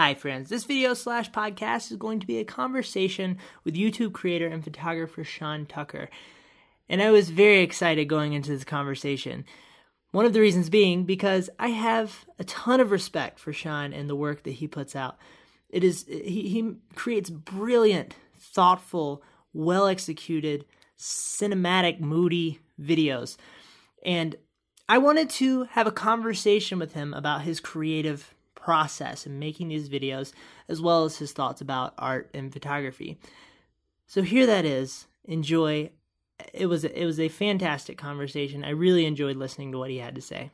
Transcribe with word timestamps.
Hi, 0.00 0.14
friends. 0.14 0.48
This 0.48 0.62
video 0.62 0.94
slash 0.94 1.28
podcast 1.32 1.90
is 1.90 1.96
going 1.96 2.20
to 2.20 2.26
be 2.28 2.38
a 2.38 2.44
conversation 2.44 3.36
with 3.64 3.74
YouTube 3.74 4.12
creator 4.12 4.46
and 4.46 4.62
photographer 4.62 5.24
Sean 5.24 5.66
Tucker. 5.66 6.08
And 6.88 7.02
I 7.02 7.10
was 7.10 7.30
very 7.30 7.62
excited 7.62 8.04
going 8.04 8.32
into 8.32 8.50
this 8.50 8.62
conversation. 8.62 9.44
One 10.12 10.24
of 10.24 10.34
the 10.34 10.40
reasons 10.40 10.70
being 10.70 11.02
because 11.02 11.50
I 11.58 11.70
have 11.70 12.26
a 12.38 12.44
ton 12.44 12.78
of 12.78 12.92
respect 12.92 13.40
for 13.40 13.52
Sean 13.52 13.92
and 13.92 14.08
the 14.08 14.14
work 14.14 14.44
that 14.44 14.52
he 14.52 14.68
puts 14.68 14.94
out. 14.94 15.18
It 15.68 15.82
is 15.82 16.06
he, 16.06 16.48
he 16.48 16.74
creates 16.94 17.28
brilliant, 17.28 18.14
thoughtful, 18.38 19.24
well 19.52 19.88
executed, 19.88 20.64
cinematic, 20.96 21.98
moody 21.98 22.60
videos. 22.80 23.36
And 24.06 24.36
I 24.88 24.98
wanted 24.98 25.28
to 25.30 25.64
have 25.64 25.88
a 25.88 25.92
conversation 25.92 26.78
with 26.78 26.92
him 26.92 27.12
about 27.12 27.42
his 27.42 27.58
creative 27.58 28.32
process 28.68 29.24
in 29.24 29.38
making 29.38 29.68
these 29.68 29.88
videos, 29.88 30.34
as 30.68 30.78
well 30.78 31.06
as 31.06 31.16
his 31.16 31.32
thoughts 31.32 31.62
about 31.62 31.94
art 31.96 32.28
and 32.34 32.52
photography. 32.52 33.18
So 34.06 34.20
here 34.20 34.44
that 34.44 34.66
is. 34.66 35.06
Enjoy. 35.24 35.90
It 36.52 36.66
was 36.66 36.84
it 36.84 37.06
was 37.06 37.18
a 37.18 37.30
fantastic 37.30 37.96
conversation. 37.96 38.64
I 38.64 38.70
really 38.70 39.06
enjoyed 39.06 39.38
listening 39.38 39.72
to 39.72 39.78
what 39.78 39.88
he 39.88 39.96
had 39.96 40.14
to 40.16 40.20
say. 40.20 40.50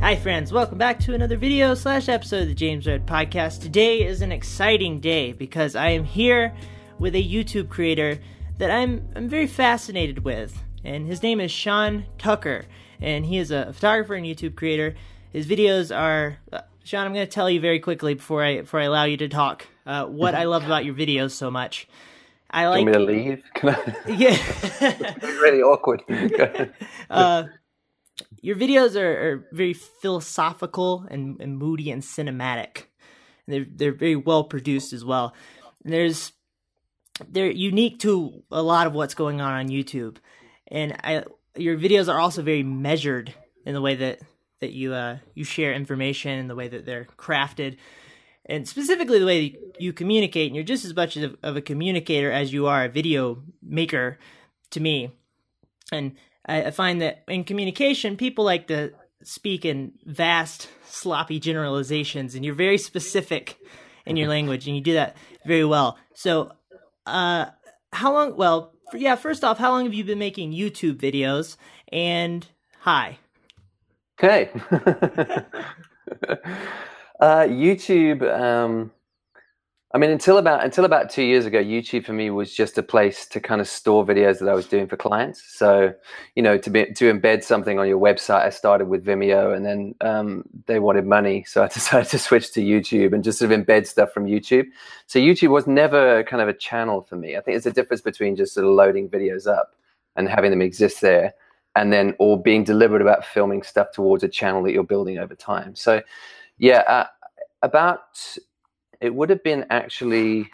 Hi 0.00 0.14
friends, 0.14 0.52
welcome 0.52 0.78
back 0.78 1.00
to 1.00 1.14
another 1.14 1.36
video 1.36 1.74
slash 1.74 2.08
episode 2.08 2.42
of 2.42 2.48
the 2.48 2.54
James 2.54 2.86
Red 2.86 3.04
Podcast. 3.04 3.60
Today 3.60 4.06
is 4.06 4.22
an 4.22 4.30
exciting 4.30 5.00
day 5.00 5.32
because 5.32 5.74
I 5.74 5.88
am 5.88 6.04
here 6.04 6.54
with 7.00 7.16
a 7.16 7.24
YouTube 7.24 7.68
creator 7.68 8.20
that 8.58 8.70
I'm 8.70 9.08
I'm 9.16 9.28
very 9.28 9.48
fascinated 9.48 10.22
with 10.24 10.62
and 10.84 11.06
his 11.06 11.22
name 11.22 11.40
is 11.40 11.50
Sean 11.50 12.06
Tucker, 12.18 12.64
and 13.00 13.26
he 13.26 13.38
is 13.38 13.50
a 13.50 13.72
photographer 13.72 14.14
and 14.14 14.26
YouTube 14.26 14.56
creator. 14.56 14.94
His 15.32 15.46
videos 15.46 15.96
are 15.96 16.38
uh, 16.52 16.62
Sean. 16.84 17.06
I'm 17.06 17.14
going 17.14 17.26
to 17.26 17.32
tell 17.32 17.48
you 17.48 17.60
very 17.60 17.80
quickly 17.80 18.14
before 18.14 18.44
I 18.44 18.60
before 18.60 18.80
I 18.80 18.84
allow 18.84 19.04
you 19.04 19.16
to 19.18 19.28
talk 19.28 19.66
uh, 19.86 20.06
what 20.06 20.34
I 20.34 20.44
love 20.44 20.64
about 20.64 20.84
your 20.84 20.94
videos 20.94 21.32
so 21.32 21.50
much. 21.50 21.88
I 22.50 22.66
like. 22.66 22.84
Want 22.84 22.98
me 22.98 23.06
to 23.06 23.12
leave? 23.12 23.44
Can 23.54 23.70
I? 23.70 23.96
Yeah. 24.08 24.36
really 25.22 25.62
awkward. 25.62 26.02
uh, 27.10 27.44
your 28.40 28.56
videos 28.56 29.00
are, 29.00 29.32
are 29.32 29.48
very 29.52 29.72
philosophical 29.72 31.06
and, 31.10 31.40
and, 31.40 31.56
moody 31.56 31.90
and 31.90 32.02
cinematic. 32.02 32.84
And 33.46 33.54
they're 33.54 33.66
they're 33.68 33.92
very 33.92 34.16
well 34.16 34.44
produced 34.44 34.92
as 34.92 35.04
well. 35.04 35.34
And 35.84 35.92
there's 35.92 36.32
they're 37.28 37.50
unique 37.50 38.00
to 38.00 38.42
a 38.50 38.62
lot 38.62 38.86
of 38.86 38.94
what's 38.94 39.14
going 39.14 39.40
on 39.40 39.52
on 39.52 39.68
YouTube 39.68 40.16
and 40.72 40.96
I, 41.04 41.24
your 41.54 41.76
videos 41.76 42.12
are 42.12 42.18
also 42.18 42.42
very 42.42 42.62
measured 42.62 43.32
in 43.64 43.74
the 43.74 43.80
way 43.80 43.94
that 43.94 44.20
that 44.60 44.72
you 44.72 44.94
uh, 44.94 45.18
you 45.34 45.44
share 45.44 45.72
information 45.74 46.32
and 46.32 46.50
the 46.50 46.54
way 46.54 46.66
that 46.66 46.86
they're 46.86 47.06
crafted, 47.18 47.76
and 48.46 48.66
specifically 48.66 49.18
the 49.18 49.26
way 49.26 49.50
that 49.50 49.80
you 49.80 49.92
communicate. 49.92 50.46
And 50.46 50.56
you're 50.56 50.64
just 50.64 50.84
as 50.84 50.96
much 50.96 51.16
of, 51.16 51.36
of 51.42 51.56
a 51.56 51.60
communicator 51.60 52.32
as 52.32 52.52
you 52.52 52.66
are 52.66 52.84
a 52.84 52.88
video 52.88 53.42
maker 53.62 54.18
to 54.70 54.80
me. 54.80 55.12
And 55.92 56.16
I, 56.46 56.64
I 56.64 56.70
find 56.70 57.02
that 57.02 57.24
in 57.28 57.44
communication, 57.44 58.16
people 58.16 58.44
like 58.44 58.68
to 58.68 58.92
speak 59.22 59.64
in 59.64 59.92
vast, 60.06 60.68
sloppy 60.86 61.38
generalizations, 61.38 62.34
and 62.34 62.44
you're 62.44 62.54
very 62.54 62.78
specific 62.78 63.58
in 64.06 64.16
your 64.16 64.28
language, 64.36 64.66
and 64.66 64.74
you 64.74 64.82
do 64.82 64.94
that 64.94 65.16
very 65.44 65.66
well. 65.66 65.98
So, 66.14 66.52
uh, 67.04 67.46
how 67.92 68.14
long? 68.14 68.36
Well, 68.36 68.72
yeah, 68.94 69.16
first 69.16 69.44
off, 69.44 69.58
how 69.58 69.70
long 69.70 69.84
have 69.84 69.94
you 69.94 70.04
been 70.04 70.18
making 70.18 70.52
YouTube 70.52 70.96
videos? 70.96 71.56
And 71.92 72.46
hi. 72.80 73.18
Okay. 74.18 74.50
uh, 77.20 77.46
YouTube. 77.48 78.22
Um, 78.22 78.92
I 79.94 79.98
mean, 79.98 80.10
until 80.10 80.38
about 80.38 80.64
until 80.64 80.86
about 80.86 81.10
two 81.10 81.22
years 81.22 81.44
ago, 81.44 81.62
YouTube 81.62 82.06
for 82.06 82.14
me 82.14 82.30
was 82.30 82.54
just 82.54 82.78
a 82.78 82.82
place 82.82 83.26
to 83.26 83.40
kind 83.40 83.60
of 83.60 83.68
store 83.68 84.06
videos 84.06 84.38
that 84.38 84.48
I 84.48 84.54
was 84.54 84.66
doing 84.66 84.86
for 84.86 84.96
clients. 84.96 85.42
So, 85.46 85.92
you 86.34 86.42
know, 86.42 86.56
to 86.56 86.70
be 86.70 86.86
to 86.86 87.12
embed 87.12 87.44
something 87.44 87.78
on 87.78 87.86
your 87.86 87.98
website, 87.98 88.40
I 88.40 88.48
started 88.48 88.88
with 88.88 89.04
Vimeo, 89.04 89.54
and 89.54 89.66
then 89.66 89.94
um, 90.00 90.44
they 90.66 90.78
wanted 90.78 91.04
money, 91.04 91.44
so 91.44 91.62
I 91.62 91.68
decided 91.74 92.08
to 92.08 92.18
switch 92.18 92.52
to 92.52 92.62
YouTube 92.62 93.12
and 93.12 93.22
just 93.22 93.38
sort 93.38 93.52
of 93.52 93.60
embed 93.60 93.86
stuff 93.86 94.12
from 94.12 94.24
YouTube. 94.24 94.64
So, 95.08 95.18
YouTube 95.18 95.50
was 95.50 95.66
never 95.66 96.24
kind 96.24 96.40
of 96.40 96.48
a 96.48 96.54
channel 96.54 97.02
for 97.02 97.16
me. 97.16 97.36
I 97.36 97.40
think 97.40 97.54
there's 97.54 97.66
a 97.66 97.72
difference 97.72 98.00
between 98.00 98.34
just 98.34 98.54
sort 98.54 98.66
of 98.66 98.72
loading 98.72 99.10
videos 99.10 99.46
up 99.46 99.74
and 100.16 100.26
having 100.26 100.50
them 100.52 100.62
exist 100.62 101.02
there, 101.02 101.34
and 101.76 101.92
then 101.92 102.14
or 102.18 102.40
being 102.40 102.64
deliberate 102.64 103.02
about 103.02 103.26
filming 103.26 103.62
stuff 103.62 103.88
towards 103.92 104.24
a 104.24 104.28
channel 104.28 104.62
that 104.62 104.72
you're 104.72 104.84
building 104.84 105.18
over 105.18 105.34
time. 105.34 105.74
So, 105.74 106.00
yeah, 106.56 106.78
uh, 106.88 107.06
about 107.60 108.38
it 109.02 109.14
would 109.14 109.28
have 109.28 109.42
been 109.42 109.66
actually 109.68 110.48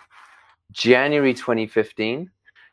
January 0.73 1.35
2015. 1.35 2.31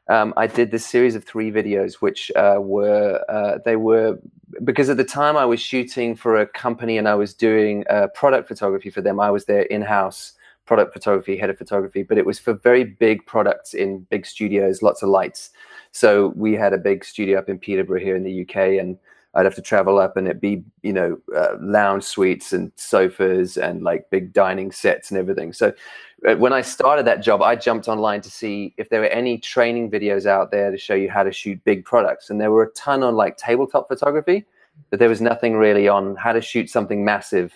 Um, 0.08 0.34
I 0.38 0.48
did 0.48 0.72
this 0.72 0.86
series 0.86 1.16
of 1.16 1.24
three 1.26 1.52
videos, 1.52 1.96
which 1.96 2.32
uh, 2.36 2.58
were 2.60 3.24
uh, 3.28 3.58
they 3.66 3.76
were 3.76 4.18
because 4.64 4.90
at 4.90 4.98
the 4.98 5.04
time 5.04 5.36
I 5.36 5.46
was 5.46 5.60
shooting 5.60 6.16
for 6.16 6.40
a 6.40 6.48
company 6.48 6.98
and 6.98 7.08
I 7.08 7.16
was 7.16 7.34
doing 7.34 7.84
uh, 7.90 8.08
product 8.14 8.48
photography 8.48 8.90
for 8.90 9.02
them. 9.02 9.20
I 9.20 9.30
was 9.32 9.46
their 9.46 9.64
in-house 9.64 10.34
product 10.66 10.94
photography 10.94 11.38
head 11.38 11.50
of 11.50 11.58
photography, 11.58 12.04
but 12.04 12.18
it 12.18 12.26
was 12.26 12.40
for 12.40 12.54
very 12.54 12.84
big 12.84 13.26
products 13.26 13.74
in 13.74 14.00
big 14.10 14.26
studios, 14.26 14.82
lots 14.82 15.04
of 15.04 15.10
lights. 15.10 15.52
So 15.92 16.34
we 16.36 16.54
had 16.54 16.74
a 16.74 16.78
big 16.78 17.04
studio 17.04 17.40
up 17.40 17.50
in 17.50 17.60
Peterborough 17.60 18.00
here 18.00 18.16
in 18.16 18.24
the 18.24 18.42
UK, 18.42 18.80
and 18.80 18.98
I'd 19.36 19.46
have 19.46 19.56
to 19.56 19.62
travel 19.62 20.00
up 20.00 20.16
and 20.16 20.28
it'd 20.28 20.42
be, 20.42 20.64
you 20.82 20.94
know, 20.94 21.18
uh, 21.36 21.56
lounge 21.60 22.04
suites 22.04 22.54
and 22.54 22.72
sofas 22.78 23.58
and 23.58 23.84
like 23.84 24.10
big 24.10 24.32
dining 24.32 24.72
sets 24.72 25.12
and 25.12 25.18
everything. 25.20 25.52
So 25.52 25.74
uh, 26.28 26.36
when 26.36 26.54
I 26.54 26.62
started 26.62 27.06
that 27.08 27.22
job, 27.22 27.42
I 27.42 27.56
jumped 27.56 27.90
online 27.90 28.22
to 28.22 28.32
see 28.32 28.74
if 28.78 28.90
there 28.90 29.02
were 29.02 29.08
any 29.08 29.38
training 29.38 29.92
videos 29.92 30.26
out 30.26 30.52
there 30.52 30.72
to 30.72 30.78
show 30.78 30.96
you 30.96 31.10
how 31.10 31.24
to 31.24 31.34
shoot 31.34 31.62
big 31.66 31.84
products. 31.84 32.30
And 32.30 32.40
there 32.40 32.52
were 32.52 32.64
a 32.64 32.72
ton 32.72 33.04
on 33.04 33.16
like 33.16 33.36
tabletop 33.36 33.90
photography, 33.90 34.46
but 34.90 35.00
there 35.00 35.10
was 35.10 35.20
nothing 35.22 35.58
really 35.58 35.88
on 35.88 36.16
how 36.16 36.32
to 36.32 36.42
shoot 36.42 36.70
something 36.70 37.04
massive 37.04 37.54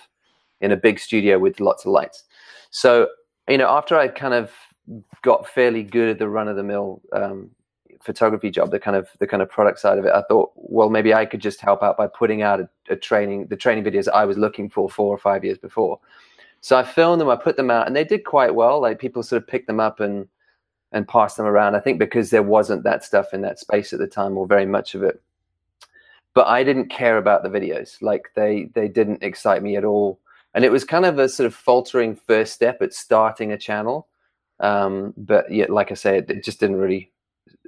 in 0.59 0.71
a 0.73 0.77
big 0.77 0.99
studio 0.99 1.39
with 1.39 1.61
lots 1.61 1.85
of 1.85 1.91
lights. 1.91 2.25
So, 2.71 3.07
you 3.47 3.57
know, 3.57 3.69
after 3.69 3.97
I 3.97 4.09
kind 4.09 4.33
of 4.33 4.51
got 5.21 5.47
fairly 5.47 5.83
good 5.83 6.09
at 6.09 6.19
the 6.19 6.27
run 6.27 6.49
of 6.49 6.55
the 6.57 6.63
mill 6.63 7.01
um, 7.13 7.51
photography 8.01 8.49
job, 8.49 8.71
the 8.71 8.79
kind 8.79 8.95
of 8.95 9.09
the 9.19 9.27
kind 9.27 9.41
of 9.41 9.49
product 9.49 9.79
side 9.79 9.97
of 9.97 10.05
it, 10.05 10.13
I 10.13 10.21
thought, 10.29 10.51
well, 10.55 10.89
maybe 10.89 11.13
I 11.13 11.25
could 11.25 11.41
just 11.41 11.61
help 11.61 11.83
out 11.83 11.97
by 11.97 12.07
putting 12.07 12.41
out 12.41 12.59
a, 12.59 12.69
a 12.89 12.95
training, 12.95 13.47
the 13.47 13.57
training 13.57 13.83
videos 13.83 14.07
I 14.07 14.25
was 14.25 14.37
looking 14.37 14.69
for 14.69 14.89
four 14.89 15.13
or 15.13 15.17
five 15.17 15.43
years 15.43 15.57
before. 15.57 15.99
So 16.61 16.77
I 16.77 16.83
filmed 16.83 17.21
them, 17.21 17.29
I 17.29 17.35
put 17.35 17.57
them 17.57 17.71
out, 17.71 17.87
and 17.87 17.95
they 17.95 18.03
did 18.03 18.25
quite 18.25 18.53
well. 18.53 18.81
Like 18.81 18.99
people 18.99 19.23
sort 19.23 19.41
of 19.41 19.47
picked 19.47 19.67
them 19.67 19.79
up 19.79 19.99
and 19.99 20.27
and 20.91 21.07
passed 21.07 21.37
them 21.37 21.45
around. 21.45 21.75
I 21.75 21.79
think 21.79 21.99
because 21.99 22.29
there 22.29 22.43
wasn't 22.43 22.83
that 22.83 23.03
stuff 23.03 23.33
in 23.33 23.41
that 23.41 23.59
space 23.59 23.93
at 23.93 23.99
the 23.99 24.07
time, 24.07 24.37
or 24.37 24.47
very 24.47 24.65
much 24.65 24.95
of 24.95 25.03
it. 25.03 25.21
But 26.33 26.47
I 26.47 26.63
didn't 26.63 26.89
care 26.89 27.17
about 27.17 27.43
the 27.43 27.49
videos. 27.49 28.01
Like 28.01 28.29
they 28.35 28.69
they 28.73 28.87
didn't 28.87 29.23
excite 29.23 29.63
me 29.63 29.75
at 29.75 29.85
all. 29.85 30.19
And 30.55 30.65
it 30.65 30.71
was 30.71 30.83
kind 30.83 31.05
of 31.05 31.19
a 31.19 31.29
sort 31.29 31.45
of 31.45 31.53
faltering 31.53 32.15
first 32.15 32.53
step 32.53 32.81
at 32.81 32.93
starting 32.93 33.51
a 33.51 33.57
channel. 33.57 34.07
Um, 34.59 35.13
but 35.15 35.51
yet, 35.51 35.69
like 35.69 35.91
I 35.91 35.93
say, 35.93 36.17
it, 36.17 36.29
it 36.29 36.43
just 36.43 36.59
didn't 36.59 36.77
really 36.77 37.11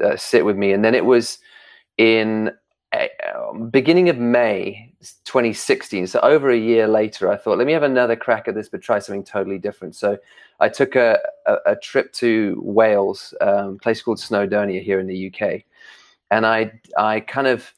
uh, 0.04 0.16
sit 0.16 0.46
with 0.46 0.58
me. 0.58 0.72
And 0.72 0.84
then 0.84 0.96
it 0.96 1.06
was 1.06 1.40
in 1.98 2.52
uh, 2.94 3.54
beginning 3.70 4.10
of 4.10 4.18
May 4.18 4.94
2016. 5.26 6.08
So 6.08 6.20
over 6.22 6.50
a 6.52 6.58
year 6.58 6.88
later, 6.88 7.32
I 7.32 7.38
thought, 7.38 7.58
let 7.58 7.68
me 7.68 7.74
have 7.74 7.84
another 7.84 8.16
crack 8.16 8.48
at 8.48 8.56
this, 8.56 8.70
but 8.70 8.82
try 8.82 9.00
something 9.00 9.24
totally 9.24 9.58
different. 9.58 9.96
So 9.96 10.18
I 10.60 10.70
took 10.70 10.96
a, 10.96 11.18
a, 11.46 11.56
a 11.68 11.76
trip 11.76 12.12
to 12.14 12.60
Wales, 12.64 13.34
um, 13.42 13.78
place 13.80 14.02
called 14.02 14.20
Snowdonia 14.20 14.82
here 14.82 15.00
in 15.00 15.08
the 15.08 15.34
UK. 15.34 15.64
And 16.32 16.46
I, 16.46 16.80
I 16.98 17.22
kind 17.22 17.48
of, 17.48 17.74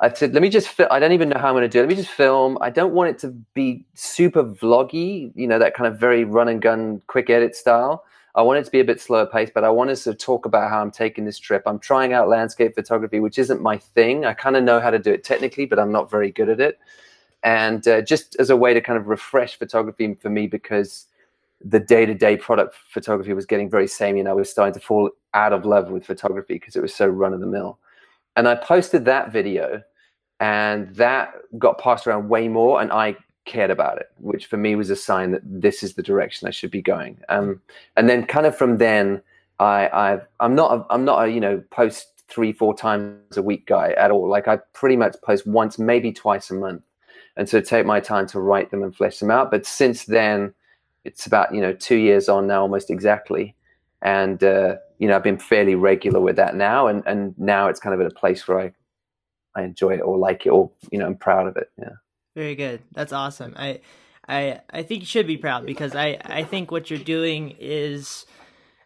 I 0.00 0.12
said, 0.12 0.34
let 0.34 0.42
me 0.42 0.50
just, 0.50 0.68
fi- 0.68 0.88
I 0.90 0.98
don't 0.98 1.12
even 1.12 1.28
know 1.28 1.38
how 1.38 1.48
I'm 1.48 1.54
going 1.54 1.62
to 1.62 1.68
do 1.68 1.78
it. 1.78 1.82
Let 1.82 1.88
me 1.88 1.94
just 1.94 2.10
film. 2.10 2.58
I 2.60 2.70
don't 2.70 2.92
want 2.92 3.10
it 3.10 3.18
to 3.20 3.28
be 3.54 3.84
super 3.94 4.44
vloggy, 4.44 5.32
you 5.34 5.46
know, 5.46 5.58
that 5.58 5.74
kind 5.74 5.92
of 5.92 5.98
very 5.98 6.24
run 6.24 6.48
and 6.48 6.60
gun, 6.60 7.00
quick 7.06 7.30
edit 7.30 7.56
style. 7.56 8.04
I 8.36 8.42
want 8.42 8.58
it 8.58 8.64
to 8.66 8.70
be 8.70 8.80
a 8.80 8.84
bit 8.84 9.00
slower 9.00 9.24
paced, 9.24 9.54
but 9.54 9.64
I 9.64 9.70
wanted 9.70 9.96
to 9.96 10.14
talk 10.14 10.44
about 10.44 10.68
how 10.68 10.82
I'm 10.82 10.90
taking 10.90 11.24
this 11.24 11.38
trip. 11.38 11.62
I'm 11.64 11.78
trying 11.78 12.12
out 12.12 12.28
landscape 12.28 12.74
photography, 12.74 13.18
which 13.18 13.38
isn't 13.38 13.62
my 13.62 13.78
thing. 13.78 14.26
I 14.26 14.34
kind 14.34 14.56
of 14.56 14.62
know 14.62 14.78
how 14.78 14.90
to 14.90 14.98
do 14.98 15.10
it 15.10 15.24
technically, 15.24 15.64
but 15.64 15.78
I'm 15.78 15.90
not 15.90 16.10
very 16.10 16.30
good 16.30 16.50
at 16.50 16.60
it. 16.60 16.78
And 17.42 17.88
uh, 17.88 18.02
just 18.02 18.36
as 18.38 18.50
a 18.50 18.56
way 18.56 18.74
to 18.74 18.80
kind 18.82 18.98
of 18.98 19.06
refresh 19.06 19.58
photography 19.58 20.14
for 20.20 20.28
me, 20.28 20.46
because 20.46 21.06
the 21.64 21.80
day-to-day 21.80 22.36
product 22.36 22.76
photography 22.90 23.32
was 23.32 23.46
getting 23.46 23.70
very 23.70 23.88
samey, 23.88 24.20
and 24.20 24.28
I 24.28 24.34
was 24.34 24.50
starting 24.50 24.74
to 24.74 24.80
fall 24.80 25.10
out 25.32 25.54
of 25.54 25.64
love 25.64 25.90
with 25.90 26.04
photography 26.04 26.54
because 26.54 26.76
it 26.76 26.82
was 26.82 26.94
so 26.94 27.06
run-of-the-mill. 27.06 27.78
And 28.36 28.46
I 28.46 28.54
posted 28.54 29.06
that 29.06 29.32
video, 29.32 29.82
and 30.40 30.94
that 30.96 31.32
got 31.58 31.78
passed 31.78 32.06
around 32.06 32.28
way 32.28 32.48
more, 32.48 32.82
and 32.82 32.92
I 32.92 33.16
cared 33.46 33.70
about 33.70 33.98
it, 33.98 34.10
which 34.18 34.46
for 34.46 34.58
me 34.58 34.76
was 34.76 34.90
a 34.90 34.96
sign 34.96 35.30
that 35.30 35.40
this 35.44 35.82
is 35.82 35.94
the 35.94 36.02
direction 36.02 36.46
I 36.46 36.50
should 36.50 36.70
be 36.70 36.82
going. 36.82 37.18
Um, 37.30 37.62
and 37.96 38.08
then 38.08 38.26
kind 38.26 38.44
of 38.44 38.56
from 38.56 38.76
then, 38.76 39.22
I, 39.58 39.88
I've, 39.92 40.26
I'm 40.40 40.54
not, 40.54 40.72
a, 40.78 40.86
I'm 40.92 41.04
not 41.04 41.24
a, 41.24 41.30
you 41.30 41.40
know, 41.40 41.62
post 41.70 42.08
three, 42.28 42.52
four 42.52 42.76
times 42.76 43.36
a 43.36 43.42
week 43.42 43.66
guy 43.66 43.92
at 43.92 44.10
all. 44.10 44.28
Like 44.28 44.48
I 44.48 44.56
pretty 44.74 44.96
much 44.96 45.16
post 45.22 45.46
once, 45.46 45.78
maybe 45.78 46.12
twice 46.12 46.50
a 46.50 46.54
month. 46.54 46.82
And 47.36 47.48
so 47.48 47.60
take 47.60 47.86
my 47.86 48.00
time 48.00 48.26
to 48.28 48.40
write 48.40 48.70
them 48.70 48.82
and 48.82 48.94
flesh 48.94 49.18
them 49.18 49.30
out. 49.30 49.50
But 49.50 49.64
since 49.64 50.04
then, 50.04 50.52
it's 51.04 51.26
about, 51.26 51.54
you 51.54 51.60
know, 51.60 51.72
two 51.72 51.96
years 51.96 52.28
on 52.28 52.46
now, 52.46 52.62
almost 52.62 52.90
exactly. 52.90 53.54
And, 54.02 54.42
uh, 54.42 54.76
you 54.98 55.06
know, 55.06 55.16
I've 55.16 55.22
been 55.22 55.38
fairly 55.38 55.74
regular 55.74 56.20
with 56.20 56.36
that 56.36 56.56
now. 56.56 56.86
And, 56.88 57.02
and 57.06 57.38
now 57.38 57.68
it's 57.68 57.80
kind 57.80 57.94
of 57.94 58.00
at 58.00 58.10
a 58.10 58.14
place 58.14 58.46
where 58.48 58.60
I, 58.60 58.72
I 59.54 59.62
enjoy 59.62 59.94
it 59.94 60.00
or 60.00 60.18
like 60.18 60.46
it 60.46 60.50
or, 60.50 60.70
you 60.90 60.98
know, 60.98 61.06
I'm 61.06 61.16
proud 61.16 61.46
of 61.46 61.56
it. 61.56 61.70
Yeah. 61.78 61.90
Very 62.36 62.54
good. 62.54 62.82
That's 62.92 63.14
awesome. 63.14 63.54
I, 63.56 63.80
I, 64.28 64.60
I 64.70 64.82
think 64.82 65.00
you 65.00 65.06
should 65.06 65.26
be 65.26 65.38
proud 65.38 65.64
because 65.66 65.96
I, 65.96 66.18
I 66.22 66.44
think 66.44 66.70
what 66.70 66.90
you're 66.90 66.98
doing 66.98 67.56
is, 67.58 68.26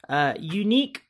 uh, 0.08 0.35
unique 0.38 1.05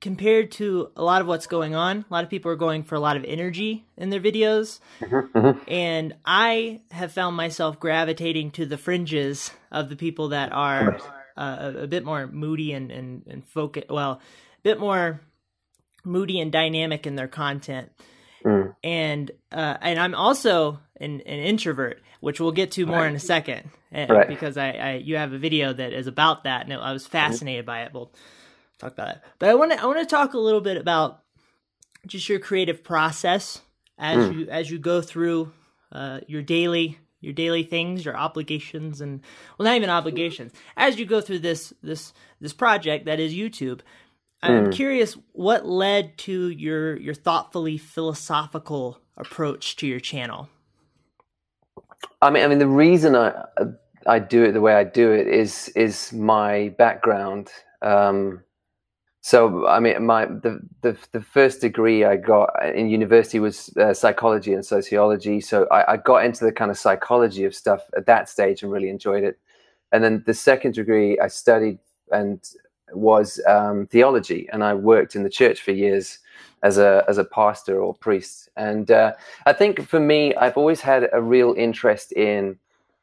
compared 0.00 0.50
to 0.52 0.90
a 0.96 1.02
lot 1.02 1.20
of 1.20 1.26
what's 1.26 1.46
going 1.46 1.74
on. 1.74 2.04
A 2.08 2.12
lot 2.12 2.24
of 2.24 2.30
people 2.30 2.50
are 2.50 2.56
going 2.56 2.82
for 2.84 2.94
a 2.94 3.00
lot 3.00 3.16
of 3.16 3.24
energy 3.24 3.86
in 3.96 4.10
their 4.10 4.20
videos. 4.20 4.80
Mm-hmm, 5.00 5.38
mm-hmm. 5.38 5.58
And 5.66 6.14
I 6.24 6.80
have 6.90 7.12
found 7.12 7.36
myself 7.36 7.80
gravitating 7.80 8.50
to 8.52 8.66
the 8.66 8.76
fringes 8.76 9.50
of 9.70 9.88
the 9.88 9.96
people 9.96 10.28
that 10.28 10.52
are 10.52 10.98
uh, 11.36 11.72
a, 11.74 11.82
a, 11.84 11.86
bit 11.86 12.04
more 12.04 12.26
moody 12.26 12.72
and, 12.72 12.90
and, 12.90 13.22
and 13.26 13.46
focus, 13.46 13.84
well, 13.90 14.12
a 14.12 14.62
bit 14.62 14.78
more 14.78 15.20
moody 16.04 16.40
and 16.40 16.52
dynamic 16.52 17.06
in 17.06 17.16
their 17.16 17.28
content. 17.28 17.90
Mm. 18.44 18.74
And 18.84 19.30
uh, 19.50 19.76
and 19.80 19.98
I'm 19.98 20.14
also 20.14 20.80
an, 20.96 21.20
an, 21.22 21.38
introvert, 21.40 22.02
which 22.20 22.40
we'll 22.40 22.52
get 22.52 22.72
to 22.72 22.86
more 22.86 22.98
right. 22.98 23.08
in 23.08 23.16
a 23.16 23.20
second, 23.20 23.70
eh, 23.92 24.06
right. 24.06 24.28
because 24.28 24.58
I, 24.58 24.70
I, 24.72 24.92
you 24.96 25.16
have 25.16 25.32
a 25.32 25.38
video 25.38 25.72
that 25.72 25.92
is 25.92 26.06
about 26.06 26.44
that, 26.44 26.66
and 26.66 26.74
I 26.74 26.92
was 26.92 27.06
fascinated 27.06 27.62
mm-hmm. 27.62 27.66
by 27.66 27.82
it. 27.82 27.94
We'll 27.94 28.12
talk 28.78 28.92
about 28.92 29.06
that. 29.06 29.24
But 29.38 29.48
I 29.48 29.54
want 29.54 29.72
to 29.72 29.80
I 29.80 29.86
want 29.86 29.98
to 30.00 30.06
talk 30.06 30.34
a 30.34 30.38
little 30.38 30.60
bit 30.60 30.76
about 30.76 31.22
just 32.06 32.28
your 32.28 32.38
creative 32.38 32.84
process 32.84 33.62
as 33.98 34.18
mm. 34.18 34.38
you 34.38 34.48
as 34.48 34.70
you 34.70 34.78
go 34.78 35.00
through 35.00 35.52
uh, 35.92 36.20
your 36.26 36.42
daily 36.42 36.98
your 37.24 37.32
daily 37.32 37.62
things, 37.62 38.04
your 38.04 38.16
obligations, 38.16 39.00
and 39.00 39.22
well, 39.58 39.64
not 39.64 39.76
even 39.76 39.90
obligations. 39.90 40.52
As 40.76 40.98
you 40.98 41.06
go 41.06 41.20
through 41.20 41.40
this 41.40 41.72
this 41.82 42.12
this 42.40 42.52
project 42.52 43.06
that 43.06 43.18
is 43.18 43.34
YouTube, 43.34 43.80
I'm 44.44 44.66
mm. 44.66 44.72
curious 44.72 45.16
what 45.32 45.66
led 45.66 46.18
to 46.18 46.50
your 46.50 46.96
your 46.96 47.14
thoughtfully 47.14 47.78
philosophical 47.78 48.98
approach 49.16 49.76
to 49.76 49.86
your 49.86 50.00
channel. 50.00 50.48
I 52.20 52.30
mean, 52.30 52.44
I 52.44 52.48
mean, 52.48 52.58
the 52.58 52.68
reason 52.68 53.16
I 53.16 53.44
I 54.06 54.18
do 54.18 54.44
it 54.44 54.52
the 54.52 54.60
way 54.60 54.74
I 54.74 54.84
do 54.84 55.12
it 55.12 55.26
is 55.26 55.70
is 55.70 56.12
my 56.12 56.74
background. 56.78 57.50
Um, 57.82 58.42
so 59.22 59.66
I 59.66 59.80
mean, 59.80 60.04
my 60.04 60.26
the, 60.26 60.60
the, 60.82 60.98
the 61.12 61.22
first 61.22 61.62
degree 61.62 62.04
I 62.04 62.16
got 62.16 62.50
in 62.74 62.90
university 62.90 63.40
was 63.40 63.74
uh, 63.78 63.94
psychology 63.94 64.52
and 64.52 64.64
sociology. 64.64 65.40
So 65.40 65.66
I, 65.70 65.94
I, 65.94 65.96
got 65.96 66.26
into 66.26 66.44
the 66.44 66.52
kind 66.52 66.70
of 66.70 66.78
psychology 66.78 67.44
of 67.44 67.54
stuff 67.54 67.82
at 67.96 68.04
that 68.04 68.28
stage 68.28 68.62
and 68.62 68.70
really 68.70 68.90
enjoyed 68.90 69.24
it. 69.24 69.38
And 69.92 70.04
then 70.04 70.22
the 70.26 70.34
second 70.34 70.74
degree 70.74 71.18
I 71.18 71.28
studied 71.28 71.78
and 72.10 72.42
was 72.92 73.40
um, 73.46 73.86
theology, 73.86 74.48
and 74.52 74.62
I 74.62 74.74
worked 74.74 75.16
in 75.16 75.22
the 75.22 75.30
church 75.30 75.62
for 75.62 75.72
years 75.72 76.18
as 76.62 76.78
a 76.78 77.04
as 77.08 77.18
a 77.18 77.24
pastor 77.24 77.80
or 77.80 77.94
priest. 77.94 78.48
And 78.56 78.90
uh, 78.90 79.12
I 79.46 79.52
think 79.52 79.86
for 79.86 80.00
me, 80.00 80.34
I've 80.34 80.56
always 80.56 80.80
had 80.80 81.08
a 81.12 81.20
real 81.20 81.54
interest 81.56 82.12
in 82.12 82.58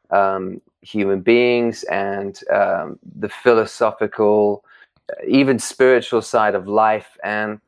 um, 0.09 0.61
human 0.81 1.21
beings 1.21 1.83
and 1.83 2.39
um, 2.51 2.99
the 3.19 3.29
philosophical 3.29 4.63
even 5.27 5.59
spiritual 5.59 6.21
side 6.21 6.55
of 6.55 6.67
life. 6.67 7.17
And 7.23 7.59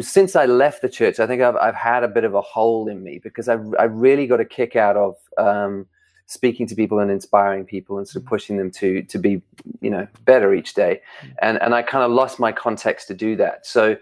since 0.00 0.36
I 0.36 0.46
left 0.46 0.82
the 0.82 0.88
church, 0.88 1.18
I 1.18 1.26
think 1.26 1.42
I've, 1.42 1.56
I've 1.56 1.74
had 1.74 2.04
a 2.04 2.08
bit 2.08 2.24
of 2.24 2.34
a 2.34 2.40
hole 2.40 2.88
in 2.88 3.02
me 3.02 3.18
because 3.18 3.48
I, 3.48 3.54
I 3.78 3.84
really 3.84 4.26
got 4.26 4.40
a 4.40 4.44
kick 4.44 4.76
out 4.76 4.96
of 4.96 5.16
um, 5.38 5.86
speaking 6.26 6.66
to 6.66 6.74
people 6.74 6.98
and 6.98 7.10
inspiring 7.10 7.64
people 7.64 7.98
and 7.98 8.08
sort 8.08 8.16
of 8.16 8.22
mm-hmm. 8.22 8.28
pushing 8.30 8.56
them 8.56 8.70
to 8.70 9.02
to 9.02 9.18
be 9.18 9.42
you 9.80 9.90
know 9.90 10.06
better 10.24 10.54
each 10.54 10.74
day. 10.74 11.00
Mm-hmm. 11.20 11.32
And 11.42 11.62
and 11.62 11.74
I 11.74 11.82
kind 11.82 12.04
of 12.04 12.10
lost 12.10 12.38
my 12.38 12.52
context 12.52 13.08
to 13.08 13.14
do 13.14 13.36
that. 13.36 13.66
So 13.66 13.96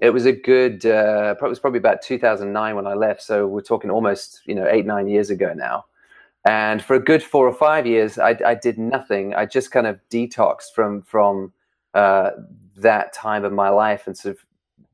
it 0.00 0.10
was 0.10 0.26
a 0.26 0.32
good. 0.32 0.86
Uh, 0.86 1.34
it 1.40 1.48
was 1.48 1.58
probably 1.58 1.78
about 1.78 2.02
2009 2.02 2.76
when 2.76 2.86
I 2.86 2.94
left. 2.94 3.22
So 3.22 3.46
we're 3.46 3.62
talking 3.62 3.90
almost 3.90 4.42
you 4.46 4.54
know 4.54 4.66
eight 4.68 4.86
nine 4.86 5.08
years 5.08 5.30
ago 5.30 5.52
now. 5.54 5.86
And 6.44 6.82
for 6.82 6.94
a 6.94 7.00
good 7.00 7.22
four 7.22 7.46
or 7.46 7.52
five 7.52 7.86
years, 7.86 8.18
I, 8.18 8.38
I 8.46 8.54
did 8.54 8.78
nothing. 8.78 9.34
I 9.34 9.44
just 9.44 9.70
kind 9.70 9.86
of 9.86 10.00
detoxed 10.10 10.72
from 10.74 11.02
from 11.02 11.52
uh, 11.94 12.30
that 12.76 13.12
time 13.12 13.44
of 13.44 13.52
my 13.52 13.68
life 13.68 14.06
and 14.06 14.16
sort 14.16 14.36
of 14.36 14.44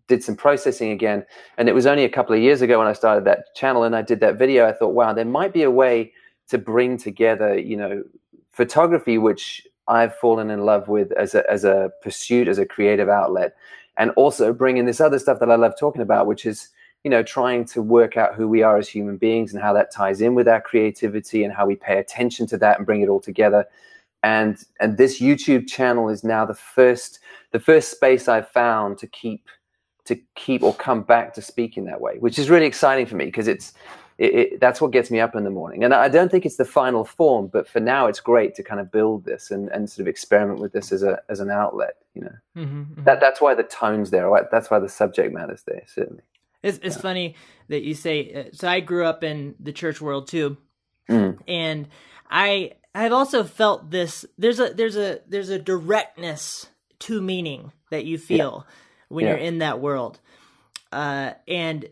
did 0.06 0.22
some 0.22 0.36
processing 0.36 0.90
again. 0.90 1.24
And 1.58 1.68
it 1.68 1.74
was 1.74 1.86
only 1.86 2.04
a 2.04 2.08
couple 2.08 2.34
of 2.34 2.42
years 2.42 2.62
ago 2.62 2.78
when 2.78 2.88
I 2.88 2.92
started 2.92 3.24
that 3.24 3.54
channel 3.54 3.84
and 3.84 3.96
I 3.96 4.02
did 4.02 4.20
that 4.20 4.38
video. 4.38 4.66
I 4.66 4.72
thought, 4.72 4.94
wow, 4.94 5.12
there 5.12 5.24
might 5.24 5.52
be 5.52 5.62
a 5.62 5.70
way 5.70 6.12
to 6.48 6.58
bring 6.58 6.98
together, 6.98 7.58
you 7.58 7.76
know, 7.76 8.04
photography, 8.52 9.18
which 9.18 9.66
I've 9.88 10.16
fallen 10.16 10.50
in 10.50 10.64
love 10.64 10.88
with 10.88 11.12
as 11.12 11.34
a 11.34 11.48
as 11.50 11.64
a 11.64 11.90
pursuit, 12.02 12.48
as 12.48 12.58
a 12.58 12.66
creative 12.66 13.08
outlet, 13.08 13.54
and 13.96 14.10
also 14.12 14.52
bring 14.52 14.76
in 14.76 14.86
this 14.86 15.00
other 15.00 15.18
stuff 15.18 15.40
that 15.40 15.50
I 15.50 15.56
love 15.56 15.74
talking 15.78 16.02
about, 16.02 16.26
which 16.26 16.46
is 16.46 16.68
you 17.02 17.10
know 17.10 17.22
trying 17.22 17.64
to 17.66 17.82
work 17.82 18.16
out 18.16 18.34
who 18.34 18.48
we 18.48 18.62
are 18.62 18.78
as 18.78 18.88
human 18.88 19.16
beings 19.16 19.52
and 19.52 19.62
how 19.62 19.72
that 19.74 19.90
ties 19.90 20.20
in 20.20 20.34
with 20.34 20.48
our 20.48 20.60
creativity 20.60 21.44
and 21.44 21.52
how 21.52 21.66
we 21.66 21.76
pay 21.76 21.98
attention 21.98 22.46
to 22.48 22.58
that 22.58 22.78
and 22.78 22.86
bring 22.86 23.02
it 23.02 23.08
all 23.08 23.20
together. 23.20 23.66
And 24.22 24.56
and 24.80 24.96
this 24.96 25.20
YouTube 25.20 25.68
channel 25.68 26.08
is 26.08 26.24
now 26.24 26.46
the 26.46 26.54
first 26.54 27.20
the 27.52 27.60
first 27.60 27.90
space 27.90 28.26
I've 28.28 28.48
found 28.48 28.98
to 28.98 29.06
keep 29.06 29.48
to 30.06 30.16
keep 30.34 30.62
or 30.62 30.74
come 30.74 31.02
back 31.02 31.34
to 31.34 31.42
speaking 31.42 31.84
that 31.86 32.00
way, 32.00 32.16
which 32.18 32.38
is 32.38 32.50
really 32.50 32.66
exciting 32.66 33.06
for 33.06 33.16
me 33.16 33.26
because 33.26 33.48
it's 33.48 33.72
it, 34.18 34.34
it, 34.34 34.60
that's 34.60 34.80
what 34.80 34.92
gets 34.92 35.10
me 35.10 35.20
up 35.20 35.34
in 35.34 35.44
the 35.44 35.50
morning. 35.50 35.82
And 35.82 35.92
I 35.92 36.08
don't 36.08 36.30
think 36.30 36.46
it's 36.46 36.56
the 36.56 36.64
final 36.64 37.04
form, 37.04 37.48
but 37.48 37.68
for 37.68 37.80
now, 37.80 38.06
it's 38.06 38.20
great 38.20 38.54
to 38.56 38.62
kind 38.62 38.80
of 38.80 38.92
build 38.92 39.24
this 39.24 39.50
and, 39.50 39.68
and 39.70 39.90
sort 39.90 40.02
of 40.02 40.08
experiment 40.08 40.60
with 40.60 40.72
this 40.72 40.92
as 40.92 41.02
a 41.02 41.20
as 41.28 41.40
an 41.40 41.50
outlet. 41.50 41.96
You 42.14 42.22
know, 42.22 42.36
mm-hmm, 42.56 42.80
mm-hmm. 42.80 43.04
that 43.04 43.20
that's 43.20 43.40
why 43.40 43.54
the 43.54 43.64
tone's 43.64 44.10
there. 44.10 44.28
Right? 44.28 44.44
That's 44.50 44.70
why 44.70 44.78
the 44.78 44.88
subject 44.88 45.32
matter's 45.32 45.62
there. 45.62 45.82
Certainly, 45.86 46.22
it's 46.62 46.78
it's 46.82 46.96
yeah. 46.96 47.02
funny 47.02 47.34
that 47.68 47.82
you 47.82 47.94
say. 47.94 48.32
Uh, 48.32 48.44
so 48.52 48.68
I 48.68 48.80
grew 48.80 49.04
up 49.04 49.24
in 49.24 49.56
the 49.58 49.72
church 49.72 50.00
world 50.00 50.28
too, 50.28 50.58
mm. 51.10 51.36
and 51.48 51.88
I 52.30 52.72
I've 52.94 53.12
also 53.12 53.42
felt 53.42 53.90
this. 53.90 54.24
There's 54.38 54.60
a 54.60 54.72
there's 54.72 54.96
a 54.96 55.20
there's 55.26 55.48
a 55.48 55.58
directness 55.58 56.68
to 57.00 57.20
meaning 57.20 57.72
that 57.90 58.04
you 58.04 58.18
feel 58.18 58.64
yeah. 58.66 58.74
when 59.08 59.24
yeah. 59.24 59.30
you're 59.32 59.40
in 59.40 59.58
that 59.58 59.80
world, 59.80 60.20
uh, 60.92 61.32
and 61.48 61.88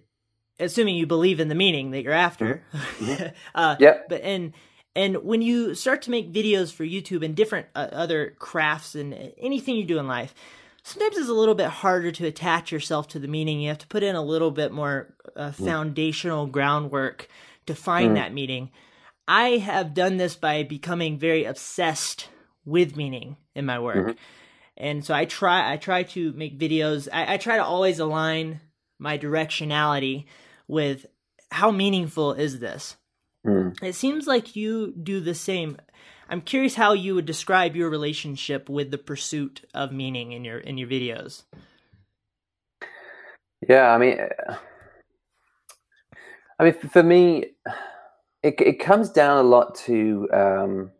assuming 0.62 0.96
you 0.96 1.06
believe 1.06 1.40
in 1.40 1.48
the 1.48 1.54
meaning 1.54 1.90
that 1.90 2.02
you're 2.02 2.12
after. 2.12 2.62
Mm-hmm. 2.72 3.26
uh, 3.54 3.76
yeah. 3.78 3.98
But 4.08 4.22
and 4.22 4.52
and 4.94 5.16
when 5.24 5.42
you 5.42 5.74
start 5.74 6.02
to 6.02 6.10
make 6.10 6.32
videos 6.32 6.72
for 6.72 6.84
YouTube 6.84 7.24
and 7.24 7.34
different 7.34 7.66
uh, 7.74 7.88
other 7.92 8.34
crafts 8.38 8.94
and 8.94 9.32
anything 9.38 9.76
you 9.76 9.84
do 9.84 9.98
in 9.98 10.06
life, 10.06 10.34
sometimes 10.82 11.16
it's 11.16 11.28
a 11.28 11.34
little 11.34 11.54
bit 11.54 11.68
harder 11.68 12.12
to 12.12 12.26
attach 12.26 12.72
yourself 12.72 13.08
to 13.08 13.18
the 13.18 13.28
meaning. 13.28 13.60
You 13.60 13.68
have 13.68 13.78
to 13.78 13.86
put 13.86 14.02
in 14.02 14.16
a 14.16 14.22
little 14.22 14.50
bit 14.50 14.72
more 14.72 15.14
uh, 15.36 15.50
mm. 15.50 15.64
foundational 15.64 16.46
groundwork 16.46 17.28
to 17.66 17.74
find 17.74 18.12
mm. 18.12 18.14
that 18.16 18.34
meaning. 18.34 18.70
I 19.26 19.56
have 19.58 19.94
done 19.94 20.16
this 20.16 20.36
by 20.36 20.62
becoming 20.62 21.18
very 21.18 21.44
obsessed 21.44 22.28
with 22.64 22.96
meaning 22.96 23.36
in 23.54 23.64
my 23.64 23.78
work. 23.78 23.96
Mm-hmm. 23.96 24.18
And 24.76 25.04
so 25.04 25.14
I 25.14 25.26
try 25.26 25.72
I 25.72 25.76
try 25.76 26.02
to 26.02 26.32
make 26.32 26.58
videos. 26.58 27.08
I, 27.12 27.34
I 27.34 27.36
try 27.36 27.56
to 27.56 27.64
always 27.64 27.98
align 27.98 28.60
my 28.98 29.18
directionality 29.18 30.26
with 30.68 31.06
how 31.50 31.70
meaningful 31.70 32.32
is 32.32 32.60
this. 32.60 32.96
Mm. 33.46 33.80
It 33.82 33.94
seems 33.94 34.26
like 34.26 34.56
you 34.56 34.92
do 34.92 35.20
the 35.20 35.34
same. 35.34 35.76
I'm 36.28 36.40
curious 36.40 36.74
how 36.74 36.92
you 36.92 37.14
would 37.14 37.26
describe 37.26 37.76
your 37.76 37.90
relationship 37.90 38.68
with 38.68 38.90
the 38.90 38.98
pursuit 38.98 39.64
of 39.74 39.92
meaning 39.92 40.32
in 40.32 40.44
your 40.44 40.58
in 40.58 40.78
your 40.78 40.88
videos. 40.88 41.42
Yeah, 43.68 43.90
I 43.90 43.98
mean, 43.98 44.18
I 46.58 46.64
mean, 46.64 46.74
for 46.74 47.02
me, 47.02 47.46
it 48.42 48.54
it 48.60 48.80
comes 48.80 49.10
down 49.10 49.38
a 49.38 49.48
lot 49.48 49.74
to 49.86 50.28
um, 50.32 50.90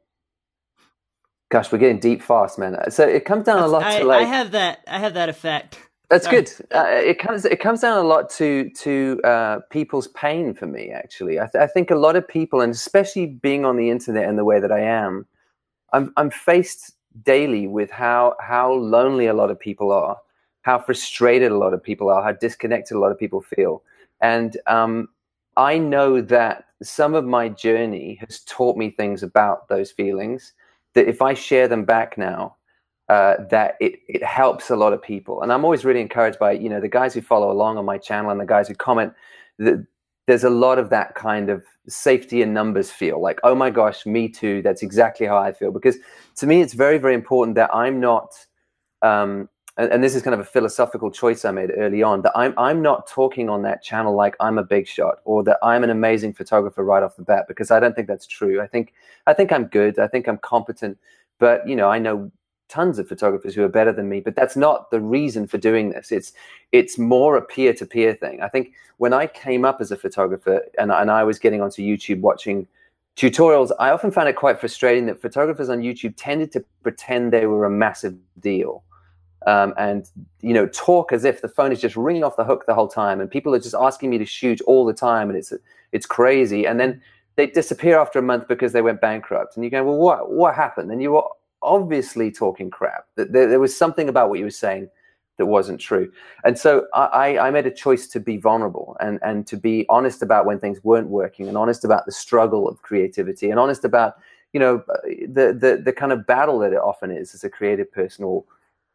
gosh, 1.51 1.71
we're 1.71 1.79
getting 1.79 2.01
deep 2.01 2.23
fast, 2.23 2.59
man. 2.59 2.91
So 2.91 3.07
it 3.07 3.25
comes 3.25 3.45
down 3.45 3.59
That's, 3.59 3.69
a 3.69 3.73
lot 3.73 3.83
I, 3.85 3.99
to 4.01 4.05
like 4.05 4.23
I 4.23 4.29
have 4.29 4.51
that 4.53 4.81
I 4.87 4.99
have 4.99 5.15
that 5.15 5.29
effect. 5.29 5.79
That's 6.13 6.27
good. 6.27 6.53
Uh, 6.75 6.85
it 6.89 7.19
comes 7.19 7.47
it 7.47 7.59
comes 7.59 7.81
down 7.81 7.97
a 7.97 8.07
lot 8.07 8.29
to 8.33 8.69
to 8.69 9.19
uh, 9.25 9.61
people's 9.71 10.09
pain 10.09 10.53
for 10.53 10.67
me. 10.67 10.91
Actually, 10.91 11.41
I, 11.41 11.47
th- 11.47 11.63
I 11.63 11.67
think 11.67 11.91
a 11.91 11.95
lot 11.95 12.17
of 12.17 12.29
people, 12.29 12.61
and 12.61 12.71
especially 12.71 13.25
being 13.25 13.65
on 13.65 13.79
the 13.79 13.89
internet 13.89 14.29
in 14.29 14.37
the 14.37 14.45
way 14.45 14.61
that 14.61 14.71
I 14.71 14.81
am, 14.81 15.27
I'm 15.95 16.13
I'm 16.19 16.29
faced 16.31 16.93
daily 17.25 17.67
with 17.67 17.91
how 17.91 18.37
how 18.41 18.75
lonely 18.75 19.27
a 19.27 19.33
lot 19.33 19.51
of 19.51 19.59
people 19.59 19.91
are, 19.91 20.19
how 20.61 20.79
frustrated 20.79 21.51
a 21.51 21.57
lot 21.57 21.73
of 21.73 21.83
people 21.83 22.11
are, 22.11 22.23
how 22.23 22.33
disconnected 22.33 22.95
a 22.95 23.01
lot 23.01 23.11
of 23.11 23.19
people 23.19 23.41
feel, 23.41 23.83
and 24.21 24.59
um, 24.67 25.09
I 25.57 25.79
know 25.79 26.21
that 26.21 26.67
some 26.83 27.15
of 27.15 27.25
my 27.25 27.49
journey 27.49 28.19
has 28.21 28.41
taught 28.41 28.77
me 28.77 28.91
things 28.91 29.23
about 29.23 29.67
those 29.69 29.91
feelings 29.91 30.53
that 30.93 31.09
if 31.09 31.23
I 31.23 31.33
share 31.33 31.69
them 31.69 31.87
back 31.87 32.19
now, 32.19 32.57
uh, 33.09 33.35
that 33.51 33.77
it, 33.81 34.01
it 34.09 34.23
helps 34.25 34.71
a 34.71 34.77
lot 34.77 34.93
of 34.93 35.03
people. 35.03 35.43
And 35.43 35.53
I'm 35.53 35.65
always 35.65 35.85
really 35.85 36.01
encouraged 36.01 36.39
by, 36.39 36.53
you 36.53 36.69
know, 36.69 36.81
the 36.81 36.89
guys 36.89 37.15
who 37.15 37.21
follow 37.21 37.51
along 37.51 37.77
on 37.77 37.85
my 37.85 37.99
channel 37.99 38.31
and 38.31 38.41
the 38.41 38.47
guys 38.47 38.69
who 38.69 38.75
comment 38.75 39.13
that 39.59 39.87
there's 40.27 40.45
a 40.45 40.51
lot 40.51 40.79
of 40.79 40.89
that 40.91 41.15
kind 41.15 41.51
of 41.51 41.65
safety 41.89 42.43
in 42.43 42.53
numbers 42.55 42.91
feel 42.91 43.21
like, 43.21 43.41
oh 43.43 43.55
my 43.55 43.71
gosh, 43.71 44.07
me 44.07 44.29
too. 44.29 44.63
That's 44.63 44.83
exactly 44.83 45.27
how 45.27 45.37
I 45.37 45.53
feel. 45.53 45.73
Because 45.73 45.97
to 46.37 46.47
me, 46.47 46.61
it's 46.61 46.75
very, 46.75 46.99
very 46.99 47.15
important 47.15 47.57
that 47.57 47.75
I'm 47.75 47.99
not, 47.99 48.35
um, 49.03 49.49
and, 49.77 49.91
and, 49.91 50.05
this 50.05 50.15
is 50.15 50.23
kind 50.23 50.35
of 50.35 50.41
a 50.41 50.45
philosophical 50.45 51.11
choice 51.11 51.45
I 51.45 51.51
made 51.51 51.73
early 51.77 52.03
on, 52.03 52.23
that 52.23 52.33
I'm, 52.37 52.55
I'm 52.57 52.83
not 52.83 53.09
talking 53.09 53.49
on 53.49 53.63
that 53.63 53.83
channel 53.83 54.15
like 54.15 54.37
I'm 54.39 54.59
a 54.59 54.63
big 54.63 54.87
shot 54.87 55.17
or 55.25 55.43
that 55.43 55.59
I'm 55.63 55.83
an 55.83 55.91
amazing 55.91 56.35
photographer 56.35 56.85
right 56.85 57.03
off 57.03 57.17
the 57.17 57.23
bat, 57.23 57.47
because 57.49 57.73
I 57.73 57.81
don't 57.81 57.97
think 57.97 58.07
that's 58.07 58.27
true. 58.27 58.61
I 58.61 58.69
think, 58.69 58.93
I 59.27 59.33
think 59.33 59.51
I'm 59.51 59.65
good. 59.65 59.99
I 59.99 60.07
think 60.07 60.29
I'm 60.29 60.39
competent, 60.39 60.99
but 61.41 61.67
you 61.69 61.75
know, 61.75 61.91
I 61.91 61.99
know 61.99 62.31
tons 62.69 62.99
of 62.99 63.09
photographers 63.09 63.55
who 63.55 63.63
are 63.63 63.69
better 63.69 63.93
than 63.93 64.09
me 64.09 64.21
but 64.21 64.35
that's 64.35 64.57
not 64.57 64.91
the 64.91 65.01
reason 65.01 65.47
for 65.47 65.59
doing 65.59 65.91
this. 65.91 66.13
It's 66.13 66.33
it's 66.73 66.99
more 66.99 67.37
a 67.37 67.43
peer-to-peer 67.43 68.15
thing. 68.15 68.41
I 68.41 68.49
think 68.49 68.73
when 68.99 69.13
i 69.13 69.27
came 69.27 69.65
up 69.65 69.81
as 69.81 69.91
a 69.91 69.97
photographer 69.97 70.63
and, 70.79 70.93
and 70.93 71.11
i 71.11 71.25
was 71.25 71.39
getting 71.39 71.61
onto 71.61 71.83
youtube 71.83 72.21
watching 72.21 72.69
tutorials 73.17 73.73
i 73.81 73.91
often 73.91 74.13
found 74.13 74.29
it 74.29 74.37
quite 74.37 74.61
frustrating 74.61 75.07
that 75.07 75.21
photographers 75.21 75.69
on 75.69 75.81
youtube 75.81 76.15
tended 76.17 76.53
to 76.53 76.63
pretend 76.85 77.33
they 77.33 77.47
were 77.47 77.65
a 77.65 77.71
massive 77.71 78.15
deal 78.39 78.85
um, 79.47 79.75
and 79.77 80.09
you 80.41 80.53
know 80.53 80.69
talk 80.69 81.11
as 81.11 81.25
if 81.25 81.43
the 81.43 81.49
phone 81.49 81.73
is 81.73 81.81
just 81.81 81.97
ringing 81.97 82.23
off 82.23 82.37
the 82.37 82.45
hook 82.45 82.65
the 82.67 82.75
whole 82.75 82.87
time 82.87 83.21
and 83.21 83.29
people 83.29 83.53
are 83.53 83.59
just 83.59 83.75
asking 83.75 84.09
me 84.09 84.19
to 84.19 84.25
shoot 84.25 84.61
all 84.63 84.85
the 84.85 84.93
time 84.93 85.29
and 85.29 85.37
it's 85.37 85.53
it's 85.93 86.07
crazy. 86.07 86.67
And 86.67 86.81
then 86.81 87.01
they 87.37 87.47
disappear 87.47 87.99
after 87.99 88.19
a 88.19 88.23
month 88.23 88.49
because 88.49 88.73
they 88.73 88.83
went 88.83 89.01
bankrupt. 89.01 89.57
And 89.57 89.65
you 89.65 89.71
go 89.71 89.85
well 89.85 89.97
what 89.97 90.31
what 90.31 90.55
happened? 90.55 90.91
And 90.91 91.01
you 91.01 91.23
obviously 91.63 92.31
talking 92.31 92.71
crap. 92.71 93.07
That 93.17 93.33
there, 93.33 93.49
there, 93.49 93.61
was 93.61 93.77
something 93.77 94.09
about 94.09 94.29
what 94.29 94.39
you 94.39 94.45
were 94.45 94.51
saying 94.51 94.89
that 95.39 95.47
wasn't 95.47 95.81
true. 95.81 96.13
And 96.45 96.59
so 96.59 96.87
I, 96.95 97.39
I 97.39 97.51
made 97.51 97.67
a 97.67 97.71
choice 97.71 98.07
to 98.09 98.21
be 98.21 98.37
vulnerable 98.37 98.97
and, 99.01 99.19
and 99.23 99.47
to 99.47 99.57
be 99.57 99.87
honest 99.89 100.23
about 100.23 100.47
when 100.47 100.59
things 100.59 100.85
weren't 100.85 101.09
working 101.09 101.49
and 101.49 101.57
honest 101.57 101.85
about 101.85 102.07
the 102.07 102.13
struggle 102.13 102.69
of 102.69 102.83
creativity 102.83 103.51
and 103.51 103.59
honest 103.59 103.85
about, 103.85 104.17
you 104.53 104.61
know, 104.61 104.85
the, 105.05 105.57
the, 105.59 105.81
the 105.83 105.93
kind 105.93 106.13
of 106.13 106.27
battle 106.27 106.59
that 106.59 106.73
it 106.73 106.79
often 106.79 107.11
is 107.11 107.35
as 107.35 107.45
a 107.45 107.51
creative 107.51 107.91
person 107.91 108.25
or, 108.25 108.45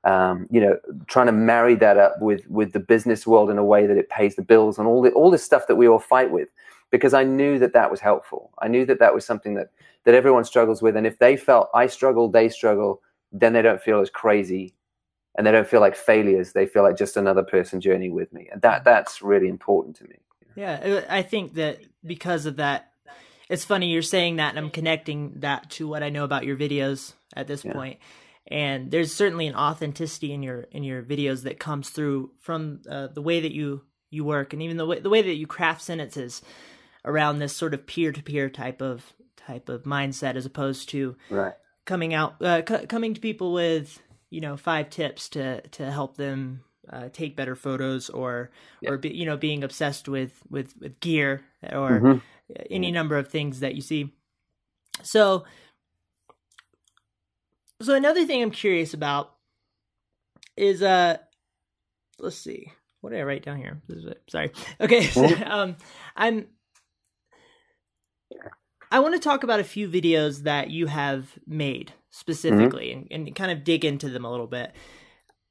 um, 0.03 0.47
you 0.51 0.61
know, 0.61 0.77
trying 1.07 1.25
to 1.25 1.31
marry 1.31 1.75
that 1.75 1.97
up 1.97 2.21
with, 2.21 2.47
with 2.49 2.71
the 2.71 2.79
business 2.79 3.25
world 3.25 3.49
in 3.49 3.57
a 3.57 3.65
way 3.65 3.87
that 3.87 3.97
it 3.97 4.09
pays 4.09 4.35
the 4.35 4.41
bills 4.43 4.77
and 4.77 4.87
all 4.87 5.01
the, 5.01 5.09
all 5.11 5.31
this 5.31 5.43
stuff 5.43 5.67
that 5.67 5.75
we 5.75 5.87
all 5.87 5.99
fight 5.99 6.31
with 6.31 6.49
because 6.91 7.13
I 7.13 7.23
knew 7.23 7.59
that 7.59 7.73
that 7.73 7.91
was 7.91 7.99
helpful. 7.99 8.51
I 8.59 8.67
knew 8.67 8.85
that 8.85 8.99
that 8.99 9.13
was 9.13 9.25
something 9.25 9.55
that 9.55 9.71
that 10.05 10.15
everyone 10.15 10.45
struggles 10.45 10.81
with, 10.81 10.95
and 10.95 11.05
if 11.05 11.19
they 11.19 11.35
felt 11.35 11.69
I 11.73 11.87
struggle, 11.87 12.29
they 12.29 12.49
struggle, 12.49 13.01
then 13.31 13.53
they 13.53 13.61
don't 13.61 13.81
feel 13.81 13.99
as 13.99 14.09
crazy, 14.09 14.73
and 15.35 15.45
they 15.45 15.51
don't 15.51 15.67
feel 15.67 15.81
like 15.81 15.95
failures. 15.95 16.53
They 16.53 16.65
feel 16.65 16.83
like 16.83 16.97
just 16.97 17.17
another 17.17 17.43
person 17.43 17.81
journeying 17.81 18.13
with 18.13 18.31
me, 18.33 18.49
and 18.51 18.61
that 18.61 18.83
that's 18.83 19.21
really 19.21 19.47
important 19.47 19.97
to 19.97 20.05
me. 20.05 20.17
Yeah, 20.55 21.01
I 21.09 21.21
think 21.21 21.53
that 21.53 21.79
because 22.03 22.47
of 22.47 22.55
that, 22.55 22.91
it's 23.49 23.65
funny 23.65 23.91
you're 23.91 24.01
saying 24.01 24.37
that, 24.37 24.49
and 24.49 24.57
I'm 24.57 24.71
connecting 24.71 25.33
that 25.41 25.69
to 25.71 25.87
what 25.87 26.03
I 26.03 26.09
know 26.09 26.23
about 26.23 26.45
your 26.45 26.57
videos 26.57 27.13
at 27.35 27.47
this 27.47 27.63
yeah. 27.63 27.73
point. 27.73 27.99
And 28.49 28.89
there's 28.89 29.13
certainly 29.13 29.45
an 29.47 29.55
authenticity 29.55 30.31
in 30.31 30.41
your 30.41 30.61
in 30.71 30.83
your 30.83 31.03
videos 31.03 31.43
that 31.43 31.59
comes 31.59 31.89
through 31.89 32.31
from 32.39 32.81
uh, 32.89 33.07
the 33.07 33.21
way 33.21 33.41
that 33.41 33.53
you 33.53 33.83
you 34.09 34.23
work, 34.23 34.53
and 34.53 34.61
even 34.63 34.77
the 34.77 34.85
way 34.85 34.99
the 34.99 35.09
way 35.09 35.21
that 35.21 35.35
you 35.35 35.47
craft 35.47 35.81
sentences 35.81 36.41
around 37.07 37.39
this 37.39 37.55
sort 37.55 37.73
of 37.73 37.87
peer 37.87 38.11
to 38.11 38.21
peer 38.21 38.49
type 38.49 38.81
of 38.81 39.13
type 39.37 39.69
of 39.69 39.83
mindset 39.83 40.35
as 40.35 40.45
opposed 40.45 40.89
to 40.89 41.15
right. 41.29 41.53
coming 41.85 42.13
out 42.13 42.39
uh, 42.41 42.61
c- 42.67 42.85
coming 42.85 43.13
to 43.13 43.21
people 43.21 43.53
with 43.53 43.99
you 44.29 44.41
know 44.41 44.57
five 44.57 44.89
tips 44.89 45.29
to 45.29 45.61
to 45.69 45.89
help 45.89 46.17
them 46.17 46.61
uh, 46.91 47.09
take 47.11 47.35
better 47.35 47.55
photos 47.55 48.09
or 48.09 48.51
yeah. 48.81 48.91
or 48.91 48.97
be, 48.97 49.09
you 49.09 49.25
know 49.25 49.37
being 49.37 49.63
obsessed 49.63 50.07
with 50.07 50.41
with 50.49 50.73
with 50.79 50.99
gear 50.99 51.43
or 51.71 51.99
mm-hmm. 51.99 52.17
any 52.69 52.91
number 52.91 53.17
of 53.17 53.29
things 53.29 53.61
that 53.61 53.75
you 53.75 53.81
see 53.81 54.13
so 55.01 55.45
so 57.81 57.93
another 57.93 58.25
thing 58.25 58.41
i'm 58.41 58.51
curious 58.51 58.93
about 58.93 59.33
is 60.55 60.81
uh 60.81 61.17
let's 62.19 62.37
see 62.37 62.71
what 63.01 63.11
did 63.11 63.19
i 63.19 63.23
write 63.23 63.43
down 63.43 63.57
here 63.57 63.81
sorry 64.29 64.51
okay 64.81 65.03
so, 65.03 65.23
mm-hmm. 65.23 65.43
um 65.51 65.75
i'm 66.15 66.47
I 68.91 68.99
want 68.99 69.15
to 69.15 69.19
talk 69.19 69.43
about 69.43 69.59
a 69.59 69.65
few 69.65 69.89
videos 69.89 70.43
that 70.43 70.69
you 70.69 70.87
have 70.87 71.37
made 71.45 71.93
specifically 72.09 72.89
mm-hmm. 72.89 73.13
and, 73.13 73.27
and, 73.27 73.35
kind 73.35 73.51
of 73.51 73.63
dig 73.63 73.83
into 73.83 74.09
them 74.09 74.25
a 74.25 74.31
little 74.31 74.47
bit. 74.47 74.71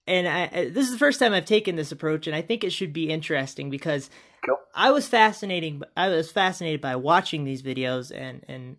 And 0.06 0.26
I, 0.26 0.68
this 0.70 0.86
is 0.86 0.92
the 0.92 0.98
first 0.98 1.18
time 1.18 1.32
I've 1.32 1.44
taken 1.44 1.76
this 1.76 1.92
approach, 1.92 2.26
and 2.26 2.36
I 2.36 2.40
think 2.40 2.62
it 2.62 2.70
should 2.70 2.92
be 2.92 3.10
interesting 3.10 3.70
because 3.70 4.08
cool. 4.46 4.56
I 4.74 4.92
was 4.92 5.08
fascinating. 5.08 5.82
I 5.96 6.08
was 6.08 6.30
fascinated 6.30 6.80
by 6.80 6.94
watching 6.94 7.42
these 7.44 7.60
videos, 7.60 8.12
and 8.14 8.44
and 8.46 8.76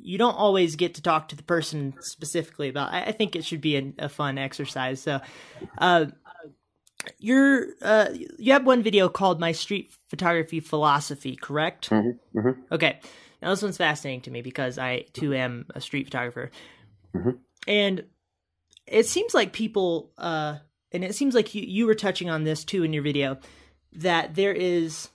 you 0.00 0.16
don't 0.16 0.34
always 0.34 0.76
get 0.76 0.94
to 0.94 1.02
talk 1.02 1.28
to 1.28 1.36
the 1.36 1.42
person 1.42 1.92
specifically 2.00 2.70
about. 2.70 2.92
I, 2.92 3.04
I 3.04 3.12
think 3.12 3.36
it 3.36 3.44
should 3.44 3.60
be 3.60 3.76
a, 3.76 3.92
a 3.98 4.08
fun 4.08 4.38
exercise. 4.38 5.02
So, 5.02 5.20
uh, 5.76 6.06
you're 7.18 7.68
uh, 7.82 8.08
you 8.38 8.52
have 8.52 8.66
one 8.66 8.82
video 8.82 9.08
called 9.08 9.40
"My 9.40 9.52
Street 9.52 9.92
Photography 10.08 10.60
Philosophy," 10.60 11.36
correct? 11.36 11.90
Mm-hmm. 11.90 12.38
Mm-hmm. 12.38 12.60
Okay. 12.72 13.00
Now 13.42 13.50
this 13.50 13.62
one's 13.62 13.76
fascinating 13.76 14.22
to 14.22 14.30
me 14.30 14.42
because 14.42 14.78
I 14.78 15.04
too 15.12 15.34
am 15.34 15.66
a 15.74 15.80
street 15.80 16.04
photographer, 16.04 16.50
mm-hmm. 17.14 17.30
and 17.66 18.04
it 18.86 19.06
seems 19.06 19.34
like 19.34 19.52
people, 19.52 20.12
uh, 20.16 20.56
and 20.92 21.04
it 21.04 21.14
seems 21.14 21.34
like 21.34 21.54
you 21.54 21.62
you 21.62 21.86
were 21.86 21.94
touching 21.94 22.30
on 22.30 22.44
this 22.44 22.64
too 22.64 22.82
in 22.82 22.92
your 22.92 23.02
video, 23.02 23.38
that 23.92 24.34
there 24.34 24.52
is 24.52 25.08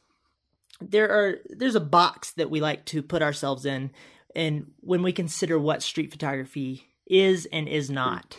there 0.79 1.09
are 1.09 1.39
there's 1.49 1.75
a 1.75 1.81
box 1.81 2.33
that 2.33 2.49
we 2.49 2.61
like 2.61 2.85
to 2.85 3.01
put 3.01 3.21
ourselves 3.21 3.65
in, 3.65 3.91
and 4.35 4.71
when 4.81 5.03
we 5.03 5.11
consider 5.11 5.57
what 5.57 5.83
street 5.83 6.11
photography 6.11 6.87
is 7.07 7.47
and 7.51 7.67
is 7.67 7.89
not. 7.89 8.37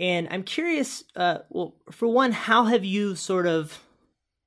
And 0.00 0.28
I'm 0.30 0.44
curious, 0.44 1.04
uh, 1.14 1.40
well, 1.50 1.74
for 1.90 2.08
one, 2.08 2.32
how 2.32 2.64
have 2.64 2.86
you 2.86 3.14
sort 3.14 3.46
of 3.46 3.78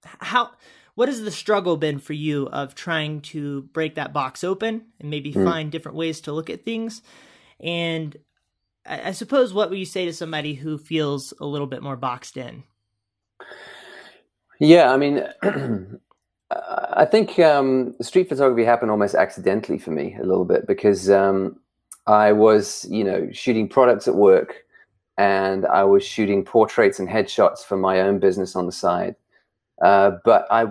how 0.01 0.49
what 0.95 1.07
has 1.09 1.21
the 1.21 1.31
struggle 1.31 1.77
been 1.77 1.99
for 1.99 2.13
you 2.13 2.47
of 2.47 2.73
trying 2.73 3.21
to 3.21 3.61
break 3.61 3.95
that 3.95 4.13
box 4.13 4.43
open 4.43 4.87
and 4.99 5.09
maybe 5.11 5.31
mm. 5.31 5.43
find 5.45 5.71
different 5.71 5.95
ways 5.95 6.21
to 6.21 6.33
look 6.33 6.49
at 6.49 6.65
things? 6.65 7.03
And 7.59 8.17
I, 8.83 9.09
I 9.09 9.11
suppose 9.11 9.53
what 9.53 9.69
would 9.69 9.77
you 9.77 9.85
say 9.85 10.05
to 10.05 10.13
somebody 10.13 10.55
who 10.55 10.79
feels 10.79 11.35
a 11.39 11.45
little 11.45 11.67
bit 11.67 11.83
more 11.83 11.97
boxed 11.97 12.35
in? 12.35 12.63
Yeah, 14.59 14.91
I 14.91 14.97
mean, 14.97 15.23
I 16.49 17.05
think 17.05 17.37
um, 17.37 17.93
street 18.01 18.27
photography 18.27 18.65
happened 18.65 18.89
almost 18.89 19.13
accidentally 19.13 19.77
for 19.77 19.91
me 19.91 20.17
a 20.19 20.25
little 20.25 20.45
bit 20.45 20.65
because 20.65 21.11
um, 21.11 21.59
I 22.07 22.31
was, 22.31 22.87
you 22.89 23.03
know, 23.03 23.29
shooting 23.31 23.69
products 23.69 24.07
at 24.07 24.15
work 24.15 24.63
and 25.17 25.65
I 25.65 25.83
was 25.83 26.03
shooting 26.03 26.43
portraits 26.43 26.99
and 26.99 27.07
headshots 27.07 27.63
for 27.63 27.77
my 27.77 28.01
own 28.01 28.19
business 28.19 28.55
on 28.55 28.65
the 28.65 28.71
side. 28.71 29.15
Uh, 29.81 30.11
but 30.23 30.47
I 30.49 30.67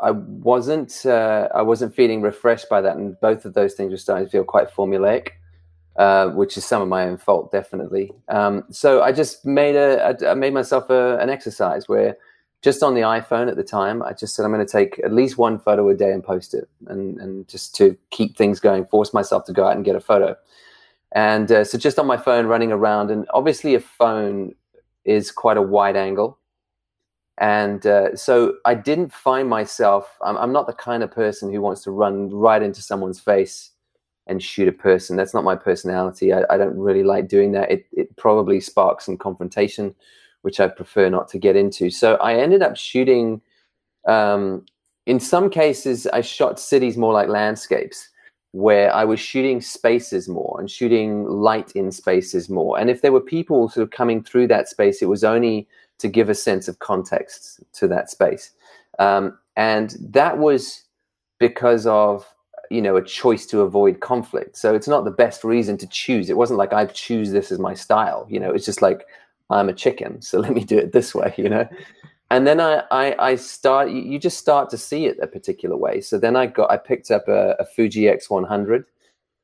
I 0.00 0.10
wasn't 0.10 1.06
uh, 1.06 1.48
I 1.54 1.62
wasn't 1.62 1.94
feeling 1.94 2.20
refreshed 2.20 2.68
by 2.68 2.80
that, 2.80 2.96
and 2.96 3.18
both 3.20 3.44
of 3.44 3.54
those 3.54 3.74
things 3.74 3.90
were 3.90 3.96
starting 3.96 4.26
to 4.26 4.30
feel 4.30 4.44
quite 4.44 4.68
formulaic, 4.68 5.28
uh, 5.96 6.28
which 6.30 6.56
is 6.56 6.64
some 6.64 6.82
of 6.82 6.88
my 6.88 7.04
own 7.04 7.16
fault, 7.16 7.50
definitely. 7.50 8.12
Um, 8.28 8.64
so 8.70 9.02
I 9.02 9.12
just 9.12 9.46
made 9.46 9.76
a 9.76 10.16
I 10.28 10.34
made 10.34 10.52
myself 10.52 10.90
a, 10.90 11.18
an 11.18 11.30
exercise 11.30 11.88
where 11.88 12.16
just 12.62 12.82
on 12.82 12.94
the 12.94 13.02
iPhone 13.02 13.48
at 13.48 13.56
the 13.56 13.64
time, 13.64 14.02
I 14.02 14.12
just 14.12 14.34
said 14.34 14.44
I'm 14.44 14.52
going 14.52 14.66
to 14.66 14.70
take 14.70 15.00
at 15.04 15.12
least 15.12 15.38
one 15.38 15.58
photo 15.58 15.88
a 15.88 15.94
day 15.94 16.12
and 16.12 16.22
post 16.22 16.52
it, 16.52 16.68
and 16.88 17.18
and 17.18 17.48
just 17.48 17.74
to 17.76 17.96
keep 18.10 18.36
things 18.36 18.60
going, 18.60 18.84
force 18.86 19.14
myself 19.14 19.44
to 19.46 19.52
go 19.52 19.66
out 19.66 19.76
and 19.76 19.84
get 19.84 19.96
a 19.96 20.00
photo. 20.00 20.36
And 21.12 21.50
uh, 21.50 21.64
so 21.64 21.78
just 21.78 21.98
on 21.98 22.06
my 22.06 22.16
phone, 22.16 22.46
running 22.46 22.72
around, 22.72 23.10
and 23.10 23.26
obviously 23.32 23.74
a 23.74 23.80
phone 23.80 24.54
is 25.04 25.30
quite 25.30 25.56
a 25.56 25.62
wide 25.62 25.96
angle 25.96 26.38
and 27.38 27.86
uh, 27.86 28.16
so 28.16 28.54
I 28.64 28.74
didn't 28.74 29.12
find 29.12 29.48
myself, 29.48 30.16
I'm, 30.22 30.38
I'm, 30.38 30.52
not 30.52 30.66
the 30.66 30.72
kind 30.72 31.02
of 31.02 31.10
person 31.10 31.52
who 31.52 31.60
wants 31.60 31.82
to 31.82 31.90
run 31.90 32.30
right 32.30 32.62
into 32.62 32.80
someone's 32.80 33.20
face 33.20 33.72
and 34.26 34.42
shoot 34.42 34.68
a 34.68 34.72
person. 34.72 35.16
That's 35.16 35.34
not 35.34 35.44
my 35.44 35.54
personality. 35.54 36.32
I, 36.32 36.44
I 36.48 36.56
don't 36.56 36.78
really 36.78 37.02
like 37.02 37.28
doing 37.28 37.52
that. 37.52 37.70
It, 37.70 37.86
it 37.92 38.16
probably 38.16 38.58
sparks 38.60 39.04
some 39.04 39.18
confrontation, 39.18 39.94
which 40.42 40.60
I 40.60 40.68
prefer 40.68 41.10
not 41.10 41.28
to 41.28 41.38
get 41.38 41.56
into. 41.56 41.90
So 41.90 42.14
I 42.16 42.36
ended 42.36 42.62
up 42.62 42.76
shooting, 42.76 43.42
um, 44.08 44.64
in 45.04 45.20
some 45.20 45.50
cases, 45.50 46.06
I 46.06 46.22
shot 46.22 46.58
cities 46.58 46.96
more 46.96 47.12
like 47.12 47.28
landscapes 47.28 48.08
where 48.56 48.90
I 48.94 49.04
was 49.04 49.20
shooting 49.20 49.60
spaces 49.60 50.30
more 50.30 50.56
and 50.58 50.70
shooting 50.70 51.24
light 51.24 51.72
in 51.72 51.92
spaces 51.92 52.48
more. 52.48 52.78
And 52.78 52.88
if 52.88 53.02
there 53.02 53.12
were 53.12 53.20
people 53.20 53.68
sort 53.68 53.84
of 53.84 53.90
coming 53.90 54.22
through 54.22 54.46
that 54.46 54.66
space, 54.66 55.02
it 55.02 55.10
was 55.10 55.24
only 55.24 55.68
to 55.98 56.08
give 56.08 56.30
a 56.30 56.34
sense 56.34 56.66
of 56.66 56.78
context 56.78 57.62
to 57.74 57.86
that 57.88 58.10
space. 58.10 58.52
Um, 58.98 59.38
and 59.56 59.94
that 60.00 60.38
was 60.38 60.84
because 61.38 61.86
of 61.86 62.26
you 62.70 62.80
know 62.80 62.96
a 62.96 63.04
choice 63.04 63.44
to 63.46 63.60
avoid 63.60 64.00
conflict. 64.00 64.56
So 64.56 64.74
it's 64.74 64.88
not 64.88 65.04
the 65.04 65.10
best 65.10 65.44
reason 65.44 65.76
to 65.76 65.86
choose. 65.86 66.30
It 66.30 66.38
wasn't 66.38 66.58
like 66.58 66.72
I 66.72 66.86
choose 66.86 67.32
this 67.32 67.52
as 67.52 67.58
my 67.58 67.74
style. 67.74 68.26
You 68.30 68.40
know, 68.40 68.52
it's 68.52 68.64
just 68.64 68.80
like 68.80 69.06
I'm 69.50 69.68
a 69.68 69.74
chicken, 69.74 70.22
so 70.22 70.38
let 70.44 70.52
me 70.54 70.64
do 70.64 70.78
it 70.78 70.92
this 70.92 71.14
way. 71.14 71.34
You 71.36 71.50
know. 71.50 71.68
And 72.30 72.46
then 72.46 72.60
I, 72.60 72.82
I, 72.90 73.30
I 73.30 73.36
start. 73.36 73.90
You 73.90 74.18
just 74.18 74.38
start 74.38 74.68
to 74.70 74.78
see 74.78 75.06
it 75.06 75.18
a 75.22 75.26
particular 75.26 75.76
way. 75.76 76.00
So 76.00 76.18
then 76.18 76.34
I 76.34 76.46
got. 76.46 76.70
I 76.70 76.76
picked 76.76 77.10
up 77.10 77.28
a, 77.28 77.54
a 77.60 77.64
Fuji 77.64 78.02
X100, 78.02 78.84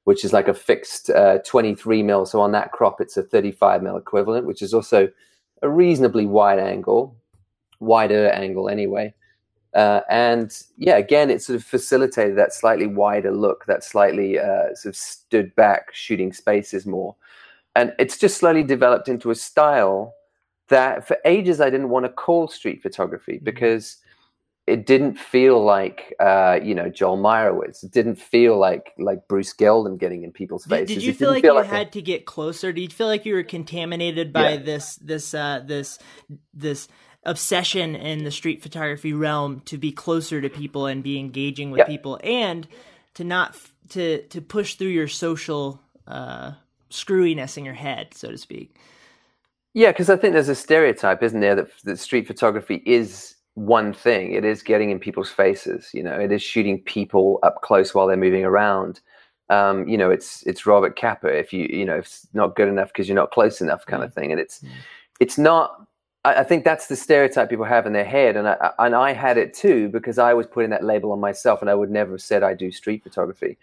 which 0.05 0.25
is 0.25 0.33
like 0.33 0.49
a 0.49 0.55
fixed 0.55 1.09
uh, 1.11 1.39
23 1.39 2.03
mil. 2.03 2.27
So 2.27 2.41
on 2.41 2.53
that 2.53 2.73
crop, 2.73 3.01
it's 3.01 3.17
a 3.17 3.23
35 3.23 3.83
mil 3.83 3.97
equivalent, 3.97 4.47
which 4.47 4.63
is 4.63 4.75
also 4.75 5.09
a 5.63 5.69
reasonably 5.69 6.27
wide 6.27 6.59
angle, 6.59 7.17
wider 7.79 8.29
angle 8.31 8.69
anyway. 8.69 9.15
Uh, 9.75 10.01
and 10.11 10.65
yeah, 10.77 10.97
again, 10.97 11.31
it 11.31 11.41
sort 11.41 11.57
of 11.57 11.65
facilitated 11.65 12.37
that 12.37 12.53
slightly 12.53 12.87
wider 12.87 13.31
look, 13.31 13.65
that 13.67 13.85
slightly 13.85 14.39
uh, 14.39 14.75
sort 14.75 14.87
of 14.93 14.97
stood 14.97 15.55
back, 15.55 15.95
shooting 15.95 16.33
spaces 16.33 16.85
more. 16.85 17.15
And 17.75 17.95
it's 17.99 18.19
just 18.19 18.37
slowly 18.37 18.65
developed 18.65 19.09
into 19.09 19.31
a 19.31 19.35
style 19.35 20.15
that 20.73 21.07
for 21.07 21.17
ages 21.25 21.61
I 21.61 21.71
didn't 21.71 21.89
want 21.89 22.05
to 22.05 22.11
call 22.11 22.49
street 22.49 22.83
photography 22.83 23.35
mm-hmm. 23.35 23.45
because 23.45 23.99
it 24.67 24.87
didn't 24.87 25.19
feel 25.19 25.63
like 25.63 26.15
uh, 26.21 26.59
you 26.63 26.75
know 26.75 26.89
Joel 26.89 27.19
Meyerowitz. 27.19 27.83
It 27.83 27.91
didn't 27.91 28.17
feel 28.17 28.59
like 28.59 28.93
like 28.99 29.27
Bruce 29.29 29.53
Gilden 29.53 29.99
getting 29.99 30.23
in 30.23 30.33
people's 30.33 30.65
faces. 30.65 30.89
Did, 30.89 30.95
did 30.95 31.05
you 31.05 31.15
feel 31.15 31.31
like 31.31 31.43
feel 31.43 31.55
you 31.55 31.61
like 31.61 31.71
had 31.71 31.89
a... 31.89 31.91
to 31.91 32.03
get 32.03 32.27
closer? 32.27 32.73
Did 32.73 32.83
you 32.83 32.89
feel 32.89 33.09
like 33.09 33.27
you 33.27 33.35
were 33.35 33.43
contaminated 33.43 34.33
by 34.33 34.53
yeah. 34.53 34.57
this 34.59 34.97
this 34.97 35.35
uh, 35.35 35.63
this 35.65 35.99
this 36.55 36.89
obsession 37.25 37.95
in 37.95 38.25
the 38.25 38.31
street 38.31 38.63
photography 38.63 39.13
realm 39.13 39.61
to 39.61 39.79
be 39.79 39.93
closer 39.93 40.41
to 40.41 40.49
people 40.49 40.87
and 40.87 41.03
be 41.03 41.19
engaging 41.19 41.71
with 41.71 41.87
people 41.87 42.19
and 42.23 42.67
to 43.15 43.25
not 43.25 43.57
to 43.91 44.23
to 44.29 44.41
push 44.41 44.77
through 44.77 44.89
your 44.89 45.09
social 45.09 45.81
uh, 46.07 46.53
screwiness 46.91 47.59
in 47.59 47.65
your 47.65 47.75
head, 47.75 48.15
so 48.15 48.31
to 48.31 48.39
speak? 48.39 48.77
Yeah, 49.75 49.91
because 49.91 50.11
I 50.11 50.17
think 50.17 50.35
there's 50.35 50.49
a 50.49 50.55
stereotype, 50.55 51.23
isn't 51.23 51.41
there, 51.41 51.55
that, 51.55 51.69
that 51.85 51.99
street 51.99 52.27
photography 52.27 52.83
is 52.85 53.37
one 53.55 53.93
thing. 53.93 54.33
It 54.33 54.45
is 54.45 54.63
getting 54.63 54.91
in 54.91 54.99
people's 54.99 55.31
faces. 55.31 55.91
You 55.93 56.03
know, 56.03 56.19
it 56.19 56.33
is 56.33 56.43
shooting 56.43 56.81
people 56.83 57.39
up 57.43 57.63
close 57.63 57.95
while 57.95 58.07
they're 58.07 58.17
moving 58.17 58.45
around. 58.45 59.01
Um, 59.49 59.87
you 59.87 59.99
know, 59.99 60.11
it's 60.11 60.43
it's 60.45 60.67
Robert 60.67 60.99
Capa. 60.99 61.29
If 61.29 61.53
you 61.53 61.67
you 61.71 61.85
know, 61.85 61.97
it's 61.97 62.27
not 62.33 62.57
good 62.57 62.69
enough 62.69 62.89
because 62.89 63.09
you're 63.09 63.17
not 63.17 63.31
close 63.31 63.61
enough, 63.61 63.85
kind 63.87 64.03
of 64.03 64.11
mm. 64.11 64.15
thing. 64.15 64.31
And 64.31 64.41
it's 64.41 64.61
mm. 64.61 64.69
it's 65.21 65.39
not. 65.39 65.87
I, 66.25 66.37
I, 66.37 66.45
think 66.45 66.65
that's 66.65 66.87
the 66.87 66.97
stereotype 66.97 67.51
people 67.51 67.65
have 67.65 67.85
in 67.85 67.93
their 67.93 68.05
head, 68.05 68.37
and 68.37 68.49
I 68.49 68.71
and 68.79 68.95
I 68.95 69.13
had 69.13 69.37
it 69.37 69.53
too 69.53 69.89
because 69.89 70.19
I 70.19 70.33
was 70.33 70.47
putting 70.47 70.71
that 70.71 70.85
label 70.85 71.13
on 71.13 71.21
myself, 71.21 71.61
and 71.61 71.69
I 71.69 71.75
would 71.75 71.91
never 71.91 72.13
have 72.13 72.23
said 72.23 72.43
I 72.43 72.55
do 72.55 72.71
street 72.71 73.03
photography. 73.03 73.59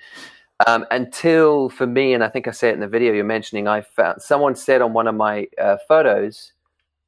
Um, 0.68 0.86
until 0.92 1.70
for 1.70 1.88
me, 1.88 2.14
and 2.14 2.24
I 2.24 2.28
think 2.28 2.48
I 2.48 2.52
said 2.52 2.72
it 2.72 2.74
in 2.74 2.80
the 2.82 2.88
video 2.88 3.14
you're 3.14 3.24
mentioning, 3.24 3.68
I 3.68 3.82
found 3.82 4.22
someone 4.22 4.56
said 4.56 4.82
on 4.82 4.94
one 4.94 5.08
of 5.08 5.16
my 5.16 5.48
uh, 5.62 5.78
photos, 5.88 6.52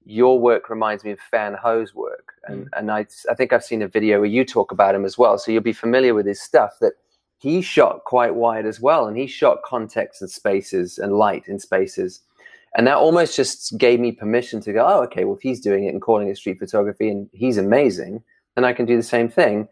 your 0.06 0.40
work 0.40 0.70
reminds 0.70 1.04
me 1.04 1.12
of 1.12 1.20
Fan 1.20 1.54
Ho's 1.54 1.94
work. 1.94 2.34
And, 2.48 2.66
mm. 2.66 2.70
and 2.78 2.92
I, 2.92 3.06
I 3.30 3.36
think 3.36 3.52
I've 3.52 3.64
seen 3.64 3.82
a 3.82 3.88
video 3.88 4.20
where 4.20 4.30
you 4.30 4.46
talk 4.46 4.72
about 4.72 4.96
him 4.96 5.06
as 5.06 5.18
well. 5.18 5.38
So 5.38 5.52
you'll 5.52 5.62
be 5.62 5.74
familiar 5.74 6.14
with 6.14 6.26
his 6.26 6.42
stuff 6.42 6.78
that 6.80 6.94
he 7.38 7.62
shot 7.62 8.04
quite 8.06 8.36
wide 8.36 8.66
as 8.66 8.80
well. 8.80 9.08
And 9.08 9.18
he 9.18 9.28
shot 9.28 9.64
context 9.64 10.22
and 10.22 10.32
spaces 10.32 10.98
and 10.98 11.14
light 11.14 11.48
in 11.48 11.60
spaces. 11.60 12.22
And 12.78 12.88
that 12.88 12.96
almost 12.96 13.36
just 13.36 13.78
gave 13.78 14.00
me 14.00 14.14
permission 14.14 14.62
to 14.62 14.72
go, 14.72 14.86
oh, 14.88 15.04
okay, 15.04 15.26
well, 15.26 15.36
if 15.36 15.42
he's 15.42 15.60
doing 15.60 15.86
it 15.86 15.90
and 15.90 16.02
calling 16.02 16.30
it 16.30 16.38
street 16.38 16.58
photography 16.58 17.10
and 17.10 17.30
he's 17.34 17.58
amazing, 17.58 18.24
then 18.56 18.64
I 18.64 18.72
can 18.72 18.86
do 18.86 18.96
the 18.96 19.04
same 19.04 19.28
thing 19.28 19.68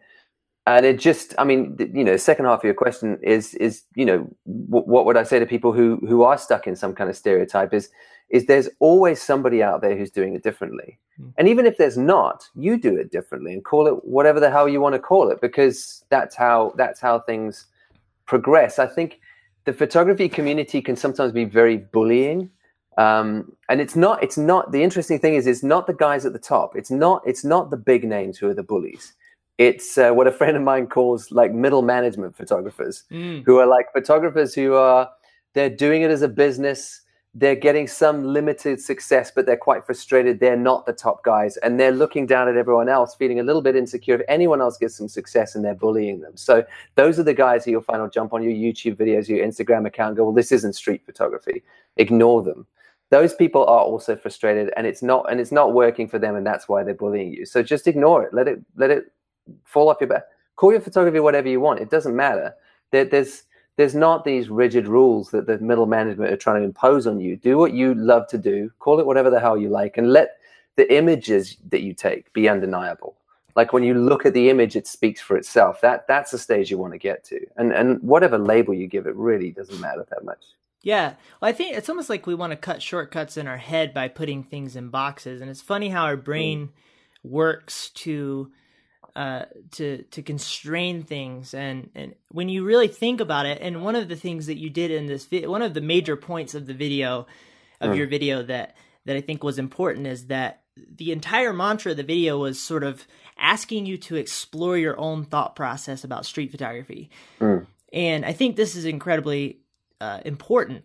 and 0.66 0.86
it 0.86 0.98
just 0.98 1.34
i 1.38 1.44
mean 1.44 1.76
you 1.92 2.04
know 2.04 2.12
the 2.12 2.18
second 2.18 2.44
half 2.44 2.60
of 2.60 2.64
your 2.64 2.74
question 2.74 3.18
is 3.22 3.54
is 3.54 3.84
you 3.94 4.04
know 4.04 4.18
w- 4.46 4.84
what 4.84 5.04
would 5.04 5.16
i 5.16 5.22
say 5.22 5.38
to 5.38 5.46
people 5.46 5.72
who 5.72 5.96
who 6.08 6.22
are 6.22 6.38
stuck 6.38 6.66
in 6.66 6.76
some 6.76 6.94
kind 6.94 7.08
of 7.08 7.16
stereotype 7.16 7.72
is 7.72 7.90
is 8.30 8.46
there's 8.46 8.68
always 8.78 9.20
somebody 9.20 9.60
out 9.62 9.80
there 9.80 9.96
who's 9.96 10.10
doing 10.10 10.34
it 10.34 10.42
differently. 10.42 10.98
Mm. 11.20 11.32
and 11.38 11.48
even 11.48 11.66
if 11.66 11.76
there's 11.76 11.98
not 11.98 12.48
you 12.54 12.78
do 12.78 12.96
it 12.96 13.10
differently 13.10 13.52
and 13.52 13.64
call 13.64 13.86
it 13.86 14.04
whatever 14.04 14.40
the 14.40 14.50
hell 14.50 14.68
you 14.68 14.80
want 14.80 14.94
to 14.94 14.98
call 14.98 15.30
it 15.30 15.40
because 15.40 16.04
that's 16.08 16.36
how 16.36 16.72
that's 16.76 17.00
how 17.00 17.20
things 17.20 17.66
progress. 18.26 18.78
I 18.78 18.86
think 18.86 19.20
the 19.64 19.72
photography 19.72 20.28
community 20.28 20.80
can 20.80 20.96
sometimes 20.96 21.32
be 21.32 21.44
very 21.44 21.78
bullying 21.78 22.50
um, 22.98 23.56
and 23.68 23.80
it's 23.80 23.96
not 23.96 24.22
it's 24.22 24.36
not 24.36 24.72
the 24.72 24.82
interesting 24.82 25.18
thing 25.18 25.34
is 25.34 25.46
it's 25.46 25.62
not 25.62 25.86
the 25.86 25.94
guys 25.94 26.26
at 26.26 26.32
the 26.32 26.38
top. 26.38 26.76
It's 26.76 26.90
not 26.90 27.22
it's 27.26 27.44
not 27.44 27.70
the 27.70 27.76
big 27.76 28.04
names 28.04 28.36
who 28.38 28.48
are 28.48 28.54
the 28.54 28.62
bullies 28.62 29.14
it's 29.60 29.98
uh, 29.98 30.10
what 30.10 30.26
a 30.26 30.32
friend 30.32 30.56
of 30.56 30.62
mine 30.62 30.86
calls 30.86 31.30
like 31.30 31.52
middle 31.52 31.82
management 31.82 32.34
photographers 32.34 33.04
mm. 33.12 33.44
who 33.44 33.58
are 33.58 33.66
like 33.66 33.92
photographers 33.92 34.54
who 34.54 34.72
are 34.72 35.06
they're 35.52 35.68
doing 35.68 36.00
it 36.00 36.10
as 36.10 36.22
a 36.22 36.28
business. 36.28 37.02
They're 37.34 37.56
getting 37.56 37.86
some 37.86 38.24
limited 38.24 38.80
success 38.80 39.30
but 39.30 39.44
they're 39.44 39.58
quite 39.58 39.84
frustrated. 39.84 40.40
They're 40.40 40.56
not 40.56 40.86
the 40.86 40.94
top 40.94 41.22
guys 41.24 41.58
and 41.58 41.78
they're 41.78 41.92
looking 41.92 42.24
down 42.24 42.48
at 42.48 42.56
everyone 42.56 42.88
else 42.88 43.14
feeling 43.14 43.38
a 43.38 43.42
little 43.42 43.60
bit 43.60 43.76
insecure. 43.76 44.14
If 44.14 44.22
anyone 44.28 44.62
else 44.62 44.78
gets 44.78 44.96
some 44.96 45.08
success 45.08 45.54
and 45.54 45.62
they're 45.62 45.74
bullying 45.74 46.20
them. 46.20 46.38
So 46.38 46.64
those 46.94 47.18
are 47.18 47.22
the 47.22 47.34
guys 47.34 47.66
who 47.66 47.72
you'll 47.72 47.82
find 47.82 48.00
will 48.00 48.08
jump 48.08 48.32
on 48.32 48.42
your 48.42 48.52
youtube 48.52 48.96
videos 48.96 49.28
your 49.28 49.46
instagram 49.46 49.86
account 49.86 50.16
go 50.16 50.24
well 50.24 50.32
this 50.32 50.52
isn't 50.52 50.72
street 50.72 51.02
photography. 51.04 51.62
Ignore 51.98 52.42
them. 52.44 52.66
Those 53.10 53.34
people 53.34 53.66
are 53.66 53.80
also 53.80 54.16
frustrated 54.16 54.72
and 54.74 54.86
it's 54.86 55.02
not 55.02 55.30
and 55.30 55.38
it's 55.38 55.52
not 55.52 55.74
working 55.74 56.08
for 56.08 56.18
them 56.18 56.34
and 56.34 56.46
that's 56.46 56.66
why 56.66 56.82
they're 56.82 56.94
bullying 56.94 57.30
you. 57.30 57.44
So 57.44 57.62
just 57.62 57.86
ignore 57.86 58.22
it. 58.24 58.32
Let 58.32 58.48
it 58.48 58.60
let 58.74 58.90
it 58.90 59.12
fall 59.64 59.88
off 59.88 60.00
your 60.00 60.08
back. 60.08 60.24
Call 60.56 60.72
your 60.72 60.80
photography 60.80 61.20
whatever 61.20 61.48
you 61.48 61.60
want. 61.60 61.80
It 61.80 61.90
doesn't 61.90 62.14
matter. 62.14 62.54
There, 62.90 63.04
there's 63.04 63.44
there's 63.76 63.94
not 63.94 64.24
these 64.24 64.50
rigid 64.50 64.86
rules 64.86 65.30
that 65.30 65.46
the 65.46 65.58
middle 65.58 65.86
management 65.86 66.32
are 66.32 66.36
trying 66.36 66.60
to 66.60 66.66
impose 66.66 67.06
on 67.06 67.18
you. 67.18 67.36
Do 67.36 67.56
what 67.56 67.72
you 67.72 67.94
love 67.94 68.26
to 68.28 68.38
do. 68.38 68.70
Call 68.78 69.00
it 69.00 69.06
whatever 69.06 69.30
the 69.30 69.40
hell 69.40 69.56
you 69.56 69.70
like, 69.70 69.96
and 69.96 70.12
let 70.12 70.36
the 70.76 70.92
images 70.94 71.56
that 71.70 71.80
you 71.80 71.94
take 71.94 72.32
be 72.32 72.48
undeniable. 72.48 73.16
Like 73.56 73.72
when 73.72 73.82
you 73.82 73.94
look 73.94 74.26
at 74.26 74.34
the 74.34 74.50
image, 74.50 74.76
it 74.76 74.86
speaks 74.86 75.20
for 75.20 75.36
itself. 75.36 75.80
That 75.80 76.06
that's 76.06 76.30
the 76.30 76.38
stage 76.38 76.70
you 76.70 76.78
want 76.78 76.92
to 76.92 76.98
get 76.98 77.24
to, 77.24 77.40
and 77.56 77.72
and 77.72 78.00
whatever 78.02 78.38
label 78.38 78.74
you 78.74 78.86
give 78.86 79.06
it 79.06 79.16
really 79.16 79.50
doesn't 79.50 79.80
matter 79.80 80.06
that 80.10 80.24
much. 80.24 80.42
Yeah, 80.82 81.14
well, 81.40 81.50
I 81.50 81.52
think 81.52 81.76
it's 81.76 81.90
almost 81.90 82.08
like 82.08 82.26
we 82.26 82.34
want 82.34 82.52
to 82.52 82.56
cut 82.56 82.80
shortcuts 82.80 83.36
in 83.36 83.46
our 83.46 83.58
head 83.58 83.92
by 83.92 84.08
putting 84.08 84.42
things 84.42 84.76
in 84.76 84.88
boxes, 84.88 85.40
and 85.40 85.50
it's 85.50 85.60
funny 85.60 85.90
how 85.90 86.04
our 86.04 86.16
brain 86.16 86.68
mm. 86.68 86.70
works 87.30 87.90
to 87.90 88.50
uh, 89.16 89.44
to 89.72 90.02
to 90.10 90.22
constrain 90.22 91.02
things 91.02 91.54
and 91.54 91.90
and 91.94 92.14
when 92.30 92.48
you 92.48 92.64
really 92.64 92.88
think 92.88 93.20
about 93.20 93.46
it 93.46 93.58
and 93.60 93.82
one 93.82 93.96
of 93.96 94.08
the 94.08 94.16
things 94.16 94.46
that 94.46 94.58
you 94.58 94.70
did 94.70 94.90
in 94.90 95.06
this 95.06 95.24
video 95.26 95.50
one 95.50 95.62
of 95.62 95.74
the 95.74 95.80
major 95.80 96.16
points 96.16 96.54
of 96.54 96.66
the 96.66 96.74
video 96.74 97.26
of 97.80 97.90
mm. 97.90 97.96
your 97.96 98.06
video 98.06 98.42
that 98.42 98.76
that 99.06 99.16
I 99.16 99.20
think 99.20 99.42
was 99.42 99.58
important 99.58 100.06
is 100.06 100.26
that 100.26 100.62
the 100.76 101.10
entire 101.10 101.52
mantra 101.52 101.90
of 101.90 101.96
the 101.96 102.04
video 102.04 102.38
was 102.38 102.60
sort 102.60 102.84
of 102.84 103.06
asking 103.36 103.86
you 103.86 103.98
to 103.98 104.16
explore 104.16 104.78
your 104.78 104.98
own 104.98 105.24
thought 105.24 105.56
process 105.56 106.04
about 106.04 106.24
street 106.24 106.50
photography 106.50 107.10
mm. 107.40 107.66
and 107.92 108.24
I 108.24 108.32
think 108.32 108.54
this 108.54 108.76
is 108.76 108.84
incredibly 108.84 109.60
uh, 110.00 110.20
important 110.24 110.84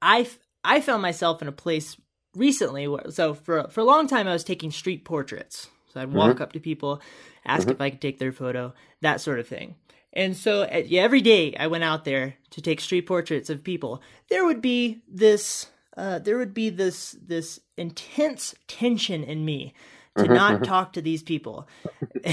I 0.00 0.28
I 0.64 0.80
found 0.80 1.02
myself 1.02 1.42
in 1.42 1.48
a 1.48 1.52
place 1.52 1.96
recently 2.34 2.88
where 2.88 3.10
so 3.10 3.34
for 3.34 3.68
for 3.68 3.80
a 3.80 3.84
long 3.84 4.06
time 4.06 4.26
I 4.26 4.32
was 4.32 4.44
taking 4.44 4.70
street 4.70 5.04
portraits 5.04 5.68
so 5.96 6.02
I'd 6.02 6.12
walk 6.12 6.34
mm-hmm. 6.34 6.42
up 6.42 6.52
to 6.52 6.60
people, 6.60 7.00
ask 7.46 7.62
mm-hmm. 7.62 7.70
if 7.70 7.80
I 7.80 7.88
could 7.88 8.02
take 8.02 8.18
their 8.18 8.32
photo, 8.32 8.74
that 9.00 9.22
sort 9.22 9.38
of 9.38 9.48
thing. 9.48 9.76
And 10.12 10.36
so 10.36 10.68
yeah, 10.70 11.02
every 11.02 11.22
day 11.22 11.56
I 11.58 11.68
went 11.68 11.84
out 11.84 12.04
there 12.04 12.34
to 12.50 12.60
take 12.60 12.82
street 12.82 13.06
portraits 13.06 13.48
of 13.48 13.64
people. 13.64 14.02
There 14.28 14.44
would 14.44 14.60
be 14.60 15.00
this, 15.08 15.68
uh, 15.96 16.18
there 16.18 16.36
would 16.36 16.52
be 16.52 16.68
this 16.68 17.16
this 17.26 17.60
intense 17.78 18.54
tension 18.68 19.24
in 19.24 19.44
me 19.44 19.72
to 20.16 20.24
mm-hmm. 20.24 20.34
not 20.34 20.52
mm-hmm. 20.54 20.64
talk 20.64 20.92
to 20.94 21.02
these 21.02 21.22
people, 21.22 21.66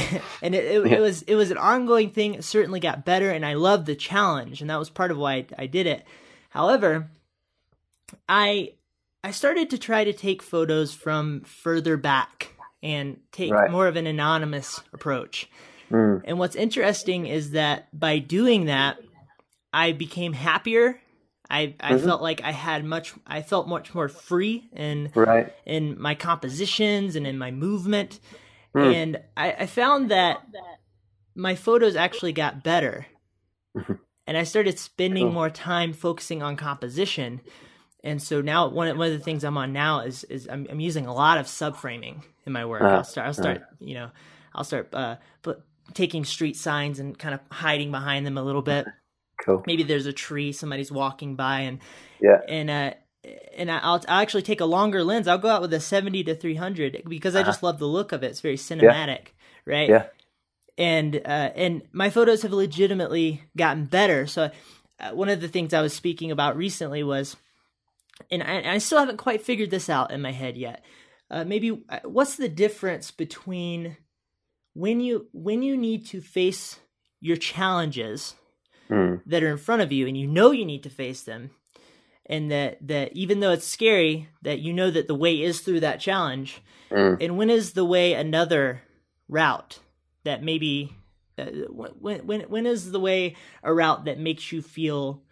and 0.41 0.55
it, 0.55 0.65
it, 0.65 0.85
yeah. 0.85 0.97
it, 0.97 0.99
was 0.99 1.21
it 1.23 1.35
was 1.35 1.51
an 1.51 1.57
ongoing 1.57 2.09
thing. 2.09 2.33
It 2.33 2.43
certainly 2.43 2.81
got 2.81 3.05
better, 3.05 3.31
and 3.31 3.45
I 3.45 3.53
loved 3.53 3.85
the 3.85 3.95
challenge, 3.95 4.59
and 4.59 4.69
that 4.69 4.79
was 4.79 4.89
part 4.89 5.11
of 5.11 5.17
why 5.17 5.33
I, 5.33 5.45
I 5.59 5.65
did 5.67 5.87
it. 5.87 6.05
However, 6.49 7.11
I 8.27 8.73
I 9.23 9.31
started 9.31 9.69
to 9.69 9.77
try 9.77 10.03
to 10.03 10.13
take 10.13 10.41
photos 10.41 10.93
from 10.93 11.41
further 11.41 11.95
back 11.95 12.52
and 12.83 13.17
take 13.31 13.51
right. 13.51 13.71
more 13.71 13.87
of 13.87 13.95
an 13.95 14.05
anonymous 14.05 14.81
approach. 14.91 15.49
Mm. 15.89 16.21
And 16.25 16.37
what's 16.37 16.55
interesting 16.55 17.25
is 17.25 17.51
that 17.51 17.87
by 17.97 18.19
doing 18.19 18.65
that, 18.65 18.97
I 19.71 19.93
became 19.93 20.33
happier. 20.33 20.99
I 21.49 21.75
I 21.79 21.93
mm-hmm. 21.93 22.05
felt 22.05 22.21
like 22.21 22.41
I 22.43 22.51
had 22.51 22.83
much 22.83 23.13
I 23.25 23.41
felt 23.41 23.67
much 23.67 23.95
more 23.95 24.09
free 24.09 24.69
in 24.73 25.11
right. 25.15 25.51
in 25.65 25.99
my 25.99 26.13
compositions 26.13 27.15
and 27.15 27.25
in 27.25 27.37
my 27.37 27.51
movement. 27.51 28.19
Mm. 28.75 28.93
And 28.93 29.21
I, 29.37 29.51
I 29.51 29.65
found 29.65 30.11
that 30.11 30.41
my 31.35 31.55
photos 31.55 31.95
actually 31.95 32.33
got 32.33 32.63
better. 32.63 33.07
Mm-hmm. 33.75 33.93
and 34.27 34.37
I 34.37 34.43
started 34.43 34.77
spending 34.77 35.25
cool. 35.25 35.33
more 35.33 35.49
time 35.49 35.93
focusing 35.93 36.43
on 36.43 36.55
composition. 36.55 37.41
And 38.03 38.21
so 38.21 38.41
now 38.41 38.67
one 38.67 38.97
one 38.97 39.11
of 39.11 39.17
the 39.17 39.23
things 39.23 39.43
I'm 39.43 39.57
on 39.57 39.71
now 39.71 40.01
is 40.01 40.23
is 40.25 40.47
I'm, 40.49 40.67
I'm 40.69 40.79
using 40.79 41.05
a 41.05 41.13
lot 41.13 41.37
of 41.37 41.45
subframing 41.45 42.21
in 42.45 42.53
my 42.53 42.65
work. 42.65 42.81
Uh, 42.81 42.87
I'll 42.87 43.03
start. 43.03 43.27
I'll 43.27 43.33
start. 43.33 43.57
Uh, 43.61 43.65
you 43.79 43.93
know, 43.93 44.09
I'll 44.53 44.65
start 44.65 44.89
uh, 44.93 45.15
put, 45.41 45.61
taking 45.93 46.25
street 46.25 46.57
signs 46.57 46.99
and 46.99 47.17
kind 47.17 47.33
of 47.33 47.39
hiding 47.51 47.91
behind 47.91 48.25
them 48.25 48.37
a 48.37 48.43
little 48.43 48.61
bit. 48.61 48.85
Cool. 49.41 49.63
Maybe 49.65 49.83
there's 49.83 50.05
a 50.05 50.13
tree, 50.13 50.51
somebody's 50.51 50.91
walking 50.91 51.35
by, 51.35 51.61
and 51.61 51.79
Yeah. 52.19 52.41
and 52.47 52.69
uh, 52.69 52.93
and 53.55 53.71
I'll, 53.71 54.03
I'll 54.07 54.21
actually 54.21 54.41
take 54.43 54.59
a 54.59 54.65
longer 54.65 55.03
lens. 55.03 55.27
I'll 55.27 55.37
go 55.37 55.49
out 55.49 55.61
with 55.61 55.73
a 55.73 55.79
70 55.79 56.25
to 56.25 56.35
300 56.35 57.03
because 57.07 57.35
I 57.35 57.43
just 57.43 57.63
love 57.63 57.79
the 57.79 57.87
look 57.87 58.11
of 58.11 58.21
it. 58.23 58.27
It's 58.27 58.41
very 58.41 58.57
cinematic, 58.57 59.27
right? 59.65 59.89
Uh-huh. 59.89 60.03
Yeah. 60.03 60.83
And 60.83 61.15
uh, 61.17 61.51
and 61.55 61.83
my 61.93 62.09
photos 62.09 62.41
have 62.41 62.51
legitimately 62.51 63.43
gotten 63.55 63.85
better. 63.85 64.27
So 64.27 64.49
uh, 64.99 65.11
one 65.11 65.29
of 65.29 65.39
the 65.39 65.47
things 65.47 65.73
I 65.73 65.81
was 65.81 65.93
speaking 65.93 66.31
about 66.31 66.57
recently 66.57 67.03
was, 67.03 67.37
and 68.31 68.43
I, 68.43 68.73
I 68.75 68.77
still 68.77 68.99
haven't 68.99 69.17
quite 69.17 69.41
figured 69.41 69.71
this 69.71 69.89
out 69.89 70.11
in 70.11 70.21
my 70.21 70.31
head 70.31 70.57
yet. 70.57 70.83
Uh, 71.31 71.43
maybe 71.43 71.83
uh, 71.89 71.99
what's 72.03 72.35
the 72.35 72.49
difference 72.49 73.11
between 73.11 73.97
when 74.73 74.99
you 74.99 75.27
when 75.33 75.61
you 75.63 75.77
need 75.77 76.05
to 76.07 76.21
face 76.21 76.79
your 77.19 77.37
challenges 77.37 78.35
Mm. 78.89 79.21
that 79.25 79.41
are 79.43 79.49
in 79.51 79.57
front 79.57 79.81
of 79.81 79.93
you 79.93 80.07
and 80.07 80.17
you 80.17 80.27
know 80.27 80.51
you 80.51 80.65
need 80.65 80.83
to 80.83 80.89
face 80.89 81.23
them 81.23 81.51
and 82.25 82.51
that 82.51 82.85
that 82.85 83.13
even 83.13 83.39
though 83.39 83.51
it's 83.51 83.65
scary 83.65 84.27
that 84.41 84.59
you 84.59 84.73
know 84.73 84.91
that 84.91 85.07
the 85.07 85.15
way 85.15 85.41
is 85.41 85.61
through 85.61 85.79
that 85.79 86.01
challenge 86.01 86.61
Mm. 86.91 87.17
and 87.21 87.37
when 87.37 87.49
is 87.49 87.73
the 87.73 87.85
way 87.85 88.13
another 88.13 88.81
route 89.29 89.79
that 90.25 90.43
maybe 90.43 90.93
uh, 91.39 91.45
when 91.71 92.27
when 92.27 92.41
when 92.41 92.65
is 92.65 92.91
the 92.91 92.99
way 92.99 93.35
a 93.63 93.73
route 93.73 94.03
that 94.05 94.19
makes 94.19 94.51
you 94.51 94.61
feel 94.61 95.23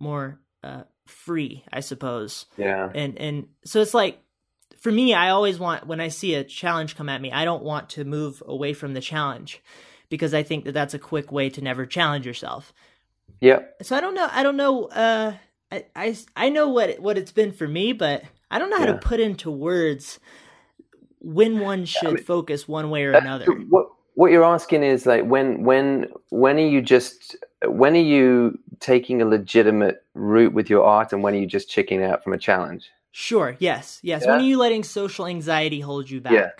more 0.00 0.40
uh, 0.64 0.82
free 1.10 1.64
i 1.72 1.80
suppose 1.80 2.46
Yeah. 2.56 2.90
and 2.94 3.18
and 3.18 3.48
so 3.64 3.80
it's 3.80 3.94
like 3.94 4.20
for 4.78 4.90
me 4.92 5.12
i 5.14 5.30
always 5.30 5.58
want 5.58 5.86
when 5.86 6.00
i 6.00 6.08
see 6.08 6.34
a 6.34 6.44
challenge 6.44 6.96
come 6.96 7.08
at 7.08 7.20
me 7.20 7.30
i 7.32 7.44
don't 7.44 7.62
want 7.62 7.90
to 7.90 8.04
move 8.04 8.42
away 8.46 8.72
from 8.72 8.94
the 8.94 9.00
challenge 9.00 9.62
because 10.08 10.32
i 10.34 10.42
think 10.42 10.64
that 10.64 10.72
that's 10.72 10.94
a 10.94 10.98
quick 10.98 11.30
way 11.32 11.50
to 11.50 11.60
never 11.60 11.86
challenge 11.86 12.26
yourself 12.26 12.72
Yeah. 13.40 13.60
so 13.82 13.96
i 13.96 14.00
don't 14.00 14.14
know 14.14 14.28
i 14.32 14.42
don't 14.42 14.56
know 14.56 14.84
uh 14.86 15.34
i 15.72 15.84
i, 15.96 16.16
I 16.36 16.48
know 16.48 16.68
what 16.68 16.90
it, 16.90 17.02
what 17.02 17.18
it's 17.18 17.32
been 17.32 17.52
for 17.52 17.68
me 17.68 17.92
but 17.92 18.22
i 18.50 18.58
don't 18.58 18.70
know 18.70 18.78
how 18.78 18.86
Yeah. 18.86 18.92
to 18.92 18.98
put 18.98 19.20
into 19.20 19.50
words 19.50 20.18
when 21.18 21.60
one 21.60 21.84
should 21.84 22.14
mean, 22.14 22.24
focus 22.24 22.66
one 22.66 22.90
way 22.90 23.04
or 23.04 23.12
another 23.12 23.46
What 23.68 23.88
what 24.14 24.30
you're 24.32 24.44
asking 24.44 24.82
is 24.82 25.06
like 25.06 25.24
when 25.24 25.64
when 25.64 26.06
when 26.30 26.56
are 26.56 26.66
you 26.66 26.82
just 26.82 27.36
when 27.64 27.94
are 27.94 28.00
you 28.00 28.58
taking 28.80 29.20
a 29.22 29.24
legitimate 29.26 30.02
route 30.20 30.52
with 30.52 30.68
your 30.70 30.84
art 30.84 31.12
and 31.12 31.22
when 31.22 31.34
are 31.34 31.38
you 31.38 31.46
just 31.46 31.68
checking 31.70 32.02
out 32.04 32.22
from 32.22 32.32
a 32.32 32.38
challenge? 32.38 32.90
sure 33.12 33.56
yes 33.58 33.98
yes 34.02 34.22
Yeah. 34.22 34.30
when 34.32 34.40
are 34.40 34.44
you 34.44 34.56
letting 34.58 34.84
social 34.84 35.26
anxiety 35.26 35.80
hold 35.80 36.08
you 36.08 36.20
back 36.20 36.32
Yeah. 36.32 36.50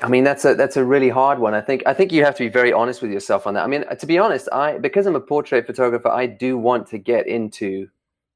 I 0.00 0.08
mean 0.08 0.22
that's 0.22 0.44
a 0.44 0.54
that's 0.54 0.76
a 0.76 0.84
really 0.84 1.08
hard 1.08 1.38
one. 1.40 1.54
I 1.54 1.60
think 1.60 1.82
I 1.86 1.92
think 1.94 2.12
you 2.12 2.24
have 2.24 2.36
to 2.36 2.44
be 2.44 2.48
very 2.48 2.72
honest 2.72 3.02
with 3.02 3.10
yourself 3.10 3.46
on 3.46 3.54
that. 3.54 3.64
I 3.64 3.66
mean 3.66 3.84
to 3.98 4.06
be 4.06 4.18
honest, 4.18 4.48
I 4.52 4.78
because 4.78 5.06
I'm 5.06 5.16
a 5.16 5.20
portrait 5.20 5.66
photographer, 5.66 6.08
I 6.08 6.26
do 6.26 6.56
want 6.56 6.86
to 6.88 6.98
get 6.98 7.26
into 7.26 7.88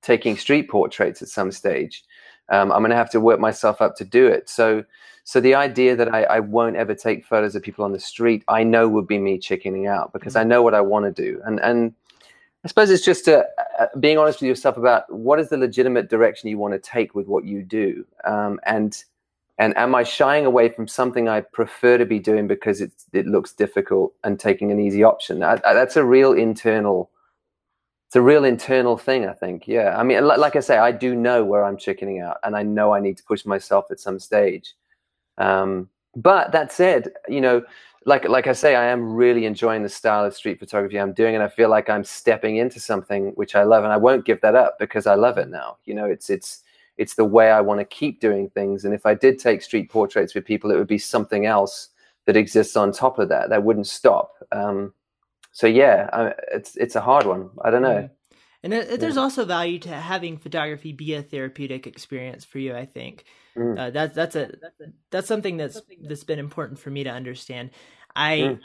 taking 0.03 0.37
street 0.37 0.68
portraits 0.68 1.23
at 1.23 1.29
some 1.29 1.53
stage. 1.53 2.03
Um, 2.49 2.73
I'm 2.73 2.81
going 2.81 2.90
to 2.90 2.97
have 2.97 3.11
to 3.11 3.21
work 3.21 3.38
myself 3.38 3.81
up 3.81 3.95
to 3.97 4.05
do 4.05 4.27
it. 4.27 4.49
So 4.49 4.85
so 5.25 5.40
the 5.40 5.55
idea 5.55 5.95
that 5.95 6.12
I, 6.12 6.25
I 6.25 6.40
won't 6.40 6.75
ever 6.75 6.97
take 6.97 7.25
photos 7.25 7.55
of 7.55 7.62
people 7.62 7.85
on 7.85 7.92
the 7.92 8.01
street, 8.01 8.42
I 8.49 8.64
know 8.64 8.88
would 8.88 9.07
be 9.07 9.18
me 9.18 9.38
chickening 9.38 9.87
out 9.87 10.12
because 10.12 10.35
I 10.35 10.42
know 10.42 10.62
what 10.62 10.75
I 10.75 10.81
want 10.81 11.05
to 11.05 11.12
do. 11.12 11.40
And 11.45 11.61
and 11.61 11.95
I 12.64 12.68
suppose 12.68 12.90
it's 12.90 13.05
just 13.05 13.29
uh 13.29 13.44
uh, 13.79 13.87
being 13.98 14.18
honest 14.18 14.40
with 14.40 14.48
yourself 14.48 14.77
about 14.77 15.12
what 15.12 15.40
is 15.40 15.48
the 15.48 15.57
legitimate 15.57 16.09
direction 16.09 16.48
you 16.48 16.59
want 16.59 16.75
to 16.75 16.79
take 16.79 17.14
with 17.14 17.27
what 17.27 17.44
you 17.44 17.62
do, 17.62 18.05
um, 18.25 18.61
and 18.64 19.03
and 19.59 19.77
am 19.77 19.94
I 19.94 20.03
shying 20.03 20.46
away 20.46 20.68
from 20.68 20.87
something 20.88 21.29
I 21.29 21.40
prefer 21.40 21.98
to 21.98 22.07
be 22.07 22.18
doing 22.18 22.46
because 22.46 22.81
it 22.81 22.92
it 23.12 23.27
looks 23.27 23.53
difficult 23.53 24.14
and 24.25 24.38
taking 24.38 24.70
an 24.70 24.79
easy 24.79 25.03
option? 25.03 25.42
I, 25.42 25.61
I, 25.64 25.75
that's 25.75 25.96
a 25.96 26.05
real 26.05 26.33
internal. 26.33 27.11
It's 28.09 28.16
a 28.16 28.22
real 28.22 28.44
internal 28.44 28.98
thing, 28.98 29.27
I 29.27 29.33
think. 29.33 29.66
Yeah, 29.66 29.96
I 29.96 30.03
mean, 30.03 30.27
like, 30.27 30.38
like 30.38 30.57
I 30.57 30.61
say, 30.61 30.77
I 30.77 30.92
do 30.92 31.14
know 31.14 31.44
where 31.44 31.64
I'm 31.64 31.79
chickening 31.79 32.20
out, 32.20 32.37
and 32.44 32.55
I 32.55 32.62
know 32.62 32.92
I 32.92 33.01
need 33.01 33.16
to 33.16 33.25
push 33.25 33.46
myself 33.46 33.87
at 33.90 34.01
some 34.01 34.18
stage. 34.18 34.75
Um, 35.38 35.88
but 36.14 36.53
that 36.53 36.72
said, 36.72 37.09
you 37.27 37.40
know, 37.40 37.62
like 38.07 38.29
like 38.29 38.47
I 38.47 38.53
say, 38.53 38.75
I 38.75 38.87
am 38.87 39.15
really 39.15 39.47
enjoying 39.47 39.83
the 39.83 39.88
style 39.88 40.25
of 40.25 40.35
street 40.35 40.59
photography 40.59 40.99
I'm 40.99 41.12
doing, 41.12 41.35
and 41.35 41.45
I 41.45 41.49
feel 41.49 41.69
like 41.69 41.88
I'm 41.88 42.05
stepping 42.05 42.57
into 42.57 42.81
something 42.81 43.33
which 43.35 43.55
I 43.55 43.62
love, 43.65 43.85
and 43.85 43.93
I 43.93 43.97
won't 43.97 44.25
give 44.25 44.41
that 44.41 44.55
up 44.55 44.79
because 44.79 45.07
I 45.07 45.15
love 45.15 45.38
it 45.38 45.49
now. 45.49 45.79
You 45.85 45.95
know, 45.95 46.07
it's 46.07 46.31
it's 46.31 46.62
it's 46.99 47.15
the 47.15 47.25
way 47.25 47.51
I 47.51 47.61
want 47.61 47.81
to 47.81 47.85
keep 47.85 48.21
doing 48.21 48.51
things. 48.51 48.85
And 48.85 48.95
if 48.95 49.07
I 49.07 49.15
did 49.15 49.38
take 49.38 49.62
street 49.62 49.91
portraits 49.91 50.35
with 50.35 50.45
people, 50.45 50.71
it 50.71 50.77
would 50.77 50.87
be 50.87 50.99
something 50.99 51.47
else 51.47 51.88
that 52.27 52.37
exists 52.37 52.77
on 52.77 52.93
top 52.93 53.19
of 53.19 53.29
that. 53.31 53.51
That 53.51 53.65
wouldn't 53.65 53.87
stop. 53.87 54.33
Um, 54.53 54.93
so 55.53 55.67
yeah, 55.67 56.09
I, 56.12 56.35
it's 56.53 56.77
it's 56.77 56.97
a 56.97 57.01
hard 57.01 57.27
one. 57.27 57.51
I 57.65 57.71
don't 57.71 57.83
know. 57.83 58.09
Mhm. 58.09 58.11
And 58.65 58.75
it, 58.75 59.01
there's 59.01 59.17
also 59.17 59.45
value 59.45 59.79
to 59.81 59.88
having 59.91 60.38
photography 60.38 60.93
be 60.93 61.15
a 61.15 61.23
therapeutic 61.23 61.87
experience 61.87 62.45
for 62.45 62.59
you. 62.59 62.75
I 62.77 62.85
think 62.87 63.25
Mm. 63.57 63.79
uh, 63.79 63.91
that's 63.91 64.15
that's 64.15 64.37
a 64.37 64.51
that's 65.11 65.29
something 65.29 65.57
that's 65.57 65.81
that's 66.03 66.25
been 66.25 66.38
important 66.38 66.79
for 66.79 66.91
me 66.91 67.05
to 67.05 67.11
understand. 67.11 67.71
I 68.17 68.37
Mm. 68.37 68.59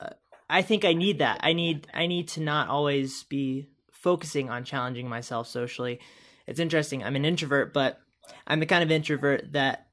uh, 0.00 0.10
I 0.50 0.62
think 0.62 0.84
I 0.84 0.92
need 0.92 1.18
that. 1.20 1.40
I 1.42 1.52
need 1.52 1.86
I 1.94 2.06
need 2.06 2.28
to 2.28 2.40
not 2.40 2.68
always 2.68 3.22
be 3.24 3.68
focusing 3.90 4.50
on 4.50 4.64
challenging 4.64 5.08
myself 5.08 5.46
socially. 5.46 6.00
It's 6.46 6.60
interesting. 6.60 7.04
I'm 7.04 7.16
an 7.16 7.24
introvert, 7.24 7.72
but 7.72 8.00
I'm 8.46 8.60
the 8.60 8.66
kind 8.66 8.82
of 8.82 8.90
introvert 8.90 9.52
that 9.52 9.86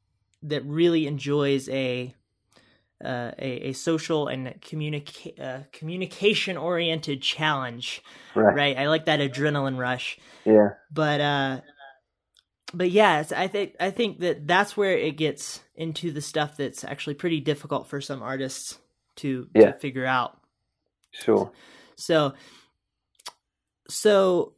that 0.43 0.65
really 0.65 1.07
enjoys 1.07 1.69
a 1.69 2.13
uh, 3.03 3.31
a, 3.39 3.69
a 3.69 3.73
social 3.73 4.27
and 4.27 4.47
communica- 4.61 5.39
uh, 5.39 5.63
communication 5.71 6.57
oriented 6.57 7.21
challenge 7.21 8.03
Right. 8.35 8.55
right 8.55 8.77
i 8.77 8.87
like 8.89 9.05
that 9.05 9.21
adrenaline 9.21 9.77
rush 9.77 10.19
Yeah. 10.45 10.71
but 10.91 11.21
uh 11.21 11.61
but 12.73 12.91
yeah 12.91 13.21
it's, 13.21 13.31
i 13.31 13.47
think 13.47 13.75
i 13.79 13.89
think 13.91 14.19
that 14.19 14.45
that's 14.47 14.75
where 14.77 14.97
it 14.97 15.17
gets 15.17 15.61
into 15.75 16.11
the 16.11 16.21
stuff 16.21 16.57
that's 16.57 16.83
actually 16.83 17.13
pretty 17.15 17.39
difficult 17.39 17.87
for 17.87 17.99
some 18.01 18.21
artists 18.21 18.77
to, 19.17 19.47
Yeah. 19.55 19.71
to 19.71 19.79
figure 19.79 20.05
out 20.05 20.37
Sure. 21.11 21.51
so 21.95 22.33
so 23.89 24.53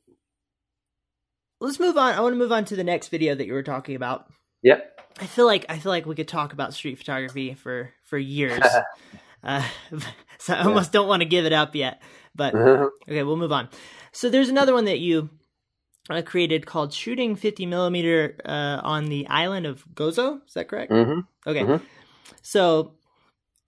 let's 1.60 1.80
move 1.80 1.97
on 1.97 2.13
i 2.13 2.19
want 2.19 2.34
to 2.34 2.38
move 2.39 2.52
on 2.52 2.65
to 2.65 2.76
the 2.76 2.84
next 2.84 3.08
video 3.10 3.34
that 3.36 3.45
you 3.47 3.54
were 3.54 3.63
talking 3.63 3.95
about 3.95 4.28
Yep. 4.63 5.00
i 5.19 5.26
feel 5.26 5.45
like 5.45 5.65
i 5.69 5.78
feel 5.80 5.91
like 5.91 6.06
we 6.06 6.15
could 6.15 6.28
talk 6.28 6.54
about 6.54 6.74
street 6.74 6.97
photography 6.97 7.54
for 7.54 7.91
for 8.04 8.17
years 8.17 8.62
uh, 9.43 9.63
so 10.38 10.54
i 10.54 10.63
almost 10.63 10.91
don't 10.91 11.08
want 11.08 11.21
to 11.21 11.28
give 11.28 11.45
it 11.45 11.54
up 11.54 11.76
yet 11.76 12.02
but 12.36 12.54
Okay, 13.10 13.24
we'll 13.24 13.36
move 13.36 13.52
on. 13.52 13.67
So 14.13 14.30
there's 14.30 14.47
another 14.47 14.74
one 14.74 14.86
that 14.86 15.00
you 15.00 15.30
uh, 16.10 16.22
created 16.22 16.66
called 16.66 16.94
"Shooting 16.94 17.36
50 17.36 17.66
millimeter 17.66 18.36
uh, 18.46 18.82
on 18.84 19.06
the 19.06 19.28
island 19.28 19.66
of 19.66 19.86
Gozo." 19.94 20.42
Is 20.48 20.54
that 20.54 20.68
correct? 20.68 20.92
hmm 20.92 21.20
Okay. 21.46 21.62
Mhm. 21.62 21.82
So, 22.42 22.94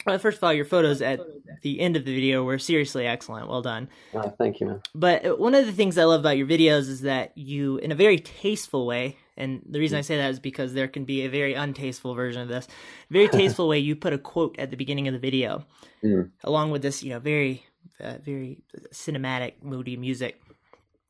uh, 0.06 0.18
first 0.18 0.38
of 0.38 0.44
all, 0.44 0.54
your 0.54 0.66
photos 0.66 1.02
at 1.02 1.20
the 1.62 1.80
end 1.80 1.96
of 1.96 2.06
the 2.06 2.14
video 2.14 2.44
were 2.44 2.60
seriously 2.60 3.06
excellent. 3.08 3.48
Well 3.48 3.62
done. 3.62 3.90
Oh, 4.14 4.34
thank 4.38 4.60
you, 4.60 4.68
man. 4.68 4.82
But 4.94 5.26
uh, 5.26 5.36
one 5.36 5.56
of 5.56 5.66
the 5.66 5.72
things 5.72 5.98
I 5.98 6.04
love 6.06 6.20
about 6.22 6.38
your 6.38 6.48
videos 6.48 6.90
is 6.90 7.02
that 7.02 7.38
you, 7.38 7.78
in 7.78 7.92
a 7.92 7.96
very 7.96 8.20
tasteful 8.20 8.86
way, 8.86 9.18
and 9.38 9.62
the 9.68 9.80
reason 9.80 9.98
I 9.98 10.02
say 10.02 10.18
that 10.18 10.30
is 10.32 10.40
because 10.40 10.74
there 10.74 10.88
can 10.88 11.06
be 11.06 11.24
a 11.26 11.30
very 11.30 11.54
untasteful 11.56 12.16
version 12.16 12.42
of 12.42 12.48
this. 12.48 12.68
Very 13.10 13.28
tasteful 13.40 13.68
way, 13.68 13.80
you 13.80 13.96
put 13.96 14.14
a 14.14 14.18
quote 14.18 14.56
at 14.60 14.70
the 14.72 14.78
beginning 14.78 15.08
of 15.08 15.14
the 15.14 15.20
video, 15.20 15.66
Mm. 16.04 16.32
along 16.44 16.72
with 16.72 16.82
this, 16.82 17.02
you 17.02 17.12
know, 17.12 17.20
very, 17.20 17.64
uh, 18.02 18.18
very 18.22 18.62
cinematic, 18.92 19.54
moody 19.64 19.96
music. 19.96 20.42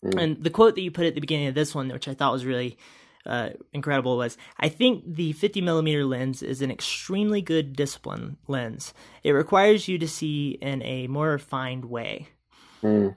Mm. 0.03 0.21
And 0.21 0.43
the 0.43 0.49
quote 0.49 0.75
that 0.75 0.81
you 0.81 0.91
put 0.91 1.05
at 1.05 1.15
the 1.15 1.21
beginning 1.21 1.47
of 1.47 1.55
this 1.55 1.73
one, 1.73 1.89
which 1.89 2.07
I 2.07 2.13
thought 2.13 2.33
was 2.33 2.45
really 2.45 2.77
uh, 3.25 3.49
incredible, 3.71 4.17
was 4.17 4.37
I 4.59 4.69
think 4.69 5.03
the 5.15 5.33
50 5.33 5.61
millimeter 5.61 6.05
lens 6.05 6.43
is 6.43 6.61
an 6.61 6.71
extremely 6.71 7.41
good 7.41 7.75
discipline 7.75 8.37
lens. 8.47 8.93
It 9.23 9.31
requires 9.31 9.87
you 9.87 9.97
to 9.99 10.07
see 10.07 10.57
in 10.61 10.81
a 10.83 11.07
more 11.07 11.29
refined 11.29 11.85
way. 11.85 12.27
Mm. 12.83 13.15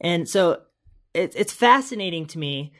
And 0.00 0.28
so 0.28 0.62
it, 1.14 1.34
it's 1.36 1.52
fascinating 1.52 2.26
to 2.26 2.38
me 2.38 2.72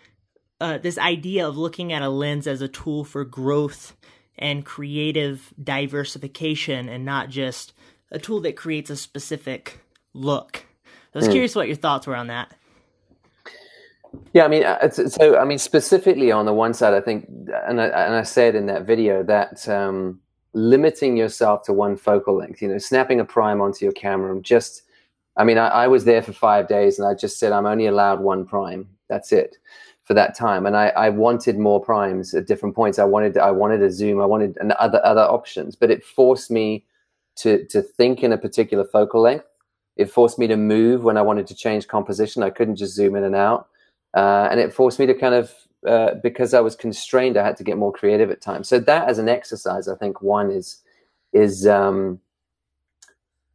uh, 0.61 0.79
this 0.79 0.99
idea 0.99 1.47
of 1.47 1.57
looking 1.57 1.93
at 1.93 2.03
a 2.03 2.09
lens 2.09 2.47
as 2.47 2.63
a 2.63 2.69
tool 2.69 3.05
for 3.05 3.25
growth 3.25 3.97
and 4.39 4.65
creative 4.65 5.53
diversification 5.63 6.89
and 6.89 7.05
not 7.05 7.29
just 7.29 7.73
a 8.11 8.19
tool 8.19 8.41
that 8.41 8.57
creates 8.57 8.91
a 8.91 8.97
specific 8.97 9.81
look. 10.15 10.65
I 11.15 11.19
was 11.19 11.27
Hmm. 11.27 11.33
curious 11.33 11.57
what 11.57 11.67
your 11.67 11.77
thoughts 11.77 12.07
were 12.07 12.17
on 12.17 12.29
that. 12.29 12.53
Yeah, 14.33 14.45
I 14.45 14.49
mean, 14.49 14.65
uh, 14.65 14.91
so 14.91 15.39
I 15.39 15.45
mean, 15.45 15.59
specifically 15.59 16.31
on 16.33 16.47
the 16.47 16.53
one 16.53 16.75
side, 16.75 16.95
I 16.95 17.01
think, 17.01 17.29
and 17.67 17.81
I, 17.81 17.87
and 17.87 18.15
I 18.15 18.23
said 18.23 18.55
in 18.55 18.67
that 18.67 18.87
video 18.87 19.23
that 19.25 19.69
um, 19.69 20.21
limiting 20.53 21.17
yourself 21.17 21.63
to 21.65 21.73
one 21.73 21.97
focal 21.97 22.37
length, 22.37 22.63
you 22.63 22.69
know, 22.69 22.79
snapping 22.79 23.21
a 23.21 23.25
prime 23.25 23.61
onto 23.61 23.85
your 23.85 23.93
camera, 23.93 24.33
and 24.33 24.45
just, 24.45 24.83
I 25.37 25.45
mean, 25.45 25.59
I, 25.59 25.69
I 25.69 25.89
was 25.89 26.05
there 26.05 26.23
for 26.23 26.33
five 26.33 26.69
days, 26.69 26.99
and 26.99 27.07
I 27.09 27.15
just 27.15 27.39
said 27.39 27.53
I'm 27.53 27.67
only 27.67 27.87
allowed 27.87 28.21
one 28.21 28.45
prime. 28.47 28.89
That's 29.09 29.33
it 29.33 29.57
for 30.05 30.15
that 30.15 30.35
time, 30.35 30.65
and 30.67 30.77
I, 30.77 30.89
I 30.89 31.11
wanted 31.11 31.59
more 31.59 31.81
primes 31.83 32.35
at 32.35 32.47
different 32.47 32.75
points. 32.75 32.99
I 32.99 33.05
wanted, 33.05 33.37
I 33.37 33.51
wanted 33.51 33.83
a 33.83 33.91
zoom, 33.91 34.21
I 34.21 34.27
wanted 34.27 34.57
and 34.59 34.73
other 34.73 35.05
other 35.05 35.23
options, 35.23 35.77
but 35.77 35.91
it 35.91 36.05
forced 36.05 36.51
me 36.51 36.85
to 37.37 37.65
to 37.67 37.83
think 37.83 38.23
in 38.23 38.33
a 38.33 38.39
particular 38.39 38.85
focal 38.85 39.21
length. 39.21 39.45
It 39.97 40.11
forced 40.11 40.39
me 40.39 40.47
to 40.47 40.57
move 40.57 41.03
when 41.03 41.17
I 41.17 41.23
wanted 41.23 41.47
to 41.49 41.55
change 41.55 41.89
composition. 41.89 42.43
I 42.43 42.51
couldn't 42.51 42.77
just 42.77 42.95
zoom 42.95 43.17
in 43.17 43.25
and 43.25 43.35
out, 43.35 43.69
uh, 44.17 44.49
and 44.51 44.61
it 44.61 44.73
forced 44.73 44.99
me 44.99 45.07
to 45.07 45.15
kind 45.15 45.35
of 45.35 45.53
uh, 45.87 46.15
because 46.23 46.55
I 46.55 46.61
was 46.61 46.75
constrained. 46.75 47.37
I 47.37 47.45
had 47.45 47.57
to 47.59 47.65
get 47.65 47.79
more 47.79 47.93
creative 47.93 48.31
at 48.31 48.41
times. 48.41 48.69
So 48.69 48.79
that 48.81 49.09
as 49.09 49.19
an 49.19 49.29
exercise, 49.29 49.89
I 49.89 49.97
think 49.97 50.23
one 50.23 50.51
is 50.51 50.83
is 51.33 51.67
um, 51.67 52.21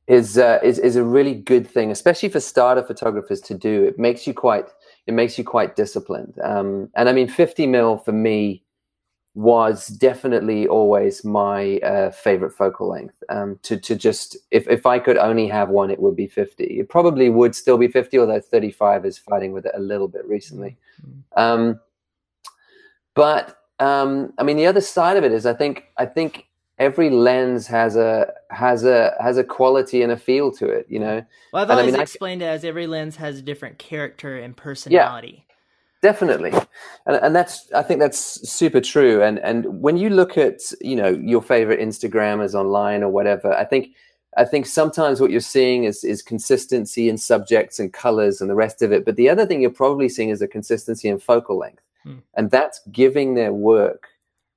is, 0.08 0.38
uh, 0.38 0.60
is 0.63 0.80
is 0.80 0.96
a 0.96 1.04
really 1.04 1.34
good 1.34 1.68
thing, 1.68 1.92
especially 1.92 2.30
for 2.30 2.39
starter 2.39 2.84
photographers 2.84 3.42
to 3.42 3.54
do. 3.54 3.84
It 3.84 4.00
makes 4.00 4.28
you 4.28 4.34
quite 4.34 4.66
it 5.08 5.13
makes 5.13 5.38
you 5.38 5.44
quite 5.44 5.76
disciplined. 5.76 6.39
Um, 6.44 6.89
and 6.96 7.10
I 7.10 7.13
mean, 7.13 7.28
50 7.28 7.68
mil 7.68 7.98
for 7.98 8.13
me 8.13 8.62
was 9.36 9.88
definitely 9.88 10.67
always 10.67 11.26
my 11.26 11.78
uh, 11.80 12.12
favorite 12.12 12.52
focal 12.52 12.88
length. 12.89 13.15
Um, 13.30 13.60
to 13.63 13.78
to 13.78 13.96
just 13.96 14.38
if 14.52 14.67
if 14.67 14.86
I 14.86 15.00
could 15.00 15.17
only 15.17 15.48
have 15.48 15.69
one, 15.69 15.89
it 15.89 16.00
would 16.00 16.15
be 16.15 16.28
50. 16.28 16.63
It 16.63 16.89
probably 16.89 17.30
would 17.30 17.56
still 17.56 17.78
be 17.78 17.88
50, 17.88 18.19
although 18.19 18.39
35 18.39 19.06
is 19.06 19.17
fighting 19.17 19.52
with 19.52 19.65
it 19.65 19.74
a 19.76 19.80
little 19.80 20.08
bit 20.08 20.26
recently. 20.28 20.78
Mm-hmm. 21.02 21.39
Um, 21.39 21.80
but 23.15 23.58
um, 23.80 24.34
I 24.38 24.43
mean, 24.43 24.58
the 24.58 24.67
other 24.67 24.82
side 24.82 25.17
of 25.17 25.24
it 25.24 25.32
is, 25.32 25.46
I 25.46 25.54
think 25.54 25.86
I 25.98 26.06
think 26.06 26.48
every 26.80 27.10
lens 27.10 27.67
has 27.67 27.96
a 27.96 28.32
has 28.50 28.84
a 28.84 29.15
has 29.19 29.38
a 29.38 29.43
quality 29.43 30.02
and 30.02 30.12
a 30.12 30.17
feel 30.17 30.52
to 30.52 30.67
it 30.67 30.88
you 30.89 31.00
know 31.00 31.24
well 31.52 31.62
i've 31.62 31.69
always 31.69 31.89
I 31.89 31.91
mean, 31.91 32.02
explained 32.02 32.41
I, 32.41 32.48
it 32.48 32.50
as 32.50 32.65
every 32.65 32.88
lens 32.88 33.17
has 33.17 33.38
a 33.38 33.41
different 33.43 33.78
character 33.78 34.38
and 34.38 34.58
personality 34.58 35.46
yeah, 35.48 35.53
definitely. 36.04 36.52
And, 37.08 37.16
and 37.16 37.36
that's 37.36 37.72
i 37.74 37.82
think 37.82 38.00
that's 38.00 38.20
super 38.48 38.82
true. 38.82 39.24
And 39.24 39.39
and 39.39 39.82
when 39.82 39.98
you 39.98 40.10
look 40.12 40.38
at 40.38 40.60
you 40.82 40.96
know 40.96 41.10
your 41.10 41.42
favorite 41.42 41.80
instagrammers 41.80 42.54
online 42.54 43.02
or 43.02 43.10
whatever 43.10 43.54
i 43.56 43.66
think 43.66 43.96
i 44.38 44.46
think 44.46 44.66
sometimes 44.66 45.20
what 45.20 45.32
you're 45.32 45.52
seeing 45.58 45.86
is 45.86 46.04
is 46.04 46.22
consistency 46.22 47.10
in 47.10 47.18
subjects 47.18 47.80
and 47.80 47.92
colors 47.92 48.42
and 48.42 48.50
the 48.50 48.62
rest 48.66 48.82
of 48.84 48.92
it. 48.92 49.06
But 49.06 49.16
the 49.16 49.30
other 49.30 49.46
thing 49.48 49.62
you're 49.62 49.82
probably 49.84 50.10
seeing 50.10 50.30
is 50.30 50.42
a 50.42 50.48
consistency 50.48 51.08
in 51.10 51.18
focal 51.18 51.58
length. 51.58 51.82
Hmm. 52.04 52.20
and 52.38 52.52
that's 52.52 52.82
giving 52.92 53.34
their 53.34 53.54
work 53.54 54.10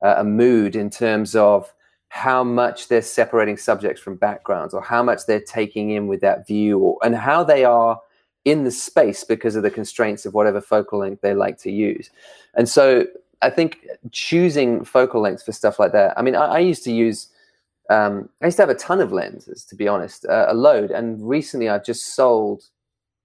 uh, 0.05 0.17
a 0.19 0.25
mood 0.25 0.75
in 0.75 0.91
terms 0.91 1.37
of 1.37 1.73
how 2.09 2.43
much 2.43 2.89
they're 2.89 3.03
separating 3.03 3.57
subjects 3.57 4.01
from 4.03 4.17
backgrounds 4.17 4.75
or 4.75 4.83
how 4.83 5.01
much 5.01 5.21
they're 5.27 5.49
taking 5.61 5.91
in 5.91 6.09
with 6.09 6.21
that 6.23 6.45
view 6.45 6.79
or, 6.79 6.99
and 7.05 7.15
how 7.15 7.45
they 7.45 7.65
are 7.65 8.01
in 8.47 8.63
the 8.63 8.71
space 8.71 9.25
because 9.25 9.57
of 9.57 9.65
the 9.65 9.71
constraints 9.71 10.25
of 10.25 10.33
whatever 10.33 10.61
focal 10.61 11.01
length 11.01 11.21
they 11.21 11.35
like 11.35 11.59
to 11.59 11.71
use. 11.71 12.11
And 12.55 12.69
so 12.69 13.05
I 13.43 13.51
think 13.51 13.87
choosing 14.13 14.85
focal 14.85 15.21
lengths 15.21 15.43
for 15.43 15.53
stuff 15.53 15.79
like 15.81 15.93
that, 15.93 16.17
I 16.17 16.23
mean, 16.23 16.37
I, 16.37 16.47
I 16.47 16.59
used 16.61 16.85
to 16.85 16.93
use, 16.93 17.29
um, 17.91 18.29
I 18.41 18.47
used 18.47 18.57
to 18.59 18.63
have 18.63 18.71
a 18.71 18.77
ton 18.77 19.01
of 19.01 19.13
lenses, 19.13 19.65
to 19.65 19.75
be 19.75 19.89
honest, 19.89 20.25
uh, 20.27 20.47
a 20.49 20.55
load. 20.55 20.93
And 20.93 21.29
recently 21.29 21.69
I've 21.69 21.85
just 21.85 22.15
sold 22.15 22.63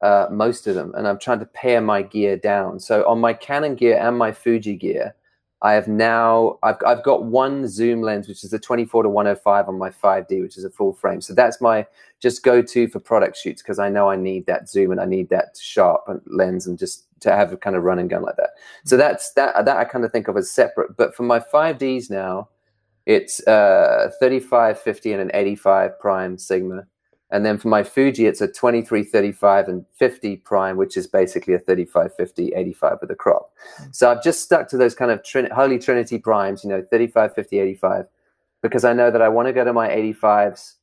uh, 0.01 0.25
most 0.31 0.65
of 0.65 0.73
them 0.73 0.91
and 0.95 1.07
I'm 1.07 1.19
trying 1.19 1.39
to 1.39 1.45
pare 1.45 1.81
my 1.81 2.01
gear 2.01 2.35
down. 2.35 2.79
So 2.79 3.07
on 3.07 3.19
my 3.19 3.33
Canon 3.33 3.75
gear 3.75 3.99
and 4.01 4.17
my 4.17 4.31
Fuji 4.31 4.75
gear, 4.75 5.13
I 5.63 5.73
have 5.73 5.87
now 5.87 6.57
I've 6.63 6.77
I've 6.85 7.03
got 7.03 7.25
one 7.25 7.67
zoom 7.67 8.01
lens 8.01 8.27
which 8.27 8.43
is 8.43 8.49
the 8.49 8.59
24 8.59 9.03
to 9.03 9.09
105 9.09 9.67
on 9.67 9.77
my 9.77 9.89
5D 9.89 10.41
which 10.41 10.57
is 10.57 10.63
a 10.63 10.69
full 10.69 10.93
frame. 10.93 11.21
So 11.21 11.33
that's 11.33 11.61
my 11.61 11.85
just 12.19 12.43
go 12.43 12.61
to 12.61 12.87
for 12.87 12.99
product 12.99 13.37
shoots 13.37 13.61
because 13.61 13.77
I 13.77 13.89
know 13.89 14.09
I 14.09 14.15
need 14.15 14.45
that 14.47 14.69
zoom 14.69 14.91
and 14.91 14.99
I 14.99 15.05
need 15.05 15.29
that 15.29 15.57
sharp 15.59 16.01
lens 16.25 16.65
and 16.65 16.79
just 16.79 17.05
to 17.21 17.31
have 17.31 17.53
a 17.53 17.57
kind 17.57 17.75
of 17.75 17.83
run 17.83 17.99
and 17.99 18.09
gun 18.09 18.23
like 18.23 18.37
that. 18.37 18.51
So 18.85 18.97
that's 18.97 19.33
that 19.33 19.65
that 19.65 19.77
I 19.77 19.85
kind 19.85 20.03
of 20.03 20.11
think 20.11 20.27
of 20.27 20.35
as 20.37 20.51
separate. 20.51 20.97
But 20.97 21.15
for 21.15 21.23
my 21.23 21.39
5Ds 21.39 22.09
now, 22.09 22.49
it's 23.05 23.45
uh 23.47 24.09
35 24.19 24.79
50 24.79 25.13
and 25.13 25.21
an 25.21 25.31
85 25.33 25.99
prime 25.99 26.37
sigma 26.37 26.87
and 27.31 27.45
then 27.45 27.57
for 27.57 27.69
my 27.69 27.81
Fuji, 27.83 28.25
it's 28.25 28.41
a 28.41 28.47
23, 28.47 29.03
35, 29.03 29.67
and 29.69 29.85
50 29.95 30.37
prime, 30.37 30.75
which 30.75 30.97
is 30.97 31.07
basically 31.07 31.53
a 31.53 31.59
35, 31.59 32.13
50, 32.15 32.53
85 32.53 32.97
with 32.99 33.11
a 33.11 33.15
crop. 33.15 33.51
Mm. 33.81 33.95
So 33.95 34.11
I've 34.11 34.23
just 34.23 34.41
stuck 34.41 34.67
to 34.69 34.77
those 34.77 34.93
kind 34.93 35.11
of 35.11 35.23
trin- 35.23 35.49
holy 35.51 35.79
trinity 35.79 36.17
primes, 36.17 36.63
you 36.63 36.69
know, 36.69 36.83
35, 36.91 37.33
50, 37.33 37.59
85, 37.59 38.05
because 38.61 38.83
I 38.83 38.93
know 38.93 39.09
that 39.11 39.21
I 39.21 39.29
want 39.29 39.47
to 39.47 39.53
go 39.53 39.63
to 39.63 39.71
my 39.71 39.87
85s 39.89 40.73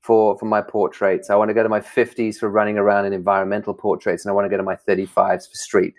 for, 0.00 0.36
for 0.36 0.46
my 0.46 0.60
portraits. 0.60 1.30
I 1.30 1.36
want 1.36 1.48
to 1.48 1.54
go 1.54 1.62
to 1.62 1.68
my 1.68 1.80
50s 1.80 2.36
for 2.36 2.50
running 2.50 2.76
around 2.76 3.06
in 3.06 3.12
environmental 3.12 3.72
portraits, 3.72 4.24
and 4.24 4.30
I 4.30 4.34
want 4.34 4.46
to 4.46 4.50
go 4.50 4.56
to 4.56 4.64
my 4.64 4.76
35s 4.76 5.48
for 5.48 5.56
street. 5.56 5.94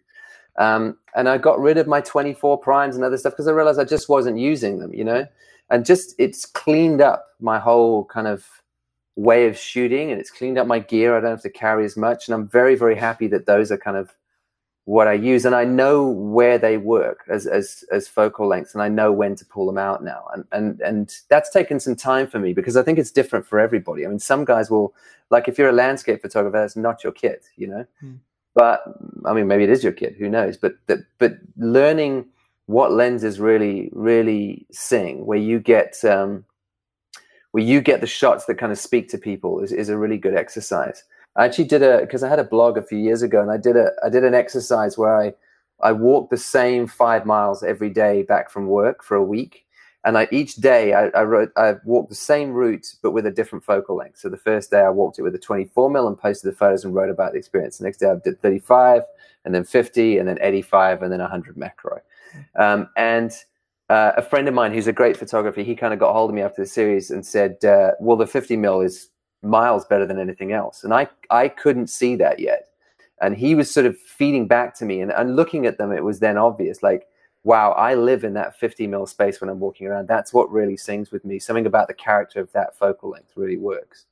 Um, 0.58 0.98
and 1.16 1.28
I 1.30 1.38
got 1.38 1.60
rid 1.60 1.78
of 1.78 1.88
my 1.88 2.02
24 2.02 2.58
primes 2.60 2.96
and 2.96 3.04
other 3.04 3.18
stuff 3.18 3.34
because 3.34 3.48
I 3.48 3.52
realized 3.52 3.80
I 3.80 3.86
just 3.86 4.10
wasn't 4.10 4.40
using 4.40 4.80
them, 4.80 4.94
you 4.94 5.04
know? 5.04 5.26
And 5.70 5.86
just 5.86 6.16
it's 6.18 6.46
cleaned 6.46 7.02
up 7.02 7.26
my 7.40 7.60
whole 7.60 8.06
kind 8.06 8.28
of 8.28 8.46
way 9.16 9.48
of 9.48 9.58
shooting 9.58 10.12
and 10.12 10.20
it's 10.20 10.32
cleaned 10.32 10.58
up 10.58 10.68
my 10.68 10.80
gear. 10.80 11.18
I 11.18 11.22
don't 11.22 11.32
have 11.32 11.42
to 11.42 11.50
carry 11.50 11.86
as 11.86 11.96
much. 11.96 12.28
And 12.28 12.36
I'm 12.36 12.48
very, 12.48 12.76
very 12.76 12.96
happy 12.96 13.28
that 13.28 13.46
those 13.46 13.72
are 13.72 13.78
kind 13.78 13.98
of 13.98 14.14
what 14.84 15.08
I 15.08 15.14
use. 15.14 15.46
And 15.46 15.56
I 15.56 15.64
know 15.64 16.08
where 16.08 16.58
they 16.58 16.78
work 16.78 17.24
as, 17.30 17.48
as, 17.48 17.84
as 17.92 18.08
focal 18.08 18.48
lengths 18.48 18.74
and 18.74 18.84
I 18.84 18.90
know 18.90 19.12
when 19.12 19.36
to 19.36 19.46
pull 19.46 19.66
them 19.66 19.78
out 19.78 20.04
now. 20.04 20.28
And, 20.34 20.46
and, 20.52 20.82
and 20.82 21.16
that's 21.30 21.50
taken 21.50 21.80
some 21.80 21.96
time 21.96 22.28
for 22.28 22.40
me 22.40 22.54
because 22.54 22.78
I 22.78 22.84
think 22.84 23.00
it's 23.00 23.12
different 23.12 23.48
for 23.48 23.60
everybody. 23.60 24.06
I 24.06 24.10
mean, 24.10 24.20
some 24.20 24.46
guys 24.46 24.70
will, 24.70 24.94
like 25.32 25.48
if 25.48 25.58
you're 25.58 25.70
a 25.70 25.74
landscape 25.74 26.22
photographer, 26.22 26.58
that's 26.58 26.76
not 26.76 27.04
your 27.04 27.14
kit, 27.14 27.46
you 27.56 27.68
know? 27.68 27.86
Hmm. 28.02 28.16
But 28.54 28.84
I 29.26 29.34
mean, 29.34 29.48
maybe 29.48 29.64
it 29.64 29.70
is 29.70 29.84
your 29.84 29.92
kit, 29.94 30.16
who 30.18 30.30
knows? 30.30 30.56
But, 30.56 30.76
but, 30.88 31.00
but 31.18 31.38
learning 31.58 32.26
what 32.68 32.92
lenses 32.92 33.40
really, 33.40 33.90
really 33.92 34.66
sing, 34.72 35.26
where 35.26 35.38
you 35.38 35.60
get, 35.60 36.04
um, 36.06 36.46
where 37.56 37.64
you 37.64 37.80
get 37.80 38.02
the 38.02 38.06
shots 38.06 38.44
that 38.44 38.56
kind 38.56 38.74
of 38.74 38.78
speak 38.78 39.08
to 39.08 39.18
people 39.18 39.62
is, 39.62 39.72
is 39.72 39.88
a 39.88 39.98
really 39.98 40.18
good 40.18 40.36
exercise. 40.36 41.06
I 41.38 41.46
actually 41.46 41.70
did 41.70 41.84
a 41.84 42.02
because 42.02 42.22
I 42.22 42.28
had 42.28 42.38
a 42.38 42.44
blog 42.44 42.78
a 42.78 42.82
few 42.82 42.98
years 42.98 43.22
ago 43.22 43.42
and 43.42 43.50
I 43.50 43.56
did 43.56 43.78
a 43.78 43.92
I 44.04 44.10
did 44.10 44.26
an 44.26 44.34
exercise 44.34 44.98
where 44.98 45.18
I 45.18 45.34
I 45.82 45.94
walked 45.94 46.32
the 46.32 46.38
same 46.38 46.86
five 46.86 47.26
miles 47.26 47.64
every 47.64 47.90
day 47.90 48.24
back 48.24 48.50
from 48.50 48.68
work 48.68 49.06
for 49.06 49.16
a 49.16 49.24
week. 49.24 49.66
And 50.04 50.18
I, 50.18 50.28
each 50.34 50.56
day 50.56 50.96
I, 50.96 51.06
I 51.08 51.24
wrote 51.24 51.54
I 51.56 51.76
walked 51.86 52.10
the 52.10 52.16
same 52.16 52.52
route 52.52 52.88
but 53.02 53.12
with 53.12 53.26
a 53.26 53.32
different 53.32 53.64
focal 53.64 53.96
length. 53.96 54.20
So 54.20 54.28
the 54.28 54.36
first 54.36 54.70
day 54.70 54.82
I 54.82 54.90
walked 54.90 55.18
it 55.18 55.22
with 55.22 55.34
a 55.34 55.40
24 55.40 55.90
mil 55.90 56.10
and 56.10 56.20
posted 56.20 56.52
the 56.52 56.58
photos 56.58 56.84
and 56.84 56.94
wrote 56.94 57.10
about 57.10 57.32
the 57.32 57.38
experience. 57.38 57.78
The 57.78 57.86
next 57.86 58.00
day 58.00 58.08
I 58.08 58.16
did 58.22 58.42
35 58.42 59.04
and 59.46 59.56
then 59.56 59.64
50 59.64 60.18
and 60.18 60.28
then 60.28 60.40
85 60.42 61.04
and 61.04 61.10
then 61.10 61.22
100 61.22 61.56
macro. 61.56 62.02
Um, 62.58 62.90
and 62.98 63.32
uh, 63.90 64.14
a 64.18 64.22
friend 64.22 64.48
of 64.48 64.54
mine 64.54 64.74
who's 64.74 64.88
a 64.88 64.94
great 64.94 65.18
photographer, 65.18 65.62
he 65.62 65.76
kind 65.76 65.94
of 65.94 66.00
got 66.00 66.14
hold 66.14 66.30
of 66.30 66.36
me 66.36 66.42
after 66.42 66.64
the 66.64 66.68
series 66.68 67.12
and 67.12 67.26
said, 67.26 67.64
uh, 67.64 67.92
"Well, 68.00 68.18
the 68.18 68.28
50 68.28 68.58
mil 68.58 68.82
is 68.82 69.10
miles 69.44 69.86
better 69.86 70.06
than 70.06 70.20
anything 70.20 70.52
else," 70.52 70.84
and 70.84 70.94
I 70.94 71.08
I 71.30 71.48
couldn't 71.50 71.88
see 71.88 72.16
that 72.18 72.40
yet, 72.40 72.70
and 73.22 73.36
he 73.36 73.56
was 73.56 73.72
sort 73.72 73.86
of 73.86 73.98
feeding 73.98 74.48
back 74.48 74.76
to 74.76 74.86
me, 74.86 75.02
and, 75.02 75.12
and 75.12 75.36
looking 75.36 75.66
at 75.66 75.78
them, 75.78 75.92
it 75.92 76.04
was 76.04 76.20
then 76.20 76.38
obvious, 76.38 76.82
like, 76.82 77.08
wow, 77.44 77.72
I 77.74 77.94
live 77.94 78.24
in 78.24 78.34
that 78.34 78.58
50 78.60 78.88
mil 78.88 79.06
space 79.06 79.40
when 79.40 79.50
I'm 79.50 79.60
walking 79.60 79.88
around. 79.88 80.08
That's 80.08 80.34
what 80.34 80.52
really 80.52 80.78
sings 80.78 81.12
with 81.12 81.24
me. 81.24 81.40
Something 81.40 81.68
about 81.68 81.88
the 81.88 81.94
character 81.94 82.40
of 82.42 82.52
that 82.54 82.78
focal 82.78 83.12
length 83.12 83.34
really 83.36 83.58
works. 83.58 84.06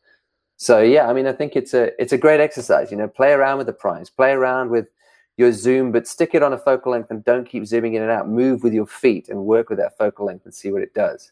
So 0.57 0.79
yeah, 0.81 1.09
I 1.09 1.13
mean, 1.13 1.27
I 1.27 1.33
think 1.33 1.55
it's 1.55 1.73
a 1.73 1.99
it's 2.01 2.13
a 2.13 2.17
great 2.17 2.39
exercise. 2.39 2.91
You 2.91 2.97
know, 2.97 3.07
play 3.07 3.33
around 3.33 3.57
with 3.57 3.67
the 3.67 3.73
primes, 3.73 4.09
play 4.09 4.31
around 4.31 4.69
with 4.69 4.87
your 5.37 5.51
zoom, 5.51 5.91
but 5.91 6.07
stick 6.07 6.31
it 6.33 6.43
on 6.43 6.53
a 6.53 6.57
focal 6.57 6.91
length 6.91 7.09
and 7.09 7.23
don't 7.23 7.47
keep 7.47 7.65
zooming 7.65 7.95
in 7.95 8.01
and 8.01 8.11
out. 8.11 8.29
Move 8.29 8.63
with 8.63 8.73
your 8.73 8.85
feet 8.85 9.29
and 9.29 9.45
work 9.45 9.69
with 9.69 9.79
that 9.79 9.97
focal 9.97 10.25
length 10.25 10.45
and 10.45 10.53
see 10.53 10.71
what 10.71 10.83
it 10.83 10.93
does. 10.93 11.31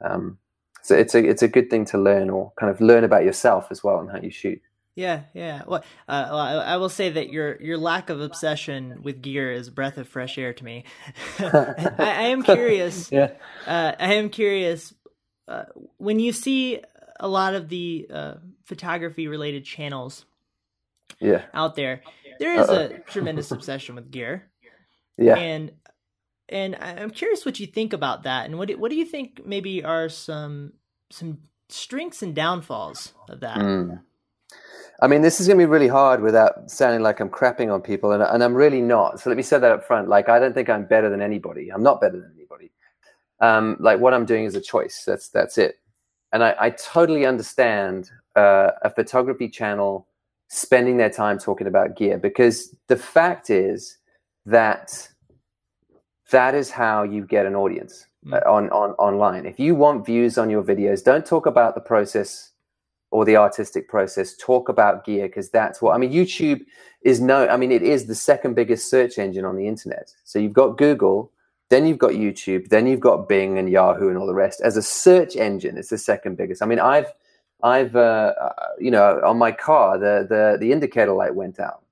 Um, 0.00 0.38
so 0.82 0.96
it's 0.96 1.14
a 1.14 1.24
it's 1.24 1.42
a 1.42 1.48
good 1.48 1.70
thing 1.70 1.84
to 1.86 1.98
learn 1.98 2.28
or 2.28 2.52
kind 2.56 2.70
of 2.70 2.80
learn 2.80 3.04
about 3.04 3.24
yourself 3.24 3.68
as 3.70 3.84
well 3.84 4.00
and 4.00 4.10
how 4.10 4.18
you 4.18 4.30
shoot. 4.30 4.60
Yeah, 4.94 5.22
yeah. 5.32 5.62
Well, 5.66 5.84
uh, 6.06 6.62
I 6.66 6.76
will 6.76 6.90
say 6.90 7.08
that 7.10 7.30
your 7.30 7.60
your 7.62 7.78
lack 7.78 8.10
of 8.10 8.20
obsession 8.20 9.00
with 9.02 9.22
gear 9.22 9.50
is 9.50 9.68
a 9.68 9.72
breath 9.72 9.96
of 9.96 10.06
fresh 10.06 10.36
air 10.36 10.52
to 10.52 10.64
me. 10.64 10.84
I, 11.38 11.94
I, 11.98 12.22
am 12.28 12.42
curious. 12.42 13.10
yeah. 13.12 13.30
Uh, 13.66 13.92
I 13.98 14.14
am 14.14 14.28
curious 14.28 14.92
uh, 15.48 15.64
when 15.96 16.20
you 16.20 16.32
see 16.32 16.80
a 17.18 17.28
lot 17.28 17.54
of 17.54 17.70
the 17.70 18.06
uh, 18.12 18.34
photography 18.64 19.28
related 19.28 19.64
channels. 19.64 20.26
Yeah. 21.20 21.42
Out 21.54 21.76
there, 21.76 22.02
there 22.38 22.54
is 22.54 22.68
Uh-oh. 22.68 22.96
a 22.96 22.98
tremendous 23.00 23.50
obsession 23.56 23.94
with 23.94 24.10
gear. 24.10 24.50
Yeah. 25.18 25.36
And 25.36 25.72
and 26.48 26.76
I'm 26.76 27.10
curious 27.10 27.46
what 27.46 27.58
you 27.60 27.66
think 27.66 27.92
about 27.92 28.24
that, 28.24 28.46
and 28.46 28.58
what 28.58 28.68
do, 28.68 28.76
what 28.76 28.90
do 28.90 28.96
you 28.96 29.06
think 29.06 29.46
maybe 29.46 29.82
are 29.84 30.08
some 30.08 30.74
some 31.10 31.38
strengths 31.68 32.22
and 32.22 32.34
downfalls 32.34 33.14
of 33.28 33.40
that? 33.40 33.58
Mm. 33.58 34.00
I 35.00 35.08
mean, 35.08 35.22
this 35.22 35.40
is 35.40 35.48
going 35.48 35.58
to 35.58 35.62
be 35.62 35.70
really 35.70 35.88
hard 35.88 36.22
without 36.22 36.70
sounding 36.70 37.02
like 37.02 37.18
I'm 37.18 37.28
crapping 37.28 37.72
on 37.72 37.80
people, 37.80 38.12
and, 38.12 38.22
and 38.22 38.44
I'm 38.44 38.54
really 38.54 38.80
not. 38.80 39.18
So 39.18 39.30
let 39.30 39.36
me 39.36 39.42
say 39.42 39.58
that 39.58 39.72
up 39.72 39.84
front. 39.84 40.08
Like, 40.08 40.28
I 40.28 40.38
don't 40.38 40.54
think 40.54 40.68
I'm 40.68 40.84
better 40.84 41.10
than 41.10 41.20
anybody. 41.20 41.70
I'm 41.70 41.82
not 41.82 42.00
better 42.00 42.20
than 42.20 42.32
anybody. 42.36 42.70
Um, 43.40 43.76
like, 43.80 43.98
what 43.98 44.14
I'm 44.14 44.26
doing 44.26 44.44
is 44.44 44.54
a 44.54 44.60
choice. 44.60 45.02
That's 45.04 45.28
that's 45.28 45.58
it. 45.58 45.80
And 46.32 46.44
I, 46.44 46.54
I 46.58 46.70
totally 46.70 47.26
understand 47.26 48.10
uh, 48.36 48.70
a 48.82 48.90
photography 48.90 49.48
channel 49.48 50.06
spending 50.54 50.96
their 50.96 51.10
time 51.10 51.38
talking 51.38 51.66
about 51.66 51.96
gear 51.96 52.18
because 52.18 52.74
the 52.88 52.96
fact 52.96 53.48
is 53.48 53.98
that 54.44 55.08
that 56.30 56.54
is 56.54 56.70
how 56.70 57.02
you 57.02 57.24
get 57.24 57.46
an 57.46 57.54
audience 57.54 58.06
mm. 58.26 58.46
on, 58.46 58.68
on 58.70 58.90
online 58.92 59.46
if 59.46 59.58
you 59.58 59.74
want 59.74 60.04
views 60.04 60.36
on 60.36 60.50
your 60.50 60.62
videos 60.62 61.02
don't 61.02 61.24
talk 61.24 61.46
about 61.46 61.74
the 61.74 61.80
process 61.80 62.52
or 63.12 63.24
the 63.24 63.36
artistic 63.36 63.88
process. 63.88 64.34
Talk 64.36 64.68
about 64.68 65.04
gear 65.04 65.28
because 65.28 65.50
that's 65.50 65.80
what 65.80 65.94
I 65.94 65.98
mean. 65.98 66.10
YouTube 66.10 66.64
is 67.02 67.20
no, 67.20 67.46
I 67.46 67.56
mean, 67.56 67.70
it 67.70 67.82
is 67.82 68.06
the 68.06 68.14
second 68.14 68.54
biggest 68.54 68.90
search 68.90 69.18
engine 69.18 69.44
on 69.44 69.54
the 69.54 69.68
internet. 69.68 70.12
So 70.24 70.38
you've 70.38 70.54
got 70.54 70.78
Google, 70.78 71.30
then 71.68 71.86
you've 71.86 71.98
got 71.98 72.12
YouTube, 72.12 72.68
then 72.68 72.86
you've 72.86 73.00
got 73.00 73.28
Bing 73.28 73.58
and 73.58 73.68
Yahoo 73.68 74.08
and 74.08 74.16
all 74.16 74.26
the 74.26 74.34
rest. 74.34 74.62
As 74.62 74.76
a 74.76 74.82
search 74.82 75.36
engine, 75.36 75.76
it's 75.76 75.90
the 75.90 75.98
second 75.98 76.36
biggest. 76.36 76.62
I 76.62 76.66
mean, 76.66 76.80
I've, 76.80 77.12
I've, 77.62 77.94
uh, 77.94 78.34
uh 78.40 78.52
you 78.78 78.90
know, 78.90 79.20
on 79.24 79.38
my 79.38 79.52
car, 79.52 79.98
the 79.98 80.26
the 80.28 80.58
the 80.58 80.72
indicator 80.72 81.12
light 81.12 81.34
went 81.34 81.60
out, 81.60 81.82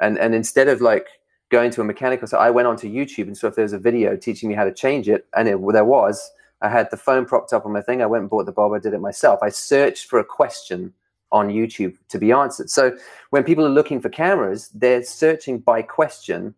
and 0.00 0.18
and 0.18 0.34
instead 0.34 0.68
of 0.68 0.80
like 0.80 1.06
going 1.50 1.70
to 1.70 1.80
a 1.80 1.84
mechanical, 1.84 2.26
so 2.26 2.38
I 2.38 2.50
went 2.50 2.68
onto 2.68 2.90
YouTube 2.90 3.26
and 3.26 3.36
saw 3.36 3.48
if 3.48 3.54
there 3.54 3.64
was 3.64 3.72
a 3.72 3.78
video 3.78 4.16
teaching 4.16 4.48
me 4.48 4.54
how 4.54 4.64
to 4.64 4.72
change 4.72 5.08
it, 5.08 5.26
and 5.36 5.48
it, 5.48 5.58
there 5.72 5.84
was. 5.84 6.30
I 6.60 6.68
had 6.68 6.90
the 6.90 6.96
phone 6.96 7.26
propped 7.26 7.52
up 7.52 7.66
on 7.66 7.72
my 7.72 7.82
thing. 7.82 8.00
I 8.00 8.06
went 8.06 8.22
and 8.22 8.30
bought 8.30 8.46
the 8.46 8.52
bulb. 8.52 8.72
I 8.72 8.78
did 8.78 8.94
it 8.94 9.00
myself. 9.00 9.40
I 9.42 9.50
searched 9.50 10.06
for 10.06 10.18
a 10.18 10.24
question 10.24 10.92
on 11.30 11.48
YouTube 11.48 11.96
to 12.08 12.18
be 12.18 12.32
answered. 12.32 12.70
So 12.70 12.96
when 13.30 13.44
people 13.44 13.66
are 13.66 13.70
looking 13.70 14.00
for 14.00 14.08
cameras, 14.08 14.70
they're 14.72 15.02
searching 15.02 15.58
by 15.58 15.82
question, 15.82 16.54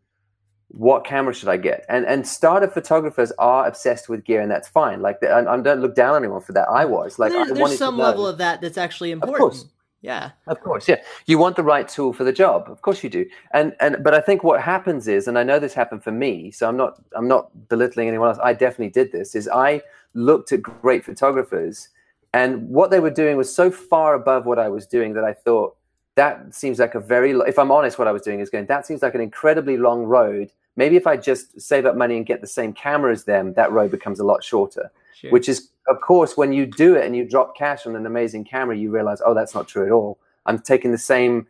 what 0.69 1.05
camera 1.05 1.33
should 1.35 1.49
I 1.49 1.57
get? 1.57 1.85
And 1.89 2.05
and 2.07 2.27
starter 2.27 2.69
photographers 2.69 3.33
are 3.39 3.67
obsessed 3.67 4.09
with 4.09 4.25
gear, 4.25 4.41
and 4.41 4.51
that's 4.51 4.69
fine. 4.69 5.01
Like 5.01 5.23
I, 5.23 5.41
I 5.41 5.61
don't 5.61 5.81
look 5.81 5.95
down 5.95 6.15
on 6.15 6.23
anyone 6.23 6.41
for 6.41 6.53
that. 6.53 6.69
I 6.69 6.85
was 6.85 7.19
like, 7.19 7.33
there, 7.33 7.53
there's 7.53 7.79
some 7.79 7.97
level 7.97 8.27
of 8.27 8.39
that 8.39 8.61
that's 8.61 8.79
actually 8.79 9.11
important. 9.13 9.37
Of 9.37 9.41
course. 9.41 9.65
Yeah, 10.03 10.33
of 10.47 10.61
course. 10.61 10.89
Yeah, 10.89 11.03
you 11.27 11.39
want 11.39 11.57
the 11.57 11.65
right 11.65 11.89
tool 11.89 12.13
for 12.13 12.23
the 12.23 12.33
job. 12.33 12.71
Of 12.71 12.83
course 12.83 13.03
you 13.03 13.11
do. 13.11 13.27
And 13.53 13.75
and 13.81 13.97
but 14.03 14.15
I 14.15 14.21
think 14.21 14.45
what 14.45 14.61
happens 14.61 15.09
is, 15.09 15.27
and 15.27 15.39
I 15.39 15.43
know 15.43 15.59
this 15.59 15.75
happened 15.75 16.05
for 16.05 16.13
me, 16.13 16.51
so 16.51 16.69
I'm 16.69 16.77
not 16.77 17.03
I'm 17.17 17.29
not 17.29 17.69
belittling 17.69 18.09
anyone 18.09 18.29
else. 18.29 18.39
I 18.43 18.53
definitely 18.53 18.91
did 18.91 19.13
this. 19.13 19.35
Is 19.35 19.49
I 19.49 19.83
looked 20.15 20.53
at 20.53 20.63
great 20.63 21.05
photographers 21.05 21.89
and 22.37 22.69
what 22.69 22.91
they 22.91 23.01
were 23.01 23.11
doing 23.11 23.39
was 23.39 23.55
so 23.55 23.71
far 23.71 24.15
above 24.15 24.45
what 24.45 24.59
I 24.59 24.69
was 24.69 24.87
doing 24.87 25.15
that 25.15 25.25
I 25.25 25.33
thought 25.33 25.76
that 26.17 26.55
seems 26.55 26.79
like 26.79 26.95
a 26.95 27.01
very, 27.01 27.33
if 27.47 27.59
I'm 27.59 27.71
honest, 27.71 27.99
what 27.99 28.09
I 28.09 28.13
was 28.13 28.23
doing 28.23 28.41
is 28.41 28.51
going, 28.51 28.67
that 28.67 28.87
seems 28.87 29.03
like 29.03 29.15
an 29.15 29.21
incredibly 29.21 29.77
long 29.77 30.05
road. 30.05 30.51
Maybe 30.75 30.97
if 30.97 31.07
I 31.07 31.17
just 31.17 31.61
save 31.61 31.87
up 31.87 31.97
money 31.97 32.17
and 32.17 32.27
get 32.27 32.41
the 32.41 32.47
same 32.47 32.73
camera 32.73 33.13
as 33.13 33.25
them, 33.25 33.55
that 33.55 33.73
road 33.73 33.91
becomes 33.91 34.21
a 34.21 34.25
lot 34.25 34.43
shorter. 34.43 34.91
Sure. 35.15 35.31
Which 35.31 35.49
is, 35.49 35.71
of 35.89 36.01
course, 36.01 36.37
when 36.37 36.53
you 36.53 36.67
do 36.67 36.97
it 36.97 37.07
and 37.07 37.17
you 37.17 37.25
drop 37.27 37.57
cash 37.57 37.87
on 37.87 37.97
an 37.97 38.05
amazing 38.05 38.45
camera, 38.45 38.77
you 38.77 38.91
realize, 38.91 39.21
oh, 39.25 39.35
that's 39.35 39.55
not 39.55 39.69
true 39.69 39.87
at 39.87 39.93
all. 39.93 40.19
I'm 40.45 40.59
taking 40.59 40.93
the 40.93 40.99
same 40.99 41.47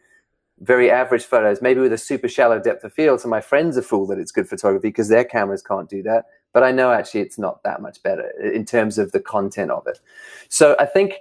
very 0.60 0.90
average 0.90 1.24
photos, 1.24 1.60
maybe 1.60 1.80
with 1.80 1.92
a 1.92 1.98
super 1.98 2.28
shallow 2.28 2.58
depth 2.58 2.84
of 2.84 2.92
field. 2.92 3.20
So 3.20 3.28
my 3.28 3.40
friends 3.40 3.76
are 3.76 3.82
fooled 3.82 4.10
that 4.10 4.18
it's 4.18 4.32
good 4.32 4.48
photography 4.48 4.88
because 4.88 5.08
their 5.08 5.24
cameras 5.24 5.62
can't 5.62 5.88
do 5.88 6.02
that 6.04 6.26
but 6.56 6.62
I 6.62 6.72
know 6.72 6.90
actually 6.90 7.20
it's 7.20 7.38
not 7.38 7.62
that 7.64 7.82
much 7.82 8.02
better 8.02 8.30
in 8.40 8.64
terms 8.64 8.96
of 8.96 9.12
the 9.12 9.20
content 9.20 9.70
of 9.70 9.86
it. 9.86 10.00
So 10.48 10.74
I 10.78 10.86
think 10.86 11.16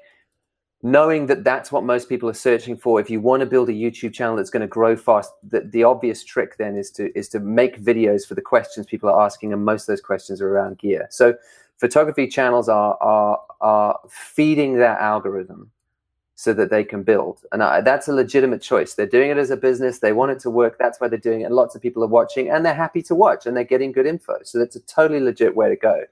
knowing 0.85 1.25
that 1.25 1.43
that's 1.43 1.71
what 1.71 1.83
most 1.83 2.07
people 2.07 2.29
are 2.29 2.33
searching 2.33 2.77
for 2.77 2.99
if 2.99 3.09
you 3.09 3.19
want 3.19 3.39
to 3.39 3.45
build 3.45 3.69
a 3.69 3.73
youtube 3.73 4.13
channel 4.13 4.35
that's 4.35 4.49
going 4.49 4.61
to 4.61 4.67
grow 4.67 4.95
fast 4.95 5.31
the, 5.43 5.61
the 5.61 5.83
obvious 5.83 6.23
trick 6.23 6.57
then 6.57 6.75
is 6.75 6.91
to 6.91 7.17
is 7.17 7.27
to 7.27 7.39
make 7.39 7.81
videos 7.81 8.27
for 8.27 8.35
the 8.35 8.41
questions 8.41 8.85
people 8.85 9.09
are 9.09 9.25
asking 9.25 9.51
and 9.51 9.65
most 9.65 9.83
of 9.83 9.87
those 9.87 10.01
questions 10.01 10.41
are 10.41 10.49
around 10.49 10.77
gear 10.77 11.07
so 11.09 11.35
photography 11.77 12.27
channels 12.27 12.69
are 12.69 12.97
are 13.01 13.39
are 13.61 13.99
feeding 14.09 14.77
that 14.77 14.99
algorithm 14.99 15.71
so 16.35 16.53
that 16.53 16.69
they 16.69 16.83
can 16.83 17.01
build. 17.01 17.41
And 17.51 17.63
I, 17.63 17.81
that's 17.81 18.09
a 18.09 18.13
legitimate 18.13 18.61
choice. 18.61 18.93
They're 18.93 19.07
doing 19.07 19.31
it 19.31 19.37
as 19.37 19.49
a 19.51 19.57
business. 19.57 19.99
They 19.99 20.11
want 20.11 20.31
it 20.31 20.39
to 20.41 20.49
work. 20.49 20.77
That's 20.77 20.99
why 20.99 21.07
they're 21.07 21.17
doing 21.17 21.41
it. 21.41 21.45
And 21.45 21.55
lots 21.55 21.75
of 21.75 21.81
people 21.81 22.03
are 22.03 22.07
watching 22.07 22.49
and 22.49 22.65
they're 22.65 22.73
happy 22.75 23.01
to 23.03 23.15
watch 23.15 23.45
and 23.45 23.55
they're 23.55 23.63
getting 23.63 23.93
good 23.93 24.05
info. 24.05 24.39
So 24.43 24.59
that's 24.59 24.75
a 24.75 24.81
totally 24.81 25.21
legit 25.21 25.55
way 25.55 25.69
to 25.69 25.75
go. 25.77 26.03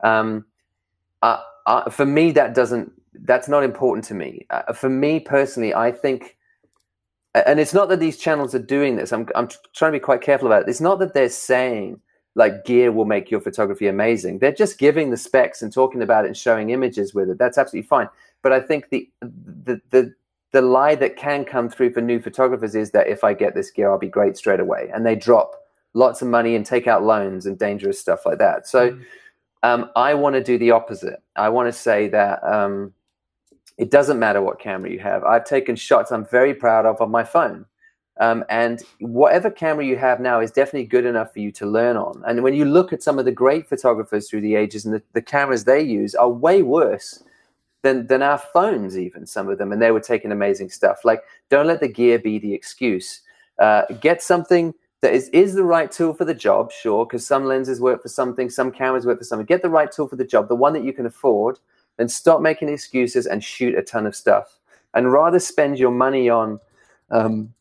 Um, 0.00 0.44
uh, 1.22 1.42
uh, 1.66 1.90
for 1.90 2.06
me, 2.06 2.30
that 2.32 2.54
doesn't, 2.54 2.92
that's 3.22 3.48
not 3.48 3.62
important 3.62 4.04
to 4.06 4.14
me. 4.14 4.46
Uh, 4.50 4.72
for 4.72 4.88
me 4.88 5.20
personally, 5.20 5.74
I 5.74 5.92
think, 5.92 6.36
and 7.34 7.60
it's 7.60 7.74
not 7.74 7.88
that 7.88 8.00
these 8.00 8.16
channels 8.16 8.54
are 8.54 8.60
doing 8.60 8.96
this. 8.96 9.12
I'm, 9.12 9.28
I'm 9.34 9.48
trying 9.74 9.92
to 9.92 9.98
be 9.98 10.02
quite 10.02 10.22
careful 10.22 10.48
about 10.48 10.62
it. 10.62 10.68
It's 10.68 10.80
not 10.80 10.98
that 11.00 11.14
they're 11.14 11.28
saying 11.28 12.00
like 12.36 12.64
gear 12.66 12.92
will 12.92 13.06
make 13.06 13.30
your 13.30 13.40
photography 13.40 13.88
amazing. 13.88 14.38
They're 14.38 14.52
just 14.52 14.78
giving 14.78 15.10
the 15.10 15.16
specs 15.16 15.62
and 15.62 15.72
talking 15.72 16.02
about 16.02 16.24
it 16.24 16.28
and 16.28 16.36
showing 16.36 16.70
images 16.70 17.14
with 17.14 17.30
it. 17.30 17.38
That's 17.38 17.58
absolutely 17.58 17.88
fine. 17.88 18.08
But 18.42 18.52
I 18.52 18.60
think 18.60 18.90
the 18.90 19.08
the 19.22 19.80
the 19.90 20.14
the 20.52 20.62
lie 20.62 20.94
that 20.94 21.16
can 21.16 21.44
come 21.44 21.68
through 21.68 21.92
for 21.92 22.00
new 22.00 22.20
photographers 22.20 22.74
is 22.74 22.90
that 22.92 23.08
if 23.08 23.24
I 23.24 23.34
get 23.34 23.54
this 23.54 23.70
gear, 23.70 23.90
I'll 23.90 23.98
be 23.98 24.08
great 24.08 24.36
straight 24.36 24.60
away, 24.60 24.90
and 24.94 25.04
they 25.04 25.16
drop 25.16 25.56
lots 25.94 26.20
of 26.20 26.28
money 26.28 26.54
and 26.54 26.64
take 26.64 26.86
out 26.86 27.02
loans 27.02 27.46
and 27.46 27.58
dangerous 27.58 27.98
stuff 27.98 28.26
like 28.26 28.38
that. 28.38 28.68
So 28.68 28.90
mm. 28.92 29.02
um, 29.62 29.90
I 29.96 30.12
want 30.12 30.34
to 30.34 30.42
do 30.42 30.58
the 30.58 30.70
opposite. 30.70 31.22
I 31.36 31.48
want 31.48 31.68
to 31.68 31.72
say 31.72 32.06
that 32.08 32.44
um, 32.44 32.92
it 33.78 33.90
doesn't 33.90 34.18
matter 34.18 34.42
what 34.42 34.58
camera 34.58 34.90
you 34.90 34.98
have. 35.00 35.24
I've 35.24 35.44
taken 35.44 35.76
shots 35.76 36.10
I'm 36.10 36.26
very 36.26 36.54
proud 36.54 36.86
of 36.86 37.00
on 37.00 37.10
my 37.10 37.24
phone. 37.24 37.66
Um, 38.18 38.44
and 38.48 38.82
whatever 39.00 39.50
camera 39.50 39.84
you 39.84 39.96
have 39.96 40.20
now 40.20 40.40
is 40.40 40.50
definitely 40.50 40.86
good 40.86 41.04
enough 41.04 41.34
for 41.34 41.40
you 41.40 41.52
to 41.52 41.66
learn 41.66 41.98
on. 41.98 42.22
And 42.26 42.42
when 42.42 42.54
you 42.54 42.64
look 42.64 42.94
at 42.94 43.02
some 43.02 43.18
of 43.18 43.26
the 43.26 43.32
great 43.32 43.68
photographers 43.68 44.30
through 44.30 44.40
the 44.40 44.54
ages 44.54 44.86
and 44.86 44.94
the, 44.94 45.02
the 45.12 45.20
cameras 45.20 45.64
they 45.64 45.82
use 45.82 46.14
are 46.14 46.30
way 46.30 46.62
worse 46.62 47.22
than 47.86 48.06
than 48.08 48.22
our 48.22 48.38
phones 48.38 48.98
even 48.98 49.24
some 49.26 49.48
of 49.48 49.58
them 49.58 49.70
and 49.70 49.80
they 49.80 49.90
were 49.90 50.00
taking 50.00 50.32
amazing 50.32 50.68
stuff 50.68 51.04
like 51.04 51.22
don't 51.50 51.66
let 51.66 51.80
the 51.80 51.88
gear 51.88 52.18
be 52.18 52.38
the 52.38 52.52
excuse 52.52 53.20
uh, 53.58 53.82
get 54.00 54.20
something 54.22 54.74
that 55.02 55.12
is 55.12 55.28
is 55.28 55.54
the 55.54 55.62
right 55.62 55.92
tool 55.92 56.12
for 56.12 56.24
the 56.24 56.34
job 56.34 56.72
sure 56.72 57.06
because 57.06 57.24
some 57.24 57.44
lenses 57.44 57.80
work 57.80 58.02
for 58.02 58.08
something 58.08 58.50
some 58.50 58.72
cameras 58.72 59.06
work 59.06 59.18
for 59.18 59.24
something 59.24 59.46
get 59.46 59.62
the 59.62 59.68
right 59.68 59.92
tool 59.92 60.08
for 60.08 60.16
the 60.16 60.24
job 60.24 60.48
the 60.48 60.54
one 60.54 60.72
that 60.72 60.84
you 60.84 60.92
can 60.92 61.06
afford 61.06 61.58
then 61.96 62.08
stop 62.08 62.40
making 62.40 62.68
excuses 62.68 63.26
and 63.26 63.42
shoot 63.42 63.74
a 63.74 63.82
ton 63.82 64.06
of 64.06 64.14
stuff. 64.14 64.58
And 64.94 65.12
rather 65.12 65.38
spend 65.38 65.78
your 65.78 65.90
money 65.90 66.28
on 66.28 66.58
um, 67.10 67.52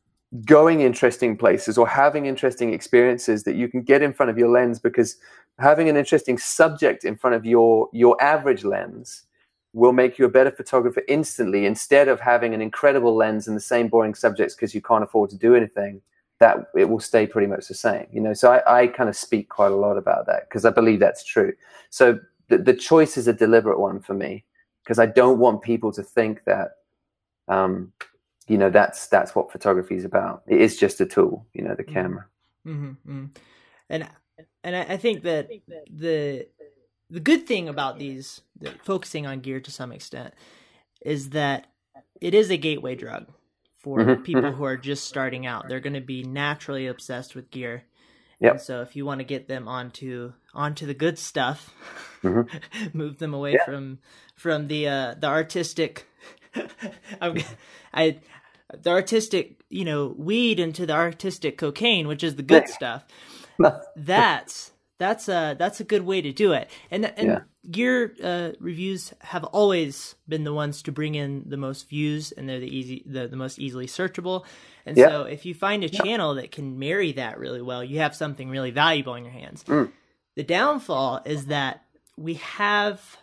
going 0.43 0.81
interesting 0.81 1.37
places 1.37 1.77
or 1.77 1.87
having 1.87 2.25
interesting 2.25 2.73
experiences 2.73 3.43
that 3.43 3.55
you 3.55 3.67
can 3.67 3.81
get 3.81 4.01
in 4.01 4.13
front 4.13 4.29
of 4.29 4.37
your 4.37 4.49
lens 4.49 4.79
because 4.79 5.17
having 5.59 5.87
an 5.87 5.95
interesting 5.95 6.37
subject 6.37 7.05
in 7.05 7.15
front 7.15 7.35
of 7.35 7.45
your 7.45 7.87
your 7.93 8.21
average 8.21 8.65
lens 8.65 9.23
will 9.73 9.93
make 9.93 10.17
you 10.17 10.25
a 10.25 10.29
better 10.29 10.51
photographer 10.51 11.03
instantly 11.07 11.65
instead 11.65 12.07
of 12.07 12.19
having 12.19 12.53
an 12.53 12.61
incredible 12.61 13.15
lens 13.15 13.47
and 13.47 13.55
the 13.55 13.61
same 13.61 13.87
boring 13.87 14.15
subjects 14.15 14.55
because 14.55 14.73
you 14.73 14.81
can't 14.81 15.03
afford 15.03 15.29
to 15.29 15.37
do 15.37 15.55
anything 15.55 16.01
that 16.39 16.69
it 16.75 16.89
will 16.89 16.99
stay 16.99 17.25
pretty 17.25 17.47
much 17.47 17.67
the 17.67 17.73
same 17.73 18.07
you 18.11 18.19
know? 18.19 18.33
So 18.33 18.51
i, 18.51 18.81
I 18.81 18.87
kind 18.87 19.09
of 19.09 19.15
speak 19.15 19.47
quite 19.47 19.71
a 19.71 19.75
lot 19.75 19.97
about 19.97 20.25
that 20.25 20.49
because 20.49 20.65
i 20.65 20.69
believe 20.69 20.99
that's 20.99 21.23
true. 21.23 21.53
So 21.91 22.19
the, 22.47 22.57
the 22.57 22.73
choice 22.73 23.17
is 23.17 23.27
a 23.27 23.33
deliberate 23.33 23.79
one 23.79 23.99
for 23.99 24.13
me 24.13 24.43
because 24.83 24.99
i 24.99 25.05
don't 25.05 25.39
want 25.39 25.61
people 25.61 25.91
to 25.91 26.03
think 26.03 26.43
that 26.45 26.71
um, 27.47 27.91
you 28.47 28.57
know 28.57 28.69
that's 28.69 29.07
that's 29.07 29.35
what 29.35 29.51
photography 29.51 29.95
is 29.95 30.05
about 30.05 30.43
it 30.47 30.59
is 30.59 30.77
just 30.77 31.01
a 31.01 31.05
tool 31.05 31.45
you 31.53 31.63
know 31.63 31.75
the 31.75 31.83
mm-hmm. 31.83 31.93
camera 31.93 32.25
mm-hmm, 32.65 32.89
mm-hmm. 32.89 33.25
and 33.89 34.07
and 34.63 34.75
i 34.75 34.97
think 34.97 35.23
that 35.23 35.49
the 35.93 36.47
the 37.09 37.19
good 37.19 37.45
thing 37.45 37.69
about 37.69 37.99
these 37.99 38.41
the, 38.59 38.71
focusing 38.83 39.27
on 39.27 39.39
gear 39.39 39.59
to 39.59 39.71
some 39.71 39.91
extent 39.91 40.33
is 41.01 41.29
that 41.29 41.67
it 42.19 42.33
is 42.33 42.49
a 42.49 42.57
gateway 42.57 42.95
drug 42.95 43.27
for 43.85 43.99
mm-hmm, 43.99 44.23
people 44.23 44.41
mm-hmm. 44.41 44.57
who 44.57 44.63
are 44.63 44.77
just 44.77 45.05
starting 45.05 45.45
out. 45.45 45.69
They're 45.69 45.79
going 45.79 45.93
to 45.93 46.01
be 46.01 46.23
naturally 46.23 46.87
obsessed 46.87 47.35
with 47.35 47.51
gear. 47.51 47.83
Yep. 48.39 48.59
so 48.59 48.81
if 48.81 48.95
you 48.95 49.05
want 49.05 49.19
to 49.19 49.25
get 49.25 49.47
them 49.47 49.67
onto 49.67 50.33
onto 50.53 50.85
the 50.85 50.93
good 50.93 51.17
stuff, 51.17 51.73
mm-hmm. 52.21 52.87
move 52.97 53.17
them 53.17 53.33
away 53.33 53.53
yeah. 53.53 53.65
from 53.65 53.99
from 54.35 54.67
the 54.67 54.87
uh, 54.87 55.15
the 55.17 55.27
artistic 55.27 56.07
I 57.93 58.19
the 58.73 58.89
artistic, 58.89 59.59
you 59.69 59.85
know, 59.85 60.13
weed 60.17 60.59
into 60.59 60.85
the 60.85 60.93
artistic 60.93 61.57
cocaine, 61.57 62.07
which 62.07 62.23
is 62.23 62.35
the 62.35 62.43
good 62.43 62.67
stuff. 62.67 63.05
That's 63.95 64.71
that's 64.97 65.27
a 65.27 65.55
that's 65.57 65.79
a 65.79 65.83
good 65.83 66.03
way 66.03 66.21
to 66.21 66.31
do 66.31 66.53
it. 66.53 66.69
And 66.89 67.05
and 67.17 67.27
yeah. 67.27 67.39
gear 67.69 68.13
uh, 68.23 68.51
reviews 68.59 69.13
have 69.21 69.43
always 69.43 70.15
been 70.27 70.43
the 70.43 70.53
ones 70.53 70.81
to 70.83 70.91
bring 70.91 71.15
in 71.15 71.43
the 71.47 71.57
most 71.57 71.89
views, 71.89 72.31
and 72.31 72.47
they're 72.47 72.59
the 72.59 72.75
easy 72.75 73.03
the, 73.05 73.27
the 73.27 73.35
most 73.35 73.59
easily 73.59 73.87
searchable. 73.87 74.45
And 74.85 74.97
yeah. 74.97 75.09
so 75.09 75.23
if 75.23 75.45
you 75.45 75.53
find 75.53 75.83
a 75.83 75.89
channel 75.89 76.35
that 76.35 76.51
can 76.51 76.79
marry 76.79 77.11
that 77.13 77.39
really 77.39 77.61
well, 77.61 77.83
you 77.83 77.99
have 77.99 78.15
something 78.15 78.49
really 78.49 78.71
valuable 78.71 79.15
in 79.15 79.23
your 79.23 79.33
hands. 79.33 79.63
Mm. 79.63 79.91
The 80.35 80.43
downfall 80.43 81.21
is 81.25 81.47
that 81.47 81.83
we 82.17 82.35
have 82.35 83.17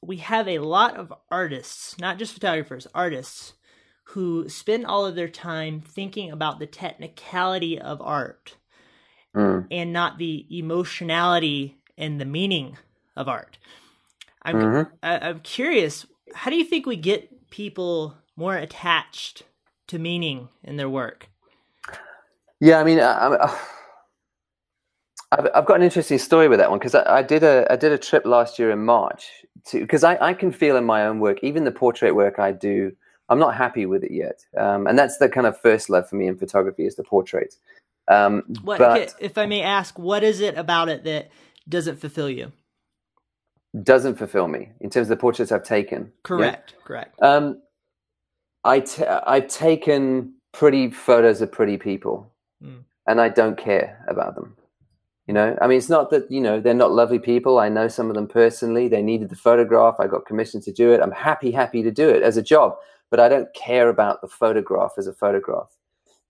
we 0.00 0.16
have 0.16 0.48
a 0.48 0.58
lot 0.58 0.96
of 0.96 1.12
artists, 1.30 1.98
not 1.98 2.18
just 2.18 2.34
photographers, 2.34 2.88
artists 2.94 3.54
who 4.04 4.48
spend 4.48 4.84
all 4.84 5.06
of 5.06 5.14
their 5.14 5.28
time 5.28 5.80
thinking 5.80 6.30
about 6.30 6.58
the 6.58 6.66
technicality 6.66 7.78
of 7.78 8.00
art 8.02 8.56
mm. 9.34 9.66
and 9.70 9.92
not 9.92 10.18
the 10.18 10.46
emotionality 10.50 11.76
and 11.96 12.20
the 12.20 12.24
meaning 12.24 12.78
of 13.16 13.28
art. 13.28 13.58
I'm 14.42 14.56
mm-hmm. 14.56 14.94
I, 15.02 15.28
am 15.28 15.40
curious, 15.40 16.06
how 16.34 16.50
do 16.50 16.56
you 16.56 16.64
think 16.64 16.86
we 16.86 16.96
get 16.96 17.50
people 17.50 18.16
more 18.36 18.56
attached 18.56 19.44
to 19.88 19.98
meaning 19.98 20.48
in 20.64 20.76
their 20.76 20.88
work? 20.88 21.28
Yeah, 22.60 22.78
I 22.78 22.84
mean, 22.84 23.00
I, 23.00 23.50
have 25.32 25.48
I've 25.54 25.66
got 25.66 25.76
an 25.76 25.82
interesting 25.82 26.18
story 26.18 26.48
with 26.48 26.58
that 26.58 26.70
one 26.70 26.78
because 26.78 26.94
I, 26.94 27.18
I, 27.18 27.22
did 27.22 27.42
a 27.42 27.66
I 27.70 27.76
did 27.76 27.92
a 27.92 27.98
trip 27.98 28.24
last 28.24 28.58
year 28.58 28.70
in 28.70 28.84
March 28.84 29.30
to 29.66 29.80
because 29.80 30.04
I, 30.04 30.16
I 30.20 30.34
can 30.34 30.52
feel 30.52 30.76
in 30.76 30.84
my 30.84 31.06
own 31.06 31.20
work, 31.20 31.38
even 31.42 31.64
the 31.64 31.72
portrait 31.72 32.14
work 32.14 32.38
I 32.38 32.52
do, 32.52 32.92
I'm 33.28 33.38
not 33.38 33.56
happy 33.56 33.86
with 33.86 34.04
it 34.04 34.12
yet. 34.12 34.44
Um, 34.56 34.86
and 34.86 34.98
that's 34.98 35.18
the 35.18 35.28
kind 35.28 35.46
of 35.46 35.58
first 35.60 35.88
love 35.88 36.08
for 36.08 36.16
me 36.16 36.26
in 36.26 36.36
photography 36.36 36.86
is 36.86 36.96
the 36.96 37.04
portraits. 37.04 37.58
Um, 38.12 38.42
what, 38.62 38.78
but 38.78 39.14
if 39.20 39.38
I 39.38 39.46
may 39.46 39.62
ask, 39.62 39.98
what 39.98 40.22
is 40.22 40.40
it 40.40 40.56
about 40.56 40.88
it 40.88 41.04
that 41.04 41.30
doesn't 41.68 41.96
fulfill 41.96 42.28
you? 42.28 42.52
Doesn't 43.82 44.16
fulfill 44.16 44.48
me 44.48 44.70
in 44.80 44.90
terms 44.90 45.06
of 45.06 45.16
the 45.16 45.20
portraits 45.20 45.50
I've 45.50 45.64
taken. 45.64 46.12
Correct. 46.24 46.74
Yeah? 46.76 46.84
Correct. 46.84 47.22
Um, 47.22 47.62
I 48.64 48.80
t- 48.80 49.04
I've 49.04 49.48
taken 49.48 50.34
pretty 50.52 50.90
photos 50.90 51.40
of 51.40 51.50
pretty 51.50 51.78
people, 51.78 52.30
mm. 52.62 52.84
and 53.06 53.20
I 53.20 53.28
don't 53.28 53.56
care 53.56 54.04
about 54.08 54.34
them. 54.34 54.56
You 55.26 55.34
know, 55.34 55.56
I 55.62 55.66
mean, 55.66 55.78
it's 55.78 55.88
not 55.88 56.10
that 56.10 56.30
you 56.30 56.40
know 56.40 56.60
they're 56.60 56.74
not 56.74 56.92
lovely 56.92 57.18
people. 57.18 57.58
I 57.58 57.70
know 57.70 57.88
some 57.88 58.08
of 58.10 58.14
them 58.14 58.26
personally. 58.28 58.88
They 58.88 59.02
needed 59.02 59.30
the 59.30 59.36
photograph. 59.36 59.96
I 59.98 60.06
got 60.06 60.26
commissioned 60.26 60.64
to 60.64 60.72
do 60.72 60.92
it. 60.92 61.00
I'm 61.00 61.12
happy, 61.12 61.50
happy 61.50 61.82
to 61.82 61.90
do 61.90 62.08
it 62.10 62.22
as 62.22 62.36
a 62.36 62.42
job, 62.42 62.74
but 63.10 63.20
I 63.20 63.28
don't 63.28 63.52
care 63.54 63.88
about 63.88 64.20
the 64.20 64.28
photograph 64.28 64.92
as 64.98 65.06
a 65.06 65.14
photograph. 65.14 65.70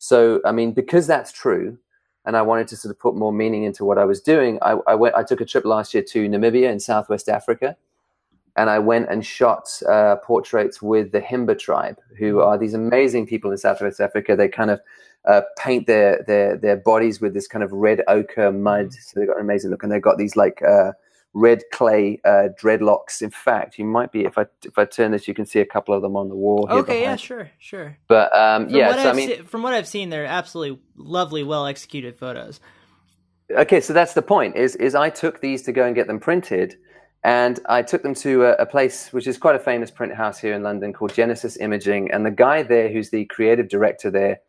So, 0.02 0.40
I 0.44 0.50
mean, 0.50 0.72
because 0.72 1.06
that's 1.06 1.30
true, 1.30 1.78
and 2.24 2.36
I 2.36 2.42
wanted 2.42 2.66
to 2.68 2.76
sort 2.76 2.90
of 2.90 2.98
put 2.98 3.14
more 3.14 3.32
meaning 3.32 3.62
into 3.62 3.84
what 3.84 3.98
I 3.98 4.04
was 4.04 4.20
doing, 4.20 4.58
I, 4.60 4.72
I 4.88 4.96
went. 4.96 5.14
I 5.14 5.22
took 5.22 5.40
a 5.40 5.44
trip 5.44 5.64
last 5.64 5.94
year 5.94 6.02
to 6.02 6.28
Namibia 6.28 6.72
in 6.72 6.80
Southwest 6.80 7.28
Africa, 7.28 7.76
and 8.56 8.68
I 8.68 8.80
went 8.80 9.08
and 9.10 9.24
shot 9.24 9.80
uh, 9.88 10.16
portraits 10.16 10.82
with 10.82 11.12
the 11.12 11.20
Himba 11.20 11.56
tribe, 11.56 12.00
who 12.18 12.34
mm. 12.34 12.44
are 12.44 12.58
these 12.58 12.74
amazing 12.74 13.28
people 13.28 13.52
in 13.52 13.58
Southwest 13.58 14.00
Africa. 14.00 14.34
They 14.34 14.48
kind 14.48 14.72
of 14.72 14.80
uh, 15.24 15.42
paint 15.56 15.86
their 15.86 16.24
their 16.26 16.56
their 16.56 16.78
bodies 16.78 17.20
with 17.20 17.32
this 17.32 17.46
kind 17.46 17.62
of 17.62 17.70
red 17.70 18.02
ochre 18.08 18.50
mud, 18.50 18.86
mm. 18.86 18.94
so 18.94 19.20
they've 19.20 19.28
got 19.28 19.36
an 19.36 19.44
amazing 19.44 19.70
look, 19.70 19.84
and 19.84 19.92
they've 19.92 20.02
got 20.02 20.18
these 20.18 20.34
like 20.34 20.60
uh, 20.62 20.90
red 21.34 21.62
clay 21.72 22.20
uh, 22.24 22.48
dreadlocks. 22.60 23.22
In 23.22 23.30
fact, 23.30 23.78
you 23.78 23.84
might 23.84 24.12
be 24.12 24.24
if 24.24 24.38
I 24.38 24.46
if 24.64 24.78
I 24.78 24.84
turn 24.84 25.12
this, 25.12 25.26
you 25.26 25.34
can 25.34 25.46
see 25.46 25.60
a 25.60 25.66
couple 25.66 25.94
of 25.94 26.02
them 26.02 26.16
on 26.16 26.28
the 26.28 26.36
wall. 26.36 26.66
okay, 26.70 27.02
yeah, 27.02 27.16
sure, 27.16 27.50
sure. 27.58 27.96
But 28.08 28.34
um, 28.36 28.68
yeah, 28.68 29.02
so 29.02 29.10
I 29.10 29.12
mean, 29.12 29.28
se- 29.28 29.42
from 29.42 29.62
what 29.62 29.74
I've 29.74 29.88
seen, 29.88 30.10
they're 30.10 30.26
absolutely 30.26 30.80
lovely, 30.96 31.42
well 31.42 31.66
executed 31.66 32.16
photos. 32.16 32.60
Okay, 33.50 33.80
so 33.80 33.92
that's 33.92 34.14
the 34.14 34.22
point. 34.22 34.56
Is 34.56 34.76
is 34.76 34.94
I 34.94 35.10
took 35.10 35.40
these 35.40 35.62
to 35.62 35.72
go 35.72 35.84
and 35.84 35.94
get 35.94 36.06
them 36.06 36.20
printed 36.20 36.76
and 37.24 37.60
I 37.68 37.82
took 37.82 38.02
them 38.02 38.14
to 38.16 38.44
a, 38.44 38.52
a, 38.54 38.66
place 38.66 39.12
which 39.12 39.26
is 39.26 39.38
quite 39.38 39.54
a 39.54 39.60
famous 39.60 39.90
print 39.90 40.14
house 40.14 40.38
here 40.38 40.54
in 40.54 40.62
London 40.62 40.92
called 40.92 41.14
Genesis 41.14 41.56
Imaging. 41.56 42.10
And 42.10 42.26
the 42.26 42.32
guy 42.32 42.64
there, 42.64 42.88
who's 42.88 43.10
the 43.10 43.26
creative 43.26 43.68
director 43.68 44.10
there, 44.10 44.40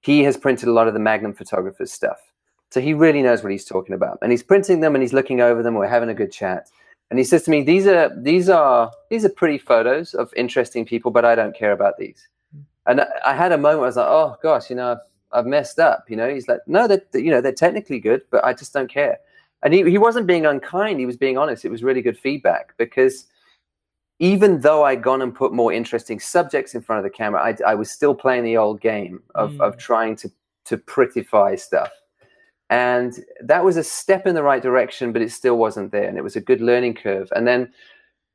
he 0.00 0.22
has 0.24 0.36
printed 0.36 0.68
a 0.68 0.72
lot 0.72 0.86
of 0.86 0.92
the 0.92 1.00
Magnum 1.00 1.32
photographers 1.32 1.92
stuff. 1.92 2.29
So 2.70 2.80
he 2.80 2.94
really 2.94 3.22
knows 3.22 3.42
what 3.42 3.52
he's 3.52 3.64
talking 3.64 3.94
about. 3.94 4.18
And 4.22 4.30
he's 4.30 4.42
printing 4.42 4.80
them 4.80 4.94
and 4.94 5.02
he's 5.02 5.12
looking 5.12 5.40
over 5.40 5.62
them. 5.62 5.74
We're 5.74 5.88
having 5.88 6.08
a 6.08 6.14
good 6.14 6.32
chat. 6.32 6.68
And 7.10 7.18
he 7.18 7.24
says 7.24 7.42
to 7.44 7.50
me, 7.50 7.62
"These 7.62 7.88
are 7.88 8.10
these 8.16 8.48
are 8.48 8.92
these 9.08 9.24
are 9.24 9.30
pretty 9.30 9.58
photos 9.58 10.14
of 10.14 10.32
interesting 10.36 10.84
people, 10.84 11.10
but 11.10 11.24
I 11.24 11.34
don't 11.34 11.56
care 11.56 11.72
about 11.72 11.98
these." 11.98 12.28
And 12.86 13.00
I 13.24 13.34
had 13.34 13.52
a 13.52 13.58
moment 13.58 13.78
where 13.78 13.86
I 13.86 13.88
was 13.88 13.96
like, 13.96 14.06
"Oh 14.08 14.36
gosh, 14.42 14.70
you 14.70 14.76
know, 14.76 14.92
I've, 14.92 14.98
I've 15.32 15.46
messed 15.46 15.80
up." 15.80 16.04
You 16.08 16.16
know, 16.16 16.32
he's 16.32 16.46
like, 16.46 16.60
"No, 16.68 16.86
that 16.86 17.08
you 17.12 17.32
know 17.32 17.40
they're 17.40 17.52
technically 17.52 17.98
good, 17.98 18.22
but 18.30 18.44
I 18.44 18.52
just 18.52 18.72
don't 18.72 18.88
care." 18.88 19.18
and 19.62 19.74
he, 19.74 19.88
he 19.88 19.98
wasn't 19.98 20.26
being 20.26 20.46
unkind 20.46 21.00
he 21.00 21.06
was 21.06 21.16
being 21.16 21.38
honest 21.38 21.64
it 21.64 21.70
was 21.70 21.82
really 21.82 22.02
good 22.02 22.18
feedback 22.18 22.74
because 22.76 23.26
even 24.18 24.60
though 24.60 24.84
i'd 24.84 25.02
gone 25.02 25.22
and 25.22 25.34
put 25.34 25.52
more 25.52 25.72
interesting 25.72 26.18
subjects 26.20 26.74
in 26.74 26.80
front 26.80 26.98
of 26.98 27.04
the 27.04 27.16
camera 27.16 27.42
i, 27.42 27.56
I 27.66 27.74
was 27.74 27.90
still 27.90 28.14
playing 28.14 28.44
the 28.44 28.56
old 28.56 28.80
game 28.80 29.22
of, 29.34 29.52
mm. 29.52 29.60
of 29.60 29.76
trying 29.76 30.16
to 30.16 30.30
to 30.64 30.76
prettify 30.76 31.58
stuff 31.58 31.90
and 32.70 33.24
that 33.40 33.64
was 33.64 33.76
a 33.76 33.84
step 33.84 34.26
in 34.26 34.34
the 34.34 34.42
right 34.42 34.62
direction 34.62 35.12
but 35.12 35.22
it 35.22 35.30
still 35.30 35.58
wasn't 35.58 35.92
there 35.92 36.08
and 36.08 36.16
it 36.16 36.24
was 36.24 36.36
a 36.36 36.40
good 36.40 36.60
learning 36.60 36.94
curve 36.94 37.28
and 37.36 37.46
then 37.46 37.70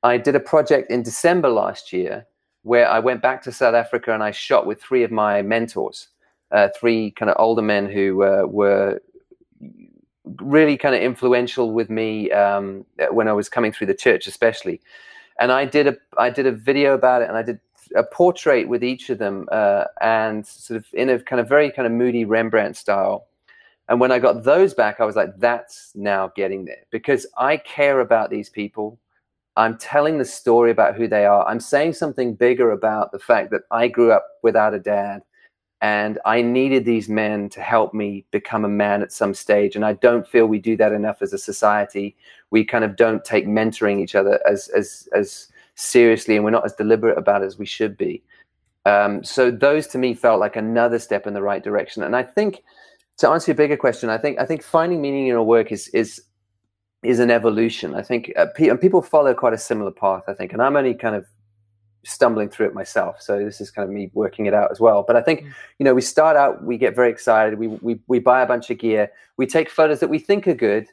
i 0.04 0.18
did 0.18 0.36
a 0.36 0.40
project 0.40 0.92
in 0.92 1.02
december 1.02 1.50
last 1.50 1.92
year 1.92 2.26
where 2.64 2.88
i 2.90 3.00
went 3.00 3.22
back 3.22 3.42
to 3.42 3.52
south 3.52 3.76
africa 3.76 4.14
and 4.14 4.24
i 4.24 4.32
shot 4.32 4.66
with 4.66 4.82
three 4.82 5.04
of 5.04 5.12
my 5.12 5.42
mentors 5.42 6.10
uh, 6.52 6.70
three 6.80 7.12
kind 7.12 7.30
of 7.30 7.36
older 7.40 7.62
men 7.62 7.90
who 7.90 8.24
uh, 8.24 8.46
were 8.48 9.02
really 10.42 10.78
kind 10.78 10.96
of 10.96 11.02
influential 11.02 11.72
with 11.72 11.90
me 11.90 12.32
um, 12.32 12.86
when 13.12 13.28
I 13.28 13.34
was 13.34 13.50
coming 13.50 13.72
through 13.72 13.88
the 13.88 13.96
church, 13.96 14.28
especially. 14.28 14.82
And 15.40 15.52
I 15.52 15.66
did 15.66 15.88
a 15.88 15.98
I 16.18 16.30
did 16.30 16.46
a 16.46 16.52
video 16.52 16.94
about 16.94 17.22
it, 17.22 17.28
and 17.28 17.38
I 17.38 17.42
did 17.42 17.60
a 17.96 18.04
portrait 18.04 18.70
with 18.70 18.84
each 18.84 19.10
of 19.10 19.18
them, 19.18 19.48
uh, 19.52 19.86
and 20.02 20.48
sort 20.48 20.78
of 20.78 20.86
in 20.94 21.10
a 21.10 21.20
kind 21.20 21.40
of 21.40 21.50
very 21.50 21.72
kind 21.72 21.86
of 21.86 21.92
moody 21.92 22.26
Rembrandt 22.26 22.78
style. 22.78 23.28
And 23.88 24.00
when 24.00 24.12
I 24.12 24.20
got 24.20 24.44
those 24.44 24.74
back, 24.74 25.00
I 25.00 25.06
was 25.06 25.16
like, 25.16 25.38
that's 25.38 25.92
now 25.96 26.32
getting 26.36 26.66
there 26.66 26.84
because 26.92 27.28
I 27.38 27.58
care 27.58 28.00
about 28.00 28.30
these 28.30 28.50
people. 28.50 29.00
I'm 29.58 29.78
telling 29.78 30.18
the 30.18 30.26
story 30.26 30.72
about 30.72 30.96
who 30.96 31.08
they 31.08 31.26
are. 31.26 31.48
I'm 31.48 31.60
saying 31.60 31.94
something 31.94 32.34
bigger 32.34 32.72
about 32.72 33.12
the 33.12 33.20
fact 33.20 33.52
that 33.52 33.62
I 33.72 33.88
grew 33.88 34.12
up 34.12 34.26
without 34.42 34.74
a 34.74 34.80
dad 34.80 35.22
and 35.82 36.18
I 36.26 36.42
needed 36.42 36.84
these 36.84 37.10
men 37.10 37.48
to 37.50 37.62
help 37.62 37.94
me 37.94 38.26
become 38.32 38.66
a 38.66 38.70
man 38.70 39.02
at 39.02 39.12
some 39.12 39.34
stage. 39.34 39.76
And 39.76 39.86
I 39.86 39.94
don't 39.94 40.28
feel 40.28 40.48
we 40.48 40.60
do 40.60 40.76
that 40.78 40.94
enough 40.94 41.22
as 41.22 41.32
a 41.32 41.38
society. 41.38 42.16
We 42.50 42.66
kind 42.66 42.84
of 42.84 42.96
don't 42.96 43.24
take 43.24 43.46
mentoring 43.46 44.00
each 44.00 44.16
other 44.16 44.40
as 44.48 44.68
as 44.70 45.08
as 45.14 45.50
seriously, 45.76 46.36
and 46.36 46.44
we're 46.44 46.52
not 46.52 46.66
as 46.66 46.74
deliberate 46.74 47.18
about 47.18 47.44
it 47.44 47.46
as 47.46 47.60
we 47.60 47.66
should 47.66 47.98
be. 47.98 48.24
Um, 48.86 49.24
so 49.24 49.52
those 49.52 49.88
to 49.88 49.98
me 49.98 50.14
felt 50.14 50.40
like 50.40 50.56
another 50.56 51.00
step 51.00 51.28
in 51.28 51.34
the 51.34 51.42
right 51.42 51.64
direction. 51.64 52.04
And 52.04 52.16
I 52.16 52.24
think 52.24 52.64
to 53.18 53.30
answer 53.30 53.52
your 53.52 53.56
bigger 53.56 53.78
question, 53.78 54.10
I 54.10 54.18
think 54.18 54.40
I 54.40 54.46
think 54.46 54.64
finding 54.64 55.02
meaning 55.02 55.22
in 55.22 55.28
your 55.28 55.44
work 55.44 55.72
is 55.72 55.88
is 55.90 56.22
is 57.04 57.20
an 57.20 57.32
evolution. 57.32 57.94
I 57.94 58.02
think 58.02 58.32
uh, 58.36 58.48
pe- 58.56 58.76
people 58.78 59.02
follow 59.02 59.34
quite 59.34 59.54
a 59.54 59.58
similar 59.58 59.92
path. 59.92 60.24
I 60.28 60.34
think, 60.34 60.54
and 60.54 60.62
I'm 60.62 60.76
only 60.76 60.94
kind 60.94 61.16
of 61.16 61.26
stumbling 62.06 62.50
through 62.50 62.68
it 62.68 62.74
myself. 62.74 63.22
So 63.22 63.44
this 63.44 63.60
is 63.60 63.72
kind 63.72 63.88
of 63.88 63.94
me 63.94 64.12
working 64.14 64.46
it 64.46 64.54
out 64.54 64.72
as 64.72 64.80
well. 64.80 65.04
But 65.06 65.16
I 65.16 65.22
think, 65.22 65.42
mm. 65.42 65.54
you 65.80 65.84
know, 65.84 65.94
we 65.94 66.02
start 66.02 66.38
out, 66.38 66.64
we 66.64 66.78
get 66.78 66.96
very 66.96 67.10
excited, 67.10 67.58
we, 67.58 67.68
we, 67.68 68.00
we 68.08 68.20
buy 68.20 68.42
a 68.42 68.46
bunch 68.46 68.70
of 68.70 68.78
gear, 68.78 69.12
we 69.38 69.48
take 69.48 69.70
photos 69.70 70.00
that 70.00 70.10
we 70.10 70.20
think 70.20 70.48
are 70.48 70.54
good 70.54 70.88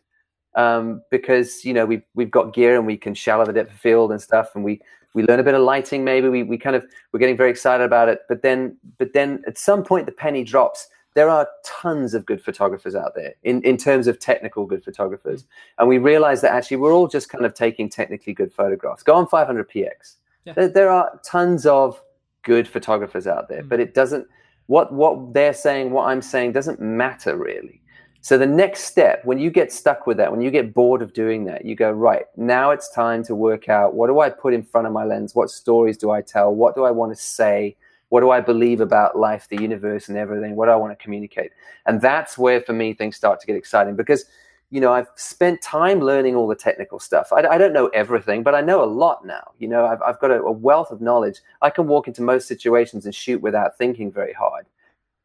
um, 0.55 1.03
because, 1.11 1.65
you 1.65 1.75
know, 1.75 1.85
we've, 1.85 2.03
we've 2.15 2.31
got 2.31 2.55
gear 2.55 2.77
and 2.77 2.87
we 2.87 2.97
can 2.97 3.15
shallow 3.15 3.45
the 3.45 3.53
depth 3.53 3.73
of 3.73 3.79
field 3.79 4.11
and 4.11 4.21
stuff. 4.21 4.51
And 4.55 4.65
we, 4.65 4.81
we 5.15 5.23
learn 5.25 5.39
a 5.39 5.43
bit 5.43 5.55
of 5.55 5.63
lighting, 5.63 6.03
maybe 6.03 6.29
we, 6.29 6.43
we 6.43 6.57
kind 6.57 6.75
of, 6.75 6.85
we're 7.13 7.21
getting 7.21 7.37
very 7.37 7.51
excited 7.51 7.85
about 7.85 8.09
it. 8.09 8.21
But 8.29 8.41
then, 8.43 8.77
but 8.99 9.13
then 9.13 9.43
at 9.47 9.59
some 9.59 9.85
point 9.85 10.07
the 10.07 10.13
penny 10.13 10.45
drops. 10.45 10.89
There 11.15 11.29
are 11.29 11.47
tons 11.65 12.15
of 12.15 12.25
good 12.25 12.43
photographers 12.43 12.95
out 12.95 13.15
there 13.15 13.35
in, 13.43 13.63
in 13.63 13.77
terms 13.77 14.07
of 14.07 14.19
technical 14.19 14.65
good 14.65 14.83
photographers. 14.83 15.43
Mm. 15.43 15.47
And 15.79 15.89
we 15.89 15.99
realize 15.99 16.41
that 16.41 16.53
actually 16.53 16.79
we're 16.79 16.95
all 16.95 17.09
just 17.09 17.29
kind 17.29 17.45
of 17.45 17.55
taking 17.55 17.91
technically 17.91 18.33
good 18.33 18.53
photographs. 18.53 19.03
Go 19.03 19.15
on 19.15 19.27
500px 19.27 20.17
yeah. 20.45 20.55
There, 20.55 20.69
there, 20.69 20.91
are 20.91 21.21
tons 21.25 21.67
of 21.67 22.03
good 22.43 22.67
photographers 22.67 23.27
out 23.27 23.49
there, 23.49 23.63
mm. 23.63 23.69
but 23.69 23.81
it 23.81 23.95
doesn't. 23.95 24.27
What 24.67 24.93
what 24.93 25.35
they're 25.35 25.53
saying, 25.53 25.91
what 25.91 26.07
I'm 26.07 26.23
saying, 26.23 26.53
doesn't 26.53 26.81
matter 26.81 27.37
really. 27.37 27.81
So 28.21 28.39
the 28.39 28.47
next 28.47 28.85
step, 28.85 29.25
when 29.25 29.39
you 29.39 29.51
get 29.51 29.73
stuck 29.73 30.07
with 30.07 30.17
that, 30.19 30.31
when 30.31 30.41
you 30.41 30.53
get 30.53 30.73
bored 30.73 31.03
of 31.03 31.13
doing 31.13 31.45
that, 31.47 31.65
you 31.65 31.75
go 31.75 31.91
right 31.91 32.27
now. 32.37 32.71
It's 32.71 32.89
time 32.93 33.25
to 33.25 33.35
work 33.35 33.69
out 33.69 33.95
what 33.95 34.07
do 34.07 34.21
I 34.21 34.31
put 34.31 34.55
in 34.55 34.63
front 34.63 34.87
of 34.87 34.93
my 34.93 35.05
lens? 35.05 35.35
What 35.35 35.51
stories 35.51 35.97
do 35.97 36.11
I 36.11 36.23
tell? 36.23 36.55
What 36.55 36.75
do 36.75 36.85
I 36.85 36.91
want 36.91 37.13
to 37.13 37.21
say? 37.21 37.77
What 38.13 38.21
do 38.21 38.29
I 38.29 38.43
believe 38.43 38.83
about 38.83 39.17
life, 39.17 39.49
the 39.49 39.59
universe, 39.59 40.11
and 40.11 40.19
everything? 40.19 40.55
What 40.55 40.67
do 40.67 40.73
I 40.73 40.77
want 40.77 40.93
to 40.93 41.03
communicate? 41.03 41.51
And 41.87 41.99
that's 41.99 42.37
where, 42.37 42.61
for 42.61 42.75
me, 42.75 42.93
things 42.93 43.17
start 43.17 43.41
to 43.41 43.47
get 43.47 43.57
exciting 43.57 43.97
because 43.97 44.27
you 44.69 44.83
know, 44.83 44.93
I've 44.93 45.09
spent 45.17 45.63
time 45.63 46.01
learning 46.01 46.37
all 46.37 46.47
the 46.47 46.55
technical 46.55 46.99
stuff. 46.99 47.33
I, 47.33 47.47
I, 47.47 47.59
don't 47.59 47.73
know 47.75 47.89
everything, 47.89 48.43
but 48.43 48.55
I 48.55 48.61
know 48.63 48.83
a 48.83 48.87
lot 48.87 49.25
now. 49.27 49.53
You 49.59 49.69
know, 49.69 49.87
I've, 49.87 50.01
I've 50.01 50.19
got 50.19 50.31
a, 50.31 50.43
a, 50.43 50.53
wealth 50.53 50.91
of 50.91 51.01
knowledge. 51.01 51.41
I 51.61 51.69
can 51.71 51.87
walk 51.87 52.07
into 52.07 52.23
most 52.23 52.49
situations 52.49 53.05
and 53.07 53.15
shoot 53.15 53.41
without 53.43 53.77
thinking 53.77 54.13
very 54.13 54.33
hard. 54.35 54.67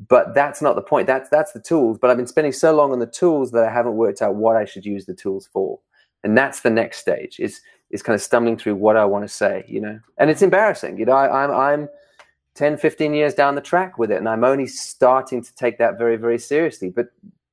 But 0.07 0.33
that's 0.33 0.61
not 0.61 0.75
the 0.75 0.81
point. 0.81 1.07
That's 1.07 1.29
that's 1.29 1.51
the 1.51 1.61
tools. 1.61 1.97
But 1.97 2.09
I've 2.09 2.17
been 2.17 2.27
spending 2.27 2.53
so 2.53 2.73
long 2.73 2.93
on 2.93 2.99
the 2.99 3.05
tools 3.05 3.51
that 3.51 3.65
I 3.65 3.71
haven't 3.71 3.95
worked 3.95 4.21
out 4.21 4.35
what 4.35 4.55
I 4.55 4.63
should 4.63 4.85
use 4.85 5.05
the 5.05 5.13
tools 5.13 5.49
for. 5.51 5.79
And 6.23 6.37
that's 6.37 6.61
the 6.61 6.69
next 6.69 6.99
stage. 6.99 7.39
Is 7.39 7.59
is 7.89 8.01
kind 8.01 8.15
of 8.15 8.21
stumbling 8.21 8.57
through 8.57 8.75
what 8.75 8.95
I 8.95 9.03
want 9.03 9.25
to 9.25 9.33
say. 9.33 9.65
You 9.67 9.81
know, 9.81 9.99
and 10.17 10.29
it's 10.29 10.41
embarrassing. 10.41 10.97
You 10.97 11.05
know, 11.05 11.13
I, 11.13 11.43
I'm 11.43 11.51
I'm 11.51 11.89
10, 12.57 12.77
15 12.77 13.13
years 13.13 13.33
down 13.35 13.55
the 13.55 13.61
track 13.61 13.97
with 13.97 14.11
it, 14.11 14.17
and 14.17 14.27
I'm 14.27 14.43
only 14.43 14.65
starting 14.65 15.43
to 15.43 15.55
take 15.55 15.77
that 15.77 15.97
very 15.97 16.17
very 16.17 16.39
seriously. 16.39 16.89
But 16.89 17.09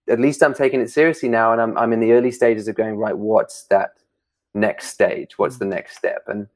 at 0.09 0.19
least 0.19 0.43
I'm 0.43 0.55
taking 0.55 0.81
it 0.81 0.91
seriously 0.91 1.29
now, 1.29 1.53
and 1.53 1.61
I'm 1.61 1.77
I'm 1.77 1.93
in 1.93 2.01
the 2.01 2.13
early 2.13 2.31
stages 2.31 2.67
of 2.69 2.75
going 2.75 2.97
right. 2.97 3.17
What's 3.17 3.65
that 3.65 3.95
next 4.55 4.89
stage? 4.89 5.39
What's 5.39 5.59
the 5.59 5.67
next 5.67 5.97
step? 5.99 6.25
And 6.27 6.49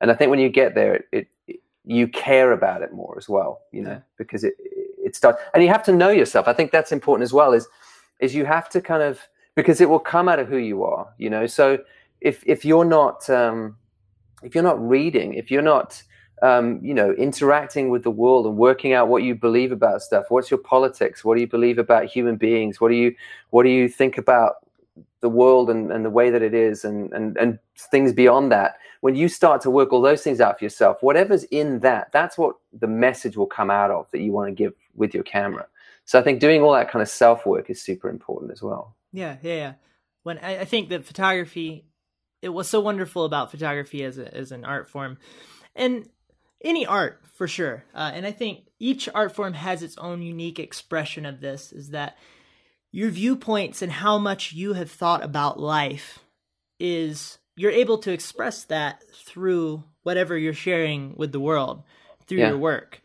and 0.00 0.10
I 0.10 0.14
think 0.14 0.30
when 0.30 0.38
you 0.38 0.50
get 0.50 0.74
there, 0.74 1.04
it, 1.12 1.28
it 1.46 1.60
you 1.86 2.06
care 2.06 2.52
about 2.52 2.82
it 2.82 2.92
more 2.92 3.14
as 3.16 3.28
well, 3.28 3.62
you 3.72 3.82
know, 3.82 4.00
because 4.18 4.44
it 4.44 4.54
it 4.60 5.16
starts, 5.16 5.40
and 5.54 5.62
you 5.62 5.70
have 5.70 5.84
to 5.84 5.92
know 5.92 6.10
yourself. 6.10 6.46
I 6.46 6.52
think 6.52 6.72
that's 6.72 6.92
important 6.92 7.24
as 7.24 7.32
well. 7.32 7.54
Is 7.54 7.66
is 8.20 8.34
you 8.34 8.44
have 8.44 8.68
to 8.70 8.82
kind 8.82 9.02
of 9.02 9.18
because 9.54 9.80
it 9.80 9.88
will 9.88 9.98
come 9.98 10.28
out 10.28 10.38
of 10.38 10.48
who 10.48 10.58
you 10.58 10.84
are, 10.84 11.08
you 11.16 11.30
know. 11.30 11.46
So 11.46 11.78
if 12.20 12.42
if 12.46 12.66
you're 12.66 12.84
not 12.84 13.28
um, 13.30 13.76
if 14.42 14.54
you're 14.54 14.64
not 14.64 14.86
reading, 14.86 15.34
if 15.34 15.50
you're 15.50 15.62
not 15.62 16.02
um, 16.42 16.80
you 16.82 16.94
know, 16.94 17.12
interacting 17.12 17.90
with 17.90 18.02
the 18.02 18.10
world 18.10 18.46
and 18.46 18.56
working 18.56 18.92
out 18.92 19.08
what 19.08 19.22
you 19.22 19.34
believe 19.34 19.72
about 19.72 20.02
stuff. 20.02 20.26
What's 20.28 20.50
your 20.50 20.58
politics? 20.58 21.24
What 21.24 21.34
do 21.36 21.40
you 21.40 21.46
believe 21.46 21.78
about 21.78 22.06
human 22.06 22.36
beings? 22.36 22.80
What 22.80 22.88
do 22.88 22.94
you 22.94 23.14
what 23.50 23.62
do 23.62 23.70
you 23.70 23.88
think 23.88 24.18
about 24.18 24.56
the 25.24 25.28
world 25.30 25.70
and, 25.70 25.90
and 25.90 26.04
the 26.04 26.10
way 26.10 26.28
that 26.28 26.42
it 26.42 26.52
is 26.52 26.84
and, 26.84 27.10
and, 27.14 27.36
and 27.38 27.58
things 27.90 28.12
beyond 28.12 28.52
that, 28.52 28.76
when 29.00 29.14
you 29.14 29.26
start 29.26 29.62
to 29.62 29.70
work 29.70 29.90
all 29.90 30.02
those 30.02 30.22
things 30.22 30.38
out 30.38 30.58
for 30.58 30.64
yourself, 30.64 31.02
whatever's 31.02 31.44
in 31.44 31.80
that, 31.80 32.12
that's 32.12 32.36
what 32.36 32.56
the 32.78 32.86
message 32.86 33.34
will 33.34 33.46
come 33.46 33.70
out 33.70 33.90
of 33.90 34.06
that 34.10 34.20
you 34.20 34.32
want 34.32 34.48
to 34.48 34.54
give 34.54 34.74
with 34.94 35.14
your 35.14 35.22
camera. 35.22 35.66
So 36.04 36.18
I 36.18 36.22
think 36.22 36.40
doing 36.40 36.60
all 36.60 36.74
that 36.74 36.90
kind 36.90 37.02
of 37.02 37.08
self 37.08 37.46
work 37.46 37.70
is 37.70 37.82
super 37.82 38.10
important 38.10 38.52
as 38.52 38.62
well. 38.62 38.96
Yeah, 39.12 39.36
yeah, 39.42 39.54
yeah. 39.54 39.72
When 40.24 40.38
I, 40.38 40.60
I 40.60 40.64
think 40.66 40.90
that 40.90 41.06
photography, 41.06 41.86
it 42.42 42.50
was 42.50 42.68
so 42.68 42.80
wonderful 42.80 43.24
about 43.24 43.50
photography 43.50 44.04
as 44.04 44.18
a, 44.18 44.34
as 44.34 44.52
an 44.52 44.66
art 44.66 44.90
form, 44.90 45.16
and 45.74 46.06
any 46.64 46.86
art 46.86 47.20
for 47.34 47.46
sure. 47.46 47.84
Uh, 47.94 48.10
and 48.14 48.26
I 48.26 48.32
think 48.32 48.64
each 48.78 49.08
art 49.14 49.34
form 49.34 49.54
has 49.54 49.82
its 49.82 49.98
own 49.98 50.22
unique 50.22 50.58
expression 50.58 51.26
of 51.26 51.40
this. 51.40 51.72
Is 51.72 51.90
that 51.90 52.16
your 52.90 53.10
viewpoints 53.10 53.82
and 53.82 53.92
how 53.92 54.18
much 54.18 54.52
you 54.52 54.72
have 54.72 54.90
thought 54.90 55.22
about 55.24 55.60
life 55.60 56.20
is 56.78 57.38
you're 57.56 57.70
able 57.70 57.98
to 57.98 58.12
express 58.12 58.64
that 58.64 59.02
through 59.12 59.84
whatever 60.02 60.36
you're 60.36 60.52
sharing 60.52 61.14
with 61.16 61.32
the 61.32 61.40
world 61.40 61.82
through 62.26 62.38
yeah. 62.38 62.48
your 62.48 62.58
work. 62.58 63.00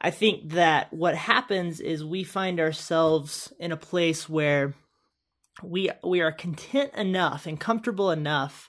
I 0.00 0.10
think 0.10 0.50
that 0.50 0.92
what 0.92 1.14
happens 1.14 1.80
is 1.80 2.04
we 2.04 2.24
find 2.24 2.60
ourselves 2.60 3.52
in 3.58 3.72
a 3.72 3.76
place 3.76 4.28
where 4.28 4.74
we 5.62 5.90
we 6.02 6.20
are 6.20 6.32
content 6.32 6.92
enough 6.94 7.46
and 7.46 7.58
comfortable 7.58 8.10
enough 8.10 8.68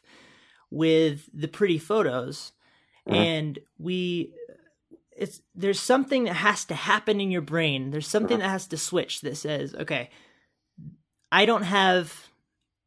with 0.70 1.28
the 1.34 1.47
pretty 1.47 1.78
photos 1.78 2.51
mm-hmm. 3.08 3.16
and 3.16 3.60
we 3.78 4.34
it's 5.16 5.41
there's 5.53 5.80
something 5.80 6.26
that 6.26 6.34
has 6.34 6.66
to 6.66 6.76
happen 6.76 7.22
in 7.22 7.32
your 7.32 7.41
brain 7.41 7.91
there's 7.91 8.08
something 8.08 8.38
mm-hmm. 8.38 8.43
that 8.43 8.49
has 8.49 8.68
to 8.68 8.78
switch 8.78 9.22
that 9.22 9.36
says 9.38 9.74
okay 9.76 10.10
i 11.32 11.45
don't 11.45 11.64
have 11.64 12.28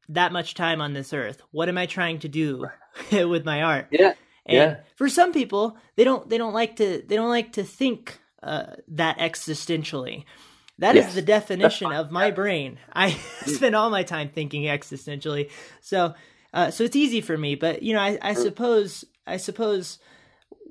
that 0.09 0.33
much 0.33 0.55
time 0.55 0.81
on 0.81 0.93
this 0.93 1.13
earth 1.13 1.43
what 1.51 1.69
am 1.69 1.79
i 1.79 1.87
trying 1.87 2.19
to 2.19 2.29
do 2.29 2.67
with 3.13 3.45
my 3.45 3.63
art 3.63 3.87
yeah 3.91 4.15
and 4.47 4.73
yeah. 4.73 4.77
for 4.97 5.09
some 5.09 5.33
people 5.33 5.77
they 5.97 6.05
don't 6.05 6.29
they 6.29 6.39
don't 6.39 6.55
like 6.55 6.77
to 6.77 7.03
they 7.07 7.17
don't 7.17 7.31
like 7.31 7.53
to 7.53 7.65
think 7.65 8.19
uh, 8.43 8.77
that 8.87 9.19
existentially 9.19 10.25
that 10.79 10.95
yes. 10.95 11.09
is 11.09 11.15
the 11.15 11.23
definition 11.23 11.93
of 11.93 12.11
my 12.11 12.31
brain. 12.41 12.79
I 12.93 13.11
spend 13.47 13.75
all 13.75 13.91
my 13.91 14.05
time 14.05 14.29
thinking 14.29 14.63
existentially. 14.65 15.51
So, 15.81 16.15
uh, 16.55 16.71
so 16.71 16.85
it's 16.85 16.97
easy 16.97 17.21
for 17.21 17.37
me. 17.37 17.55
But 17.57 17.83
you 17.83 17.93
know, 17.95 18.01
I, 18.01 18.19
I 18.23 18.35
suppose, 18.35 19.05
I 19.29 19.37
suppose, 19.37 19.99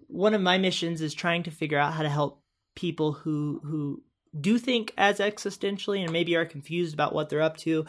one 0.07 0.33
of 0.33 0.41
my 0.41 0.57
missions 0.57 1.01
is 1.01 1.13
trying 1.13 1.43
to 1.43 1.51
figure 1.51 1.79
out 1.79 1.93
how 1.93 2.03
to 2.03 2.09
help 2.09 2.41
people 2.75 3.13
who 3.13 3.61
who 3.63 4.03
do 4.39 4.57
think 4.57 4.93
as 4.97 5.19
existentially 5.19 6.03
and 6.03 6.11
maybe 6.11 6.35
are 6.35 6.45
confused 6.45 6.93
about 6.93 7.13
what 7.13 7.29
they're 7.29 7.41
up 7.41 7.57
to. 7.57 7.85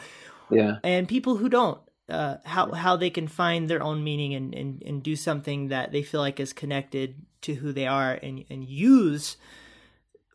Yeah. 0.49 0.77
And 0.83 1.07
people 1.07 1.37
who 1.37 1.49
don't. 1.49 1.79
Uh, 2.09 2.37
how 2.43 2.71
how 2.71 2.95
they 2.95 3.11
can 3.11 3.27
find 3.27 3.69
their 3.69 3.83
own 3.83 4.03
meaning 4.03 4.33
and, 4.33 4.55
and, 4.55 4.81
and 4.81 5.03
do 5.03 5.15
something 5.15 5.67
that 5.67 5.91
they 5.91 6.01
feel 6.01 6.21
like 6.21 6.39
is 6.39 6.53
connected 6.53 7.13
to 7.41 7.53
who 7.53 7.71
they 7.71 7.85
are 7.85 8.13
and 8.13 8.43
and 8.49 8.67
use 8.67 9.37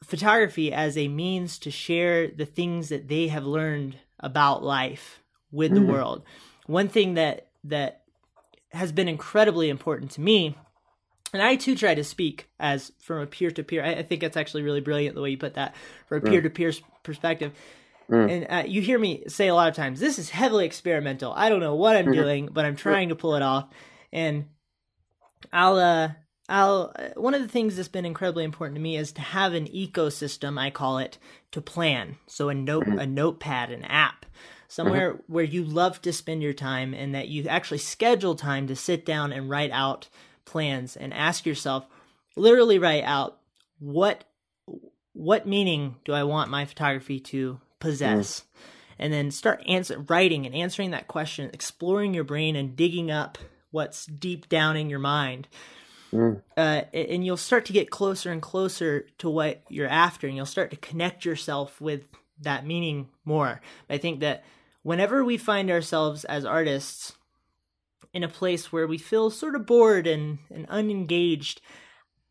photography 0.04 0.72
as 0.72 0.96
a 0.96 1.08
means 1.08 1.58
to 1.58 1.72
share 1.72 2.28
the 2.28 2.46
things 2.46 2.90
that 2.90 3.08
they 3.08 3.26
have 3.26 3.44
learned 3.44 3.96
about 4.20 4.62
life 4.62 5.20
with 5.50 5.72
mm-hmm. 5.72 5.84
the 5.84 5.92
world. 5.92 6.22
One 6.66 6.88
thing 6.88 7.14
that 7.14 7.48
that 7.64 8.03
has 8.74 8.92
been 8.92 9.08
incredibly 9.08 9.68
important 9.68 10.12
to 10.12 10.20
me, 10.20 10.56
and 11.32 11.42
I 11.42 11.56
too 11.56 11.76
try 11.76 11.94
to 11.94 12.04
speak 12.04 12.48
as 12.58 12.92
from 13.00 13.20
a 13.20 13.26
peer 13.26 13.50
to 13.50 13.62
peer. 13.62 13.84
I 13.84 14.02
think 14.02 14.20
that's 14.20 14.36
actually 14.36 14.62
really 14.62 14.80
brilliant 14.80 15.14
the 15.14 15.22
way 15.22 15.30
you 15.30 15.38
put 15.38 15.54
that 15.54 15.74
for 16.08 16.16
a 16.16 16.20
peer 16.20 16.40
to 16.40 16.50
peer 16.50 16.72
perspective. 17.02 17.52
Mm. 18.10 18.30
And 18.30 18.46
uh, 18.50 18.68
you 18.68 18.82
hear 18.82 18.98
me 18.98 19.24
say 19.28 19.48
a 19.48 19.54
lot 19.54 19.68
of 19.68 19.74
times, 19.74 19.98
this 19.98 20.18
is 20.18 20.30
heavily 20.30 20.66
experimental. 20.66 21.32
I 21.34 21.48
don't 21.48 21.60
know 21.60 21.74
what 21.74 21.96
I'm 21.96 22.06
mm-hmm. 22.06 22.14
doing, 22.14 22.48
but 22.52 22.64
I'm 22.64 22.76
trying 22.76 23.08
to 23.08 23.16
pull 23.16 23.34
it 23.34 23.42
off. 23.42 23.68
And 24.12 24.46
I'll 25.52 25.78
uh, 25.78 26.10
I'll 26.48 26.92
uh, 26.96 27.08
one 27.20 27.34
of 27.34 27.42
the 27.42 27.48
things 27.48 27.76
that's 27.76 27.88
been 27.88 28.04
incredibly 28.04 28.44
important 28.44 28.76
to 28.76 28.82
me 28.82 28.96
is 28.96 29.12
to 29.12 29.20
have 29.20 29.54
an 29.54 29.66
ecosystem 29.66 30.58
I 30.58 30.70
call 30.70 30.98
it 30.98 31.18
to 31.52 31.60
plan. 31.60 32.16
So 32.26 32.48
a 32.48 32.54
note 32.54 32.84
mm-hmm. 32.84 32.98
a 32.98 33.06
notepad, 33.06 33.70
an 33.70 33.84
app, 33.84 34.26
somewhere 34.74 35.14
mm-hmm. 35.14 35.32
where 35.32 35.44
you 35.44 35.64
love 35.64 36.00
to 36.02 36.12
spend 36.12 36.42
your 36.42 36.52
time 36.52 36.94
and 36.94 37.14
that 37.14 37.28
you 37.28 37.46
actually 37.48 37.78
schedule 37.78 38.34
time 38.34 38.66
to 38.66 38.76
sit 38.76 39.04
down 39.04 39.32
and 39.32 39.48
write 39.48 39.70
out 39.70 40.08
plans 40.44 40.96
and 40.96 41.12
ask 41.14 41.46
yourself 41.46 41.86
literally 42.36 42.78
write 42.78 43.04
out 43.04 43.38
what 43.78 44.24
what 45.12 45.46
meaning 45.46 45.96
do 46.04 46.12
I 46.12 46.24
want 46.24 46.50
my 46.50 46.64
photography 46.64 47.20
to 47.20 47.60
possess? 47.78 48.40
Mm. 48.40 48.44
And 48.98 49.12
then 49.12 49.30
start 49.30 49.62
answer, 49.66 49.98
writing 50.08 50.44
and 50.46 50.54
answering 50.54 50.90
that 50.90 51.06
question, 51.08 51.50
exploring 51.52 52.14
your 52.14 52.24
brain 52.24 52.56
and 52.56 52.74
digging 52.74 53.10
up 53.10 53.38
what's 53.70 54.06
deep 54.06 54.48
down 54.48 54.76
in 54.76 54.90
your 54.90 54.98
mind 54.98 55.48
Mm. 56.14 56.40
Uh, 56.56 56.82
and 56.92 57.26
you'll 57.26 57.36
start 57.36 57.64
to 57.66 57.72
get 57.72 57.90
closer 57.90 58.30
and 58.30 58.40
closer 58.40 59.06
to 59.18 59.28
what 59.28 59.62
you're 59.68 59.88
after, 59.88 60.28
and 60.28 60.36
you'll 60.36 60.46
start 60.46 60.70
to 60.70 60.76
connect 60.76 61.24
yourself 61.24 61.80
with 61.80 62.02
that 62.40 62.64
meaning 62.64 63.08
more. 63.24 63.60
I 63.90 63.98
think 63.98 64.20
that 64.20 64.44
whenever 64.84 65.24
we 65.24 65.36
find 65.36 65.70
ourselves 65.70 66.24
as 66.24 66.44
artists 66.44 67.14
in 68.12 68.22
a 68.22 68.28
place 68.28 68.70
where 68.70 68.86
we 68.86 68.98
feel 68.98 69.30
sort 69.30 69.56
of 69.56 69.66
bored 69.66 70.06
and, 70.06 70.38
and 70.54 70.66
unengaged, 70.68 71.60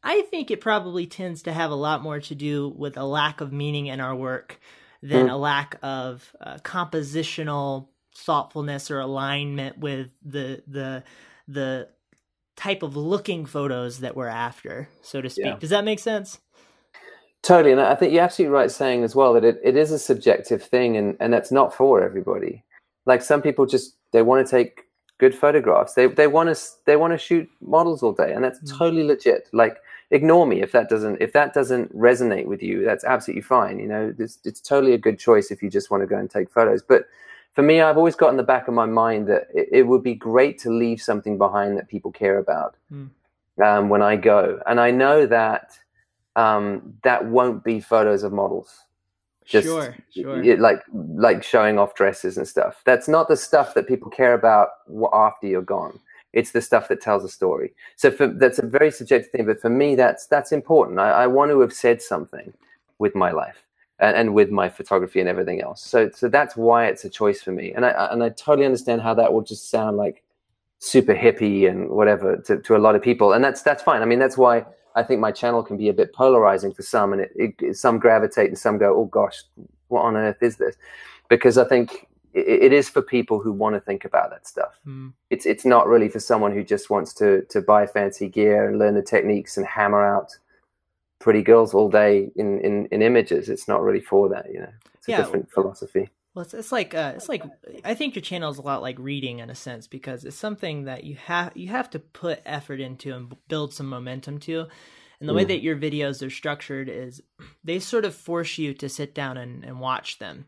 I 0.01 0.21
think 0.21 0.49
it 0.49 0.61
probably 0.61 1.05
tends 1.05 1.41
to 1.43 1.51
have 1.51 1.71
a 1.71 1.75
lot 1.75 2.01
more 2.01 2.21
to 2.21 2.35
do 2.35 2.73
with 2.77 2.95
a 2.95 3.03
lack 3.03 3.41
of 3.41 3.51
meaning 3.51 3.87
in 3.87 3.99
our 3.99 4.15
work 4.15 4.61
than 5.01 5.27
mm. 5.27 5.31
a 5.31 5.35
lack 5.35 5.77
of 5.83 6.33
uh, 6.39 6.57
compositional 6.59 7.89
thoughtfulness 8.15 8.91
or 8.91 8.99
alignment 8.99 9.79
with 9.79 10.11
the 10.23 10.61
the 10.67 11.03
the 11.47 11.89
type 12.55 12.83
of 12.83 12.95
looking 12.95 13.45
photos 13.45 14.01
that 14.01 14.15
we're 14.15 14.27
after, 14.27 14.87
so 15.01 15.19
to 15.19 15.29
speak. 15.29 15.45
Yeah. 15.45 15.57
Does 15.57 15.71
that 15.71 15.83
make 15.83 15.99
sense? 15.99 16.39
Totally. 17.43 17.73
And 17.73 17.81
I 17.81 17.93
think 17.93 18.13
you're 18.13 18.23
absolutely 18.23 18.55
right 18.55 18.71
saying 18.71 19.03
as 19.03 19.15
well 19.15 19.33
that 19.33 19.43
it, 19.43 19.59
it 19.63 19.75
is 19.75 19.91
a 19.91 19.99
subjective 19.99 20.63
thing 20.63 20.95
and, 20.95 21.17
and 21.19 21.31
that's 21.31 21.51
not 21.51 21.75
for 21.75 22.01
everybody. 22.01 22.63
Like 23.05 23.21
some 23.21 23.41
people 23.41 23.65
just 23.65 23.95
they 24.11 24.21
want 24.21 24.47
to 24.47 24.49
take 24.49 24.83
good 25.17 25.35
photographs. 25.35 25.93
They 25.93 26.07
they 26.07 26.27
want 26.27 26.55
to 26.55 26.63
they 26.85 26.95
want 26.95 27.11
to 27.11 27.17
shoot 27.17 27.49
models 27.61 28.01
all 28.01 28.13
day 28.13 28.31
and 28.33 28.43
that's 28.43 28.59
mm. 28.59 28.77
totally 28.77 29.03
legit. 29.03 29.49
Like 29.51 29.77
ignore 30.11 30.47
me 30.47 30.61
if 30.61 30.71
that 30.71 30.87
doesn't 30.87 31.21
if 31.21 31.33
that 31.33 31.53
doesn't 31.53 31.93
resonate 31.93 32.45
with 32.45 32.63
you, 32.63 32.85
that's 32.85 33.03
absolutely 33.03 33.41
fine. 33.41 33.77
You 33.77 33.87
know, 33.87 34.15
it's, 34.17 34.39
it's 34.45 34.61
totally 34.61 34.93
a 34.93 34.97
good 34.97 35.19
choice 35.19 35.51
if 35.51 35.61
you 35.61 35.69
just 35.69 35.91
want 35.91 36.01
to 36.01 36.07
go 36.07 36.17
and 36.17 36.29
take 36.29 36.49
photos. 36.49 36.81
But 36.81 37.07
for 37.51 37.61
me, 37.61 37.81
I've 37.81 37.97
always 37.97 38.15
got 38.15 38.29
in 38.29 38.37
the 38.37 38.43
back 38.43 38.69
of 38.69 38.73
my 38.73 38.85
mind 38.85 39.27
that 39.27 39.49
it, 39.53 39.67
it 39.69 39.83
would 39.83 40.01
be 40.01 40.15
great 40.15 40.59
to 40.59 40.69
leave 40.69 41.01
something 41.01 41.37
behind 41.37 41.77
that 41.77 41.89
people 41.89 42.11
care 42.11 42.37
about 42.37 42.77
mm. 42.91 43.09
um, 43.61 43.89
when 43.89 44.01
I 44.01 44.15
go. 44.15 44.61
And 44.65 44.79
I 44.79 44.91
know 44.91 45.25
that 45.25 45.77
um, 46.35 46.93
that 47.03 47.25
won't 47.25 47.63
be 47.63 47.79
photos 47.79 48.23
of 48.23 48.33
models. 48.33 48.85
Just 49.45 49.67
sure, 49.67 49.95
sure. 50.09 50.41
It, 50.43 50.59
like 50.59 50.81
like 50.93 51.43
showing 51.43 51.77
off 51.77 51.95
dresses 51.95 52.37
and 52.37 52.47
stuff. 52.47 52.81
That's 52.85 53.07
not 53.07 53.27
the 53.27 53.35
stuff 53.35 53.73
that 53.73 53.87
people 53.87 54.09
care 54.09 54.33
about 54.33 54.69
after 55.13 55.47
you're 55.47 55.61
gone. 55.61 55.99
It's 56.31 56.51
the 56.51 56.61
stuff 56.61 56.87
that 56.87 57.01
tells 57.01 57.23
a 57.23 57.29
story. 57.29 57.73
So 57.95 58.09
for, 58.09 58.27
that's 58.27 58.57
a 58.57 58.65
very 58.65 58.89
subjective 58.89 59.31
thing, 59.31 59.45
but 59.45 59.61
for 59.61 59.69
me, 59.69 59.95
that's 59.95 60.27
that's 60.27 60.51
important. 60.51 60.99
I, 60.99 61.11
I 61.11 61.27
want 61.27 61.51
to 61.51 61.59
have 61.59 61.73
said 61.73 62.01
something 62.01 62.53
with 62.99 63.15
my 63.15 63.31
life 63.31 63.65
and, 63.99 64.15
and 64.15 64.33
with 64.33 64.49
my 64.49 64.69
photography 64.69 65.19
and 65.19 65.29
everything 65.29 65.61
else. 65.61 65.81
So 65.83 66.09
so 66.11 66.29
that's 66.29 66.55
why 66.55 66.87
it's 66.87 67.03
a 67.05 67.09
choice 67.09 67.41
for 67.41 67.51
me. 67.51 67.73
And 67.73 67.85
I 67.85 67.89
and 68.11 68.23
I 68.23 68.29
totally 68.29 68.65
understand 68.65 69.01
how 69.01 69.13
that 69.15 69.33
will 69.33 69.43
just 69.43 69.69
sound 69.69 69.97
like 69.97 70.23
super 70.79 71.13
hippie 71.15 71.69
and 71.69 71.89
whatever 71.89 72.37
to, 72.37 72.59
to 72.59 72.75
a 72.75 72.79
lot 72.79 72.95
of 72.95 73.01
people. 73.01 73.33
And 73.33 73.43
that's 73.43 73.61
that's 73.61 73.83
fine. 73.83 74.01
I 74.01 74.05
mean 74.05 74.19
that's 74.19 74.37
why 74.37 74.65
I 74.95 75.03
think 75.03 75.19
my 75.19 75.31
channel 75.31 75.63
can 75.63 75.77
be 75.77 75.89
a 75.89 75.93
bit 75.93 76.13
polarizing 76.13 76.73
for 76.73 76.83
some 76.83 77.13
and 77.13 77.21
it, 77.21 77.55
it 77.59 77.77
some 77.77 77.99
gravitate 77.99 78.49
and 78.49 78.57
some 78.57 78.77
go, 78.77 78.95
Oh 78.95 79.05
gosh, 79.05 79.43
what 79.87 80.03
on 80.03 80.15
earth 80.15 80.41
is 80.41 80.57
this? 80.57 80.75
Because 81.29 81.57
I 81.57 81.65
think 81.65 82.07
it, 82.33 82.63
it 82.63 82.73
is 82.73 82.89
for 82.89 83.01
people 83.01 83.39
who 83.39 83.51
want 83.51 83.75
to 83.75 83.79
think 83.79 84.05
about 84.05 84.29
that 84.29 84.47
stuff. 84.47 84.79
Mm. 84.87 85.13
It's 85.29 85.45
it's 85.45 85.65
not 85.65 85.87
really 85.87 86.09
for 86.09 86.19
someone 86.19 86.51
who 86.51 86.63
just 86.63 86.89
wants 86.89 87.13
to 87.15 87.43
to 87.49 87.61
buy 87.61 87.85
fancy 87.85 88.27
gear 88.27 88.69
and 88.69 88.79
learn 88.79 88.95
the 88.95 89.01
techniques 89.01 89.57
and 89.57 89.65
hammer 89.65 90.03
out 90.03 90.37
pretty 91.23 91.41
girls 91.41 91.73
all 91.73 91.89
day 91.89 92.29
in, 92.35 92.59
in, 92.59 92.85
in 92.87 93.01
images. 93.01 93.47
It's 93.47 93.65
not 93.65 93.81
really 93.81 94.01
for 94.01 94.27
that, 94.27 94.51
you 94.51 94.59
know. 94.59 94.73
It's 94.95 95.07
a 95.07 95.11
yeah. 95.11 95.17
different 95.17 95.49
philosophy. 95.49 96.09
Well, 96.33 96.43
it's, 96.43 96.53
it's 96.53 96.71
like 96.71 96.95
uh, 96.95 97.13
it's 97.15 97.29
like 97.29 97.43
I 97.83 97.93
think 97.93 98.15
your 98.15 98.21
channel 98.21 98.49
is 98.49 98.57
a 98.57 98.63
lot 98.63 98.81
like 98.81 98.97
reading 98.97 99.39
in 99.39 99.49
a 99.49 99.55
sense 99.55 99.87
because 99.87 100.25
it's 100.25 100.35
something 100.35 100.85
that 100.85 101.03
you 101.03 101.15
have 101.15 101.55
you 101.55 101.67
have 101.67 101.89
to 101.91 101.99
put 101.99 102.41
effort 102.45 102.79
into 102.79 103.15
and 103.15 103.35
build 103.47 103.73
some 103.73 103.87
momentum 103.87 104.39
to. 104.39 104.67
And 105.19 105.29
the 105.29 105.33
mm. 105.33 105.37
way 105.37 105.43
that 105.45 105.61
your 105.61 105.77
videos 105.77 106.25
are 106.25 106.31
structured 106.31 106.89
is 106.89 107.21
they 107.63 107.79
sort 107.79 108.03
of 108.03 108.15
force 108.15 108.57
you 108.57 108.73
to 108.73 108.89
sit 108.89 109.13
down 109.13 109.37
and, 109.37 109.63
and 109.63 109.79
watch 109.79 110.19
them. 110.19 110.47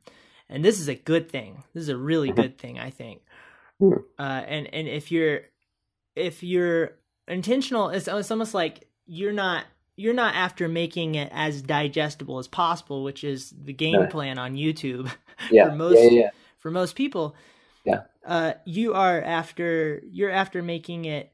And 0.50 0.66
this 0.66 0.80
is 0.80 0.90
a 0.90 0.96
good 0.96 1.30
thing. 1.30 1.64
This 1.74 1.84
is 1.84 1.90
a 1.90 1.98
really 1.98 2.30
mm-hmm. 2.30 2.42
good 2.42 2.58
thing, 2.58 2.80
I 2.80 2.90
think. 2.90 3.22
Mm. 3.82 4.04
Uh, 4.18 4.22
and 4.48 4.74
and 4.74 4.88
if 4.88 5.12
you're 5.12 5.42
if 6.16 6.42
you're 6.42 6.98
intentional, 7.28 7.90
it's, 7.90 8.08
it's 8.08 8.32
almost 8.32 8.54
like 8.54 8.88
you're 9.06 9.34
not 9.34 9.66
you're 9.96 10.14
not 10.14 10.36
after 10.36 10.68
making 10.68 11.16
it 11.16 11.30
as 11.34 11.62
digestible 11.62 12.40
as 12.40 12.48
possible, 12.48 13.04
which 13.04 13.24
is 13.24 13.54
the 13.64 13.74
game 13.74 14.08
plan 14.08 14.38
on 14.38 14.56
YouTube 14.56 15.12
yeah. 15.52 15.70
for 15.70 15.76
most 15.76 16.04
yeah, 16.04 16.20
yeah. 16.20 16.30
for 16.58 16.72
most 16.72 16.96
people. 16.96 17.36
Yeah. 17.86 18.02
Uh, 18.26 18.54
you 18.66 18.94
are 18.94 19.22
after 19.22 20.02
you're 20.10 20.32
after 20.32 20.62
making 20.62 21.06
it 21.06 21.32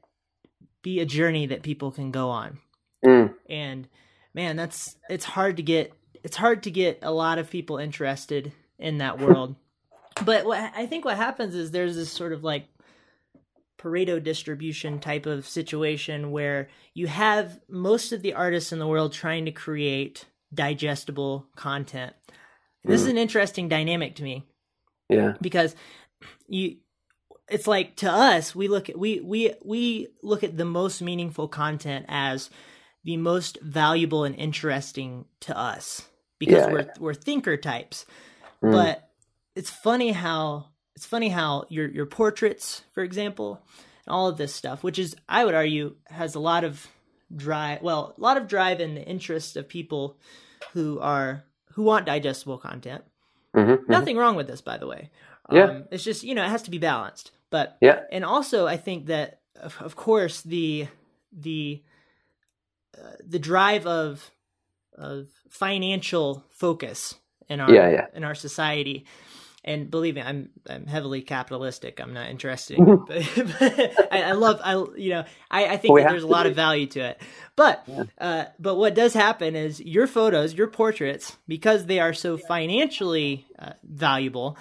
be 0.82 1.00
a 1.00 1.06
journey 1.06 1.46
that 1.46 1.62
people 1.62 1.90
can 1.90 2.10
go 2.10 2.28
on. 2.28 2.58
Mm. 3.04 3.34
And 3.48 3.88
man, 4.34 4.56
that's 4.56 4.96
it's 5.08 5.24
hard 5.24 5.56
to 5.56 5.62
get 5.62 5.92
it's 6.22 6.36
hard 6.36 6.62
to 6.64 6.70
get 6.70 6.98
a 7.02 7.12
lot 7.12 7.38
of 7.38 7.50
people 7.50 7.78
interested 7.78 8.52
in 8.78 8.98
that 8.98 9.18
world. 9.18 9.56
but 10.24 10.44
what 10.44 10.72
I 10.76 10.86
think 10.86 11.04
what 11.04 11.16
happens 11.16 11.54
is 11.54 11.70
there's 11.70 11.96
this 11.96 12.12
sort 12.12 12.32
of 12.32 12.44
like 12.44 12.66
Pareto 13.82 14.22
distribution 14.22 15.00
type 15.00 15.26
of 15.26 15.46
situation 15.46 16.30
where 16.30 16.68
you 16.94 17.06
have 17.08 17.58
most 17.68 18.12
of 18.12 18.22
the 18.22 18.34
artists 18.34 18.72
in 18.72 18.78
the 18.78 18.86
world 18.86 19.12
trying 19.12 19.44
to 19.46 19.50
create 19.50 20.26
digestible 20.54 21.46
content. 21.56 22.14
This 22.84 23.00
mm. 23.00 23.04
is 23.04 23.10
an 23.10 23.18
interesting 23.18 23.68
dynamic 23.68 24.16
to 24.16 24.22
me. 24.22 24.46
Yeah. 25.08 25.34
Because 25.40 25.74
you 26.48 26.76
it's 27.48 27.66
like 27.66 27.96
to 27.96 28.10
us 28.10 28.54
we 28.54 28.68
look 28.68 28.88
at 28.88 28.98
we 28.98 29.20
we 29.20 29.52
we 29.64 30.08
look 30.22 30.44
at 30.44 30.56
the 30.56 30.64
most 30.64 31.02
meaningful 31.02 31.48
content 31.48 32.06
as 32.08 32.50
the 33.04 33.16
most 33.16 33.58
valuable 33.60 34.24
and 34.24 34.36
interesting 34.36 35.24
to 35.40 35.58
us 35.58 36.08
because 36.38 36.66
yeah. 36.66 36.72
we're 36.72 36.92
we're 37.00 37.14
thinker 37.14 37.56
types. 37.56 38.06
Mm. 38.62 38.72
But 38.72 39.10
it's 39.56 39.70
funny 39.70 40.12
how 40.12 40.71
it's 40.94 41.06
funny 41.06 41.28
how 41.28 41.64
your 41.68 41.88
your 41.88 42.06
portraits, 42.06 42.82
for 42.92 43.02
example, 43.02 43.62
and 44.06 44.12
all 44.12 44.28
of 44.28 44.36
this 44.36 44.54
stuff, 44.54 44.82
which 44.82 44.98
is 44.98 45.16
I 45.28 45.44
would 45.44 45.54
argue 45.54 45.96
has 46.06 46.34
a 46.34 46.40
lot 46.40 46.64
of 46.64 46.86
drive 47.34 47.82
well, 47.82 48.14
a 48.16 48.20
lot 48.20 48.36
of 48.36 48.48
drive 48.48 48.80
in 48.80 48.94
the 48.94 49.04
interest 49.04 49.56
of 49.56 49.68
people 49.68 50.18
who 50.72 50.98
are 51.00 51.44
who 51.72 51.82
want 51.82 52.06
digestible 52.06 52.58
content. 52.58 53.04
Mm-hmm, 53.54 53.90
Nothing 53.90 54.14
mm-hmm. 54.14 54.20
wrong 54.20 54.36
with 54.36 54.46
this, 54.46 54.60
by 54.60 54.78
the 54.78 54.86
way. 54.86 55.10
Yeah. 55.50 55.64
Um, 55.64 55.84
it's 55.90 56.04
just, 56.04 56.22
you 56.22 56.34
know, 56.34 56.44
it 56.44 56.48
has 56.48 56.62
to 56.62 56.70
be 56.70 56.78
balanced. 56.78 57.32
But 57.50 57.76
yeah. 57.80 58.00
And 58.10 58.24
also 58.24 58.66
I 58.66 58.76
think 58.76 59.06
that 59.06 59.40
of, 59.60 59.76
of 59.80 59.96
course 59.96 60.40
the 60.42 60.88
the 61.32 61.82
uh, 62.96 63.12
the 63.26 63.38
drive 63.38 63.86
of 63.86 64.30
of 64.96 65.28
financial 65.48 66.44
focus 66.50 67.14
in 67.48 67.60
our 67.60 67.72
yeah, 67.72 67.90
yeah. 67.90 68.06
in 68.14 68.24
our 68.24 68.34
society 68.34 69.06
and 69.64 69.90
believe 69.90 70.16
me, 70.16 70.22
I'm 70.22 70.50
I'm 70.68 70.86
heavily 70.86 71.22
capitalistic. 71.22 72.00
I'm 72.00 72.12
not 72.12 72.28
interested, 72.28 72.78
but, 73.06 73.06
but 73.36 74.12
I, 74.12 74.22
I, 74.22 74.32
love 74.32 74.60
I 74.62 74.74
you 74.96 75.10
know 75.10 75.24
I, 75.50 75.66
I 75.66 75.76
think 75.76 75.98
that 75.98 76.08
there's 76.08 76.24
a 76.24 76.28
lot 76.28 76.46
of 76.46 76.54
value 76.54 76.86
to 76.88 77.00
it. 77.00 77.22
But 77.56 77.84
yeah. 77.86 78.04
uh, 78.18 78.44
but 78.58 78.76
what 78.76 78.94
does 78.94 79.14
happen 79.14 79.54
is 79.54 79.80
your 79.80 80.06
photos, 80.06 80.54
your 80.54 80.68
portraits, 80.68 81.36
because 81.46 81.86
they 81.86 82.00
are 82.00 82.12
so 82.12 82.36
financially 82.36 83.46
uh, 83.58 83.72
valuable, 83.84 84.56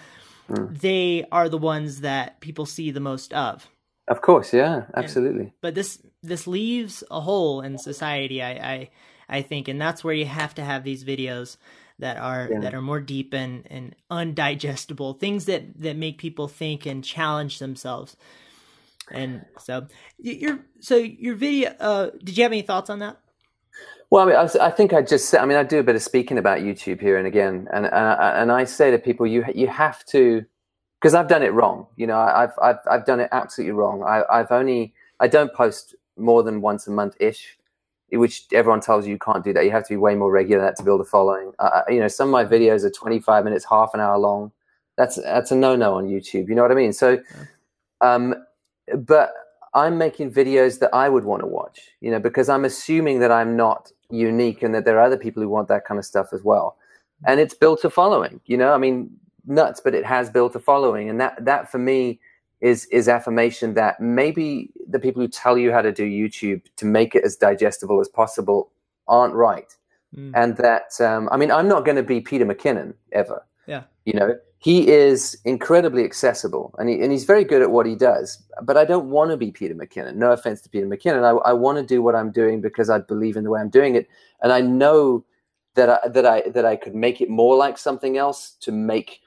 mm. 0.50 0.80
they 0.80 1.26
are 1.32 1.50
the 1.50 1.58
ones 1.58 2.02
that 2.02 2.40
people 2.40 2.66
see 2.66 2.92
the 2.92 3.00
most 3.00 3.34
of. 3.34 3.68
Of 4.08 4.22
course, 4.22 4.54
yeah, 4.54 4.84
absolutely. 4.96 5.46
And, 5.46 5.54
but 5.62 5.76
this 5.76 6.02
this 6.22 6.46
leaves 6.46 7.04
a 7.10 7.22
hole 7.22 7.62
in 7.62 7.78
society. 7.78 8.42
I 8.44 8.52
I 8.52 8.90
I 9.30 9.42
think, 9.42 9.68
and 9.68 9.82
that's 9.82 10.04
where 10.04 10.14
you 10.14 10.26
have 10.26 10.54
to 10.56 10.64
have 10.64 10.84
these 10.84 11.04
videos 11.04 11.58
that 12.02 12.18
are 12.18 12.50
yeah. 12.52 12.60
that 12.60 12.74
are 12.74 12.82
more 12.82 13.00
deep 13.00 13.34
and, 13.34 13.66
and 13.70 13.96
undigestible 14.12 15.18
things 15.18 15.46
that 15.46 15.80
that 15.80 15.96
make 15.96 16.18
people 16.18 16.48
think 16.48 16.86
and 16.86 17.04
challenge 17.04 17.60
themselves 17.60 18.18
and 19.12 19.46
so 19.60 19.88
your 20.20 20.60
so 20.80 20.98
your 20.98 21.36
video 21.36 21.70
uh 21.80 22.10
did 22.24 22.38
you 22.38 22.44
have 22.44 22.52
any 22.52 22.62
thoughts 22.62 22.90
on 22.90 23.00
that 23.00 23.18
well, 24.10 24.24
I, 24.24 24.26
mean, 24.26 24.36
I, 24.36 24.66
I, 24.66 24.72
think 24.72 24.92
I 24.92 25.02
just, 25.02 25.34
I 25.34 25.46
mean, 25.46 25.58
I 25.58 25.64
do 25.64 25.80
a 25.80 25.84
bit 25.84 25.96
of 25.96 26.02
speaking 26.02 26.38
about 26.38 26.60
YouTube 26.60 27.00
here 27.00 27.18
and 27.18 27.26
again, 27.26 27.70
and 27.72 27.86
and, 27.86 27.96
and 27.96 28.52
I 28.52 28.66
say 28.66 28.92
to 28.92 29.00
people, 29.00 29.26
you 29.26 29.46
you 29.56 29.68
have 29.68 30.04
to, 30.08 30.44
because 31.00 31.14
I've 31.14 31.30
done 31.30 31.44
it 31.44 31.54
wrong. 31.54 31.88
You 31.96 32.08
know, 32.08 32.18
I've 32.18 32.52
I've 32.62 32.80
I've 32.92 33.06
done 33.06 33.22
it 33.22 33.30
absolutely 33.32 33.72
wrong. 33.72 34.04
I, 34.04 34.24
I've 34.30 34.52
only, 34.52 34.94
I 35.22 35.30
don't 35.30 35.54
post 35.54 35.96
more 36.18 36.44
than 36.44 36.60
once 36.60 36.88
a 36.88 36.92
month 36.92 37.16
ish 37.22 37.58
which 38.12 38.46
everyone 38.52 38.82
tells 38.82 39.06
you 39.06 39.14
you 39.14 39.20
can't 39.20 39.44
do 39.44 39.54
that. 39.54 39.64
You 39.66 39.72
have 39.72 39.88
to 39.88 39.94
be 39.94 39.98
way 39.98 40.16
more 40.16 40.32
regular 40.32 40.62
that 40.64 40.76
to 40.78 40.84
build 40.84 41.02
a 41.02 41.06
following. 41.06 41.52
Uh, 41.60 41.64
uh 41.64 41.84
you 41.90 42.00
know, 42.00 42.08
some 42.08 42.28
of 42.28 42.32
my 42.32 42.46
videos 42.46 42.84
are 42.84 42.90
25 42.90 43.44
minutes, 43.44 43.66
half 43.70 43.94
an 43.94 44.00
hour 44.00 44.18
long. 44.18 44.52
That's 44.98 45.16
that's 45.16 45.52
a 45.52 45.56
no 45.56 45.76
no 45.76 45.96
on 45.96 46.08
YouTube. 46.08 46.48
You 46.50 46.56
know 46.56 46.62
what 46.62 46.72
I 46.72 46.76
mean? 46.76 46.94
So, 46.94 47.20
um, 48.02 48.36
but 48.98 49.34
I'm 49.74 49.98
making 49.98 50.32
videos 50.32 50.80
that 50.80 50.94
I 50.94 51.08
would 51.08 51.24
want 51.24 51.42
to 51.42 51.48
watch. 51.48 51.80
You 52.02 52.12
know, 52.12 52.20
because 52.20 52.50
I'm 52.50 52.66
assuming 52.66 53.20
that 53.20 53.32
I'm 53.32 53.56
not 53.56 53.92
unique 54.10 54.62
and 54.62 54.76
that 54.76 54.86
there 54.86 55.00
are 55.00 55.04
other 55.04 55.18
people 55.18 55.42
who 55.42 55.50
want 55.50 55.70
that 55.70 55.86
kind 55.86 55.98
of 55.98 56.06
stuff 56.06 56.34
as 56.34 56.44
well. 56.44 56.78
And 57.26 57.40
it's 57.40 57.54
built 57.54 57.86
a 57.86 57.90
following. 57.90 58.42
You 58.46 58.58
know, 58.58 58.74
I 58.74 58.78
mean, 58.78 59.10
nuts, 59.46 59.80
but 59.84 59.96
it 59.96 60.06
has 60.06 60.30
built 60.30 60.56
a 60.56 60.60
following, 60.60 61.10
and 61.10 61.20
that 61.22 61.44
that 61.46 61.72
for 61.72 61.78
me 61.78 62.20
is 62.62 62.86
is 62.86 63.08
affirmation 63.08 63.74
that 63.74 64.00
maybe 64.00 64.72
the 64.88 65.00
people 65.00 65.22
who 65.22 65.28
tell 65.28 65.58
you 65.58 65.72
how 65.72 65.82
to 65.82 65.92
do 65.92 66.06
YouTube 66.06 66.62
to 66.78 66.86
make 66.86 67.16
it 67.16 67.24
as 67.24 67.36
digestible 67.36 68.00
as 68.00 68.08
possible 68.08 68.72
aren't 69.08 69.34
right, 69.34 69.76
mm. 70.16 70.32
and 70.36 70.58
that 70.58 71.00
um, 71.02 71.28
I 71.32 71.38
mean 71.38 71.52
I'm 71.52 71.68
not 71.68 71.86
going 71.86 71.98
to 71.98 72.04
be 72.04 72.22
Peter 72.22 72.46
McKinnon 72.46 72.94
ever. 73.12 73.46
Yeah, 73.68 73.84
you 74.06 74.14
know 74.14 74.36
he 74.62 74.88
is 74.90 75.36
incredibly 75.44 76.04
accessible 76.04 76.76
and, 76.78 76.88
he, 76.88 77.02
and 77.02 77.12
he's 77.12 77.24
very 77.24 77.44
good 77.44 77.64
at 77.64 77.72
what 77.72 77.88
he 77.88 77.96
does. 77.96 78.44
But 78.62 78.78
I 78.78 78.86
don't 78.86 79.10
want 79.10 79.32
to 79.32 79.38
be 79.38 79.50
Peter 79.50 79.74
McKinnon. 79.74 80.18
No 80.18 80.32
offense 80.32 80.62
to 80.62 80.70
Peter 80.70 80.86
McKinnon. 80.86 81.24
I, 81.24 81.50
I 81.50 81.54
want 81.54 81.80
to 81.80 81.84
do 81.84 82.04
what 82.04 82.16
I'm 82.16 82.30
doing 82.30 82.62
because 82.62 82.88
I 82.88 83.00
believe 83.00 83.38
in 83.38 83.44
the 83.44 83.50
way 83.50 83.60
I'm 83.60 83.72
doing 83.72 83.96
it, 83.96 84.08
and 84.44 84.52
I 84.52 84.62
know 84.62 85.26
that 85.74 85.90
I, 85.90 86.08
that 86.10 86.26
I 86.28 86.50
that 86.50 86.66
I 86.66 86.76
could 86.76 86.94
make 86.94 87.22
it 87.22 87.30
more 87.30 87.56
like 87.56 87.78
something 87.78 88.18
else 88.18 88.52
to 88.62 88.72
make 88.72 89.22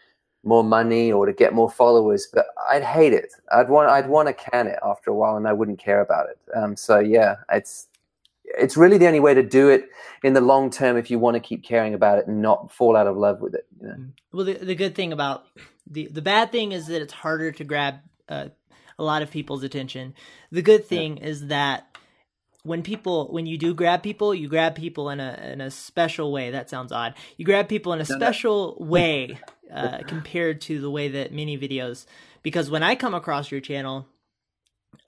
more 0.45 0.65
money 0.65 1.13
or 1.13 1.27
to 1.27 1.33
get 1.33 1.53
more 1.53 1.71
followers, 1.71 2.29
but 2.33 2.47
I'd 2.71 2.83
hate 2.83 3.13
it. 3.13 3.33
I'd 3.53 3.69
want 3.69 3.91
I'd 3.91 4.09
want 4.09 4.29
to 4.29 4.35
can 4.35 4.67
it 4.67 4.79
after 4.83 5.11
a 5.11 5.15
while, 5.15 5.37
and 5.37 5.49
I 5.49 5.53
wouldn't 5.53 5.79
care 5.79 6.01
about 6.01 6.29
it. 6.29 6.39
Um, 6.57 6.77
so 6.77 6.99
yeah, 6.99 7.37
it's 7.51 7.89
it's 8.45 8.77
really 8.77 8.99
the 8.99 9.07
only 9.07 9.21
way 9.21 9.35
to 9.35 9.43
do 9.43 9.69
it 9.69 9.89
in 10.23 10.35
the 10.35 10.41
long 10.41 10.71
term 10.71 10.97
if 10.97 11.11
you 11.11 11.19
want 11.19 11.35
to 11.35 11.41
keep 11.41 11.65
caring 11.65 11.95
about 11.95 12.19
it 12.19 12.27
and 12.27 12.43
not 12.43 12.71
fall 12.71 12.97
out 12.97 13.07
of 13.07 13.17
love 13.17 13.41
with 13.41 13.55
it. 13.55 13.67
You 13.81 13.89
know? 13.89 13.95
Mm. 13.95 14.11
Well, 14.33 14.45
the 14.45 14.55
the 14.55 14.75
good 14.75 14.95
thing 14.95 15.13
about 15.13 15.45
the 15.87 16.09
the 16.09 16.23
bad 16.23 16.53
thing 16.53 16.73
is 16.73 16.87
that 16.89 17.03
it's 17.03 17.13
harder 17.13 17.53
to 17.53 17.65
grab 17.65 17.97
uh, 18.29 18.49
a 18.99 19.05
lot 19.05 19.23
of 19.23 19.31
people's 19.31 19.63
attention. 19.63 20.15
The 20.51 20.63
good 20.63 20.85
thing 20.87 21.19
yeah. 21.19 21.27
is 21.27 21.47
that 21.49 21.94
when 22.65 22.83
people 22.83 23.29
when 23.33 23.47
you 23.47 23.57
do 23.57 23.73
grab 23.73 24.03
people 24.03 24.35
you 24.35 24.49
grab 24.49 24.75
people 24.75 25.09
in 25.11 25.21
a 25.21 25.51
in 25.53 25.61
a 25.61 25.71
special 25.71 26.33
way 26.33 26.51
that 26.51 26.69
sounds 26.69 26.91
odd 26.91 27.15
you 27.37 27.45
grab 27.45 27.69
people 27.69 27.93
in 27.93 28.01
a 28.01 28.05
special 28.05 28.77
way 28.81 29.39
uh, 29.73 29.99
compared 30.07 30.61
to 30.61 30.81
the 30.81 30.91
way 30.91 31.09
that 31.09 31.33
many 31.33 31.57
videos 31.57 32.07
because 32.45 32.71
when 32.71 32.85
I 32.85 32.95
come 32.95 33.15
across 33.15 33.51
your 33.51 33.61
channel, 33.61 34.07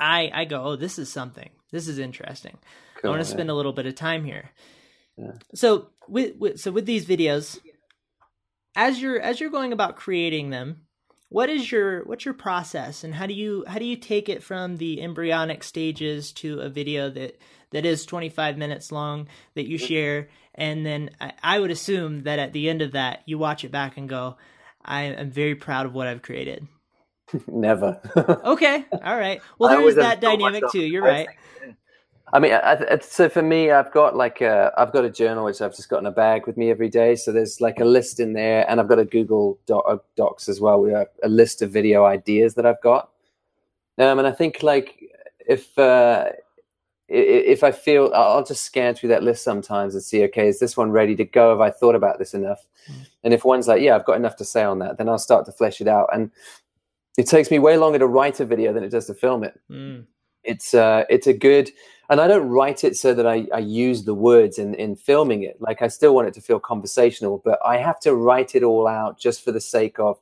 I 0.00 0.30
I 0.34 0.44
go, 0.46 0.64
oh, 0.64 0.76
this 0.76 0.98
is 0.98 1.12
something. 1.12 1.50
This 1.70 1.86
is 1.86 2.00
interesting. 2.00 2.58
Cool, 2.96 3.10
I 3.10 3.14
want 3.14 3.24
to 3.24 3.30
spend 3.30 3.50
a 3.50 3.54
little 3.54 3.72
bit 3.72 3.86
of 3.86 3.94
time 3.94 4.24
here. 4.24 4.50
Yeah. 5.16 5.32
So 5.54 5.90
with, 6.08 6.36
with 6.36 6.58
so 6.58 6.72
with 6.72 6.86
these 6.86 7.06
videos, 7.06 7.60
as 8.74 9.00
you're 9.00 9.20
as 9.20 9.38
you're 9.38 9.50
going 9.50 9.72
about 9.72 9.96
creating 9.96 10.50
them, 10.50 10.85
what 11.28 11.48
is 11.48 11.70
your 11.70 12.04
what's 12.04 12.24
your 12.24 12.34
process 12.34 13.04
and 13.04 13.14
how 13.14 13.26
do 13.26 13.34
you 13.34 13.64
how 13.66 13.78
do 13.78 13.84
you 13.84 13.96
take 13.96 14.28
it 14.28 14.42
from 14.42 14.76
the 14.76 15.02
embryonic 15.02 15.64
stages 15.64 16.32
to 16.32 16.60
a 16.60 16.68
video 16.68 17.10
that 17.10 17.38
that 17.72 17.84
is 17.84 18.06
25 18.06 18.56
minutes 18.56 18.92
long 18.92 19.26
that 19.54 19.68
you 19.68 19.76
share 19.76 20.28
and 20.54 20.86
then 20.86 21.10
I, 21.20 21.32
I 21.42 21.58
would 21.58 21.70
assume 21.70 22.22
that 22.22 22.38
at 22.38 22.52
the 22.52 22.68
end 22.68 22.80
of 22.80 22.92
that 22.92 23.22
you 23.26 23.38
watch 23.38 23.64
it 23.64 23.72
back 23.72 23.96
and 23.96 24.08
go 24.08 24.36
I 24.86 25.02
am 25.02 25.30
very 25.30 25.56
proud 25.56 25.84
of 25.86 25.94
what 25.94 26.06
I've 26.06 26.22
created. 26.22 26.66
Never. 27.46 28.00
okay. 28.44 28.84
All 28.92 29.16
right. 29.16 29.42
Well, 29.58 29.70
there 29.70 29.88
is 29.88 29.96
that 29.96 30.20
dynamic 30.20 30.62
too. 30.70 30.80
You're 30.80 31.02
right. 31.02 31.28
I 32.32 32.40
mean, 32.40 32.52
I, 32.52 32.72
I, 32.90 32.98
so 32.98 33.28
for 33.28 33.42
me, 33.42 33.70
I've 33.70 33.92
got 33.92 34.16
like 34.16 34.40
a, 34.40 34.72
I've 34.76 34.92
got 34.92 35.04
a 35.04 35.10
journal 35.10 35.44
which 35.44 35.60
I've 35.60 35.76
just 35.76 35.88
got 35.88 36.00
in 36.00 36.06
a 36.06 36.10
bag 36.10 36.46
with 36.46 36.56
me 36.56 36.70
every 36.70 36.88
day. 36.88 37.14
So 37.14 37.32
there's 37.32 37.60
like 37.60 37.78
a 37.78 37.84
list 37.84 38.18
in 38.18 38.32
there, 38.32 38.68
and 38.68 38.80
I've 38.80 38.88
got 38.88 38.98
a 38.98 39.04
Google 39.04 39.58
uh, 39.72 39.98
Docs 40.16 40.48
as 40.48 40.60
well. 40.60 40.80
We 40.80 40.92
have 40.92 41.08
a 41.22 41.28
list 41.28 41.62
of 41.62 41.70
video 41.70 42.04
ideas 42.04 42.54
that 42.54 42.66
I've 42.66 42.80
got. 42.82 43.10
Um, 43.98 44.18
and 44.18 44.26
I 44.26 44.32
think 44.32 44.62
like 44.62 45.00
if 45.46 45.78
uh, 45.78 46.30
if 47.08 47.62
I 47.62 47.70
feel, 47.70 48.10
I'll 48.12 48.44
just 48.44 48.64
scan 48.64 48.94
through 48.94 49.10
that 49.10 49.22
list 49.22 49.44
sometimes 49.44 49.94
and 49.94 50.02
see, 50.02 50.24
okay, 50.24 50.48
is 50.48 50.58
this 50.58 50.76
one 50.76 50.90
ready 50.90 51.14
to 51.16 51.24
go? 51.24 51.50
Have 51.50 51.60
I 51.60 51.70
thought 51.70 51.94
about 51.94 52.18
this 52.18 52.34
enough? 52.34 52.66
Mm. 52.90 53.06
And 53.24 53.34
if 53.34 53.44
one's 53.44 53.68
like, 53.68 53.80
yeah, 53.80 53.94
I've 53.94 54.04
got 54.04 54.16
enough 54.16 54.36
to 54.36 54.44
say 54.44 54.64
on 54.64 54.80
that, 54.80 54.98
then 54.98 55.08
I'll 55.08 55.18
start 55.18 55.46
to 55.46 55.52
flesh 55.52 55.80
it 55.80 55.86
out. 55.86 56.08
And 56.12 56.32
it 57.16 57.28
takes 57.28 57.50
me 57.50 57.60
way 57.60 57.76
longer 57.76 58.00
to 58.00 58.06
write 58.08 58.40
a 58.40 58.44
video 58.44 58.72
than 58.72 58.82
it 58.82 58.90
does 58.90 59.06
to 59.06 59.14
film 59.14 59.44
it. 59.44 59.58
Mm. 59.70 60.06
It's 60.42 60.74
uh, 60.74 61.04
it's 61.08 61.26
a 61.26 61.32
good, 61.32 61.70
and 62.08 62.20
I 62.20 62.28
don't 62.28 62.48
write 62.48 62.84
it 62.84 62.96
so 62.96 63.14
that 63.14 63.26
I, 63.26 63.46
I 63.52 63.58
use 63.58 64.04
the 64.04 64.14
words 64.14 64.58
in 64.58 64.74
in 64.74 64.96
filming 64.96 65.42
it. 65.42 65.60
Like 65.60 65.82
I 65.82 65.88
still 65.88 66.14
want 66.14 66.28
it 66.28 66.34
to 66.34 66.40
feel 66.40 66.60
conversational, 66.60 67.42
but 67.44 67.58
I 67.64 67.78
have 67.78 68.00
to 68.00 68.14
write 68.14 68.54
it 68.54 68.62
all 68.62 68.86
out 68.86 69.18
just 69.18 69.44
for 69.44 69.52
the 69.52 69.60
sake 69.60 69.98
of 69.98 70.18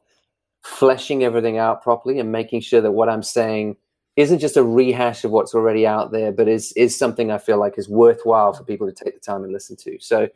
fleshing 0.62 1.22
everything 1.24 1.58
out 1.58 1.82
properly 1.82 2.18
and 2.18 2.32
making 2.32 2.60
sure 2.60 2.80
that 2.80 2.92
what 2.92 3.08
I'm 3.08 3.22
saying 3.22 3.76
isn't 4.16 4.38
just 4.38 4.56
a 4.56 4.62
rehash 4.62 5.24
of 5.24 5.30
what's 5.30 5.54
already 5.54 5.86
out 5.86 6.12
there, 6.12 6.32
but 6.32 6.48
is 6.48 6.72
is 6.72 6.96
something 6.96 7.30
I 7.30 7.38
feel 7.38 7.58
like 7.58 7.78
is 7.78 7.88
worthwhile 7.88 8.52
for 8.52 8.64
people 8.64 8.86
to 8.90 8.92
take 8.92 9.14
the 9.14 9.20
time 9.20 9.44
and 9.44 9.52
listen 9.52 9.76
to. 9.76 9.98
So, 10.00 10.28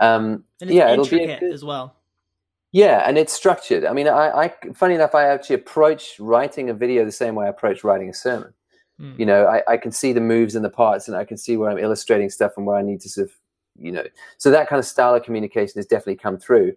um, 0.00 0.44
yeah, 0.60 0.92
it'll 0.92 1.04
be 1.04 1.26
good, 1.26 1.52
as 1.52 1.64
well. 1.64 1.94
Yeah, 2.72 3.02
and 3.06 3.16
it's 3.16 3.32
structured. 3.32 3.84
I 3.84 3.92
mean, 3.92 4.08
I, 4.08 4.30
I 4.30 4.54
funny 4.74 4.94
enough, 4.94 5.14
I 5.14 5.24
actually 5.24 5.56
approach 5.56 6.18
writing 6.18 6.70
a 6.70 6.74
video 6.74 7.04
the 7.04 7.12
same 7.12 7.34
way 7.34 7.46
I 7.46 7.50
approach 7.50 7.84
writing 7.84 8.08
a 8.08 8.14
sermon. 8.14 8.52
Mm. 9.00 9.18
You 9.18 9.26
know, 9.26 9.46
I, 9.46 9.62
I 9.68 9.76
can 9.76 9.92
see 9.92 10.12
the 10.12 10.20
moves 10.20 10.54
and 10.54 10.64
the 10.64 10.70
parts, 10.70 11.08
and 11.08 11.16
I 11.16 11.24
can 11.24 11.36
see 11.36 11.56
where 11.56 11.70
I'm 11.70 11.78
illustrating 11.78 12.30
stuff 12.30 12.52
and 12.56 12.66
where 12.66 12.76
I 12.76 12.82
need 12.82 13.00
to 13.02 13.08
sort 13.08 13.28
of, 13.28 13.34
you 13.78 13.92
know, 13.92 14.04
so 14.38 14.50
that 14.50 14.68
kind 14.68 14.78
of 14.78 14.86
style 14.86 15.14
of 15.14 15.22
communication 15.22 15.74
has 15.76 15.86
definitely 15.86 16.16
come 16.16 16.38
through. 16.38 16.76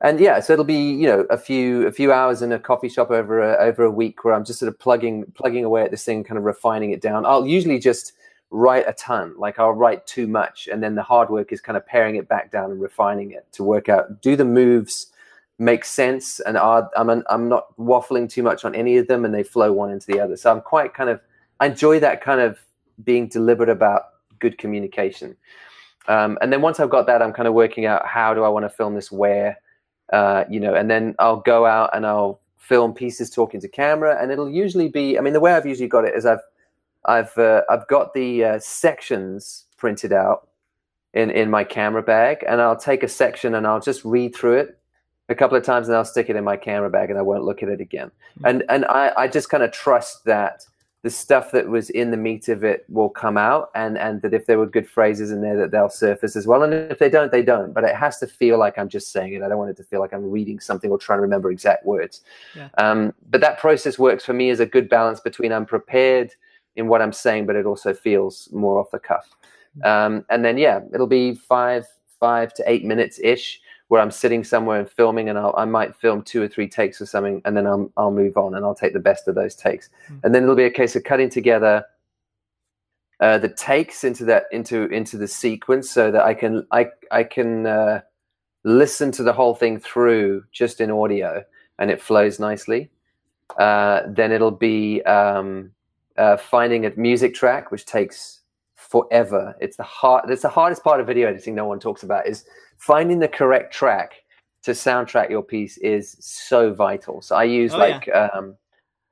And 0.00 0.18
yeah, 0.18 0.40
so 0.40 0.52
it'll 0.52 0.64
be 0.64 0.90
you 0.90 1.06
know 1.06 1.20
a 1.30 1.38
few 1.38 1.86
a 1.86 1.92
few 1.92 2.12
hours 2.12 2.42
in 2.42 2.50
a 2.50 2.58
coffee 2.58 2.88
shop 2.88 3.10
over 3.10 3.40
a, 3.40 3.56
over 3.58 3.84
a 3.84 3.90
week 3.90 4.24
where 4.24 4.34
I'm 4.34 4.44
just 4.44 4.58
sort 4.58 4.68
of 4.68 4.78
plugging 4.80 5.24
plugging 5.34 5.64
away 5.64 5.84
at 5.84 5.92
this 5.92 6.04
thing, 6.04 6.24
kind 6.24 6.38
of 6.38 6.44
refining 6.44 6.90
it 6.90 7.00
down. 7.00 7.24
I'll 7.24 7.46
usually 7.46 7.78
just 7.78 8.14
write 8.50 8.84
a 8.88 8.92
ton, 8.94 9.34
like 9.38 9.60
I'll 9.60 9.72
write 9.72 10.04
too 10.06 10.26
much, 10.26 10.68
and 10.70 10.82
then 10.82 10.96
the 10.96 11.04
hard 11.04 11.30
work 11.30 11.52
is 11.52 11.60
kind 11.60 11.76
of 11.76 11.86
paring 11.86 12.16
it 12.16 12.28
back 12.28 12.50
down 12.50 12.72
and 12.72 12.80
refining 12.80 13.30
it 13.30 13.46
to 13.52 13.62
work 13.62 13.88
out 13.88 14.20
do 14.20 14.34
the 14.34 14.44
moves 14.44 15.12
make 15.58 15.84
sense 15.84 16.40
and 16.40 16.56
are 16.56 16.90
I'm 16.96 17.22
I'm 17.30 17.48
not 17.48 17.76
waffling 17.78 18.28
too 18.28 18.42
much 18.42 18.64
on 18.64 18.74
any 18.74 18.96
of 18.96 19.06
them 19.06 19.24
and 19.24 19.32
they 19.32 19.44
flow 19.44 19.72
one 19.72 19.90
into 19.90 20.06
the 20.06 20.18
other. 20.18 20.36
So 20.36 20.50
I'm 20.50 20.60
quite 20.60 20.94
kind 20.94 21.08
of 21.08 21.20
I 21.62 21.66
enjoy 21.66 22.00
that 22.00 22.20
kind 22.20 22.40
of 22.40 22.58
being 23.04 23.28
deliberate 23.28 23.68
about 23.68 24.02
good 24.40 24.58
communication. 24.58 25.36
Um, 26.08 26.36
and 26.40 26.52
then 26.52 26.60
once 26.60 26.80
I've 26.80 26.90
got 26.90 27.06
that, 27.06 27.22
I'm 27.22 27.32
kind 27.32 27.46
of 27.46 27.54
working 27.54 27.86
out 27.86 28.04
how 28.04 28.34
do 28.34 28.42
I 28.42 28.48
want 28.48 28.64
to 28.64 28.68
film 28.68 28.96
this 28.96 29.12
where, 29.12 29.56
uh, 30.12 30.42
you 30.50 30.58
know, 30.58 30.74
and 30.74 30.90
then 30.90 31.14
I'll 31.20 31.36
go 31.36 31.64
out 31.64 31.90
and 31.94 32.04
I'll 32.04 32.40
film 32.58 32.92
pieces 32.92 33.30
talking 33.30 33.60
to 33.60 33.68
camera, 33.68 34.20
and 34.20 34.32
it'll 34.32 34.50
usually 34.50 34.88
be. 34.88 35.16
I 35.16 35.20
mean, 35.20 35.34
the 35.34 35.38
way 35.38 35.52
I've 35.52 35.64
usually 35.64 35.88
got 35.88 36.04
it 36.04 36.16
is 36.16 36.26
I've 36.26 36.40
I've 37.04 37.38
uh, 37.38 37.62
I've 37.70 37.86
got 37.86 38.12
the 38.12 38.44
uh, 38.44 38.58
sections 38.58 39.66
printed 39.76 40.12
out 40.12 40.48
in 41.14 41.30
in 41.30 41.48
my 41.48 41.62
camera 41.62 42.02
bag, 42.02 42.44
and 42.48 42.60
I'll 42.60 42.76
take 42.76 43.04
a 43.04 43.08
section 43.08 43.54
and 43.54 43.68
I'll 43.68 43.80
just 43.80 44.04
read 44.04 44.34
through 44.34 44.56
it 44.58 44.78
a 45.28 45.34
couple 45.36 45.56
of 45.56 45.62
times, 45.62 45.86
and 45.86 45.96
I'll 45.96 46.04
stick 46.04 46.28
it 46.28 46.34
in 46.34 46.42
my 46.42 46.56
camera 46.56 46.90
bag, 46.90 47.10
and 47.10 47.18
I 47.20 47.22
won't 47.22 47.44
look 47.44 47.62
at 47.62 47.68
it 47.68 47.80
again. 47.80 48.08
Mm-hmm. 48.08 48.46
And 48.46 48.64
and 48.68 48.84
I 48.86 49.12
I 49.16 49.28
just 49.28 49.48
kind 49.48 49.62
of 49.62 49.70
trust 49.70 50.24
that 50.24 50.66
the 51.02 51.10
stuff 51.10 51.50
that 51.50 51.68
was 51.68 51.90
in 51.90 52.12
the 52.12 52.16
meat 52.16 52.48
of 52.48 52.62
it 52.62 52.84
will 52.88 53.08
come 53.08 53.36
out 53.36 53.70
and 53.74 53.98
and 53.98 54.22
that 54.22 54.32
if 54.32 54.46
there 54.46 54.58
were 54.58 54.66
good 54.66 54.88
phrases 54.88 55.32
in 55.32 55.42
there 55.42 55.56
that 55.56 55.72
they'll 55.72 55.90
surface 55.90 56.36
as 56.36 56.46
well. 56.46 56.62
And 56.62 56.72
if 56.72 56.98
they 57.00 57.10
don't 57.10 57.32
they 57.32 57.42
don't. 57.42 57.72
But 57.72 57.84
it 57.84 57.96
has 57.96 58.18
to 58.18 58.26
feel 58.26 58.58
like 58.58 58.78
i'm 58.78 58.88
just 58.88 59.10
saying 59.10 59.32
it. 59.32 59.42
I 59.42 59.48
don't 59.48 59.58
want 59.58 59.70
it 59.70 59.76
to 59.78 59.84
feel 59.84 60.00
like 60.00 60.12
i'm 60.12 60.30
reading 60.30 60.60
something 60.60 60.90
or 60.90 60.98
trying 60.98 61.18
to 61.18 61.22
remember 61.22 61.50
exact 61.50 61.84
words. 61.84 62.22
Yeah. 62.54 62.68
um, 62.78 63.12
but 63.30 63.40
that 63.40 63.58
process 63.58 63.98
works 63.98 64.24
for 64.24 64.32
me 64.32 64.50
as 64.50 64.60
a 64.60 64.66
good 64.66 64.88
balance 64.88 65.20
between 65.20 65.52
i'm 65.52 65.66
prepared 65.66 66.32
in 66.76 66.86
what 66.86 67.02
i'm 67.02 67.12
saying 67.12 67.46
but 67.46 67.56
it 67.56 67.66
also 67.66 67.92
feels 67.92 68.48
more 68.52 68.78
off 68.78 68.90
the 68.92 68.98
cuff. 68.98 69.28
Mm. 69.78 69.86
um, 69.86 70.24
and 70.30 70.44
then 70.44 70.56
yeah 70.56 70.80
it'll 70.94 71.06
be 71.06 71.34
five 71.34 71.86
five 72.20 72.54
to 72.54 72.62
eight 72.70 72.84
minutes 72.84 73.18
ish 73.24 73.60
where 73.92 74.00
I'm 74.00 74.10
sitting 74.10 74.42
somewhere 74.42 74.80
and 74.80 74.88
filming, 74.88 75.28
and 75.28 75.38
I'll, 75.38 75.52
i 75.54 75.66
might 75.66 75.94
film 75.94 76.22
two 76.22 76.40
or 76.40 76.48
three 76.48 76.66
takes 76.66 76.98
or 76.98 77.04
something, 77.04 77.42
and 77.44 77.54
then 77.54 77.66
I'll, 77.66 77.92
I'll 77.98 78.10
move 78.10 78.38
on 78.38 78.54
and 78.54 78.64
I'll 78.64 78.74
take 78.74 78.94
the 78.94 78.98
best 78.98 79.28
of 79.28 79.34
those 79.34 79.54
takes, 79.54 79.90
mm-hmm. 80.04 80.16
and 80.24 80.34
then 80.34 80.44
it'll 80.44 80.54
be 80.54 80.64
a 80.64 80.70
case 80.70 80.96
of 80.96 81.04
cutting 81.04 81.28
together 81.28 81.84
uh, 83.20 83.36
the 83.36 83.50
takes 83.50 84.02
into 84.02 84.24
that 84.24 84.44
into 84.50 84.86
into 84.86 85.18
the 85.18 85.28
sequence 85.28 85.90
so 85.90 86.10
that 86.10 86.22
I 86.22 86.32
can 86.32 86.66
I 86.70 86.86
I 87.10 87.22
can 87.22 87.66
uh, 87.66 88.00
listen 88.64 89.12
to 89.12 89.22
the 89.22 89.32
whole 89.34 89.54
thing 89.54 89.78
through 89.78 90.44
just 90.52 90.80
in 90.80 90.90
audio, 90.90 91.44
and 91.78 91.90
it 91.90 92.00
flows 92.00 92.40
nicely. 92.40 92.90
Uh, 93.58 94.04
then 94.08 94.32
it'll 94.32 94.50
be 94.50 95.02
um, 95.02 95.70
uh, 96.16 96.38
finding 96.38 96.86
a 96.86 96.92
music 96.96 97.34
track, 97.34 97.70
which 97.70 97.84
takes 97.84 98.40
forever. 98.74 99.54
It's 99.60 99.76
the 99.76 99.82
hard. 99.82 100.30
It's 100.30 100.40
the 100.40 100.48
hardest 100.48 100.82
part 100.82 100.98
of 100.98 101.06
video 101.06 101.28
editing. 101.28 101.54
No 101.54 101.66
one 101.66 101.78
talks 101.78 102.04
about 102.04 102.26
is 102.26 102.46
finding 102.82 103.20
the 103.20 103.28
correct 103.28 103.72
track 103.72 104.24
to 104.64 104.72
soundtrack 104.72 105.30
your 105.30 105.42
piece 105.42 105.78
is 105.78 106.16
so 106.18 106.74
vital. 106.74 107.22
So 107.22 107.36
I 107.36 107.44
use 107.44 107.72
oh, 107.74 107.78
like 107.78 108.08
yeah. 108.08 108.28
um, 108.34 108.56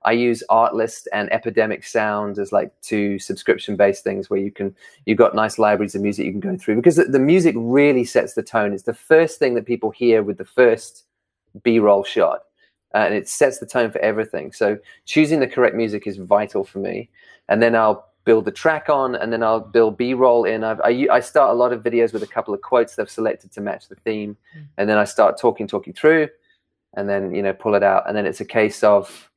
I 0.03 0.12
use 0.12 0.43
Artlist 0.51 1.07
and 1.12 1.33
Epidemic 1.33 1.85
Sound 1.85 2.39
as 2.39 2.51
like 2.51 2.73
two 2.83 3.21
subscription 3.21 3.77
based 3.77 4.03
things 4.03 4.29
where 4.29 4.41
you 4.41 4.51
can 4.51 4.75
you've 5.07 5.18
got 5.18 5.37
nice 5.37 5.57
libraries 5.57 5.95
of 5.95 6.03
music 6.03 6.27
you 6.27 6.33
can 6.33 6.41
go 6.41 6.57
through 6.57 6.77
because 6.77 6.97
the, 6.97 7.05
the 7.05 7.21
music 7.21 7.55
really 7.57 8.05
sets 8.05 8.35
the 8.35 8.43
tone. 8.43 8.73
It's 8.73 8.83
the 8.83 8.93
first 8.95 9.39
thing 9.39 9.55
that 9.55 9.66
people 9.66 9.91
hear 9.91 10.25
with 10.25 10.39
the 10.39 10.45
first 10.45 11.05
B 11.62 11.79
roll 11.79 12.03
shot. 12.03 12.43
Uh, 12.93 12.99
and 13.07 13.14
it 13.14 13.29
sets 13.29 13.61
the 13.61 13.66
tone 13.66 13.93
for 13.93 14.01
everything. 14.01 14.51
So 14.51 14.77
choosing 15.05 15.39
the 15.39 15.47
correct 15.47 15.77
music 15.77 16.09
is 16.09 16.16
vital 16.16 16.64
for 16.64 16.81
me. 16.81 17.09
And 17.49 17.62
then 17.62 17.77
I'll 17.77 18.09
build 18.25 18.45
the 18.45 18.53
track 18.53 18.89
on, 18.89 19.14
and 19.14 19.33
then 19.33 19.43
I'll 19.43 19.61
build 19.61 19.97
B-roll 19.97 20.45
in. 20.45 20.62
I've, 20.64 20.81
I, 20.81 21.07
I 21.11 21.21
start 21.21 21.51
a 21.51 21.55
lot 21.55 21.73
of 21.73 21.83
videos 21.83 22.12
with 22.12 22.23
a 22.23 22.27
couple 22.27 22.53
of 22.53 22.61
quotes 22.61 22.97
that 22.97 23.03
I've 23.03 23.11
selected 23.11 23.53
to 23.53 23.61
match 23.61 23.89
the 23.89 23.95
theme, 23.95 24.37
mm. 24.57 24.66
and 24.77 24.89
then 24.89 24.99
I 24.99 25.05
start 25.05 25.39
talking, 25.39 25.66
talking 25.66 25.93
through, 25.93 26.29
and 26.95 27.09
then 27.09 27.35
you 27.35 27.43
know 27.43 27.53
pull 27.53 27.75
it 27.75 27.83
out, 27.83 28.09
and 28.09 28.16
then 28.16 28.27
it's 28.27 28.41
a 28.41 28.45
case 28.45 28.83
of 28.83 29.30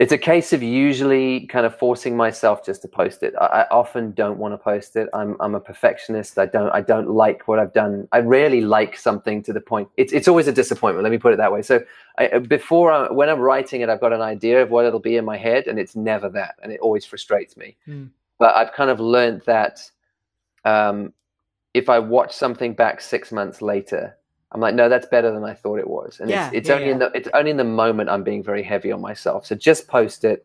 it's 0.00 0.12
a 0.12 0.18
case 0.18 0.54
of 0.54 0.62
usually 0.62 1.46
kind 1.48 1.66
of 1.66 1.78
forcing 1.78 2.16
myself 2.16 2.64
just 2.64 2.80
to 2.80 2.88
post 2.88 3.22
it. 3.22 3.34
I, 3.38 3.44
I, 3.44 3.66
often 3.68 4.12
don't 4.12 4.38
want 4.38 4.54
to 4.54 4.58
post 4.58 4.96
it. 4.96 5.10
I'm 5.12 5.36
I'm 5.40 5.54
a 5.54 5.60
perfectionist. 5.60 6.38
I 6.38 6.46
don't 6.46 6.70
I 6.70 6.80
don't 6.80 7.10
like 7.10 7.46
what 7.46 7.58
I've 7.58 7.74
done. 7.74 8.08
I 8.10 8.20
rarely 8.20 8.62
like 8.62 8.96
something 8.96 9.42
to 9.42 9.52
the 9.52 9.60
point. 9.60 9.90
It's 9.98 10.14
it's 10.14 10.26
always 10.26 10.48
a 10.48 10.52
disappointment. 10.52 11.02
Let 11.04 11.12
me 11.12 11.18
put 11.18 11.34
it 11.34 11.36
that 11.36 11.52
way. 11.52 11.60
So 11.60 11.84
I, 12.16 12.38
before 12.38 12.90
I, 12.90 13.12
when 13.12 13.28
I'm 13.28 13.40
writing 13.40 13.82
it, 13.82 13.90
I've 13.90 14.00
got 14.00 14.14
an 14.14 14.22
idea 14.22 14.62
of 14.62 14.70
what 14.70 14.86
it'll 14.86 15.00
be 15.00 15.16
in 15.16 15.24
my 15.26 15.36
head, 15.36 15.66
and 15.66 15.78
it's 15.78 15.94
never 15.94 16.30
that, 16.30 16.54
and 16.62 16.72
it 16.72 16.80
always 16.80 17.04
frustrates 17.04 17.58
me. 17.58 17.76
Mm. 17.86 18.08
But 18.38 18.56
I've 18.56 18.72
kind 18.72 18.88
of 18.88 19.00
learned 19.00 19.42
that 19.42 19.82
um, 20.64 21.12
if 21.74 21.90
I 21.90 21.98
watch 21.98 22.32
something 22.32 22.72
back 22.72 23.02
six 23.02 23.32
months 23.32 23.60
later, 23.60 24.16
I'm 24.52 24.60
like, 24.60 24.74
no, 24.74 24.88
that's 24.88 25.06
better 25.06 25.30
than 25.32 25.44
I 25.44 25.54
thought 25.54 25.78
it 25.78 25.88
was. 25.88 26.18
And 26.20 26.28
yeah, 26.28 26.48
it's, 26.48 26.56
it's 26.56 26.68
yeah, 26.68 26.74
only 26.74 26.86
yeah. 26.86 26.92
in 26.92 26.98
the 26.98 27.10
it's 27.14 27.28
only 27.34 27.50
in 27.50 27.56
the 27.56 27.64
moment 27.64 28.10
I'm 28.10 28.24
being 28.24 28.42
very 28.42 28.62
heavy 28.62 28.90
on 28.90 29.00
myself. 29.00 29.46
So 29.46 29.54
just 29.54 29.86
post 29.86 30.24
it 30.24 30.44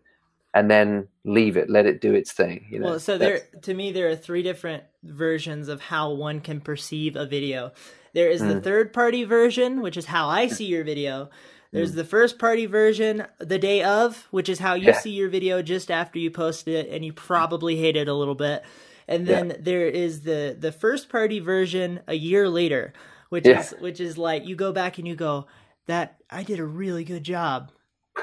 and 0.53 0.69
then 0.69 1.07
leave 1.23 1.57
it, 1.57 1.69
let 1.69 1.85
it 1.85 2.01
do 2.01 2.13
its 2.13 2.31
thing. 2.31 2.65
You 2.69 2.79
know. 2.79 2.85
Well, 2.91 2.99
so 2.99 3.17
there 3.17 3.41
to 3.63 3.73
me 3.73 3.91
there 3.91 4.09
are 4.09 4.15
three 4.15 4.43
different 4.43 4.83
versions 5.03 5.67
of 5.69 5.81
how 5.81 6.11
one 6.11 6.39
can 6.39 6.61
perceive 6.61 7.15
a 7.15 7.25
video. 7.25 7.71
There 8.13 8.29
is 8.29 8.41
mm. 8.41 8.53
the 8.53 8.61
third 8.61 8.93
party 8.93 9.23
version, 9.23 9.81
which 9.81 9.97
is 9.97 10.05
how 10.05 10.29
I 10.29 10.47
see 10.47 10.65
your 10.65 10.83
video. 10.83 11.29
There's 11.71 11.91
mm. 11.91 11.95
the 11.95 12.05
first 12.05 12.39
party 12.39 12.67
version 12.67 13.25
the 13.39 13.57
day 13.57 13.83
of, 13.83 14.27
which 14.31 14.47
is 14.47 14.59
how 14.59 14.75
you 14.75 14.93
see 14.93 15.09
your 15.09 15.29
video 15.29 15.61
just 15.61 15.91
after 15.91 16.19
you 16.19 16.31
post 16.31 16.67
it 16.67 16.89
and 16.89 17.03
you 17.03 17.11
probably 17.11 17.75
hate 17.75 17.97
it 17.97 18.07
a 18.07 18.13
little 18.13 18.35
bit. 18.35 18.63
And 19.07 19.27
then 19.27 19.57
there 19.59 19.87
is 19.87 20.21
the 20.21 20.55
the 20.57 20.71
first 20.71 21.09
party 21.09 21.39
version 21.39 22.01
a 22.07 22.13
year 22.13 22.47
later 22.47 22.93
which 23.29 23.45
yeah. 23.45 23.59
is 23.59 23.73
which 23.79 23.99
is 23.99 24.17
like 24.17 24.45
you 24.45 24.55
go 24.55 24.71
back 24.71 24.97
and 24.97 25.07
you 25.07 25.15
go 25.15 25.47
that 25.87 26.17
I 26.29 26.43
did 26.43 26.59
a 26.59 26.65
really 26.65 27.03
good 27.03 27.23
job. 27.23 27.71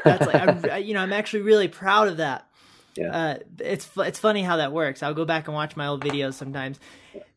That's 0.04 0.26
like 0.26 0.34
I'm, 0.34 0.82
you 0.84 0.94
know 0.94 1.00
I'm 1.00 1.12
actually 1.12 1.42
really 1.42 1.68
proud 1.68 2.08
of 2.08 2.18
that. 2.18 2.48
Yeah. 2.94 3.10
Uh, 3.10 3.38
it's 3.58 3.88
it's 3.96 4.18
funny 4.18 4.42
how 4.42 4.58
that 4.58 4.72
works. 4.72 5.02
I'll 5.02 5.14
go 5.14 5.24
back 5.24 5.48
and 5.48 5.54
watch 5.54 5.76
my 5.76 5.86
old 5.86 6.04
videos 6.04 6.34
sometimes. 6.34 6.78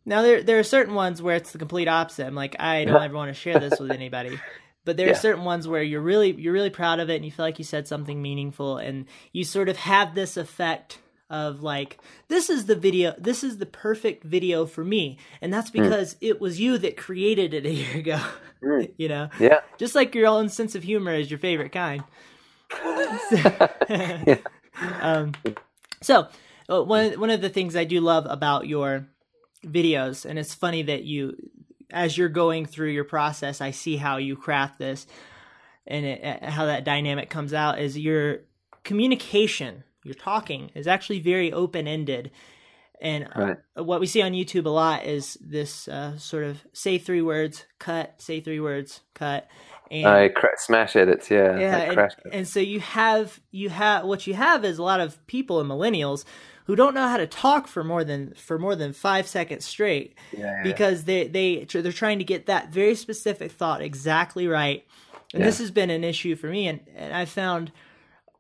Now 0.05 0.22
there 0.22 0.43
there 0.43 0.59
are 0.59 0.63
certain 0.63 0.93
ones 0.93 1.22
where 1.22 1.36
it's 1.36 1.51
the 1.51 1.57
complete 1.57 1.88
opposite. 1.88 2.26
I'm 2.26 2.36
like 2.36 2.55
I 2.59 2.86
don't 2.86 3.01
ever 3.01 3.16
want 3.16 3.30
to 3.30 3.39
share 3.39 3.59
this 3.59 3.80
with 3.80 3.91
anybody. 3.91 4.39
But 4.86 4.97
there 4.97 5.07
yeah. 5.07 5.13
are 5.13 5.16
certain 5.16 5.43
ones 5.43 5.68
where 5.68 5.82
you're 5.82 5.99
really 5.99 6.32
you're 6.32 6.53
really 6.53 6.70
proud 6.70 6.99
of 6.99 7.09
it 7.09 7.16
and 7.16 7.26
you 7.26 7.32
feel 7.32 7.43
like 7.43 7.57
you 7.57 7.66
said 7.66 7.88
something 7.88 8.22
meaningful 8.22 8.78
and 8.78 9.07
you 9.34 9.43
sort 9.43 9.68
of 9.68 9.78
have 9.78 10.13
this 10.13 10.38
effect 10.38 10.99
of 11.30 11.63
like 11.63 11.97
this 12.28 12.49
is 12.49 12.65
the 12.65 12.76
video 12.76 13.13
this 13.17 13.43
is 13.43 13.57
the 13.57 13.65
perfect 13.65 14.23
video 14.23 14.65
for 14.65 14.84
me 14.84 15.17
and 15.41 15.51
that's 15.51 15.71
hmm. 15.71 15.82
because 15.82 16.13
mm. 16.15 16.17
it 16.21 16.39
was 16.39 16.59
you 16.59 16.78
that 16.78 16.95
created 16.95 17.53
it 17.53 17.65
a 17.65 17.71
year 17.71 17.97
ago 17.97 18.21
mm. 18.63 18.91
you 18.97 19.09
know 19.09 19.28
yeah 19.39 19.61
just 19.78 19.95
like 19.95 20.13
your 20.13 20.28
own 20.28 20.49
sense 20.49 20.76
of 20.76 20.84
humor 20.84 21.13
is 21.13 21.32
your 21.32 21.39
favorite 21.39 21.71
kind 21.71 22.03
yeah. 23.32 24.38
um, 25.01 25.32
so 26.01 26.28
uh, 26.69 26.84
one 26.84 27.19
one 27.19 27.30
of 27.30 27.41
the 27.41 27.49
things 27.49 27.76
I 27.76 27.86
do 27.86 28.01
love 28.01 28.28
about 28.30 28.67
your 28.67 29.07
videos 29.65 30.26
and 30.26 30.38
it's 30.38 30.53
funny 30.53 30.84
that 30.84 31.03
you 31.05 31.36
as 31.91 32.17
you're 32.17 32.30
going 32.30 32.67
through 32.67 32.89
your 32.89 33.03
process 33.03 33.61
I 33.61 33.71
see 33.71 33.97
how 33.97 34.17
you 34.17 34.36
craft 34.36 34.78
this 34.78 35.07
and 35.88 36.05
it, 36.05 36.43
how 36.43 36.65
that 36.65 36.84
dynamic 36.84 37.32
comes 37.32 37.53
out 37.53 37.80
is 37.80 37.97
your 37.97 38.41
communication 38.84 39.84
you're 40.06 40.14
talking 40.14 40.72
is 40.76 40.88
actually 40.88 41.20
very 41.20 41.51
open 41.51 41.88
ended. 41.88 42.32
And 43.01 43.26
uh, 43.36 43.41
right. 43.41 43.58
uh, 43.78 43.84
what 43.84 43.99
we 43.99 44.08
see 44.08 44.22
on 44.22 44.32
YouTube 44.32 44.66
a 44.66 44.70
lot 44.70 45.06
is 45.06 45.38
this 45.41 45.88
uh, 45.88 46.18
sort 46.18 46.43
of 46.43 46.66
say 46.72 46.97
three 46.97 47.22
words, 47.22 47.66
cut, 47.78 48.22
say 48.22 48.39
three 48.39 48.60
words, 48.62 49.01
cut. 49.14 49.47
And, 49.91 50.06
uh, 50.06 50.30
cr- 50.30 50.47
smash 50.58 50.95
edits, 50.95 51.30
yeah. 51.30 51.60
Yeah, 51.60 51.78
and, 51.91 52.34
and 52.34 52.47
so 52.47 52.60
you 52.60 52.80
have 52.80 53.39
you 53.51 53.70
have 53.70 54.06
what 54.06 54.26
you 54.26 54.34
have 54.34 54.64
is 54.64 54.78
a 54.78 54.84
lot 54.84 54.99
of 54.99 55.26
people 55.28 55.60
and 55.60 55.70
millennials 55.70 56.24
who 56.66 56.76
don't 56.76 56.95
know 56.95 57.08
how 57.08 57.18
to 57.18 57.28
talk 57.28 57.68
for 57.68 57.84
more 57.84 58.03
than 58.03 58.34
for 58.34 58.60
more 58.60 58.76
than 58.76 58.93
five 58.93 59.28
seconds 59.28 59.66
straight 59.66 60.16
yeah, 60.32 60.39
yeah. 60.39 60.64
because 60.64 61.06
they 61.06 61.28
they 61.28 61.64
they're 61.66 61.91
trying 61.91 62.20
to 62.20 62.26
get 62.26 62.47
that 62.47 62.70
very 62.70 62.95
specific 62.95 63.51
thought 63.51 63.82
exactly 63.82 64.47
right 64.47 64.86
and 65.34 65.39
yeah. 65.39 65.45
this 65.45 65.60
has 65.60 65.72
been 65.72 65.89
an 65.89 66.03
issue 66.03 66.36
for 66.36 66.47
me 66.47 66.68
and, 66.68 66.80
and 66.95 67.14
i 67.14 67.26
found 67.26 67.72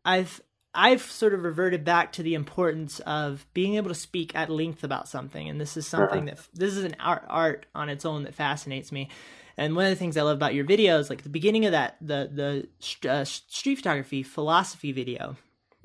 i've 0.03 0.41
I've 0.75 1.01
sort 1.01 1.33
of 1.33 1.43
reverted 1.43 1.83
back 1.83 2.11
to 2.13 2.23
the 2.23 2.35
importance 2.35 2.99
of 3.01 3.45
being 3.53 3.75
able 3.75 3.89
to 3.89 3.95
speak 3.95 4.35
at 4.35 4.49
length 4.49 4.83
about 4.83 5.07
something, 5.07 5.49
and 5.49 5.59
this 5.59 5.77
is 5.77 5.87
something 5.87 6.25
that 6.25 6.39
this 6.53 6.75
is 6.75 6.83
an 6.83 6.95
art 6.99 7.23
art 7.29 7.65
on 7.73 7.89
its 7.89 8.05
own 8.05 8.23
that 8.23 8.35
fascinates 8.35 8.91
me. 8.91 9.09
And 9.57 9.75
one 9.75 9.85
of 9.85 9.91
the 9.91 9.95
things 9.95 10.17
I 10.17 10.21
love 10.21 10.35
about 10.35 10.53
your 10.53 10.65
videos, 10.65 11.09
like 11.09 11.23
the 11.23 11.29
beginning 11.29 11.65
of 11.65 11.71
that, 11.71 11.95
the 12.01 12.67
the 13.01 13.09
uh, 13.09 13.23
street 13.23 13.75
photography 13.75 14.21
philosophy 14.21 14.91
video, 14.91 15.37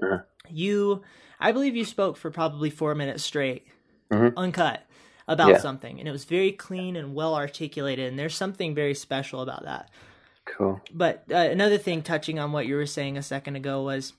uh-huh. 0.03 0.23
you, 0.49 1.03
I 1.39 1.53
believe 1.53 1.77
you 1.77 1.85
spoke 1.85 2.17
for 2.17 2.31
probably 2.31 2.69
four 2.69 2.95
minutes 2.97 3.23
straight, 3.23 3.69
mm-hmm. 4.11 4.37
uncut, 4.37 4.83
about 5.29 5.51
yeah. 5.51 5.59
something, 5.59 6.01
and 6.01 6.09
it 6.09 6.13
was 6.13 6.25
very 6.25 6.51
clean 6.51 6.97
and 6.97 7.15
well 7.15 7.37
articulated. 7.37 8.09
And 8.09 8.19
there's 8.19 8.35
something 8.35 8.75
very 8.75 8.95
special 8.95 9.41
about 9.41 9.65
that. 9.65 9.89
Cool. 10.47 10.81
But 10.93 11.25
uh, 11.31 11.37
another 11.37 11.79
thing, 11.79 12.03
touching 12.03 12.41
on 12.41 12.51
what 12.51 12.67
you 12.67 12.75
were 12.75 12.87
saying 12.87 13.17
a 13.17 13.23
second 13.23 13.55
ago, 13.55 13.83
was 13.83 14.15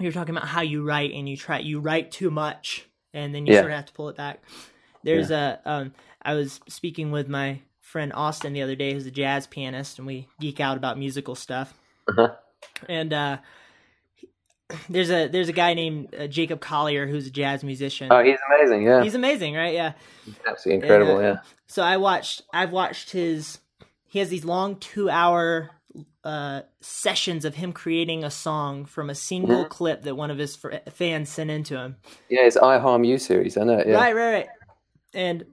you 0.00 0.08
were 0.08 0.12
talking 0.12 0.36
about 0.36 0.48
how 0.48 0.62
you 0.62 0.82
write 0.82 1.12
and 1.12 1.28
you 1.28 1.36
try 1.36 1.58
you 1.58 1.80
write 1.80 2.10
too 2.10 2.30
much, 2.30 2.86
and 3.12 3.34
then 3.34 3.46
you 3.46 3.54
yeah. 3.54 3.60
sort 3.60 3.72
of 3.72 3.76
have 3.76 3.86
to 3.86 3.92
pull 3.92 4.08
it 4.08 4.16
back. 4.16 4.42
There's 5.02 5.30
yeah. 5.30 5.56
a 5.64 5.70
um, 5.70 5.94
I 6.22 6.34
was 6.34 6.60
speaking 6.68 7.10
with 7.10 7.28
my 7.28 7.60
friend 7.80 8.12
Austin 8.14 8.52
the 8.52 8.62
other 8.62 8.76
day, 8.76 8.92
who's 8.92 9.06
a 9.06 9.10
jazz 9.10 9.46
pianist, 9.46 9.98
and 9.98 10.06
we 10.06 10.28
geek 10.40 10.60
out 10.60 10.76
about 10.76 10.98
musical 10.98 11.34
stuff. 11.34 11.74
Uh-huh. 12.08 12.34
And 12.88 13.12
uh, 13.12 13.38
there's 14.88 15.10
a 15.10 15.28
there's 15.28 15.48
a 15.48 15.52
guy 15.52 15.74
named 15.74 16.14
uh, 16.14 16.26
Jacob 16.26 16.60
Collier 16.60 17.06
who's 17.06 17.26
a 17.26 17.30
jazz 17.30 17.64
musician. 17.64 18.08
Oh, 18.10 18.22
he's 18.22 18.38
amazing. 18.48 18.82
Yeah, 18.82 19.02
he's 19.02 19.14
amazing, 19.14 19.54
right? 19.54 19.74
Yeah, 19.74 19.92
absolutely 20.46 20.82
incredible. 20.82 21.18
And, 21.18 21.26
uh, 21.26 21.30
yeah. 21.30 21.40
So 21.66 21.82
I 21.82 21.96
watched 21.96 22.42
I've 22.52 22.72
watched 22.72 23.10
his. 23.10 23.58
He 24.06 24.18
has 24.18 24.28
these 24.28 24.44
long 24.44 24.76
two 24.76 25.08
hour 25.08 25.70
uh, 26.24 26.62
sessions 26.80 27.44
of 27.44 27.54
him 27.54 27.72
creating 27.72 28.24
a 28.24 28.30
song 28.30 28.84
from 28.84 29.08
a 29.08 29.14
single 29.14 29.60
mm-hmm. 29.60 29.68
clip 29.68 30.02
that 30.02 30.16
one 30.16 30.30
of 30.30 30.38
his 30.38 30.56
fr- 30.56 30.74
fans 30.90 31.30
sent 31.30 31.50
into 31.50 31.76
him. 31.76 31.96
Yeah, 32.28 32.42
it's 32.42 32.56
IHarmU 32.56 33.20
series. 33.20 33.56
I 33.56 33.64
know. 33.64 33.82
Yeah. 33.84 33.94
Right, 33.94 34.14
right, 34.14 34.32
right. 34.32 34.48
And 35.14 35.46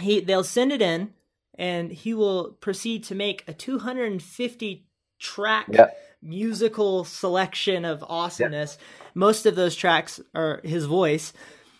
he 0.00 0.20
they'll 0.20 0.44
send 0.44 0.72
it 0.72 0.82
in, 0.82 1.14
and 1.56 1.92
he 1.92 2.12
will 2.12 2.52
proceed 2.60 3.04
to 3.04 3.14
make 3.14 3.44
a 3.46 3.52
250 3.52 4.86
track 5.18 5.66
yeah. 5.70 5.86
musical 6.22 7.04
selection 7.04 7.84
of 7.84 8.04
awesomeness. 8.08 8.78
Yeah. 8.78 9.06
Most 9.14 9.46
of 9.46 9.54
those 9.54 9.76
tracks 9.76 10.20
are 10.34 10.60
his 10.64 10.86
voice. 10.86 11.32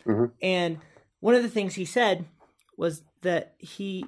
Mm-hmm. 0.07 0.27
And 0.41 0.79
one 1.21 1.35
of 1.35 1.43
the 1.43 1.51
things 1.51 1.75
he 1.75 1.85
said 1.85 2.25
was 2.77 3.03
that 3.23 3.55
he 3.59 4.05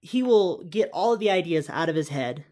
he 0.00 0.22
will 0.22 0.62
get 0.64 0.90
all 0.92 1.14
of 1.14 1.20
the 1.20 1.30
ideas 1.30 1.68
out 1.70 1.88
of 1.88 1.96
his 1.96 2.10
head 2.10 2.44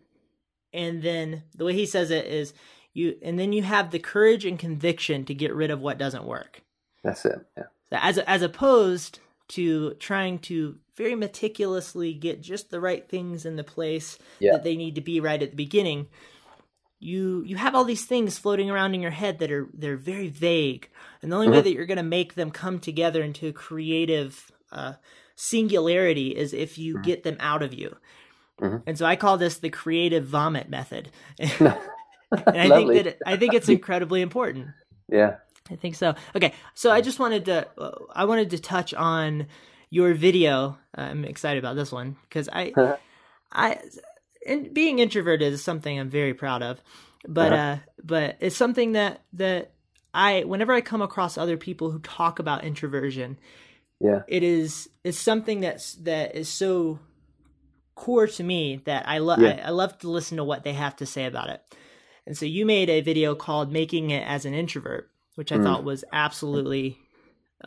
and 0.74 1.02
then 1.02 1.44
the 1.54 1.64
way 1.64 1.72
he 1.72 1.86
says 1.86 2.10
it 2.10 2.26
is 2.26 2.52
you 2.92 3.16
and 3.22 3.38
then 3.38 3.52
you 3.52 3.62
have 3.62 3.90
the 3.90 3.98
courage 3.98 4.44
and 4.44 4.58
conviction 4.58 5.24
to 5.24 5.34
get 5.34 5.54
rid 5.54 5.70
of 5.70 5.80
what 5.80 5.98
doesn't 5.98 6.24
work 6.24 6.62
that's 7.02 7.24
it 7.24 7.38
yeah 7.56 7.64
so 7.90 7.98
as 8.00 8.18
as 8.18 8.42
opposed 8.42 9.20
to 9.48 9.94
trying 9.94 10.38
to 10.38 10.76
very 10.96 11.14
meticulously 11.14 12.14
get 12.14 12.40
just 12.40 12.70
the 12.70 12.80
right 12.80 13.08
things 13.08 13.44
in 13.44 13.56
the 13.56 13.64
place 13.64 14.18
yeah. 14.38 14.52
that 14.52 14.62
they 14.62 14.76
need 14.76 14.94
to 14.94 15.00
be 15.00 15.20
right 15.20 15.42
at 15.42 15.50
the 15.50 15.56
beginning 15.56 16.06
you 17.00 17.42
you 17.44 17.56
have 17.56 17.74
all 17.74 17.84
these 17.84 18.06
things 18.06 18.38
floating 18.38 18.70
around 18.70 18.94
in 18.94 19.02
your 19.02 19.10
head 19.10 19.38
that 19.38 19.52
are 19.52 19.68
they're 19.74 19.96
very 19.96 20.28
vague 20.28 20.88
and 21.20 21.30
the 21.30 21.36
only 21.36 21.46
mm-hmm. 21.46 21.56
way 21.56 21.62
that 21.62 21.72
you're 21.72 21.86
going 21.86 21.96
to 21.96 22.02
make 22.02 22.34
them 22.34 22.50
come 22.50 22.78
together 22.78 23.22
into 23.22 23.48
a 23.48 23.52
creative 23.52 24.50
uh, 24.72 24.94
singularity 25.36 26.28
is 26.28 26.52
if 26.54 26.78
you 26.78 26.94
mm-hmm. 26.94 27.02
get 27.02 27.22
them 27.22 27.36
out 27.40 27.62
of 27.62 27.74
you 27.74 27.96
mm-hmm. 28.60 28.78
and 28.86 28.98
so 28.98 29.06
i 29.06 29.16
call 29.16 29.38
this 29.38 29.58
the 29.58 29.70
creative 29.70 30.24
vomit 30.26 30.68
method 30.68 31.10
and 31.38 31.52
i 32.46 32.68
think 32.68 32.92
that 32.92 33.06
it, 33.06 33.22
i 33.26 33.36
think 33.36 33.54
it's 33.54 33.68
incredibly 33.68 34.20
important 34.20 34.68
yeah 35.08 35.36
I 35.70 35.76
think 35.76 35.94
so. 35.94 36.14
Okay, 36.36 36.52
so 36.74 36.90
I 36.90 37.00
just 37.00 37.18
wanted 37.18 37.46
to 37.46 37.66
uh, 37.78 37.92
I 38.14 38.26
wanted 38.26 38.50
to 38.50 38.58
touch 38.58 38.92
on 38.92 39.46
your 39.90 40.12
video. 40.12 40.76
I'm 40.94 41.24
excited 41.24 41.58
about 41.58 41.76
this 41.76 41.90
one 41.90 42.16
because 42.28 42.48
I 42.52 42.72
I 43.52 43.78
and 44.46 44.74
being 44.74 44.98
introverted 44.98 45.52
is 45.52 45.64
something 45.64 45.98
I'm 45.98 46.10
very 46.10 46.34
proud 46.34 46.62
of. 46.62 46.82
But 47.26 47.52
uh-huh. 47.52 47.62
uh 47.62 47.78
but 48.02 48.36
it's 48.40 48.56
something 48.56 48.92
that 48.92 49.22
that 49.34 49.72
I 50.12 50.44
whenever 50.44 50.72
I 50.72 50.82
come 50.82 51.00
across 51.00 51.38
other 51.38 51.56
people 51.56 51.90
who 51.90 51.98
talk 52.00 52.38
about 52.38 52.64
introversion, 52.64 53.38
yeah. 54.00 54.22
It 54.28 54.42
is 54.42 54.90
it's 55.02 55.18
something 55.18 55.60
that's 55.60 55.94
that 55.94 56.34
is 56.34 56.48
so 56.48 56.98
core 57.94 58.26
to 58.26 58.42
me 58.42 58.80
that 58.84 59.08
I 59.08 59.18
love 59.18 59.40
yeah. 59.40 59.62
I, 59.64 59.68
I 59.68 59.70
love 59.70 59.98
to 59.98 60.10
listen 60.10 60.36
to 60.38 60.44
what 60.44 60.64
they 60.64 60.72
have 60.72 60.96
to 60.96 61.06
say 61.06 61.26
about 61.26 61.50
it. 61.50 61.62
And 62.26 62.36
so 62.36 62.46
you 62.46 62.64
made 62.64 62.88
a 62.88 63.02
video 63.02 63.34
called 63.34 63.70
Making 63.70 64.10
It 64.10 64.26
as 64.26 64.44
an 64.44 64.54
Introvert 64.54 65.10
which 65.34 65.52
I 65.52 65.56
mm. 65.56 65.64
thought 65.64 65.84
was 65.84 66.04
absolutely 66.12 66.98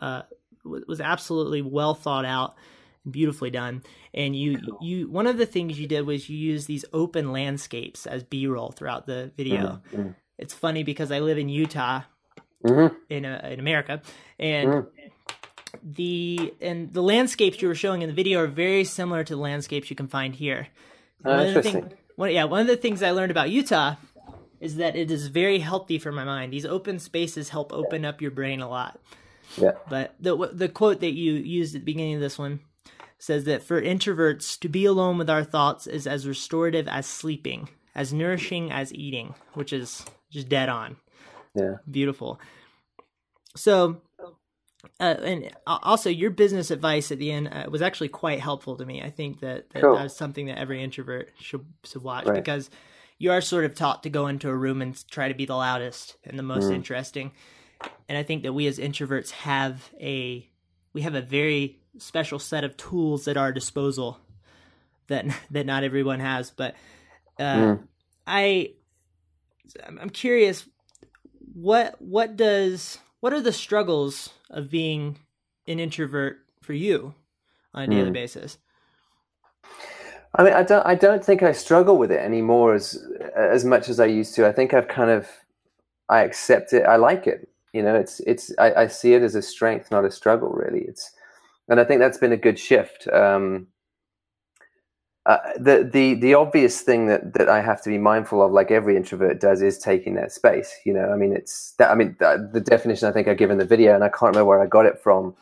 uh, 0.00 0.22
was 0.64 1.00
absolutely 1.00 1.62
well 1.62 1.94
thought 1.94 2.24
out 2.24 2.56
and 3.04 3.12
beautifully 3.12 3.50
done. 3.50 3.82
And 4.14 4.34
you 4.34 4.60
you 4.80 5.10
one 5.10 5.26
of 5.26 5.38
the 5.38 5.46
things 5.46 5.78
you 5.78 5.86
did 5.86 6.06
was 6.06 6.28
you 6.28 6.36
used 6.36 6.66
these 6.66 6.84
open 6.92 7.32
landscapes 7.32 8.06
as 8.06 8.24
B 8.24 8.46
roll 8.46 8.70
throughout 8.70 9.06
the 9.06 9.32
video. 9.36 9.82
Mm-hmm. 9.92 10.10
It's 10.38 10.54
funny 10.54 10.84
because 10.84 11.10
I 11.10 11.18
live 11.18 11.38
in 11.38 11.48
Utah, 11.48 12.02
mm-hmm. 12.64 12.94
in 13.08 13.24
uh, 13.24 13.48
in 13.50 13.60
America, 13.60 14.02
and. 14.38 14.68
Mm. 14.68 14.86
The 15.82 16.54
and 16.60 16.92
the 16.92 17.02
landscapes 17.02 17.60
you 17.60 17.68
were 17.68 17.74
showing 17.74 18.02
in 18.02 18.08
the 18.08 18.14
video 18.14 18.40
are 18.40 18.46
very 18.46 18.84
similar 18.84 19.24
to 19.24 19.34
the 19.34 19.40
landscapes 19.40 19.90
you 19.90 19.96
can 19.96 20.08
find 20.08 20.34
here. 20.34 20.68
Uh, 21.24 21.30
one 21.30 21.46
interesting. 21.46 21.72
Thing, 21.72 21.92
one, 22.16 22.32
yeah, 22.32 22.44
one 22.44 22.60
of 22.60 22.66
the 22.66 22.76
things 22.76 23.02
I 23.02 23.10
learned 23.10 23.30
about 23.30 23.50
Utah 23.50 23.96
is 24.60 24.76
that 24.76 24.96
it 24.96 25.10
is 25.10 25.28
very 25.28 25.60
healthy 25.60 25.98
for 25.98 26.10
my 26.10 26.24
mind. 26.24 26.52
These 26.52 26.66
open 26.66 26.98
spaces 26.98 27.50
help 27.50 27.72
open 27.72 28.04
up 28.04 28.20
your 28.20 28.30
brain 28.30 28.60
a 28.60 28.68
lot. 28.68 28.98
Yeah. 29.56 29.72
But 29.88 30.14
the 30.20 30.50
the 30.52 30.68
quote 30.68 31.00
that 31.00 31.12
you 31.12 31.34
used 31.34 31.74
at 31.74 31.82
the 31.82 31.84
beginning 31.84 32.14
of 32.14 32.20
this 32.20 32.38
one 32.38 32.60
says 33.18 33.44
that 33.44 33.62
for 33.62 33.80
introverts 33.80 34.58
to 34.60 34.68
be 34.68 34.84
alone 34.84 35.18
with 35.18 35.30
our 35.30 35.44
thoughts 35.44 35.86
is 35.86 36.06
as 36.06 36.26
restorative 36.26 36.86
as 36.86 37.06
sleeping, 37.06 37.68
as 37.94 38.12
nourishing 38.12 38.70
as 38.70 38.94
eating, 38.94 39.34
which 39.54 39.72
is 39.72 40.04
just 40.30 40.48
dead 40.48 40.68
on. 40.68 40.96
Yeah. 41.54 41.76
Beautiful. 41.90 42.40
So 43.56 44.00
uh, 45.00 45.16
and 45.22 45.50
also 45.66 46.08
your 46.08 46.30
business 46.30 46.70
advice 46.70 47.10
at 47.10 47.18
the 47.18 47.32
end 47.32 47.48
uh, 47.48 47.66
was 47.70 47.82
actually 47.82 48.08
quite 48.08 48.40
helpful 48.40 48.76
to 48.76 48.86
me. 48.86 49.02
I 49.02 49.10
think 49.10 49.40
that, 49.40 49.70
that 49.70 49.82
cool. 49.82 49.96
that's 49.96 50.16
something 50.16 50.46
that 50.46 50.58
every 50.58 50.82
introvert 50.82 51.30
should, 51.40 51.64
should 51.84 52.02
watch 52.02 52.26
right. 52.26 52.34
because 52.34 52.70
you 53.18 53.32
are 53.32 53.40
sort 53.40 53.64
of 53.64 53.74
taught 53.74 54.04
to 54.04 54.10
go 54.10 54.28
into 54.28 54.48
a 54.48 54.54
room 54.54 54.80
and 54.80 55.04
try 55.10 55.28
to 55.28 55.34
be 55.34 55.46
the 55.46 55.56
loudest 55.56 56.16
and 56.24 56.38
the 56.38 56.44
most 56.44 56.66
mm. 56.66 56.74
interesting. 56.74 57.32
And 58.08 58.16
I 58.16 58.22
think 58.22 58.44
that 58.44 58.52
we 58.52 58.66
as 58.66 58.78
introverts 58.78 59.30
have 59.30 59.90
a 60.00 60.48
we 60.92 61.02
have 61.02 61.14
a 61.14 61.22
very 61.22 61.80
special 61.98 62.38
set 62.38 62.64
of 62.64 62.76
tools 62.76 63.28
at 63.28 63.36
our 63.36 63.52
disposal 63.52 64.18
that 65.08 65.26
that 65.50 65.66
not 65.66 65.82
everyone 65.82 66.20
has. 66.20 66.50
But 66.50 66.74
uh, 67.38 67.42
mm. 67.42 67.82
I 68.26 68.72
I'm 69.86 70.10
curious 70.10 70.64
what 71.52 72.00
what 72.00 72.36
does 72.36 72.98
what 73.20 73.32
are 73.32 73.40
the 73.40 73.52
struggles 73.52 74.30
of 74.50 74.70
being 74.70 75.18
an 75.66 75.78
introvert 75.78 76.38
for 76.62 76.72
you 76.72 77.14
on 77.74 77.84
a 77.84 77.86
daily 77.86 78.10
mm. 78.10 78.14
basis? 78.14 78.58
I 80.34 80.44
mean, 80.44 80.52
I 80.52 80.62
don't. 80.62 80.86
I 80.86 80.94
don't 80.94 81.24
think 81.24 81.42
I 81.42 81.52
struggle 81.52 81.96
with 81.96 82.12
it 82.12 82.20
anymore 82.20 82.74
as 82.74 83.02
as 83.34 83.64
much 83.64 83.88
as 83.88 83.98
I 83.98 84.06
used 84.06 84.34
to. 84.34 84.46
I 84.46 84.52
think 84.52 84.74
I've 84.74 84.88
kind 84.88 85.10
of, 85.10 85.26
I 86.08 86.20
accept 86.20 86.72
it. 86.72 86.84
I 86.84 86.96
like 86.96 87.26
it. 87.26 87.48
You 87.72 87.82
know, 87.82 87.94
it's 87.94 88.20
it's. 88.20 88.52
I, 88.58 88.74
I 88.74 88.86
see 88.88 89.14
it 89.14 89.22
as 89.22 89.34
a 89.34 89.42
strength, 89.42 89.90
not 89.90 90.04
a 90.04 90.10
struggle. 90.10 90.50
Really, 90.50 90.80
it's, 90.80 91.12
and 91.68 91.80
I 91.80 91.84
think 91.84 92.00
that's 92.00 92.18
been 92.18 92.32
a 92.32 92.36
good 92.36 92.58
shift. 92.58 93.08
Um, 93.08 93.68
uh, 95.28 95.38
the 95.56 95.88
the 95.90 96.14
the 96.14 96.34
obvious 96.34 96.80
thing 96.80 97.06
that 97.06 97.34
that 97.34 97.48
I 97.48 97.60
have 97.60 97.80
to 97.82 97.90
be 97.90 97.98
mindful 97.98 98.42
of, 98.42 98.50
like 98.50 98.70
every 98.70 98.96
introvert 98.96 99.40
does, 99.40 99.62
is 99.62 99.78
taking 99.78 100.14
that 100.14 100.32
space. 100.32 100.74
You 100.84 100.94
know, 100.94 101.10
I 101.12 101.16
mean, 101.16 101.32
it's 101.32 101.74
that. 101.78 101.90
I 101.90 101.94
mean, 101.94 102.16
the, 102.18 102.50
the 102.52 102.60
definition 102.60 103.08
I 103.08 103.12
think 103.12 103.28
I 103.28 103.34
give 103.34 103.50
in 103.50 103.58
the 103.58 103.64
video, 103.64 103.94
and 103.94 104.02
I 104.02 104.08
can't 104.08 104.34
remember 104.34 104.46
where 104.46 104.60
I 104.60 104.66
got 104.66 104.86
it 104.86 104.98
from 104.98 105.34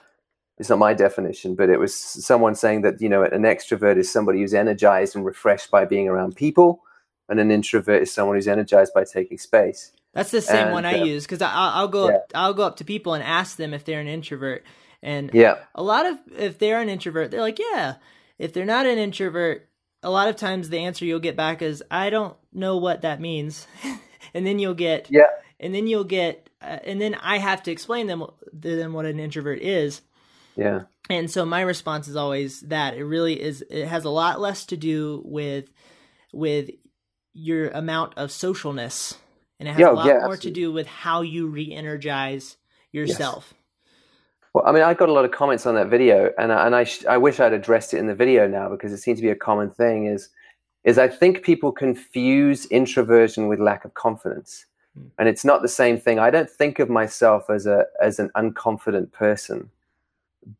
it's 0.58 0.70
not 0.70 0.78
my 0.78 0.94
definition, 0.94 1.54
but 1.54 1.68
it 1.68 1.78
was 1.78 1.94
someone 1.94 2.54
saying 2.54 2.82
that 2.82 3.00
you 3.00 3.08
know 3.08 3.22
an 3.22 3.42
extrovert 3.42 3.98
is 3.98 4.10
somebody 4.10 4.40
who's 4.40 4.54
energized 4.54 5.14
and 5.14 5.24
refreshed 5.24 5.70
by 5.70 5.84
being 5.84 6.08
around 6.08 6.34
people, 6.34 6.82
and 7.28 7.38
an 7.38 7.50
introvert 7.50 8.02
is 8.02 8.12
someone 8.12 8.36
who's 8.36 8.48
energized 8.48 8.94
by 8.94 9.04
taking 9.04 9.38
space. 9.38 9.92
That's 10.14 10.30
the 10.30 10.40
same 10.40 10.66
and, 10.66 10.72
one 10.72 10.86
I 10.86 11.00
uh, 11.00 11.04
use 11.04 11.24
because 11.24 11.42
I'll 11.42 11.88
go 11.88 12.08
yeah. 12.08 12.16
up, 12.16 12.32
I'll 12.34 12.54
go 12.54 12.62
up 12.62 12.76
to 12.76 12.84
people 12.84 13.12
and 13.12 13.22
ask 13.22 13.56
them 13.56 13.74
if 13.74 13.84
they're 13.84 14.00
an 14.00 14.08
introvert, 14.08 14.64
and 15.02 15.30
yeah, 15.34 15.58
a 15.74 15.82
lot 15.82 16.06
of 16.06 16.18
if 16.38 16.58
they're 16.58 16.80
an 16.80 16.88
introvert, 16.88 17.30
they're 17.30 17.40
like, 17.40 17.58
yeah. 17.58 17.96
If 18.38 18.52
they're 18.52 18.66
not 18.66 18.84
an 18.84 18.98
introvert, 18.98 19.66
a 20.06 20.10
lot 20.10 20.28
of 20.28 20.36
times 20.36 20.68
the 20.68 20.78
answer 20.78 21.04
you'll 21.04 21.18
get 21.18 21.36
back 21.36 21.62
is, 21.62 21.82
I 21.90 22.10
don't 22.10 22.36
know 22.52 22.76
what 22.76 23.02
that 23.02 23.20
means, 23.20 23.66
and 24.34 24.46
then 24.46 24.58
you'll 24.58 24.74
get 24.74 25.08
yeah, 25.10 25.26
and 25.60 25.74
then 25.74 25.86
you'll 25.86 26.04
get, 26.04 26.48
uh, 26.62 26.78
and 26.84 27.00
then 27.00 27.14
I 27.14 27.38
have 27.38 27.62
to 27.64 27.70
explain 27.70 28.06
them 28.06 28.24
to 28.62 28.76
them 28.76 28.92
what 28.92 29.06
an 29.06 29.20
introvert 29.20 29.60
is 29.60 30.02
yeah. 30.56 30.82
And 31.08 31.30
so 31.30 31.44
my 31.44 31.60
response 31.60 32.08
is 32.08 32.16
always 32.16 32.62
that 32.62 32.94
it 32.94 33.04
really 33.04 33.40
is 33.40 33.62
it 33.70 33.86
has 33.86 34.04
a 34.04 34.10
lot 34.10 34.40
less 34.40 34.66
to 34.66 34.76
do 34.76 35.22
with 35.24 35.70
with 36.32 36.70
your 37.32 37.68
amount 37.68 38.14
of 38.16 38.30
socialness 38.30 39.14
and 39.60 39.68
it 39.68 39.72
has 39.72 39.80
Yo, 39.80 39.92
a 39.92 39.94
lot 39.94 40.06
yeah, 40.06 40.12
more 40.14 40.32
absolutely. 40.32 40.50
to 40.50 40.54
do 40.54 40.72
with 40.72 40.86
how 40.86 41.20
you 41.20 41.46
re-energize 41.46 42.56
yourself. 42.92 43.54
Well, 44.56 44.64
I 44.66 44.72
mean, 44.72 44.84
I 44.84 44.94
got 44.94 45.10
a 45.10 45.12
lot 45.12 45.26
of 45.26 45.32
comments 45.32 45.66
on 45.66 45.74
that 45.74 45.88
video, 45.88 46.32
and 46.38 46.50
I, 46.50 46.64
and 46.64 46.74
I, 46.74 46.84
sh- 46.84 47.04
I 47.04 47.18
wish 47.18 47.40
I'd 47.40 47.52
addressed 47.52 47.92
it 47.92 47.98
in 47.98 48.06
the 48.06 48.14
video 48.14 48.48
now 48.48 48.70
because 48.70 48.90
it 48.90 48.96
seems 48.96 49.18
to 49.18 49.22
be 49.22 49.28
a 49.28 49.36
common 49.36 49.68
thing. 49.68 50.06
Is 50.06 50.30
is 50.82 50.96
I 50.96 51.08
think 51.08 51.42
people 51.42 51.70
confuse 51.70 52.64
introversion 52.64 53.48
with 53.48 53.60
lack 53.60 53.84
of 53.84 53.92
confidence, 53.92 54.64
mm. 54.98 55.10
and 55.18 55.28
it's 55.28 55.44
not 55.44 55.60
the 55.60 55.68
same 55.68 56.00
thing. 56.00 56.18
I 56.18 56.30
don't 56.30 56.48
think 56.48 56.78
of 56.78 56.88
myself 56.88 57.50
as 57.50 57.66
a 57.66 57.84
as 58.00 58.18
an 58.18 58.30
unconfident 58.34 59.12
person, 59.12 59.68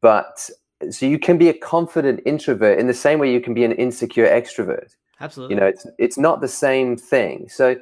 but 0.03 0.51
so 0.90 1.07
you 1.07 1.18
can 1.18 1.38
be 1.38 1.49
a 1.49 1.55
confident 1.55 2.20
introvert 2.26 2.78
in 2.78 2.88
the 2.88 2.92
same 2.92 3.18
way 3.18 3.32
you 3.32 3.40
can 3.40 3.55
be 3.55 3.64
an 3.64 3.72
insecure 3.72 4.26
extrovert. 4.26 4.94
Absolutely, 5.20 5.55
you 5.55 5.61
know, 5.62 5.66
it's 5.68 5.86
it's 5.99 6.18
not 6.18 6.42
the 6.42 6.49
same 6.49 6.99
thing. 6.99 7.49
So 7.49 7.76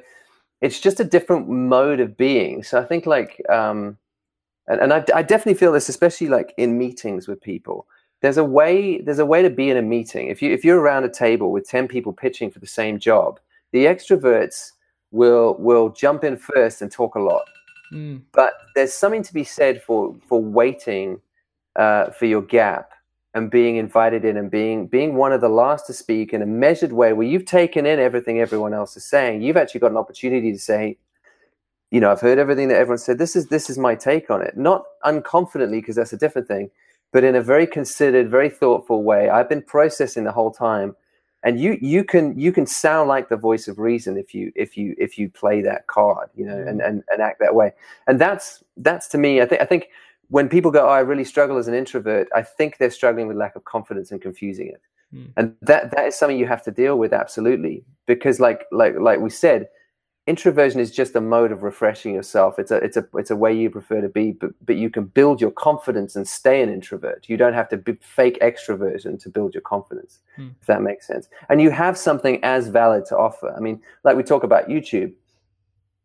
it's 0.61 0.79
just 0.79 1.01
a 1.01 1.03
different 1.03 1.49
mode 1.49 1.99
of 1.99 2.15
being. 2.15 2.63
So 2.63 2.79
I 2.79 2.85
think 2.85 3.05
like. 3.05 3.41
Um, 3.49 3.97
and, 4.67 4.81
and 4.81 4.93
I, 4.93 5.03
I 5.13 5.21
definitely 5.21 5.55
feel 5.55 5.71
this, 5.71 5.89
especially 5.89 6.27
like 6.27 6.53
in 6.57 6.77
meetings 6.77 7.27
with 7.27 7.41
people. 7.41 7.87
There's 8.21 8.37
a 8.37 8.43
way. 8.43 9.01
There's 9.01 9.19
a 9.19 9.25
way 9.25 9.41
to 9.41 9.49
be 9.49 9.69
in 9.69 9.77
a 9.77 9.81
meeting. 9.81 10.29
If 10.29 10.41
you 10.41 10.51
if 10.51 10.65
you're 10.65 10.79
around 10.79 11.03
a 11.03 11.09
table 11.09 11.51
with 11.51 11.67
ten 11.67 11.87
people 11.87 12.13
pitching 12.13 12.49
for 12.49 12.59
the 12.59 12.67
same 12.67 12.97
job, 12.97 13.39
the 13.71 13.85
extroverts 13.85 14.71
will 15.11 15.55
will 15.59 15.89
jump 15.89 16.23
in 16.23 16.37
first 16.37 16.81
and 16.81 16.91
talk 16.91 17.15
a 17.15 17.19
lot. 17.19 17.45
Mm. 17.93 18.21
But 18.31 18.53
there's 18.73 18.93
something 18.93 19.23
to 19.23 19.33
be 19.33 19.43
said 19.43 19.83
for 19.83 20.15
for 20.27 20.41
waiting 20.41 21.21
uh, 21.75 22.11
for 22.11 22.25
your 22.25 22.41
gap 22.41 22.91
and 23.35 23.51
being 23.51 23.75
invited 23.75 24.23
in 24.23 24.37
and 24.37 24.49
being 24.49 24.87
being 24.87 25.15
one 25.15 25.33
of 25.33 25.41
the 25.41 25.49
last 25.49 25.85
to 25.87 25.93
speak 25.93 26.33
in 26.33 26.41
a 26.41 26.45
measured 26.45 26.93
way 26.93 27.13
where 27.13 27.27
you've 27.27 27.45
taken 27.45 27.85
in 27.85 27.99
everything 27.99 28.39
everyone 28.39 28.73
else 28.73 28.95
is 28.97 29.03
saying. 29.03 29.41
You've 29.41 29.57
actually 29.57 29.81
got 29.81 29.91
an 29.91 29.97
opportunity 29.97 30.51
to 30.51 30.59
say, 30.59 30.97
you 31.91 31.99
know, 31.99 32.11
I've 32.11 32.21
heard 32.21 32.39
everything 32.39 32.67
that 32.69 32.77
everyone 32.77 32.97
said. 32.97 33.17
This 33.17 33.35
is 33.35 33.47
this 33.47 33.69
is 33.69 33.77
my 33.77 33.95
take 33.95 34.29
on 34.29 34.41
it, 34.41 34.57
not 34.57 34.83
unconfidently 35.03 35.79
because 35.79 35.95
that's 35.95 36.13
a 36.13 36.17
different 36.17 36.47
thing, 36.47 36.69
but 37.11 37.23
in 37.23 37.35
a 37.35 37.41
very 37.41 37.67
considered, 37.67 38.29
very 38.29 38.49
thoughtful 38.49 39.03
way. 39.03 39.29
I've 39.29 39.49
been 39.49 39.61
processing 39.61 40.23
the 40.23 40.31
whole 40.31 40.51
time, 40.51 40.95
and 41.43 41.59
you 41.59 41.77
you 41.81 42.03
can 42.03 42.37
you 42.37 42.51
can 42.51 42.65
sound 42.65 43.07
like 43.07 43.29
the 43.29 43.37
voice 43.37 43.67
of 43.67 43.79
reason 43.79 44.17
if 44.17 44.33
you 44.33 44.51
if 44.55 44.75
you 44.75 44.95
if 44.97 45.17
you 45.17 45.29
play 45.29 45.61
that 45.61 45.87
card, 45.87 46.29
you 46.35 46.45
know, 46.45 46.57
and 46.57 46.81
and, 46.81 47.03
and 47.09 47.21
act 47.21 47.39
that 47.39 47.55
way. 47.55 47.71
And 48.07 48.19
that's 48.19 48.63
that's 48.77 49.07
to 49.09 49.17
me, 49.17 49.41
I 49.41 49.45
think 49.45 49.61
I 49.61 49.65
think 49.65 49.89
when 50.29 50.49
people 50.49 50.71
go, 50.71 50.85
oh, 50.85 50.89
I 50.89 50.99
really 50.99 51.23
struggle 51.23 51.57
as 51.57 51.67
an 51.67 51.75
introvert, 51.75 52.27
I 52.35 52.41
think 52.41 52.77
they're 52.77 52.89
struggling 52.89 53.27
with 53.27 53.37
lack 53.37 53.55
of 53.55 53.63
confidence 53.65 54.11
and 54.11 54.21
confusing 54.21 54.67
it. 54.67 54.81
Mm. 55.13 55.31
And 55.37 55.55
that 55.61 55.91
that 55.91 56.07
is 56.07 56.15
something 56.15 56.37
you 56.37 56.47
have 56.47 56.63
to 56.63 56.71
deal 56.71 56.97
with 56.97 57.13
absolutely 57.13 57.83
because 58.07 58.39
like 58.39 58.65
like 58.71 58.95
like 58.99 59.19
we 59.19 59.29
said 59.29 59.67
introversion 60.27 60.79
is 60.79 60.91
just 60.91 61.15
a 61.15 61.21
mode 61.21 61.51
of 61.51 61.61
refreshing 61.63 62.13
yourself. 62.13 62.57
It's 62.57 62.71
a 62.71 62.77
it's 62.77 62.97
a 62.97 63.07
it's 63.15 63.31
a 63.31 63.35
way 63.35 63.53
you 63.53 63.69
prefer 63.69 64.01
to 64.01 64.09
be 64.09 64.31
but 64.31 64.51
but 64.65 64.75
you 64.75 64.89
can 64.89 65.05
build 65.05 65.39
your 65.39 65.51
confidence 65.51 66.15
and 66.15 66.27
stay 66.27 66.61
an 66.61 66.69
introvert. 66.69 67.25
You 67.29 67.37
don't 67.37 67.53
have 67.53 67.69
to 67.69 67.77
be 67.77 67.93
fake 68.01 68.39
extroversion 68.41 69.21
to 69.21 69.29
build 69.29 69.53
your 69.53 69.61
confidence 69.61 70.19
hmm. 70.35 70.49
if 70.61 70.67
that 70.67 70.81
makes 70.81 71.07
sense. 71.07 71.29
And 71.49 71.61
you 71.61 71.69
have 71.69 71.97
something 71.97 72.43
as 72.43 72.67
valid 72.67 73.05
to 73.07 73.17
offer. 73.17 73.53
I 73.55 73.59
mean 73.59 73.81
like 74.03 74.17
we 74.17 74.23
talk 74.23 74.43
about 74.43 74.67
youtube. 74.67 75.13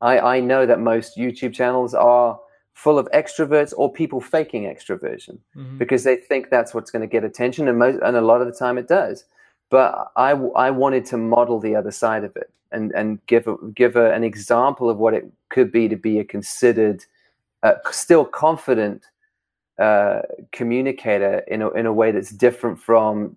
I 0.03 0.19
i 0.19 0.41
know 0.41 0.67
that 0.67 0.81
most 0.81 1.17
youtube 1.17 1.55
channels 1.55 1.95
are 1.95 2.39
full 2.75 2.99
of 2.99 3.09
extroverts 3.13 3.75
or 3.77 3.93
people 3.93 4.21
faking 4.21 4.65
extroversion 4.65 5.39
mm-hmm. 5.57 5.77
because 5.77 6.05
they 6.05 6.17
think 6.17 6.49
that's 6.49 6.73
what's 6.73 6.91
going 6.91 7.03
to 7.03 7.07
get 7.07 7.25
attention 7.25 7.69
and 7.69 7.79
most 7.79 7.99
and 8.03 8.17
a 8.17 8.21
lot 8.21 8.41
of 8.41 8.47
the 8.47 8.59
time 8.59 8.77
it 8.77 8.89
does. 8.89 9.25
But 9.71 10.13
i 10.17 10.33
i 10.67 10.71
wanted 10.71 11.07
to 11.07 11.17
model 11.17 11.59
the 11.59 11.75
other 11.75 11.91
side 11.91 12.25
of 12.25 12.37
it 12.37 12.53
and 12.73 12.93
and 12.93 13.25
give 13.27 13.47
a, 13.47 13.57
give 13.75 13.97
a, 13.97 14.13
an 14.13 14.25
example 14.25 14.91
of 14.91 14.99
what 14.99 15.15
it 15.15 15.31
could 15.49 15.73
be 15.73 15.89
to 15.89 15.97
be 15.97 16.19
a 16.19 16.25
considered, 16.25 17.05
uh, 17.63 17.75
still 17.91 18.25
confident 18.25 19.05
uh, 19.79 20.21
communicator 20.53 21.39
in 21.49 21.63
a 21.63 21.71
in 21.71 21.87
a 21.87 21.93
way 21.93 22.13
that's 22.13 22.31
different 22.31 22.79
from, 22.79 23.37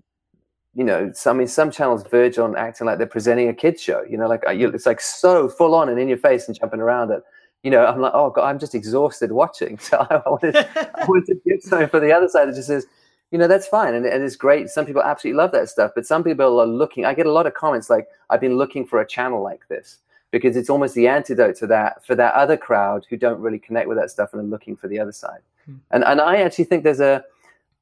you 0.76 0.84
know, 0.84 1.12
some 1.14 1.38
I 1.38 1.40
mean, 1.40 1.48
some 1.48 1.72
channels 1.72 2.04
verge 2.04 2.38
on 2.38 2.56
acting 2.56 2.86
like 2.88 2.98
they're 2.98 3.08
presenting 3.08 3.50
a 3.50 3.54
kids 3.54 3.82
show. 3.82 4.04
You 4.04 4.18
know, 4.18 4.28
like 4.28 4.44
it's 4.48 4.86
like 4.86 5.02
so 5.02 5.48
full 5.48 5.74
on 5.74 5.90
and 5.90 6.00
in 6.00 6.08
your 6.08 6.18
face 6.18 6.48
and 6.48 6.58
jumping 6.58 6.82
around 6.82 7.10
that. 7.10 7.24
You 7.64 7.72
know, 7.72 7.86
I'm 7.86 8.02
like, 8.02 8.12
oh 8.14 8.30
God, 8.30 8.44
I'm 8.44 8.60
just 8.60 8.76
exhausted 8.76 9.32
watching. 9.32 9.78
So 9.82 10.06
I 10.10 10.22
wanted, 10.30 10.56
I 10.58 11.06
wanted 11.08 11.28
to 11.28 11.42
give 11.48 11.62
something 11.62 11.88
for 11.88 12.02
the 12.02 12.12
other 12.12 12.28
side 12.28 12.50
that 12.50 12.56
just 12.56 12.68
says, 12.68 12.88
you 13.34 13.40
know 13.40 13.48
that's 13.48 13.68
fine 13.68 13.96
and, 13.96 14.06
and 14.06 14.24
it's 14.24 14.36
great 14.36 14.70
some 14.70 14.86
people 14.86 15.02
absolutely 15.02 15.38
love 15.38 15.52
that 15.52 15.68
stuff 15.68 15.92
but 15.96 16.06
some 16.06 16.24
people 16.24 16.62
are 16.62 16.68
looking 16.68 17.04
i 17.04 17.14
get 17.14 17.26
a 17.26 17.32
lot 17.32 17.48
of 17.48 17.54
comments 17.56 17.90
like 17.90 18.08
i've 18.30 18.40
been 18.40 18.58
looking 18.58 18.86
for 18.86 19.02
a 19.02 19.08
channel 19.08 19.42
like 19.42 19.68
this 19.68 19.98
because 20.30 20.56
it's 20.56 20.70
almost 20.70 20.94
the 20.94 21.08
antidote 21.08 21.56
to 21.56 21.68
that 21.68 22.06
for 22.06 22.16
that 22.16 22.34
other 22.36 22.56
crowd 22.56 23.06
who 23.10 23.18
don't 23.18 23.42
really 23.42 23.60
connect 23.60 23.88
with 23.90 23.98
that 23.98 24.12
stuff 24.12 24.32
and 24.34 24.40
are 24.40 24.46
looking 24.46 24.76
for 24.76 24.88
the 24.88 25.00
other 25.00 25.12
side 25.12 25.42
hmm. 25.66 25.76
and 25.92 26.04
and 26.04 26.22
i 26.22 26.38
actually 26.38 26.64
think 26.64 26.84
there's 26.84 27.00
a 27.00 27.26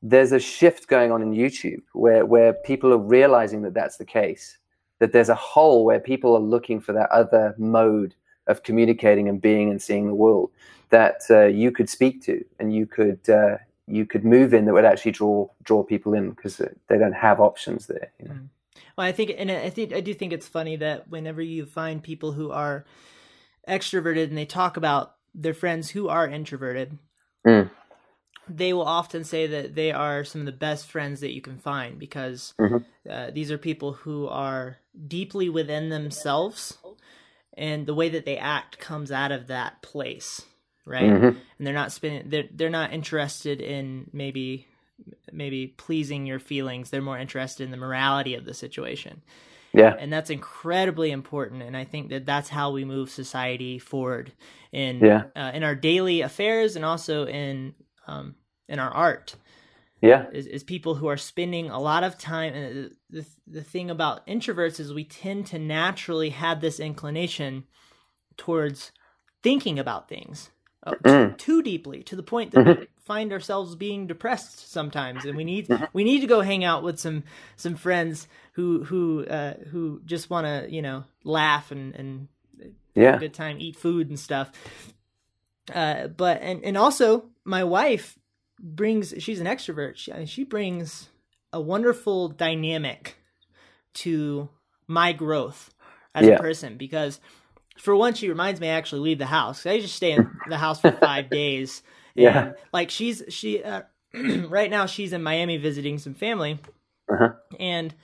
there's 0.01 0.31
a 0.31 0.39
shift 0.39 0.87
going 0.87 1.11
on 1.11 1.21
in 1.21 1.33
youtube 1.33 1.81
where 1.93 2.25
where 2.25 2.53
people 2.53 2.91
are 2.93 2.97
realizing 2.97 3.61
that 3.61 3.73
that's 3.73 3.97
the 3.97 4.05
case 4.05 4.57
that 4.99 5.11
there's 5.11 5.29
a 5.29 5.35
hole 5.35 5.83
where 5.83 5.99
people 5.99 6.33
are 6.33 6.39
looking 6.39 6.79
for 6.79 6.93
that 6.93 7.09
other 7.09 7.53
mode 7.57 8.15
of 8.47 8.63
communicating 8.63 9.27
and 9.27 9.41
being 9.41 9.69
and 9.69 9.81
seeing 9.81 10.07
the 10.07 10.15
world 10.15 10.49
that 10.91 11.21
uh, 11.29 11.45
you 11.45 11.71
could 11.71 11.89
speak 11.89 12.21
to 12.23 12.43
and 12.59 12.73
you 12.73 12.85
could 12.85 13.29
uh, 13.29 13.57
you 13.91 14.05
could 14.05 14.25
move 14.25 14.53
in 14.53 14.65
that 14.65 14.73
would 14.73 14.85
actually 14.85 15.11
draw 15.11 15.47
draw 15.63 15.83
people 15.83 16.13
in 16.13 16.31
because 16.31 16.57
they 16.57 16.97
don't 16.97 17.13
have 17.13 17.39
options 17.39 17.87
there. 17.87 18.11
You 18.19 18.27
know? 18.27 18.33
Mm. 18.35 18.49
Well, 18.97 19.07
I 19.07 19.11
think, 19.11 19.33
and 19.37 19.51
I 19.51 19.69
think 19.69 19.93
I 19.93 20.01
do 20.01 20.13
think 20.13 20.33
it's 20.33 20.47
funny 20.47 20.75
that 20.77 21.09
whenever 21.09 21.41
you 21.41 21.65
find 21.65 22.03
people 22.03 22.33
who 22.33 22.51
are 22.51 22.85
extroverted 23.67 24.25
and 24.25 24.37
they 24.37 24.45
talk 24.45 24.77
about 24.77 25.15
their 25.33 25.53
friends 25.53 25.89
who 25.89 26.09
are 26.09 26.27
introverted, 26.27 26.97
mm. 27.45 27.69
they 28.47 28.73
will 28.73 28.85
often 28.85 29.23
say 29.23 29.47
that 29.47 29.75
they 29.75 29.91
are 29.91 30.23
some 30.23 30.41
of 30.41 30.45
the 30.45 30.51
best 30.51 30.87
friends 30.87 31.21
that 31.21 31.33
you 31.33 31.41
can 31.41 31.57
find 31.57 31.99
because 31.99 32.53
mm-hmm. 32.59 32.77
uh, 33.09 33.31
these 33.31 33.51
are 33.51 33.57
people 33.57 33.93
who 33.93 34.27
are 34.27 34.77
deeply 35.07 35.47
within 35.47 35.89
themselves, 35.89 36.77
and 37.53 37.85
the 37.85 37.95
way 37.95 38.09
that 38.09 38.25
they 38.25 38.37
act 38.37 38.77
comes 38.79 39.11
out 39.11 39.31
of 39.31 39.47
that 39.47 39.81
place 39.81 40.45
right? 40.85 41.03
Mm-hmm. 41.03 41.25
And 41.25 41.67
they're 41.67 41.73
not 41.73 41.91
spending 41.91 42.29
they're 42.29 42.47
they're 42.51 42.69
not 42.69 42.93
interested 42.93 43.61
in 43.61 44.09
maybe 44.13 44.67
maybe 45.31 45.67
pleasing 45.67 46.25
your 46.25 46.39
feelings. 46.39 46.89
They're 46.89 47.01
more 47.01 47.17
interested 47.17 47.63
in 47.63 47.71
the 47.71 47.77
morality 47.77 48.35
of 48.35 48.45
the 48.45 48.53
situation. 48.53 49.21
Yeah. 49.73 49.95
And 49.97 50.11
that's 50.11 50.29
incredibly 50.29 51.11
important 51.11 51.63
and 51.63 51.77
I 51.77 51.85
think 51.85 52.09
that 52.09 52.25
that's 52.25 52.49
how 52.49 52.71
we 52.71 52.83
move 52.83 53.09
society 53.09 53.79
forward 53.79 54.33
in 54.71 54.99
yeah. 54.99 55.23
uh, 55.35 55.51
in 55.53 55.63
our 55.63 55.75
daily 55.75 56.21
affairs 56.21 56.75
and 56.75 56.83
also 56.83 57.25
in 57.25 57.73
um 58.07 58.35
in 58.67 58.79
our 58.79 58.91
art. 58.91 59.35
Yeah. 60.01 60.25
Is, 60.33 60.47
is 60.47 60.63
people 60.63 60.95
who 60.95 61.07
are 61.07 61.17
spending 61.17 61.69
a 61.69 61.79
lot 61.79 62.03
of 62.03 62.17
time 62.17 62.53
and 62.53 62.91
the 63.09 63.25
the 63.47 63.63
thing 63.63 63.89
about 63.91 64.25
introverts 64.27 64.79
is 64.79 64.93
we 64.93 65.05
tend 65.05 65.45
to 65.47 65.59
naturally 65.59 66.31
have 66.31 66.59
this 66.59 66.79
inclination 66.79 67.65
towards 68.35 68.91
thinking 69.43 69.79
about 69.79 70.09
things 70.09 70.49
uh, 70.83 70.93
mm. 71.03 71.37
too 71.37 71.61
deeply 71.61 72.03
to 72.03 72.15
the 72.15 72.23
point 72.23 72.51
that 72.51 72.65
mm-hmm. 72.65 72.79
we 72.81 72.87
find 72.97 73.31
ourselves 73.31 73.75
being 73.75 74.07
depressed 74.07 74.71
sometimes 74.71 75.25
and 75.25 75.35
we 75.35 75.43
need 75.43 75.67
mm-hmm. 75.67 75.83
we 75.93 76.03
need 76.03 76.21
to 76.21 76.27
go 76.27 76.41
hang 76.41 76.63
out 76.63 76.83
with 76.83 76.99
some 76.99 77.23
some 77.55 77.75
friends 77.75 78.27
who 78.53 78.83
who 78.83 79.25
uh, 79.25 79.53
who 79.71 80.01
just 80.05 80.29
want 80.29 80.45
to 80.45 80.73
you 80.73 80.81
know 80.81 81.03
laugh 81.23 81.71
and 81.71 81.95
and 81.95 82.27
yeah. 82.95 83.11
have 83.11 83.15
a 83.15 83.19
good 83.19 83.33
time 83.33 83.57
eat 83.59 83.75
food 83.75 84.09
and 84.09 84.19
stuff 84.19 84.51
uh, 85.73 86.07
but 86.07 86.41
and 86.41 86.63
and 86.63 86.77
also 86.77 87.25
my 87.43 87.63
wife 87.63 88.17
brings 88.59 89.13
she's 89.19 89.39
an 89.39 89.47
extrovert 89.47 89.97
she, 89.97 90.25
she 90.25 90.43
brings 90.43 91.09
a 91.53 91.61
wonderful 91.61 92.29
dynamic 92.29 93.17
to 93.93 94.49
my 94.87 95.11
growth 95.11 95.73
as 96.13 96.25
yeah. 96.25 96.33
a 96.33 96.39
person 96.39 96.77
because 96.77 97.19
for 97.81 97.95
one, 97.95 98.13
she 98.13 98.29
reminds 98.29 98.61
me 98.61 98.69
I 98.69 98.73
actually 98.73 99.01
leave 99.01 99.17
the 99.17 99.25
house. 99.25 99.65
I 99.65 99.79
just 99.79 99.95
stay 99.95 100.11
in 100.11 100.29
the 100.47 100.57
house 100.57 100.79
for 100.79 100.91
five 100.91 101.29
days. 101.31 101.81
And, 102.15 102.23
yeah. 102.23 102.51
Like 102.71 102.91
she's 102.91 103.23
she 103.29 103.63
uh, 103.63 103.81
right 104.13 104.69
now 104.69 104.85
she's 104.85 105.13
in 105.13 105.23
Miami 105.23 105.57
visiting 105.57 105.97
some 105.97 106.13
family, 106.13 106.59
uh-huh. 107.11 107.29
and 107.59 107.95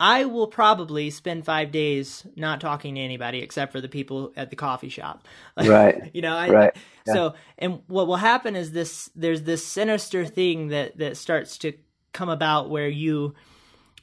I 0.00 0.24
will 0.24 0.46
probably 0.46 1.10
spend 1.10 1.44
five 1.44 1.70
days 1.70 2.26
not 2.36 2.62
talking 2.62 2.94
to 2.94 3.00
anybody 3.02 3.40
except 3.40 3.72
for 3.72 3.82
the 3.82 3.88
people 3.88 4.32
at 4.34 4.48
the 4.48 4.56
coffee 4.56 4.88
shop. 4.88 5.28
Right. 5.58 6.10
you 6.14 6.22
know. 6.22 6.34
I, 6.34 6.48
right. 6.48 6.76
Yeah. 7.06 7.12
So 7.12 7.34
and 7.58 7.80
what 7.88 8.06
will 8.06 8.16
happen 8.16 8.56
is 8.56 8.72
this: 8.72 9.10
there's 9.14 9.42
this 9.42 9.64
sinister 9.66 10.24
thing 10.24 10.68
that 10.68 10.96
that 10.96 11.18
starts 11.18 11.58
to 11.58 11.74
come 12.14 12.30
about 12.30 12.70
where 12.70 12.88
you 12.88 13.34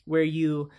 where 0.05 0.22
you 0.22 0.70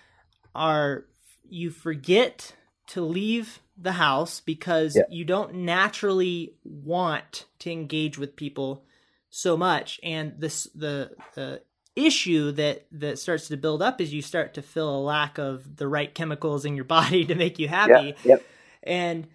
are 0.55 1.07
you 1.49 1.71
forget 1.71 2.55
to 2.89 3.01
leave 3.01 3.61
the 3.81 3.93
house 3.93 4.41
because 4.41 4.97
yeah. 4.97 5.03
you 5.11 5.25
don't 5.25 5.55
naturally 5.55 6.55
want 6.65 7.47
to 7.59 7.71
engage 7.71 8.19
with 8.19 8.37
people 8.37 8.85
so 9.31 9.57
much 9.57 10.01
and 10.03 10.35
this 10.39 10.65
the 10.75 11.11
the 11.35 11.63
issue 11.97 12.53
that 12.53 12.87
that 12.93 13.19
starts 13.19 13.49
to 13.49 13.57
build 13.57 13.83
up 13.83 14.01
is 14.01 14.13
you 14.13 14.23
start 14.23 14.55
to 14.55 14.63
feel 14.63 14.89
a 14.89 15.01
lack 15.01 15.39
of 15.39 15.77
the 15.77 15.89
right 15.89 16.15
chemicals 16.15 16.65
in 16.65 16.75
your 16.75 16.85
body 16.97 17.25
to 17.25 17.35
make 17.35 17.59
you 17.59 17.69
happy 17.69 18.15
yeah. 18.25 18.37
Yep. 18.37 18.47
and 18.83 19.27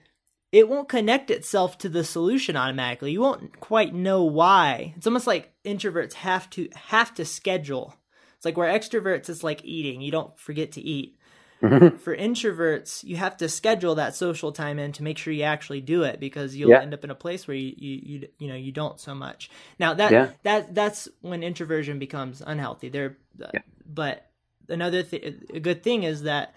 it 0.56 0.70
won't 0.70 0.88
connect 0.88 1.32
itself 1.32 1.78
to 1.80 1.90
the 1.90 2.06
solution 2.06 2.56
automatically. 2.56 3.12
You 3.12 3.20
won't 3.20 3.60
quite 3.60 3.94
know 3.94 4.24
why. 4.24 4.94
It's 4.96 5.06
almost 5.06 5.28
like 5.28 5.52
introverts 5.66 6.14
have 6.14 6.50
to 6.52 6.70
have 6.76 7.14
to 7.16 7.26
schedule. 7.26 7.94
It's 8.38 8.46
like 8.46 8.56
where 8.56 8.72
extroverts 8.72 9.28
it's 9.28 9.44
like 9.44 9.66
eating. 9.66 10.00
You 10.00 10.12
don't 10.12 10.40
forget 10.40 10.72
to 10.74 10.82
eat. 10.82 11.15
Mm-hmm. 11.64 11.98
For 11.98 12.16
introverts, 12.16 13.04
you 13.04 13.16
have 13.16 13.38
to 13.38 13.50
schedule 13.50 13.96
that 13.96 14.16
social 14.16 14.52
time 14.52 14.78
in 14.78 14.92
to 14.94 15.04
make 15.04 15.18
sure 15.18 15.34
you 15.34 15.44
actually 15.44 15.82
do 15.82 16.04
it 16.04 16.20
because 16.20 16.56
you'll 16.56 16.70
yeah. 16.70 16.82
end 16.82 16.94
up 16.94 17.04
in 17.04 17.10
a 17.10 17.16
place 17.16 17.48
where 17.48 17.56
you, 17.56 17.74
you 17.78 18.02
you 18.04 18.28
you 18.40 18.48
know 18.48 18.56
you 18.56 18.72
don't 18.72 19.00
so 19.00 19.16
much. 19.16 19.50
Now 19.80 19.94
that 19.94 20.12
yeah. 20.12 20.30
that 20.44 20.76
that's 20.76 21.08
when 21.22 21.44
introversion 21.44 21.98
becomes 21.98 22.42
unhealthy. 22.46 22.90
There, 22.90 23.18
uh, 23.42 23.48
yeah. 23.54 23.62
but 23.86 24.30
another 24.68 25.04
th- 25.04 25.36
a 25.54 25.60
good 25.60 25.82
thing 25.82 26.04
is 26.04 26.24
that 26.24 26.54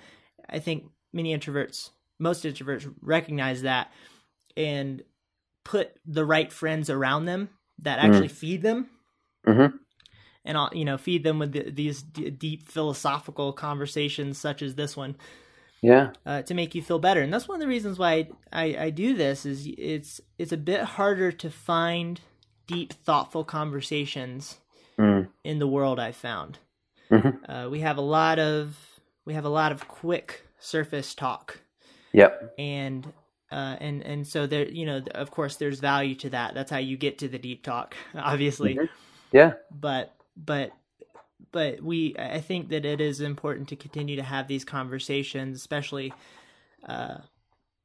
I 0.49 0.59
think 0.59 0.85
many 1.13 1.37
introverts, 1.37 1.91
most 2.19 2.45
introverts, 2.45 2.93
recognize 3.01 3.63
that 3.63 3.93
and 4.57 5.03
put 5.65 5.93
the 6.07 6.25
right 6.25 6.53
friends 6.53 6.91
around 6.91 7.27
them 7.27 7.51
that 7.79 7.99
mm-hmm. 7.99 8.11
actually 8.11 8.29
mm. 8.29 8.33
feed 8.33 8.63
them. 8.63 8.91
Mm-hmm 9.47 9.77
and 10.45 10.57
I'll, 10.57 10.71
you 10.73 10.85
know 10.85 10.99
feed 10.99 11.25
them 11.25 11.39
with 11.39 11.53
the, 11.53 11.71
these 11.71 12.03
d- 12.03 12.31
deep 12.31 12.69
philosophical 12.69 13.53
conversations 13.53 14.39
such 14.39 14.63
as 14.63 14.75
this 14.75 14.97
one 14.97 15.17
yeah. 15.83 16.11
uh, 16.27 16.43
to 16.43 16.55
make 16.55 16.75
you 16.75 16.83
feel 16.83 16.99
better. 16.99 17.21
And 17.21 17.33
that's 17.33 17.49
one 17.49 17.57
of 17.57 17.61
the 17.61 17.69
reasons 17.69 17.99
why 17.99 18.13
I, 18.13 18.29
I, 18.53 18.85
I 18.85 18.91
do 18.91 19.15
this 19.15 19.47
is 19.47 19.69
it's 19.79 20.21
it's 20.39 20.53
a 20.53 20.57
bit 20.57 20.83
harder 20.83 21.33
to 21.33 21.51
find 21.51 22.21
deep 22.67 22.93
thoughtful 22.93 23.45
conversations 23.45 24.59
mm. 24.99 25.27
in 25.45 25.59
the 25.59 25.67
world 25.67 25.99
i've 25.99 26.17
found. 26.17 26.59
Mm-hmm. 27.11 27.51
uh, 27.51 27.69
we 27.71 27.81
have 27.81 27.97
a 27.97 28.03
lot 28.03 28.39
of 28.39 28.77
we 29.25 29.35
have 29.35 29.47
a 29.47 29.51
lot 29.51 29.73
of 29.73 29.89
quick 29.89 30.43
surface 30.59 31.15
talk. 31.15 31.61
Yep. 32.13 32.55
And 32.59 33.07
uh, 33.51 33.77
and 33.81 34.03
and 34.03 34.27
so 34.27 34.47
there 34.47 34.69
you 34.69 34.85
know 34.85 35.03
of 35.15 35.31
course 35.31 35.57
there's 35.57 35.81
value 35.81 36.15
to 36.17 36.31
that. 36.31 36.55
That's 36.55 36.71
how 36.71 36.79
you 36.79 36.97
get 36.97 37.19
to 37.19 37.29
the 37.29 37.39
deep 37.39 37.63
talk 37.63 37.97
obviously. 38.15 38.75
Mm-hmm. 38.75 38.87
yeah. 39.33 39.53
But 39.71 40.15
but 40.45 40.73
but 41.53 41.83
we 41.83 42.15
I 42.19 42.41
think 42.41 42.69
that 42.71 42.85
it 42.85 43.01
is 43.01 43.21
important 43.21 43.69
to 43.69 43.77
continue 43.77 44.17
to 44.17 44.23
have 44.23 44.49
these 44.49 44.65
conversations, 44.65 45.57
especially 45.57 46.13
uh, 46.87 47.19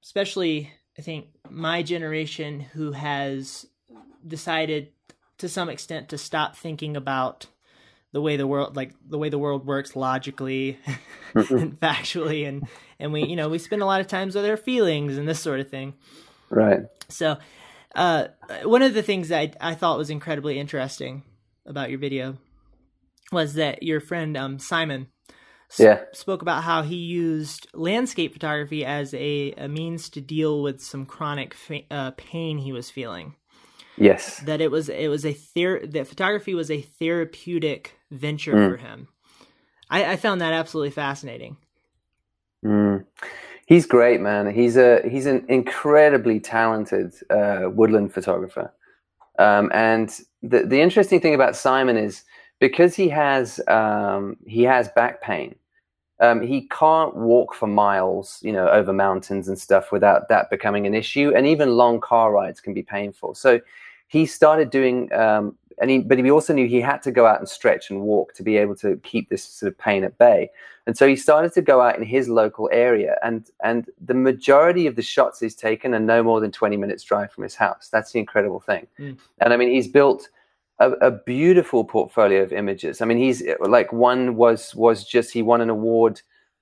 especially 0.04 0.72
I 0.97 1.01
think 1.01 1.28
my 1.49 1.84
generation 1.84 2.60
who 2.60 2.91
has 2.91 3.66
decided 4.26 4.89
to 5.39 5.49
some 5.49 5.70
extent 5.70 6.10
to 6.10 6.18
stop 6.18 6.56
thinking 6.56 6.95
about 6.95 7.47
the 8.12 8.22
way 8.22 8.38
the 8.38 8.47
world 8.47 8.76
like 8.76 8.93
the 9.08 9.18
way 9.18 9.30
the 9.30 9.39
world 9.39 9.66
works 9.66 9.95
logically 9.95 10.80
and 11.34 11.80
factually 11.80 12.47
and 12.47 12.68
and 12.99 13.12
we 13.12 13.26
you 13.26 13.36
know 13.36 13.49
we 13.49 13.58
spend 13.58 13.82
a 13.82 13.86
lot 13.86 14.01
of 14.01 14.08
times 14.08 14.36
with 14.36 14.45
our 14.45 14.58
feelings 14.58 15.18
and 15.18 15.28
this 15.28 15.39
sort 15.39 15.60
of 15.60 15.70
thing. 15.70 15.93
Right. 16.49 16.82
So 17.10 17.38
uh 17.95 18.28
one 18.64 18.82
of 18.82 18.93
the 18.93 19.04
things 19.04 19.32
I 19.32 19.51
I 19.60 19.74
thought 19.74 19.97
was 19.97 20.10
incredibly 20.10 20.60
interesting 20.60 21.24
about 21.66 21.89
your 21.89 21.99
video 21.99 22.38
was 23.34 23.56
that 23.56 23.84
your 23.84 24.00
friend 24.00 24.38
um, 24.38 24.60
Simon 24.60 25.08
yeah. 25.78 26.02
spoke 26.12 26.42
about 26.42 26.64
how 26.64 26.82
he 26.82 26.96
used 26.96 27.68
landscape 27.74 28.34
photography 28.34 28.86
as 28.86 29.14
a, 29.14 29.54
a 29.54 29.68
means 29.68 30.10
to 30.12 30.22
deal 30.22 30.62
with 30.62 30.82
some 30.82 31.06
chronic 31.06 31.54
fa- 31.54 31.82
uh, 31.92 32.12
pain 32.18 32.58
he 32.60 32.72
was 32.72 32.90
feeling. 32.90 33.36
Yes, 33.96 34.40
that 34.40 34.60
it 34.60 34.72
was 34.72 34.90
it 34.90 35.08
was 35.08 35.24
a 35.24 35.34
ther- 35.34 35.86
that 35.86 36.08
photography 36.08 36.56
was 36.56 36.72
a 36.72 36.82
therapeutic 36.82 37.96
venture 38.10 38.54
mm. 38.54 38.70
for 38.72 38.78
him. 38.78 39.08
I, 39.88 40.14
I, 40.14 40.16
found 40.16 40.42
that 40.42 40.52
absolutely 40.52 40.90
fascinating. 40.90 41.58
Mm. 42.66 43.06
He's 43.68 43.86
great, 43.86 44.20
man. 44.20 44.52
He's 44.52 44.78
a 44.78 45.08
he's 45.08 45.28
an 45.28 45.46
incredibly 45.48 46.40
talented 46.40 47.14
uh, 47.30 47.70
woodland 47.72 48.16
photographer. 48.16 48.74
Um, 49.38 49.72
and 49.74 50.10
the 50.42 50.64
the 50.66 50.82
interesting 50.82 51.22
thing 51.22 51.36
about 51.36 51.56
Simon 51.56 51.96
is 51.96 52.24
because 52.64 52.95
he 52.95 53.09
has 53.09 53.59
um, 53.68 54.38
he 54.47 54.64
has 54.64 54.88
back 54.88 55.22
pain. 55.22 55.53
Um, 56.22 56.39
he 56.41 56.70
can't 56.70 57.14
walk 57.14 57.53
for 57.53 57.68
miles, 57.68 58.39
you 58.41 58.53
know, 58.53 58.70
over 58.70 58.93
mountains 58.93 59.49
and 59.49 59.59
stuff 59.59 59.91
without 59.91 60.30
that 60.30 60.49
becoming 60.49 60.88
an 60.88 60.93
issue. 60.93 61.34
And 61.36 61.45
even 61.45 61.76
long 61.76 61.99
car 61.99 62.32
rides 62.32 62.61
can 62.61 62.74
be 62.74 62.82
painful. 62.82 63.36
So 63.36 63.59
he 64.07 64.26
started 64.26 64.70
doing, 64.70 65.11
um, 65.11 65.57
and 65.82 65.91
he, 65.91 65.99
but 65.99 66.18
he 66.18 66.32
also 66.32 66.53
knew 66.53 66.66
he 66.66 66.80
had 66.80 67.01
to 67.01 67.11
go 67.11 67.26
out 67.26 67.39
and 67.39 67.49
stretch 67.49 67.89
and 67.89 67.99
walk 67.99 68.34
to 68.36 68.43
be 68.43 68.55
able 68.55 68.78
to 68.78 68.95
keep 69.03 69.28
this 69.28 69.43
sort 69.43 69.70
of 69.70 69.78
pain 69.78 70.05
at 70.05 70.18
bay. 70.18 70.49
And 70.88 70.97
so 70.97 71.05
he 71.05 71.18
started 71.18 71.51
to 71.55 71.61
go 71.61 71.82
out 71.82 71.97
in 71.97 72.03
his 72.05 72.30
local 72.30 72.70
area, 72.72 73.18
and 73.24 73.49
and 73.61 73.89
the 74.05 74.14
majority 74.14 74.88
of 74.88 74.95
the 74.95 75.01
shots 75.01 75.41
he's 75.41 75.55
taken 75.55 75.93
are 75.93 75.99
no 75.99 76.24
more 76.24 76.39
than 76.39 76.51
twenty 76.51 76.78
minutes 76.78 77.03
drive 77.03 77.30
from 77.34 77.43
his 77.43 77.55
house. 77.55 77.89
That's 77.91 78.14
the 78.14 78.20
incredible 78.20 78.61
thing. 78.61 78.88
Mm. 78.97 79.18
And 79.39 79.53
I 79.53 79.57
mean, 79.57 79.70
he's 79.70 79.89
built 79.89 80.30
a, 80.80 80.91
a, 80.91 81.11
beautiful 81.11 81.84
portfolio 81.84 82.41
of 82.41 82.51
images. 82.51 83.01
I 83.01 83.05
mean, 83.05 83.17
he's 83.17 83.43
like 83.59 83.93
one 83.93 84.36
was 84.36 84.74
was 84.76 85.05
just 85.05 85.32
he 85.32 85.41
won 85.41 85.61
an 85.61 85.69
award 85.69 86.21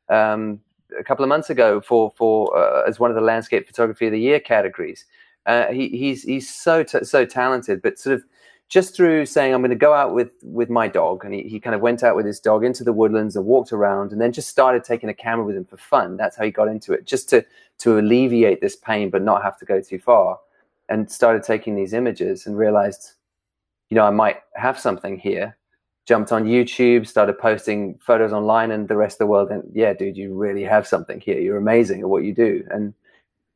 um, 0.09 0.59
a 0.97 1.03
couple 1.03 1.23
of 1.23 1.29
months 1.29 1.49
ago 1.49 1.81
for 1.81 2.11
for 2.15 2.55
uh, 2.57 2.83
as 2.87 2.99
one 2.99 3.09
of 3.09 3.15
the 3.15 3.21
landscape 3.21 3.67
photography 3.67 4.07
of 4.07 4.11
the 4.11 4.19
year 4.19 4.39
categories. 4.39 5.05
Uh, 5.45 5.67
he, 5.67 5.89
he's 5.89 6.23
he's 6.23 6.53
so 6.53 6.83
t- 6.83 7.03
so 7.03 7.25
talented, 7.25 7.81
but 7.81 7.97
sort 7.97 8.15
of 8.15 8.23
just 8.69 8.95
through 8.95 9.25
saying 9.25 9.53
I'm 9.53 9.61
going 9.61 9.69
to 9.69 9.75
go 9.75 9.93
out 9.93 10.13
with 10.13 10.31
with 10.43 10.69
my 10.69 10.87
dog, 10.87 11.25
and 11.25 11.33
he, 11.33 11.43
he 11.43 11.59
kind 11.59 11.75
of 11.75 11.81
went 11.81 12.03
out 12.03 12.15
with 12.15 12.25
his 12.25 12.39
dog 12.39 12.63
into 12.63 12.83
the 12.83 12.93
woodlands 12.93 13.35
and 13.35 13.45
walked 13.45 13.73
around, 13.73 14.11
and 14.11 14.21
then 14.21 14.31
just 14.31 14.49
started 14.49 14.83
taking 14.83 15.09
a 15.09 15.13
camera 15.13 15.45
with 15.45 15.55
him 15.55 15.65
for 15.65 15.77
fun. 15.77 16.17
That's 16.17 16.35
how 16.35 16.45
he 16.45 16.51
got 16.51 16.67
into 16.67 16.93
it, 16.93 17.05
just 17.05 17.29
to 17.29 17.45
to 17.79 17.97
alleviate 17.97 18.61
this 18.61 18.75
pain, 18.75 19.09
but 19.09 19.23
not 19.23 19.43
have 19.43 19.57
to 19.59 19.65
go 19.65 19.81
too 19.81 19.99
far. 19.99 20.39
And 20.89 21.09
started 21.09 21.43
taking 21.43 21.75
these 21.75 21.93
images 21.93 22.45
and 22.45 22.57
realized 22.57 23.13
you 23.91 23.95
know, 23.95 24.05
I 24.05 24.09
might 24.09 24.37
have 24.55 24.79
something 24.79 25.19
here. 25.19 25.57
Jumped 26.07 26.31
on 26.31 26.45
YouTube, 26.45 27.05
started 27.05 27.37
posting 27.37 27.99
photos 27.99 28.33
online, 28.33 28.71
and 28.71 28.87
the 28.87 28.95
rest 28.95 29.15
of 29.15 29.19
the 29.19 29.27
world. 29.27 29.51
And 29.51 29.63
yeah, 29.71 29.93
dude, 29.93 30.17
you 30.17 30.33
really 30.33 30.63
have 30.63 30.87
something 30.87 31.19
here. 31.19 31.39
You're 31.39 31.57
amazing 31.57 31.99
at 31.99 32.09
what 32.09 32.23
you 32.23 32.33
do. 32.33 32.65
And 32.71 32.93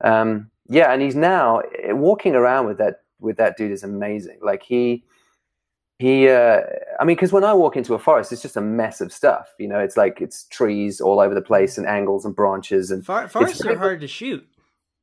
um, 0.01 0.51
yeah, 0.67 0.91
and 0.93 1.01
he's 1.01 1.15
now 1.15 1.61
eh, 1.81 1.93
walking 1.93 2.35
around 2.35 2.67
with 2.67 2.77
that 2.77 3.01
with 3.19 3.37
that 3.37 3.57
dude 3.57 3.71
is 3.71 3.83
amazing. 3.83 4.37
Like 4.43 4.61
he 4.61 5.03
he 5.97 6.27
uh, 6.27 6.59
i 6.99 7.05
mean 7.05 7.15
because 7.15 7.31
when 7.31 7.45
i 7.45 7.53
walk 7.53 7.77
into 7.77 7.93
a 7.93 7.99
forest 7.99 8.29
it's 8.33 8.41
just 8.41 8.57
a 8.57 8.61
mess 8.61 8.99
of 8.99 9.13
stuff 9.13 9.53
you 9.57 9.65
know 9.65 9.79
it's 9.79 9.95
like 9.95 10.19
it's 10.19 10.43
trees 10.49 10.99
all 10.99 11.21
over 11.21 11.33
the 11.33 11.41
place 11.41 11.77
and 11.77 11.87
angles 11.87 12.25
and 12.25 12.35
branches 12.35 12.91
and 12.91 13.05
For- 13.05 13.29
forests 13.29 13.63
are 13.65 13.77
hard 13.77 14.01
to 14.01 14.07
shoot 14.09 14.45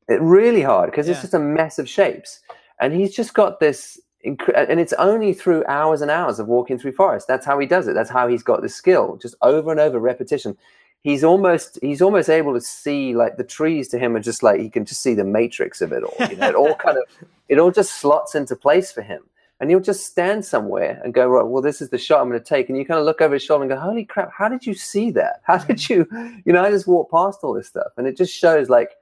it 0.09 0.21
really 0.21 0.61
hard 0.61 0.91
because 0.91 1.07
yeah. 1.07 1.13
it's 1.13 1.23
just 1.23 1.33
a 1.33 1.39
mess 1.39 1.79
of 1.79 1.89
shapes 1.89 2.41
and 2.79 2.93
he's 2.93 3.17
just 3.17 3.33
got 3.33 3.59
this 3.59 3.99
and 4.25 4.81
it's 4.81 4.93
only 4.95 5.33
through 5.33 5.65
hours 5.67 6.01
and 6.01 6.11
hours 6.11 6.39
of 6.39 6.47
walking 6.47 6.79
through 6.79 6.93
forest. 6.93 7.27
That's 7.27 7.47
how 7.47 7.59
he 7.59 7.67
does 7.67 7.89
it. 7.89 7.95
That's 7.95 8.11
how 8.11 8.29
he's 8.29 8.43
got 8.43 8.63
the 8.63 8.69
skill 8.69 9.17
just 9.17 9.35
over 9.43 9.71
and 9.71 9.81
over 9.81 9.99
repetition. 9.99 10.57
He's 11.03 11.25
almost 11.25 11.79
he's 11.83 12.01
almost 12.01 12.31
able 12.31 12.55
to 12.55 12.61
see 12.61 13.15
like 13.15 13.37
the 13.37 13.45
trees 13.45 13.89
to 13.89 13.99
him 13.99 14.15
are 14.15 14.21
just 14.21 14.43
like 14.43 14.61
he 14.61 14.71
can 14.71 14.85
just 14.85 15.03
see 15.03 15.15
the 15.15 15.25
matrix 15.25 15.81
of 15.81 15.93
it 15.93 16.05
all 16.05 16.29
you 16.29 16.37
know? 16.37 16.49
It 16.49 16.55
all 16.55 16.75
kind 16.77 16.99
of 16.99 17.05
it 17.49 17.59
all 17.59 17.73
just 17.73 18.01
slots 18.01 18.35
into 18.35 18.55
place 18.55 18.93
for 18.93 19.03
him. 19.03 19.23
And 19.59 19.71
he'll 19.71 19.81
just 19.81 20.07
stand 20.07 20.45
somewhere 20.45 21.01
and 21.05 21.15
go 21.15 21.27
right 21.29 21.43
well 21.43 21.63
this 21.63 21.81
is 21.81 21.91
the 21.91 21.99
shot 21.99 22.21
i'm 22.21 22.29
going 22.29 22.39
to 22.39 22.45
take. 22.45 22.69
And 22.69 22.79
you 22.79 22.85
kind 22.85 23.01
of 23.01 23.07
look 23.07 23.21
over 23.21 23.35
his 23.35 23.43
shoulder 23.43 23.65
and 23.65 23.71
go 23.71 23.79
holy 23.79 24.05
crap 24.05 24.31
how 24.33 24.49
did 24.49 24.65
you 24.65 24.75
see 24.75 25.11
that? 25.13 25.41
How 25.43 25.59
did 25.59 25.79
mm. 25.79 25.91
you 25.91 26.43
you 26.45 26.53
know 26.53 26.63
i 26.63 26.71
just 26.71 26.87
walked 26.87 27.11
past 27.11 27.41
all 27.43 27.55
this 27.55 27.67
stuff. 27.67 27.93
And 27.97 28.07
it 28.07 28.17
just 28.17 28.33
shows 28.33 28.69
like 28.69 28.93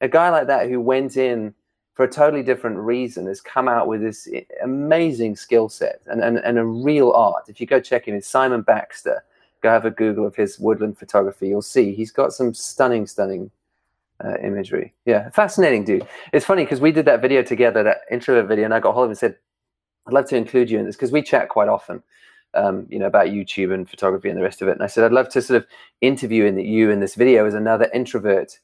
a 0.00 0.08
guy 0.08 0.30
like 0.30 0.48
that 0.48 0.68
who 0.68 0.80
went 0.80 1.16
in 1.16 1.54
for 1.94 2.04
a 2.04 2.10
totally 2.10 2.42
different 2.42 2.76
reason, 2.76 3.26
has 3.26 3.40
come 3.40 3.68
out 3.68 3.86
with 3.86 4.02
this 4.02 4.28
amazing 4.62 5.36
skill 5.36 5.68
set 5.68 6.00
and, 6.06 6.20
and, 6.20 6.38
and 6.38 6.58
a 6.58 6.64
real 6.64 7.12
art. 7.12 7.48
If 7.48 7.60
you 7.60 7.66
go 7.66 7.80
check 7.80 8.06
him, 8.06 8.16
it's 8.16 8.28
Simon 8.28 8.62
Baxter. 8.62 9.24
Go 9.62 9.70
have 9.70 9.84
a 9.84 9.90
Google 9.90 10.26
of 10.26 10.34
his 10.34 10.58
woodland 10.58 10.98
photography. 10.98 11.48
You'll 11.48 11.62
see 11.62 11.94
he's 11.94 12.10
got 12.10 12.32
some 12.32 12.52
stunning, 12.52 13.06
stunning 13.06 13.50
uh, 14.22 14.34
imagery. 14.42 14.92
Yeah, 15.06 15.30
fascinating 15.30 15.84
dude. 15.84 16.06
It's 16.32 16.44
funny 16.44 16.64
because 16.64 16.80
we 16.80 16.92
did 16.92 17.06
that 17.06 17.22
video 17.22 17.42
together, 17.42 17.82
that 17.84 18.02
introvert 18.10 18.48
video, 18.48 18.64
and 18.64 18.74
I 18.74 18.80
got 18.80 18.92
hold 18.92 19.04
of 19.04 19.08
him 19.08 19.12
and 19.12 19.18
said, 19.18 19.36
I'd 20.06 20.12
love 20.12 20.28
to 20.28 20.36
include 20.36 20.70
you 20.70 20.78
in 20.78 20.84
this 20.84 20.96
because 20.96 21.12
we 21.12 21.22
chat 21.22 21.48
quite 21.48 21.68
often. 21.68 22.02
Um, 22.54 22.86
you 22.88 23.00
know 23.00 23.06
about 23.06 23.28
YouTube 23.28 23.74
and 23.74 23.88
photography 23.88 24.28
and 24.28 24.38
the 24.38 24.42
rest 24.42 24.62
of 24.62 24.68
it. 24.68 24.72
And 24.72 24.82
I 24.82 24.86
said 24.86 25.02
I'd 25.02 25.12
love 25.12 25.28
to 25.30 25.42
sort 25.42 25.56
of 25.56 25.66
interview 26.02 26.44
in 26.44 26.54
the, 26.54 26.62
you 26.62 26.90
in 26.90 27.00
this 27.00 27.16
video 27.16 27.46
as 27.46 27.54
another 27.54 27.90
introvert 27.92 28.58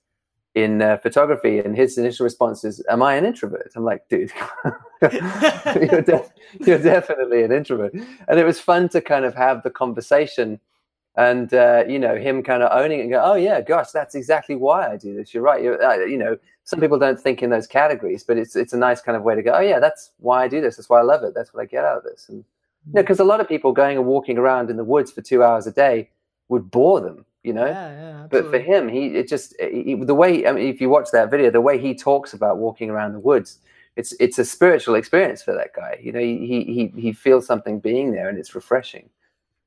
in 0.55 0.83
uh, 0.83 0.97
photography 0.97 1.59
and 1.61 1.77
his 1.77 1.97
initial 1.97 2.25
response 2.25 2.65
is 2.65 2.85
am 2.89 3.03
i 3.03 3.15
an 3.15 3.25
introvert? 3.25 3.71
I'm 3.77 3.85
like 3.85 4.09
dude 4.09 4.33
you're, 5.03 6.03
de- 6.03 6.31
you're, 6.67 6.79
definitely 6.79 7.45
an 7.45 7.53
introvert. 7.53 7.95
And 7.95 8.39
it 8.39 8.45
was 8.45 8.61
fun 8.61 8.89
to 8.91 9.01
kind 9.01 9.25
of 9.25 9.35
have 9.35 9.63
the 9.63 9.71
conversation 9.71 10.59
and 11.17 11.55
uh, 11.55 11.85
you 11.89 11.99
know 11.99 12.17
him 12.17 12.43
kind 12.43 12.63
of 12.63 12.71
owning 12.73 13.01
it 13.01 13.03
and 13.03 13.11
go 13.11 13.21
oh 13.23 13.35
yeah 13.35 13.61
gosh 13.61 13.91
that's 13.91 14.15
exactly 14.15 14.57
why 14.57 14.91
i 14.91 14.97
do 14.97 15.15
this. 15.15 15.33
You're 15.33 15.43
right 15.43 15.63
you're, 15.63 15.83
uh, 15.83 16.05
you 16.05 16.19
know 16.19 16.37
some 16.65 16.81
people 16.81 16.99
don't 16.99 17.21
think 17.21 17.43
in 17.43 17.51
those 17.51 17.67
categories 17.67 18.25
but 18.25 18.37
it's 18.37 18.57
it's 18.57 18.73
a 18.73 18.79
nice 18.79 19.01
kind 19.01 19.17
of 19.17 19.23
way 19.23 19.35
to 19.37 19.43
go 19.43 19.53
oh 19.55 19.61
yeah 19.61 19.79
that's 19.79 20.11
why 20.19 20.43
i 20.43 20.49
do 20.49 20.61
this. 20.61 20.77
That's 20.77 20.89
why 20.89 20.99
i 20.99 21.03
love 21.03 21.23
it. 21.23 21.33
That's 21.35 21.55
what 21.55 21.63
i 21.63 21.67
get 21.67 21.85
out 21.85 21.99
of 21.99 22.05
this. 22.05 22.29
And 22.29 22.39
you 22.87 22.95
know 22.95 23.03
because 23.03 23.21
a 23.21 23.25
lot 23.25 23.41
of 23.41 23.49
people 23.49 23.73
going 23.73 23.97
and 23.97 24.07
walking 24.07 24.37
around 24.37 24.69
in 24.69 24.77
the 24.77 24.85
woods 24.85 25.13
for 25.13 25.23
two 25.23 25.45
hours 25.45 25.69
a 25.69 25.73
day 25.73 26.11
would 26.49 26.73
bore 26.73 27.01
them 27.01 27.25
you 27.43 27.53
know. 27.53 27.67
Yeah, 27.67 27.91
yeah, 27.91 28.27
but 28.31 28.51
for 28.51 28.59
him, 28.59 28.89
he 28.89 29.07
it 29.09 29.29
just 29.29 29.55
he, 29.61 29.95
the 29.95 30.15
way 30.15 30.47
I 30.47 30.53
mean, 30.53 30.69
if 30.69 30.81
you 30.81 30.89
watch 30.89 31.11
that 31.13 31.31
video, 31.31 31.51
the 31.51 31.61
way 31.61 31.79
he 31.79 31.95
talks 31.95 32.33
about 32.33 32.59
walking 32.59 32.91
around 32.91 33.13
the 33.13 33.21
woods, 33.21 33.59
it's 33.97 34.13
it's 34.21 34.39
a 34.39 34.45
spiritual 34.45 34.95
experience 34.95 35.43
for 35.43 35.55
that 35.55 35.75
guy. 35.75 35.99
You 36.03 36.13
know, 36.13 36.21
he 36.21 36.65
he 36.65 36.93
he 37.01 37.13
feels 37.13 37.47
something 37.47 37.81
being 37.81 38.13
there, 38.13 38.29
and 38.29 38.39
it's 38.39 38.55
refreshing. 38.55 39.11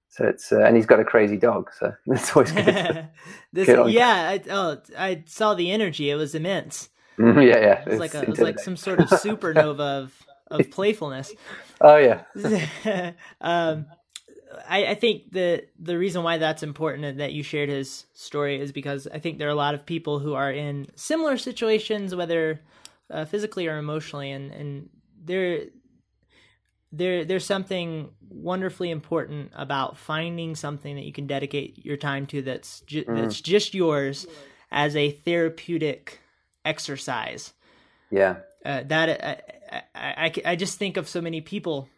So 0.09 0.25
it's 0.25 0.51
uh, 0.51 0.59
and 0.59 0.75
he's 0.75 0.85
got 0.85 0.99
a 0.99 1.03
crazy 1.05 1.37
dog, 1.37 1.71
so 1.77 1.93
that's 2.07 2.35
always 2.35 2.51
good. 2.51 2.65
this, 3.53 3.65
Good 3.65 3.79
on 3.79 3.87
you. 3.87 3.99
yeah, 3.99 4.29
I, 4.29 4.41
oh, 4.51 4.77
I 4.97 5.23
saw 5.25 5.55
the 5.55 5.71
energy. 5.71 6.09
It 6.11 6.15
was 6.15 6.35
immense. 6.35 6.89
Mhm, 7.17 7.47
yeah, 7.47 7.59
yeah. 7.59 7.81
It 7.81 7.89
was 7.89 7.99
like 7.99 8.13
a, 8.13 8.21
it 8.21 8.29
was 8.29 8.39
like 8.39 8.59
some 8.59 8.77
sort 8.77 8.99
of 8.99 9.09
supernova 9.09 10.03
of 10.03 10.27
of 10.51 10.69
playfulness. 10.71 11.33
Oh 11.81 11.97
yeah, 11.97 12.23
um, 13.41 13.87
I, 14.67 14.87
I 14.87 14.95
think 14.95 15.31
the 15.31 15.65
the 15.79 15.97
reason 15.97 16.23
why 16.23 16.37
that's 16.37 16.63
important 16.63 17.05
and 17.05 17.19
that 17.19 17.33
you 17.33 17.43
shared 17.43 17.69
his 17.69 18.05
story 18.13 18.59
is 18.59 18.71
because 18.71 19.07
I 19.07 19.19
think 19.19 19.37
there 19.37 19.47
are 19.47 19.51
a 19.51 19.55
lot 19.55 19.75
of 19.75 19.85
people 19.85 20.19
who 20.19 20.33
are 20.33 20.51
in 20.51 20.87
similar 20.95 21.37
situations, 21.37 22.15
whether 22.15 22.61
uh, 23.09 23.25
physically 23.25 23.67
or 23.67 23.77
emotionally, 23.77 24.31
and 24.31 24.51
and 24.51 24.89
there 25.23 25.65
there 26.91 27.25
there's 27.25 27.45
something 27.45 28.09
wonderfully 28.29 28.91
important 28.91 29.51
about 29.55 29.97
finding 29.97 30.55
something 30.55 30.95
that 30.95 31.05
you 31.05 31.11
can 31.11 31.27
dedicate 31.27 31.83
your 31.85 31.97
time 31.97 32.25
to 32.27 32.41
that's 32.41 32.81
ju- 32.81 33.03
Mhm. 33.05 33.15
that's 33.15 33.41
just 33.41 33.73
yours 33.73 34.27
as 34.71 34.95
a 34.95 35.11
therapeutic 35.11 36.19
exercise 36.65 37.53
yeah, 38.09 38.37
uh, 38.63 38.83
that 38.85 39.09
I, 39.09 39.81
I, 39.95 40.25
I, 40.25 40.51
I 40.51 40.55
just 40.55 40.77
think 40.77 40.97
of 40.97 41.07
so 41.09 41.19
many 41.19 41.41
people 41.41 41.89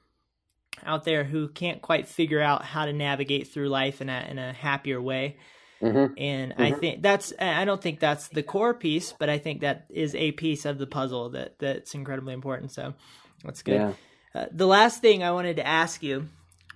out 0.86 1.04
there 1.04 1.24
who 1.24 1.48
can't 1.48 1.82
quite 1.82 2.08
figure 2.08 2.42
out 2.42 2.64
how 2.64 2.86
to 2.86 2.94
navigate 2.94 3.48
through 3.48 3.70
life 3.70 4.02
in 4.02 4.10
a 4.10 4.28
in 4.30 4.38
a 4.40 4.54
happier 4.54 5.02
way 5.02 5.38
hmm 5.80 6.06
and 6.18 6.54
i 6.58 6.72
Mhm. 6.72 6.80
think 6.80 7.02
that's 7.02 7.34
i 7.40 7.66
don't 7.66 7.82
think 7.82 8.00
that's 8.00 8.30
the 8.30 8.44
core 8.44 8.74
piece 8.74 9.14
but 9.20 9.30
i 9.30 9.38
think 9.38 9.62
that 9.62 9.86
is 9.90 10.16
a 10.16 10.32
piece 10.32 10.66
of 10.66 10.78
the 10.78 10.88
puzzle 10.88 11.30
that 11.32 11.60
that's 11.60 11.94
incredibly 11.94 12.34
important 12.34 12.72
so 12.72 12.94
that's 13.44 13.62
good 13.62 13.82
yeah, 13.82 13.94
uh, 14.42 14.46
the 14.52 14.68
last 14.68 15.02
thing 15.02 15.24
i 15.24 15.32
wanted 15.32 15.58
to 15.58 15.68
ask 15.68 16.02
you 16.02 16.28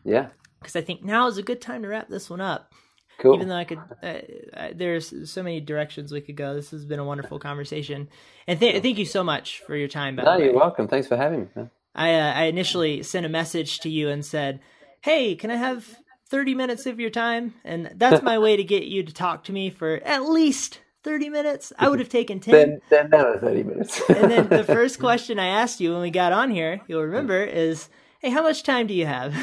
yeah. 0.03 0.27
because 0.60 0.76
i 0.76 0.81
think 0.81 1.03
now 1.03 1.27
is 1.27 1.38
a 1.38 1.44
good 1.44 1.61
time 1.61 1.81
to 1.84 1.88
wrap 1.88 2.10
this 2.10 2.30
one 2.30 2.41
up 2.41 2.73
Cool. 3.19 3.36
even 3.36 3.49
though 3.49 3.57
I 3.57 3.65
could, 3.65 3.80
uh, 4.02 4.06
uh, 4.53 4.69
there's 4.73 5.30
so 5.30 5.44
many 5.44 5.60
directions 5.60 6.10
we 6.14 6.22
could 6.22 6.38
go. 6.38 6.53
This 6.53 6.72
has 6.72 6.86
been 6.86 6.99
a 6.99 7.03
wonderful 7.03 7.38
conversation, 7.38 8.07
and 8.48 8.57
th- 8.57 8.81
thank 8.81 8.98
you 8.98 9.03
so 9.03 9.26
much 9.26 9.60
for 9.68 9.76
your 9.76 9.90
time. 9.90 10.15
No, 10.15 10.38
you're 10.38 10.53
welcome. 10.53 10.88
Thanks 10.88 11.06
for 11.06 11.18
having 11.18 11.41
me. 11.41 11.48
man. 11.53 11.69
I 11.95 12.14
uh, 12.14 12.34
I 12.34 12.44
initially 12.44 13.03
sent 13.03 13.26
a 13.26 13.30
message 13.30 13.80
to 13.80 13.90
you 13.90 14.10
and 14.10 14.26
said, 14.26 14.60
"Hey, 15.02 15.36
can 15.36 15.52
I 15.52 15.56
have 15.56 15.98
30 16.30 16.56
minutes 16.56 16.86
of 16.86 16.99
your 16.99 17.10
time?" 17.10 17.56
And 17.64 17.91
that's 17.95 18.24
my 18.24 18.38
way 18.38 18.57
to 18.57 18.64
get 18.64 18.84
you 18.84 19.03
to 19.03 19.14
talk 19.14 19.44
to 19.45 19.52
me 19.52 19.70
for 19.70 19.95
at 20.06 20.30
least 20.30 20.82
30 21.03 21.30
minutes. 21.30 21.74
I 21.78 21.90
would 21.90 21.99
have 21.99 22.10
taken 22.10 22.40
10. 22.40 22.52
Then, 22.53 22.82
then 22.90 23.06
another 23.07 23.40
thirty 23.40 23.64
minutes. 23.64 24.02
and 24.10 24.30
then 24.30 24.49
the 24.49 24.64
first 24.64 24.99
question 24.99 25.40
I 25.40 25.48
asked 25.48 25.80
you 25.80 25.94
when 25.94 26.02
we 26.02 26.11
got 26.11 26.34
on 26.34 26.52
here, 26.52 26.82
you'll 26.88 27.03
remember, 27.03 27.44
is, 27.44 27.90
"Hey, 28.20 28.30
how 28.30 28.44
much 28.44 28.64
time 28.64 28.88
do 28.88 28.94
you 28.94 29.06
have?" 29.06 29.34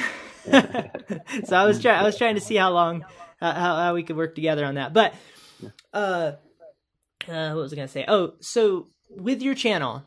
so 0.46 1.56
I 1.56 1.64
was 1.64 1.80
trying 1.80 1.98
I 1.98 2.04
was 2.04 2.16
trying 2.16 2.36
to 2.36 2.40
see 2.40 2.56
how 2.56 2.70
long 2.70 3.04
uh, 3.40 3.52
how 3.54 3.76
how 3.76 3.94
we 3.94 4.02
could 4.02 4.16
work 4.16 4.34
together 4.34 4.64
on 4.64 4.76
that. 4.76 4.92
But 4.92 5.14
uh, 5.92 6.32
uh 7.28 7.52
what 7.52 7.62
was 7.62 7.72
I 7.72 7.76
going 7.76 7.88
to 7.88 7.92
say? 7.92 8.04
Oh, 8.06 8.34
so 8.40 8.88
with 9.10 9.42
your 9.42 9.54
channel, 9.54 10.04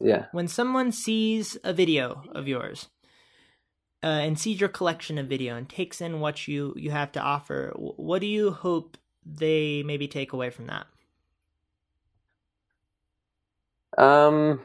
yeah. 0.00 0.26
when 0.32 0.48
someone 0.48 0.92
sees 0.92 1.56
a 1.64 1.72
video 1.72 2.22
of 2.32 2.48
yours 2.48 2.88
uh, 4.02 4.06
and 4.06 4.38
sees 4.38 4.60
your 4.60 4.68
collection 4.68 5.18
of 5.18 5.26
video 5.26 5.56
and 5.56 5.68
takes 5.68 6.00
in 6.00 6.20
what 6.20 6.48
you 6.48 6.74
you 6.76 6.90
have 6.90 7.12
to 7.12 7.20
offer 7.20 7.72
what 7.76 8.20
do 8.20 8.26
you 8.26 8.50
hope 8.50 8.96
they 9.24 9.82
maybe 9.82 10.06
take 10.08 10.32
away 10.32 10.50
from 10.50 10.66
that 10.66 10.86
Um, 13.96 14.60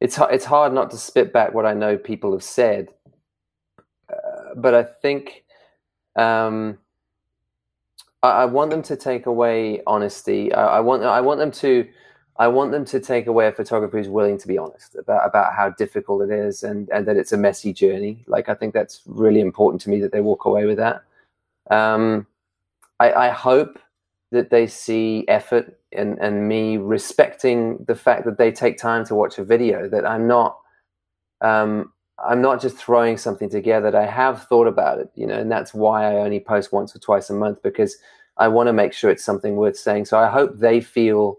it's 0.00 0.18
it's 0.18 0.44
hard 0.44 0.72
not 0.72 0.90
to 0.90 0.96
spit 0.96 1.32
back 1.32 1.54
what 1.54 1.66
I 1.66 1.74
know 1.74 1.96
people 1.96 2.32
have 2.32 2.42
said, 2.42 2.88
uh, 4.12 4.54
but 4.56 4.74
I 4.74 4.82
think 4.84 5.44
um, 6.16 6.78
I, 8.22 8.30
I 8.30 8.44
want 8.46 8.70
them 8.70 8.82
to 8.82 8.96
take 8.96 9.26
away 9.26 9.82
honesty. 9.86 10.52
I, 10.52 10.78
I 10.78 10.80
want 10.80 11.04
I 11.04 11.20
want 11.20 11.38
them 11.38 11.52
to 11.52 11.86
I 12.38 12.46
want 12.48 12.70
them 12.70 12.84
to 12.86 13.00
take 13.00 13.26
away 13.26 13.48
a 13.48 13.52
photographer 13.52 13.98
who's 13.98 14.08
willing 14.08 14.38
to 14.38 14.46
be 14.46 14.58
honest 14.58 14.94
about 14.94 15.26
about 15.26 15.54
how 15.54 15.70
difficult 15.70 16.22
it 16.22 16.30
is 16.30 16.62
and 16.62 16.88
and 16.90 17.06
that 17.06 17.16
it's 17.16 17.32
a 17.32 17.36
messy 17.36 17.72
journey. 17.72 18.24
Like 18.26 18.48
I 18.48 18.54
think 18.54 18.74
that's 18.74 19.02
really 19.06 19.40
important 19.40 19.80
to 19.82 19.90
me 19.90 20.00
that 20.00 20.12
they 20.12 20.20
walk 20.20 20.44
away 20.44 20.66
with 20.66 20.78
that. 20.78 21.02
Um, 21.70 22.26
I, 23.00 23.12
I 23.12 23.28
hope 23.30 23.78
that 24.30 24.50
they 24.50 24.66
see 24.66 25.24
effort 25.28 25.78
and, 25.92 26.18
and 26.18 26.48
me 26.48 26.76
respecting 26.76 27.84
the 27.86 27.94
fact 27.94 28.24
that 28.26 28.38
they 28.38 28.52
take 28.52 28.76
time 28.76 29.04
to 29.06 29.14
watch 29.14 29.38
a 29.38 29.44
video 29.44 29.88
that 29.88 30.04
i'm 30.04 30.26
not 30.26 30.58
um, 31.40 31.92
i'm 32.18 32.42
not 32.42 32.60
just 32.60 32.76
throwing 32.76 33.16
something 33.16 33.48
together 33.48 33.96
i 33.96 34.04
have 34.04 34.42
thought 34.44 34.66
about 34.66 34.98
it 34.98 35.10
you 35.14 35.26
know 35.26 35.38
and 35.38 35.50
that's 35.50 35.72
why 35.72 36.04
i 36.04 36.16
only 36.16 36.40
post 36.40 36.72
once 36.72 36.94
or 36.94 36.98
twice 36.98 37.30
a 37.30 37.34
month 37.34 37.62
because 37.62 37.96
i 38.36 38.46
want 38.46 38.66
to 38.66 38.72
make 38.72 38.92
sure 38.92 39.10
it's 39.10 39.24
something 39.24 39.56
worth 39.56 39.76
saying 39.76 40.04
so 40.04 40.18
i 40.18 40.28
hope 40.28 40.58
they 40.58 40.80
feel 40.80 41.38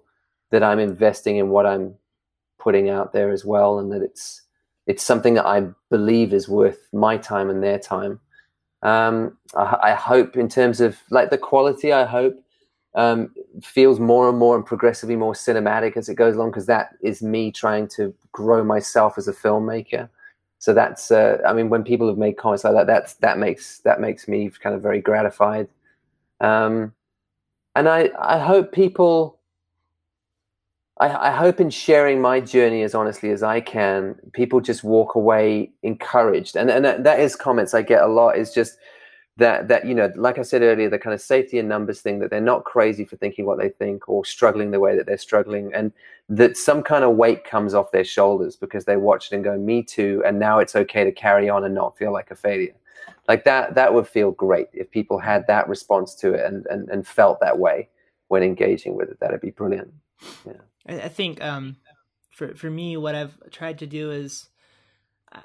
that 0.51 0.63
i'm 0.63 0.79
investing 0.79 1.37
in 1.37 1.49
what 1.49 1.65
i'm 1.65 1.93
putting 2.59 2.89
out 2.89 3.13
there 3.13 3.31
as 3.31 3.45
well 3.45 3.79
and 3.79 3.91
that 3.91 4.01
it's 4.01 4.41
it's 4.87 5.03
something 5.03 5.33
that 5.33 5.45
i 5.45 5.61
believe 5.89 6.33
is 6.33 6.49
worth 6.49 6.87
my 6.93 7.17
time 7.17 7.49
and 7.49 7.63
their 7.63 7.79
time 7.79 8.19
um, 8.81 9.37
I, 9.57 9.77
I 9.83 9.93
hope 9.93 10.37
in 10.37 10.47
terms 10.47 10.79
of 10.79 10.97
like 11.09 11.29
the 11.29 11.37
quality 11.37 11.91
i 11.93 12.05
hope 12.05 12.41
um, 12.95 13.33
feels 13.61 13.99
more 13.99 14.29
and 14.29 14.37
more 14.37 14.55
and 14.55 14.65
progressively 14.65 15.15
more 15.15 15.33
cinematic 15.33 15.95
as 15.95 16.09
it 16.09 16.15
goes 16.15 16.35
along 16.35 16.51
because 16.51 16.65
that 16.65 16.95
is 17.01 17.21
me 17.21 17.51
trying 17.51 17.87
to 17.89 18.13
grow 18.31 18.63
myself 18.63 19.17
as 19.17 19.27
a 19.27 19.33
filmmaker. 19.33 20.09
So 20.57 20.73
that's 20.73 21.11
uh, 21.11 21.37
I 21.47 21.53
mean 21.53 21.69
when 21.69 21.83
people 21.83 22.07
have 22.07 22.17
made 22.17 22.37
comments 22.37 22.63
like 22.63 22.73
that, 22.73 22.87
that's 22.87 23.13
that 23.15 23.37
makes 23.37 23.79
that 23.79 24.01
makes 24.01 24.27
me 24.27 24.49
kind 24.49 24.75
of 24.75 24.81
very 24.81 25.01
gratified. 25.01 25.69
Um, 26.41 26.93
and 27.75 27.87
I 27.87 28.09
I 28.19 28.39
hope 28.39 28.71
people. 28.71 29.38
I, 30.99 31.29
I 31.29 31.31
hope 31.31 31.59
in 31.59 31.69
sharing 31.69 32.21
my 32.21 32.41
journey 32.41 32.83
as 32.83 32.93
honestly 32.93 33.29
as 33.31 33.41
I 33.41 33.61
can, 33.61 34.15
people 34.33 34.59
just 34.59 34.83
walk 34.83 35.15
away 35.15 35.71
encouraged. 35.83 36.55
And 36.55 36.69
and 36.69 36.83
that, 36.85 37.03
that 37.03 37.19
is 37.19 37.35
comments 37.35 37.73
I 37.73 37.81
get 37.81 38.01
a 38.01 38.07
lot. 38.07 38.37
Is 38.37 38.53
just 38.53 38.77
that 39.39 39.69
that 39.69 39.87
you 39.87 39.95
know 39.95 40.11
like 40.15 40.37
i 40.37 40.41
said 40.41 40.61
earlier 40.61 40.89
the 40.89 40.99
kind 40.99 41.13
of 41.13 41.21
safety 41.21 41.57
in 41.57 41.67
numbers 41.67 42.01
thing 42.01 42.19
that 42.19 42.29
they're 42.29 42.41
not 42.41 42.65
crazy 42.65 43.05
for 43.05 43.15
thinking 43.15 43.45
what 43.45 43.57
they 43.57 43.69
think 43.69 44.07
or 44.07 44.23
struggling 44.23 44.69
the 44.71 44.79
way 44.79 44.95
that 44.95 45.05
they're 45.05 45.17
struggling 45.17 45.73
and 45.73 45.91
that 46.27 46.57
some 46.57 46.83
kind 46.83 47.03
of 47.03 47.15
weight 47.15 47.43
comes 47.43 47.73
off 47.73 47.91
their 47.91 48.03
shoulders 48.03 48.55
because 48.55 48.85
they 48.85 48.97
watch 48.97 49.31
it 49.31 49.35
and 49.35 49.43
go 49.43 49.57
me 49.57 49.81
too 49.81 50.21
and 50.25 50.37
now 50.37 50.59
it's 50.59 50.75
okay 50.75 51.03
to 51.03 51.11
carry 51.11 51.49
on 51.49 51.63
and 51.63 51.73
not 51.73 51.97
feel 51.97 52.11
like 52.11 52.29
a 52.31 52.35
failure 52.35 52.75
like 53.27 53.45
that 53.45 53.73
that 53.75 53.93
would 53.93 54.07
feel 54.07 54.31
great 54.31 54.67
if 54.73 54.91
people 54.91 55.17
had 55.17 55.47
that 55.47 55.67
response 55.67 56.13
to 56.13 56.33
it 56.33 56.45
and 56.45 56.65
and, 56.67 56.89
and 56.89 57.07
felt 57.07 57.39
that 57.39 57.57
way 57.57 57.87
when 58.27 58.43
engaging 58.43 58.95
with 58.95 59.09
it 59.09 59.19
that'd 59.19 59.41
be 59.41 59.51
brilliant 59.51 59.91
I, 60.89 61.01
I 61.01 61.09
think 61.09 61.41
um, 61.41 61.77
for 62.31 62.55
for 62.55 62.69
me, 62.69 62.97
what 62.97 63.15
I've 63.15 63.37
tried 63.51 63.79
to 63.79 63.87
do 63.87 64.11
is 64.11 64.49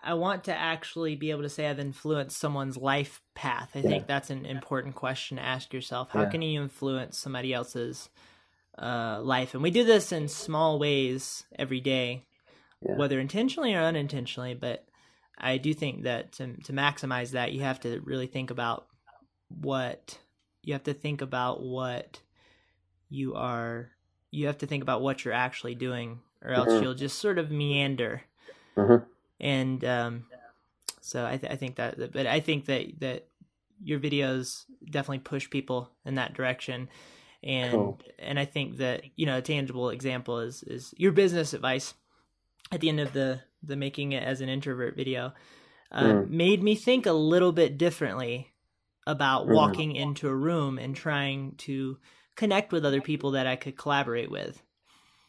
I- 0.03 0.15
want 0.15 0.45
to 0.45 0.55
actually 0.57 1.15
be 1.15 1.31
able 1.31 1.43
to 1.43 1.49
say 1.49 1.69
I've 1.69 1.79
influenced 1.79 2.39
someone's 2.39 2.77
life 2.77 3.21
path. 3.35 3.73
I 3.75 3.81
Yeah. 3.81 3.89
think 3.89 4.07
that's 4.07 4.31
an 4.31 4.47
important 4.47 4.95
question 4.95 5.37
to 5.37 5.43
ask 5.43 5.73
yourself. 5.75 6.11
How 6.11 6.23
Yeah. 6.23 6.31
can 6.31 6.43
you 6.43 6.63
influence 6.63 7.19
somebody 7.19 7.53
else's 7.53 8.09
uh, 8.79 9.21
life? 9.23 9.55
And 9.55 9.63
we 9.63 9.71
do 9.71 9.85
this 9.85 10.11
in 10.11 10.29
small 10.29 10.79
ways 10.79 11.45
every 11.57 11.81
day, 11.81 12.27
Yeah. 12.83 12.97
whether 12.97 13.21
intentionally 13.21 13.75
or 13.75 13.83
unintentionally. 13.83 14.55
But 14.55 14.89
I 15.37 15.59
do 15.59 15.75
think 15.75 16.05
that 16.05 16.33
to 16.33 16.57
to 16.63 16.73
maximize 16.73 17.33
that, 17.33 17.53
you 17.53 17.61
have 17.61 17.81
to 17.81 18.01
really 18.01 18.27
think 18.27 18.51
about 18.51 18.87
what 19.49 20.19
you 20.63 20.73
have 20.73 20.85
to 20.85 20.95
think 20.95 21.21
about 21.21 21.63
what 21.63 22.21
you 23.11 23.35
are 23.35 23.91
you 24.35 24.47
have 24.47 24.59
to 24.59 24.67
think 24.67 24.83
about 24.83 25.01
what 25.03 25.25
you're 25.25 25.35
actually 25.47 25.75
doing 25.75 26.21
or 26.43 26.51
else 26.51 26.71
Mhm. 26.73 26.83
you'll 26.83 26.95
just 26.95 27.19
sort 27.19 27.39
of 27.39 27.51
meander 27.51 28.23
Mhm. 28.77 29.05
and 29.41 29.85
um 29.85 30.27
so 31.01 31.25
i, 31.27 31.37
th- 31.37 31.53
I 31.53 31.57
think 31.57 31.77
that 31.77 32.13
but 32.13 32.27
i 32.27 32.41
think 32.41 32.65
that 32.67 33.01
that 33.01 33.29
your 33.83 33.99
videos 34.01 34.65
definitely 34.91 35.19
push 35.21 35.49
people 35.51 35.91
in 36.05 36.15
that 36.17 36.35
direction 36.35 36.89
and 37.43 37.73
Cool. 37.73 38.01
and 38.19 38.39
i 38.39 38.45
think 38.45 38.77
that 38.79 39.03
you 39.17 39.27
know 39.27 39.39
a 39.39 39.43
tangible 39.43 39.91
example 39.91 40.39
is 40.41 40.63
is 40.65 40.95
your 40.97 41.13
business 41.13 41.53
advice 41.55 41.95
at 42.73 42.81
the 42.81 42.89
end 42.89 43.01
of 43.01 43.13
the 43.13 43.41
the 43.63 43.77
making 43.77 44.13
it 44.13 44.23
as 44.23 44.41
an 44.41 44.49
introvert 44.49 44.97
video 44.97 45.33
uh, 45.93 46.03
Mm. 46.05 46.29
made 46.31 46.63
me 46.63 46.75
think 46.75 47.07
a 47.07 47.13
little 47.13 47.53
bit 47.53 47.79
differently 47.79 48.53
about 49.07 49.47
Mm. 49.47 49.55
walking 49.55 49.95
into 49.97 50.29
a 50.29 50.35
room 50.35 50.79
and 50.79 50.97
trying 50.97 51.55
to 51.57 51.99
connect 52.37 52.73
with 52.73 52.85
other 52.85 53.01
people 53.01 53.33
that 53.33 53.47
I 53.47 53.57
could 53.57 53.77
collaborate 53.77 54.31
with. 54.31 54.63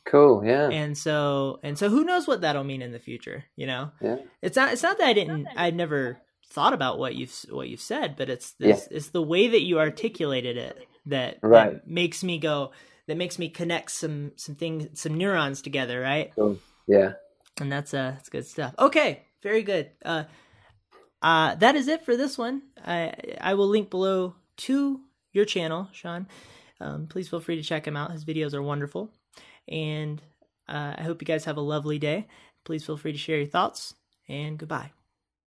cool 0.05 0.43
yeah 0.45 0.69
And 0.69 0.97
so 0.97 1.59
and 1.63 1.77
so 1.77 1.89
who 1.89 2.03
knows 2.03 2.27
what 2.27 2.41
that'll 2.41 2.63
mean 2.63 2.81
in 2.81 2.91
the 2.91 2.99
future, 2.99 3.45
you 3.55 3.67
know? 3.67 3.91
yeah 4.01 4.17
It's 4.41 4.55
not 4.55 4.73
it's 4.73 4.83
not 4.83 4.97
that 4.97 5.07
I 5.07 5.13
didn't 5.13 5.47
I'd 5.55 5.75
never 5.75 6.19
thought 6.49 6.73
about 6.73 6.99
what 6.99 7.15
you've 7.15 7.33
what 7.49 7.69
you've 7.69 7.81
said, 7.81 8.15
but 8.15 8.29
it's 8.29 8.51
this 8.53 8.87
yeah. 8.89 8.97
it's 8.97 9.09
the 9.09 9.21
way 9.21 9.47
that 9.47 9.61
you 9.61 9.79
articulated 9.79 10.57
it 10.57 10.87
that, 11.07 11.37
right. 11.41 11.73
that 11.73 11.87
makes 11.87 12.23
me 12.23 12.39
go 12.39 12.71
that 13.07 13.17
makes 13.17 13.37
me 13.39 13.49
connect 13.49 13.91
some 13.91 14.31
some 14.35 14.55
things 14.55 14.99
some 14.99 15.15
neurons 15.15 15.61
together, 15.61 15.99
right? 15.99 16.31
Cool. 16.35 16.59
Yeah. 16.87 17.13
And 17.59 17.71
that's 17.71 17.93
uh 17.93 18.11
that's 18.15 18.29
good 18.29 18.45
stuff. 18.45 18.73
Okay, 18.77 19.23
very 19.41 19.63
good. 19.63 19.89
Uh 20.03 20.25
uh 21.21 21.55
that 21.55 21.75
is 21.75 21.87
it 21.87 22.05
for 22.05 22.15
this 22.15 22.37
one. 22.37 22.61
I 22.85 23.13
I 23.41 23.53
will 23.55 23.67
link 23.67 23.89
below 23.89 24.35
to 24.57 25.01
your 25.33 25.45
channel, 25.45 25.89
Sean. 25.91 26.27
Um, 26.79 27.07
please 27.07 27.29
feel 27.29 27.39
free 27.39 27.55
to 27.55 27.63
check 27.63 27.87
him 27.87 27.95
out. 27.95 28.11
His 28.11 28.25
videos 28.25 28.53
are 28.53 28.61
wonderful. 28.61 29.11
And 29.67 30.21
uh, 30.67 30.95
I 30.97 31.03
hope 31.03 31.21
you 31.21 31.25
guys 31.25 31.45
have 31.45 31.57
a 31.57 31.61
lovely 31.61 31.99
day. 31.99 32.27
Please 32.63 32.85
feel 32.85 32.97
free 32.97 33.11
to 33.11 33.17
share 33.17 33.37
your 33.37 33.47
thoughts, 33.47 33.93
and 34.27 34.57
goodbye. 34.57 34.91